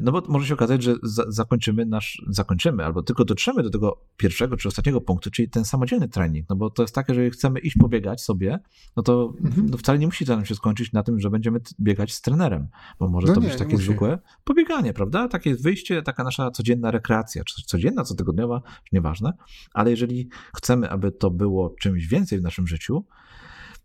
no 0.00 0.12
bo 0.12 0.22
może 0.28 0.46
się 0.46 0.54
okazać, 0.54 0.82
że 0.82 0.94
za, 1.02 1.24
zakończymy 1.28 1.86
nasz, 1.86 2.22
zakończymy 2.28 2.84
albo 2.84 3.02
tylko 3.02 3.24
dotrzemy 3.24 3.62
do 3.62 3.70
tego 3.70 4.00
pierwszego 4.16 4.56
czy 4.56 4.68
ostatniego 4.68 5.00
punktu, 5.00 5.30
czyli 5.30 5.48
ten 5.48 5.64
samodzielny 5.64 6.08
trening, 6.08 6.48
no 6.48 6.56
bo 6.56 6.70
to 6.70 6.82
jest 6.82 6.94
takie, 6.94 7.14
że 7.14 7.20
jeżeli 7.20 7.38
chcemy 7.38 7.60
iść 7.60 7.76
pobiegać 7.80 8.22
sobie, 8.22 8.58
no 8.96 9.02
to 9.02 9.32
mhm. 9.44 9.66
no 9.70 9.78
wcale 9.78 9.98
nie 9.98 10.06
musi 10.06 10.26
to 10.26 10.36
nam 10.36 10.44
się 10.44 10.54
skończyć 10.54 10.92
na 10.92 11.02
tym, 11.02 11.20
że 11.20 11.30
będziemy 11.30 11.60
biegać 11.80 12.12
z 12.14 12.20
trenerem, 12.20 12.68
bo 12.98 13.08
może 13.08 13.26
no 13.26 13.34
to 13.34 13.40
nie, 13.40 13.48
być 13.48 13.58
takie 13.58 13.76
zwykłe 13.76 14.18
pobieganie, 14.44 14.92
prawda? 14.92 15.28
Takie 15.28 15.54
wyjście, 15.54 16.02
taka 16.02 16.24
nasza 16.24 16.50
codzienna 16.50 16.90
rekreacja, 16.90 17.44
czy 17.44 17.62
codzienna, 17.62 18.04
cotygodniowa, 18.04 18.62
nieważne, 18.92 19.32
ale 19.74 19.90
jeżeli 19.90 20.28
chcemy, 20.56 20.90
aby 20.90 21.12
to 21.12 21.30
było 21.30 21.74
czymś 21.80 22.06
więcej 22.06 22.38
w 22.38 22.42
naszym 22.42 22.66
życiu, 22.66 23.04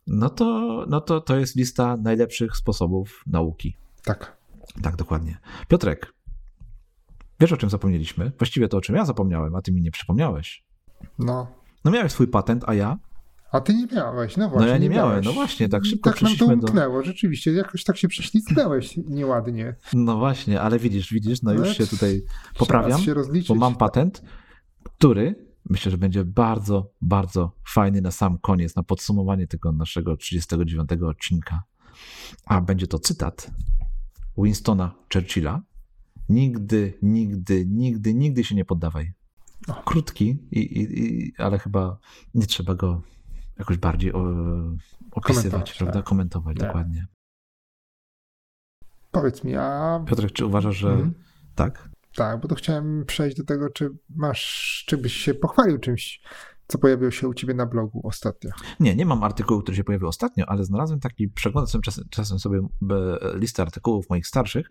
no 0.08 0.30
to, 0.30 0.86
no 0.90 1.02
to 1.02 1.22
to 1.22 1.38
jest 1.38 1.56
lista 1.56 1.98
najlepszych 1.98 2.58
sposobów 2.58 3.24
nauki. 3.28 3.78
Tak. 4.04 4.43
Tak, 4.82 4.96
dokładnie. 4.96 5.38
Piotrek, 5.68 6.14
wiesz 7.40 7.52
o 7.52 7.58
czym 7.58 7.70
zapomnieliśmy? 7.70 8.32
Właściwie 8.38 8.68
to, 8.68 8.78
o 8.78 8.82
czym 8.82 8.96
ja 8.96 9.06
zapomniałem, 9.06 9.56
a 9.56 9.62
ty 9.62 9.72
mi 9.72 9.82
nie 9.82 9.92
przypomniałeś. 9.92 10.64
No. 11.20 11.48
No 11.86 11.92
miałeś 11.92 12.12
swój 12.12 12.28
patent, 12.28 12.64
a 12.68 12.74
ja? 12.74 12.98
A 13.52 13.62
ty 13.62 13.74
nie 13.74 13.86
miałeś, 13.86 14.38
no 14.38 14.50
właśnie. 14.50 14.68
No 14.68 14.74
ja 14.74 14.78
nie, 14.78 14.90
nie 14.90 14.96
miałem, 14.96 15.12
miałeś. 15.12 15.26
no 15.26 15.34
właśnie, 15.34 15.70
tak 15.70 15.86
szybko 15.86 16.10
tak 16.10 16.22
nam 16.22 16.36
to 16.36 16.46
umknęło, 16.46 16.98
do... 16.98 17.06
rzeczywiście, 17.06 17.52
jakoś 17.54 17.84
tak 17.84 17.98
się 17.98 18.08
prześlizgnąłeś 18.08 18.98
nieładnie. 19.20 19.76
No 19.94 20.18
właśnie, 20.18 20.62
ale 20.62 20.80
widzisz, 20.80 21.14
widzisz, 21.14 21.42
no 21.42 21.54
już 21.54 21.78
się 21.78 21.88
tutaj 21.88 22.22
poprawiam, 22.58 23.02
się 23.02 23.16
bo 23.48 23.56
mam 23.56 23.76
patent, 23.76 24.22
który 24.84 25.54
myślę, 25.70 25.92
że 25.92 25.98
będzie 25.98 26.26
bardzo, 26.26 26.92
bardzo 27.02 27.52
fajny 27.68 28.02
na 28.02 28.12
sam 28.12 28.38
koniec, 28.38 28.76
na 28.76 28.84
podsumowanie 28.84 29.48
tego 29.48 29.72
naszego 29.72 30.18
39 30.18 30.90
odcinka. 30.92 31.64
A 32.46 32.62
będzie 32.62 32.88
to 32.88 33.00
cytat 33.00 33.52
Winstona 34.38 34.96
Churchilla. 35.14 35.62
Nigdy, 36.30 36.98
nigdy, 37.02 37.66
nigdy, 37.66 38.14
nigdy 38.14 38.44
się 38.44 38.56
nie 38.56 38.66
poddawaj. 38.66 39.14
Krótki, 39.86 40.38
i, 40.52 40.60
i, 40.60 41.00
i, 41.00 41.34
ale 41.38 41.60
chyba 41.60 41.98
nie 42.34 42.46
trzeba 42.46 42.76
go 42.76 43.02
jakoś 43.60 43.78
bardziej 43.78 44.14
o, 44.14 44.20
opisywać, 45.12 45.44
Komentować, 45.44 45.78
prawda? 45.78 45.94
Tak. 45.94 46.06
Komentować, 46.06 46.58
tak. 46.58 46.68
dokładnie. 46.68 47.08
Powiedz 49.12 49.44
mi, 49.44 49.56
a... 49.56 50.00
Piotrek, 50.08 50.32
czy 50.32 50.46
uważasz, 50.46 50.78
że 50.78 50.90
mhm. 50.90 51.14
tak? 51.56 51.90
Tak, 52.16 52.42
bo 52.42 52.48
to 52.48 52.56
chciałem 52.56 53.06
przejść 53.06 53.38
do 53.38 53.44
tego, 53.44 53.70
czy 53.70 53.90
masz, 54.10 54.84
czy 54.88 54.98
byś 54.98 55.14
się 55.14 55.34
pochwalił 55.34 55.80
czymś 55.80 56.22
co 56.74 56.80
pojawiło 56.80 57.12
się 57.12 57.28
u 57.28 57.34
ciebie 57.34 57.54
na 57.54 57.66
blogu 57.66 58.02
ostatnio. 58.04 58.52
Nie, 58.80 58.96
nie 58.96 59.06
mam 59.06 59.24
artykułu, 59.24 59.62
który 59.62 59.78
się 59.78 59.84
pojawił 59.84 60.08
ostatnio, 60.08 60.46
ale 60.50 60.64
znalazłem 60.64 61.00
taki, 61.00 61.28
przeglądałem 61.28 61.82
czasem, 61.82 62.06
czasem 62.10 62.40
sobie 62.40 62.68
listę 63.34 63.62
artykułów 63.62 64.10
moich 64.10 64.28
starszych 64.28 64.70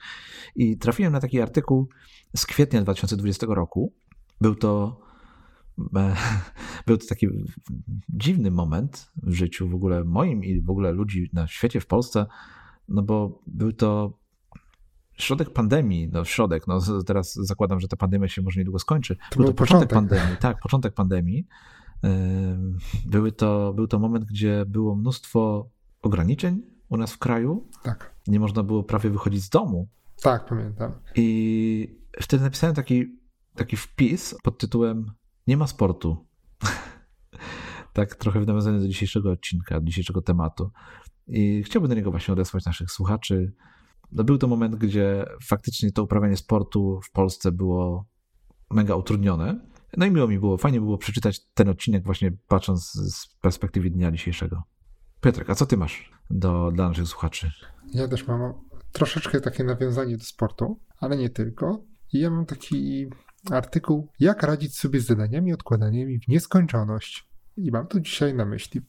i 0.55 0.79
trafiłem 0.79 1.13
na 1.13 1.21
taki 1.21 1.41
artykuł 1.41 1.89
z 2.37 2.47
kwietnia 2.47 2.83
2020 2.83 3.47
roku. 3.51 3.93
Był 4.41 4.55
to 4.55 5.01
e, 5.97 6.17
był 6.87 6.97
to 6.97 7.07
taki 7.07 7.29
dziwny 8.09 8.51
moment 8.51 9.11
w 9.23 9.33
życiu 9.33 9.69
w 9.69 9.75
ogóle 9.75 10.05
moim 10.05 10.45
i 10.45 10.61
w 10.61 10.71
ogóle 10.71 10.93
ludzi 10.93 11.31
na 11.33 11.47
świecie, 11.47 11.81
w 11.81 11.87
Polsce, 11.87 12.27
no 12.89 13.03
bo 13.03 13.43
był 13.47 13.73
to 13.73 14.19
środek 15.15 15.51
pandemii, 15.51 16.09
no 16.13 16.25
środek, 16.25 16.67
no 16.67 16.81
teraz 17.07 17.35
zakładam, 17.35 17.81
że 17.81 17.89
ta 17.89 17.97
pandemia 17.97 18.29
się 18.29 18.43
może 18.43 18.61
niedługo 18.61 18.79
skończy. 18.79 19.17
To 19.31 19.37
był, 19.37 19.47
to 19.47 19.55
początek. 19.55 19.89
początek 19.89 19.91
pandemii, 19.91 20.37
tak, 20.41 20.61
początek 20.61 20.95
pandemii. 20.95 21.47
Były 23.07 23.33
to, 23.33 23.73
był 23.73 23.87
to 23.87 23.99
moment, 23.99 24.25
gdzie 24.25 24.65
było 24.67 24.97
mnóstwo 24.97 25.71
ograniczeń 26.03 26.63
u 26.89 26.97
nas 26.97 27.13
w 27.13 27.19
kraju. 27.19 27.69
Tak. 27.83 28.15
Nie 28.27 28.41
można 28.41 28.63
było 28.63 28.83
prawie 28.83 29.11
wychodzić 29.11 29.43
z 29.43 29.49
domu. 29.49 29.89
Tak, 30.23 30.47
pamiętam. 30.47 30.93
I 31.15 32.01
wtedy 32.21 32.45
napisałem 32.45 32.77
taki, 32.77 33.19
taki 33.55 33.77
wpis 33.77 34.35
pod 34.43 34.59
tytułem 34.59 35.13
Nie 35.47 35.57
ma 35.57 35.67
sportu. 35.67 36.27
tak 37.93 38.15
trochę 38.15 38.41
w 38.41 38.47
nawiązaniu 38.47 38.81
do 38.81 38.89
dzisiejszego 38.89 39.31
odcinka, 39.31 39.81
do 39.81 39.87
dzisiejszego 39.87 40.23
tematu. 40.23 40.71
I 41.27 41.63
chciałbym 41.63 41.89
do 41.89 41.95
niego 41.95 42.11
właśnie 42.11 42.33
odesłać 42.33 42.65
naszych 42.65 42.91
słuchaczy. 42.91 43.53
No 44.13 44.25
był 44.25 44.39
to 44.39 44.47
moment, 44.47 44.77
gdzie 44.77 45.27
faktycznie 45.45 45.93
to 45.93 46.03
uprawianie 46.03 46.37
sportu 46.37 47.01
w 47.05 47.13
Polsce 47.13 47.53
było 47.53 48.07
mega 48.71 48.95
utrudnione. 48.95 49.72
No 49.97 50.07
i 50.07 50.11
miło 50.11 50.29
mi 50.29 50.39
było, 50.39 50.57
fajnie 50.59 50.81
było 50.81 50.99
przeczytać 50.99 51.41
ten 51.55 51.69
odcinek 51.69 52.05
właśnie 52.05 52.33
patrząc 52.49 52.93
z 52.93 53.37
perspektywy 53.41 53.91
dnia 53.91 54.13
dzisiejszego. 54.13 54.63
Piotrek, 55.21 55.51
a 55.51 55.55
co 55.55 55.67
ty 55.67 55.77
masz 55.77 56.13
do, 56.31 56.71
dla 56.73 56.89
naszych 56.89 57.09
słuchaczy? 57.09 57.51
Ja 57.95 58.09
też 58.09 58.27
mam 58.27 58.53
troszeczkę 58.93 59.41
takie 59.41 59.65
nawiązanie 59.65 60.17
do 60.17 60.25
sportu, 60.25 60.81
ale 60.99 61.17
nie 61.17 61.31
tylko. 61.31 61.85
I 62.13 62.19
ja 62.19 62.31
mam 62.31 62.47
taki 62.47 63.07
artykuł, 63.51 64.09
jak 64.21 64.43
radzić 64.43 64.79
sobie 64.79 65.01
z 65.01 65.07
zadaniami 65.07 65.53
odkładanymi 65.53 66.21
w 66.21 66.29
nieskończoność. 66.29 67.29
I 67.57 67.71
mam 67.71 67.87
tu 67.87 68.01
dzisiaj 68.01 68.35
na 68.35 68.45
myśli 68.45 68.81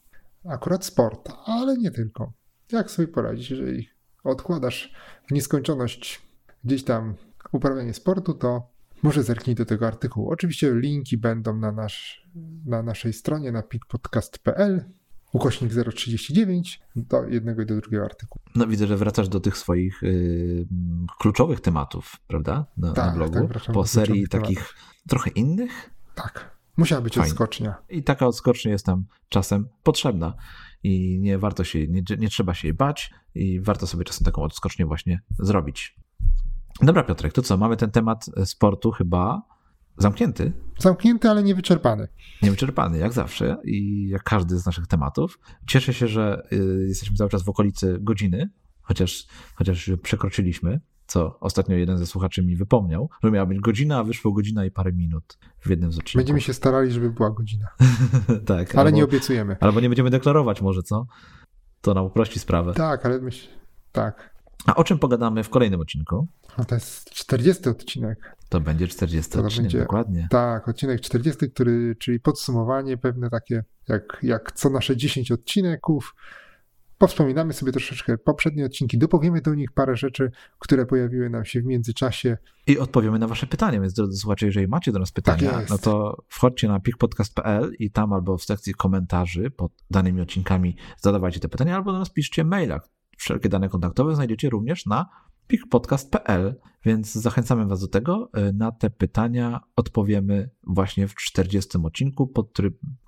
akurat 0.44 0.84
sport, 0.84 1.32
ale 1.46 1.76
nie 1.76 1.90
tylko. 1.90 2.32
Jak 2.72 2.90
sobie 2.90 3.08
poradzić, 3.08 3.50
jeżeli 3.50 3.88
odkładasz 4.24 4.94
w 5.28 5.32
nieskończoność 5.32 6.22
gdzieś 6.64 6.84
tam 6.84 7.14
uprawianie 7.52 7.94
sportu, 7.94 8.34
to 8.34 8.73
może 9.04 9.22
zerknij 9.22 9.54
do 9.56 9.64
tego 9.64 9.86
artykułu. 9.86 10.30
Oczywiście 10.30 10.74
linki 10.74 11.18
będą 11.18 11.56
na, 11.58 11.72
nasz, 11.72 12.28
na 12.66 12.82
naszej 12.82 13.12
stronie 13.12 13.52
na 13.52 13.62
pikpodcast.pl 13.62 14.84
ukośnik 15.32 15.72
039 15.94 16.80
do 16.96 17.28
jednego 17.28 17.62
i 17.62 17.66
do 17.66 17.80
drugiego 17.80 18.04
artykułu. 18.04 18.44
No 18.54 18.66
widzę, 18.66 18.86
że 18.86 18.96
wracasz 18.96 19.28
do 19.28 19.40
tych 19.40 19.56
swoich 19.56 20.02
y, 20.02 20.66
kluczowych 21.18 21.60
tematów, 21.60 22.16
prawda? 22.26 22.66
Na, 22.76 22.92
tak, 22.92 23.06
na 23.06 23.12
blogu. 23.12 23.48
Tak, 23.48 23.62
po 23.74 23.86
serii 23.86 24.28
takich 24.28 24.58
tematów. 24.58 24.74
trochę 25.08 25.30
innych. 25.30 25.90
Tak. 26.14 26.54
Musiała 26.76 27.00
być 27.00 27.14
Fajnie. 27.14 27.30
odskocznia. 27.30 27.74
I 27.88 28.02
taka 28.02 28.26
odskocznia 28.26 28.72
jest 28.72 28.86
nam 28.86 29.04
czasem 29.28 29.68
potrzebna. 29.82 30.34
I 30.82 31.18
nie 31.20 31.38
warto 31.38 31.64
się, 31.64 31.88
nie, 31.88 32.02
nie 32.18 32.28
trzeba 32.28 32.54
się 32.54 32.68
jej 32.68 32.74
bać 32.74 33.10
i 33.34 33.60
warto 33.60 33.86
sobie 33.86 34.04
czasem 34.04 34.24
taką 34.24 34.42
odskocznię 34.42 34.86
właśnie 34.86 35.20
zrobić. 35.38 35.96
Dobra, 36.82 37.02
Piotrek, 37.02 37.32
to 37.32 37.42
co? 37.42 37.56
Mamy 37.56 37.76
ten 37.76 37.90
temat 37.90 38.26
sportu 38.44 38.90
chyba 38.90 39.42
zamknięty. 39.98 40.52
Zamknięty, 40.78 41.30
ale 41.30 41.42
niewyczerpany. 41.42 42.08
Niewyczerpany, 42.42 42.98
jak 42.98 43.12
zawsze 43.12 43.56
i 43.64 44.08
jak 44.08 44.22
każdy 44.22 44.58
z 44.58 44.66
naszych 44.66 44.86
tematów. 44.86 45.38
Cieszę 45.66 45.94
się, 45.94 46.08
że 46.08 46.42
y, 46.52 46.86
jesteśmy 46.88 47.16
cały 47.16 47.30
czas 47.30 47.42
w 47.42 47.48
okolicy 47.48 47.98
godziny, 48.00 48.50
chociaż, 48.82 49.26
chociaż 49.54 49.90
przekroczyliśmy, 50.02 50.80
co 51.06 51.40
ostatnio 51.40 51.76
jeden 51.76 51.98
ze 51.98 52.06
słuchaczy 52.06 52.42
mi 52.42 52.56
wypomniał, 52.56 53.10
że 53.22 53.30
miała 53.30 53.46
być 53.46 53.60
godzina, 53.60 53.98
a 53.98 54.04
wyszło 54.04 54.32
godzina 54.32 54.64
i 54.64 54.70
parę 54.70 54.92
minut 54.92 55.38
w 55.60 55.70
jednym 55.70 55.92
z 55.92 55.98
odcinków. 55.98 56.18
Będziemy 56.18 56.40
się 56.40 56.52
starali, 56.54 56.92
żeby 56.92 57.10
była 57.10 57.30
godzina. 57.30 57.66
tak. 58.46 58.74
Ale 58.74 58.84
albo, 58.84 58.96
nie 58.96 59.04
obiecujemy. 59.04 59.56
Albo 59.60 59.80
nie 59.80 59.88
będziemy 59.88 60.10
deklarować 60.10 60.62
może, 60.62 60.82
co? 60.82 61.06
To 61.80 61.94
nam 61.94 62.04
uprości 62.04 62.38
sprawę. 62.38 62.74
Tak, 62.74 63.06
ale 63.06 63.20
myśl, 63.20 63.48
tak. 63.92 64.33
A 64.66 64.74
o 64.74 64.84
czym 64.84 64.98
pogadamy 64.98 65.44
w 65.44 65.48
kolejnym 65.48 65.80
odcinku? 65.80 66.28
No 66.58 66.64
to 66.64 66.74
jest 66.74 67.10
40 67.10 67.68
odcinek. 67.68 68.36
To 68.48 68.60
będzie 68.60 68.88
40 68.88 69.30
to 69.30 69.40
odcinek, 69.40 69.62
będzie, 69.62 69.78
dokładnie. 69.78 70.28
Tak, 70.30 70.68
odcinek 70.68 71.00
40, 71.00 71.50
który, 71.50 71.96
czyli 71.98 72.20
podsumowanie 72.20 72.96
pewne 72.96 73.30
takie, 73.30 73.64
jak, 73.88 74.18
jak 74.22 74.52
co 74.52 74.70
nasze 74.70 74.96
10 74.96 75.32
odcinków. 75.32 76.14
Powspominamy 76.98 77.52
sobie 77.52 77.72
troszeczkę 77.72 78.18
poprzednie 78.18 78.66
odcinki, 78.66 78.98
dopowiemy 78.98 79.40
do 79.40 79.54
nich 79.54 79.72
parę 79.72 79.96
rzeczy, 79.96 80.30
które 80.58 80.86
pojawiły 80.86 81.30
nam 81.30 81.44
się 81.44 81.60
w 81.60 81.64
międzyczasie. 81.64 82.38
I 82.66 82.78
odpowiemy 82.78 83.18
na 83.18 83.28
wasze 83.28 83.46
pytania, 83.46 83.80
więc 83.80 83.94
drodzy 83.94 84.16
słuchacze, 84.16 84.46
jeżeli 84.46 84.68
macie 84.68 84.92
do 84.92 84.98
nas 84.98 85.12
pytania, 85.12 85.50
tak 85.50 85.70
no 85.70 85.78
to 85.78 86.22
wchodźcie 86.28 86.68
na 86.68 86.80
pikpodcast.pl 86.80 87.72
i 87.78 87.90
tam 87.90 88.12
albo 88.12 88.38
w 88.38 88.44
sekcji 88.44 88.74
komentarzy 88.74 89.50
pod 89.50 89.72
danymi 89.90 90.20
odcinkami 90.20 90.76
zadawajcie 91.00 91.40
te 91.40 91.48
pytania, 91.48 91.76
albo 91.76 91.92
do 91.92 91.98
nas 91.98 92.10
piszcie 92.10 92.44
maila, 92.44 92.80
Wszelkie 93.16 93.48
dane 93.48 93.68
kontaktowe 93.68 94.14
znajdziecie 94.14 94.50
również 94.50 94.86
na 94.86 95.08
pikpodcast.pl, 95.46 96.54
więc 96.84 97.12
zachęcamy 97.12 97.66
Was 97.66 97.80
do 97.80 97.88
tego. 97.88 98.30
Na 98.54 98.72
te 98.72 98.90
pytania 98.90 99.60
odpowiemy 99.76 100.50
właśnie 100.66 101.08
w 101.08 101.14
40 101.14 101.78
odcinku 101.84 102.26
pod, 102.26 102.58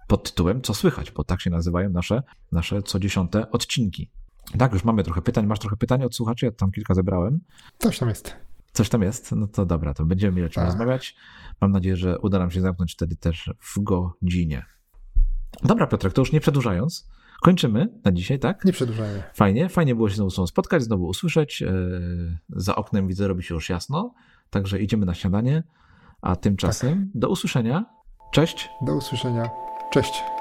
pod 0.09 0.31
tytułem 0.31 0.62
Co 0.62 0.74
słychać, 0.74 1.11
bo 1.11 1.24
tak 1.24 1.41
się 1.41 1.51
nazywają 1.51 1.91
nasze, 1.91 2.23
nasze 2.53 2.83
co 2.83 2.99
dziesiąte 2.99 3.51
odcinki. 3.51 4.11
Tak, 4.59 4.73
już 4.73 4.85
mamy 4.85 5.03
trochę 5.03 5.23
pytań. 5.23 5.47
Masz 5.47 5.59
trochę 5.59 5.77
pytań 5.77 6.05
od 6.05 6.16
słuchaczy? 6.16 6.47
Ja 6.47 6.53
tam 6.53 6.70
kilka 6.70 6.95
zebrałem. 6.95 7.41
Coś 7.78 7.99
tam 7.99 8.09
jest. 8.09 8.37
Coś 8.73 8.89
tam 8.89 9.03
jest? 9.03 9.33
No 9.33 9.47
to 9.47 9.66
dobra, 9.66 9.95
to 9.95 10.05
będziemy 10.05 10.37
mieli 10.37 10.47
o 10.47 10.51
czym 10.51 10.61
tak. 10.61 10.66
rozmawiać. 10.66 11.16
Mam 11.61 11.73
nadzieję, 11.73 11.97
że 11.97 12.19
uda 12.19 12.39
nam 12.39 12.51
się 12.51 12.61
zamknąć 12.61 12.93
wtedy 12.93 13.16
też 13.16 13.51
w 13.61 13.81
godzinie. 13.83 14.66
Dobra, 15.62 15.87
Piotrek, 15.87 16.12
to 16.12 16.23
już 16.23 16.33
nie 16.33 16.41
przedłużając, 16.41 17.09
kończymy 17.41 17.89
na 18.05 18.13
dzisiaj, 18.13 18.39
tak? 18.39 18.65
Nie 18.65 18.73
przedłużajmy. 18.73 19.23
Fajnie, 19.35 19.69
fajnie 19.69 19.95
było 19.95 20.09
się 20.09 20.15
znowu 20.17 20.47
spotkać, 20.47 20.83
znowu 20.83 21.07
usłyszeć. 21.07 21.63
E, 21.63 21.73
za 22.49 22.77
oknem 22.77 23.09
widzę, 23.09 23.29
robi 23.29 23.43
się 23.43 23.55
już 23.55 23.69
jasno, 23.71 24.15
także 24.51 24.81
idziemy 24.81 25.07
na 25.07 25.15
śniadanie. 25.15 25.63
A 26.23 26.37
tymczasem 26.37 27.11
tak. 27.13 27.21
do 27.21 27.29
usłyszenia. 27.29 27.85
Cześć. 28.33 28.69
Do 28.87 28.97
usłyszenia. 28.97 29.51
Cześć. 29.91 30.36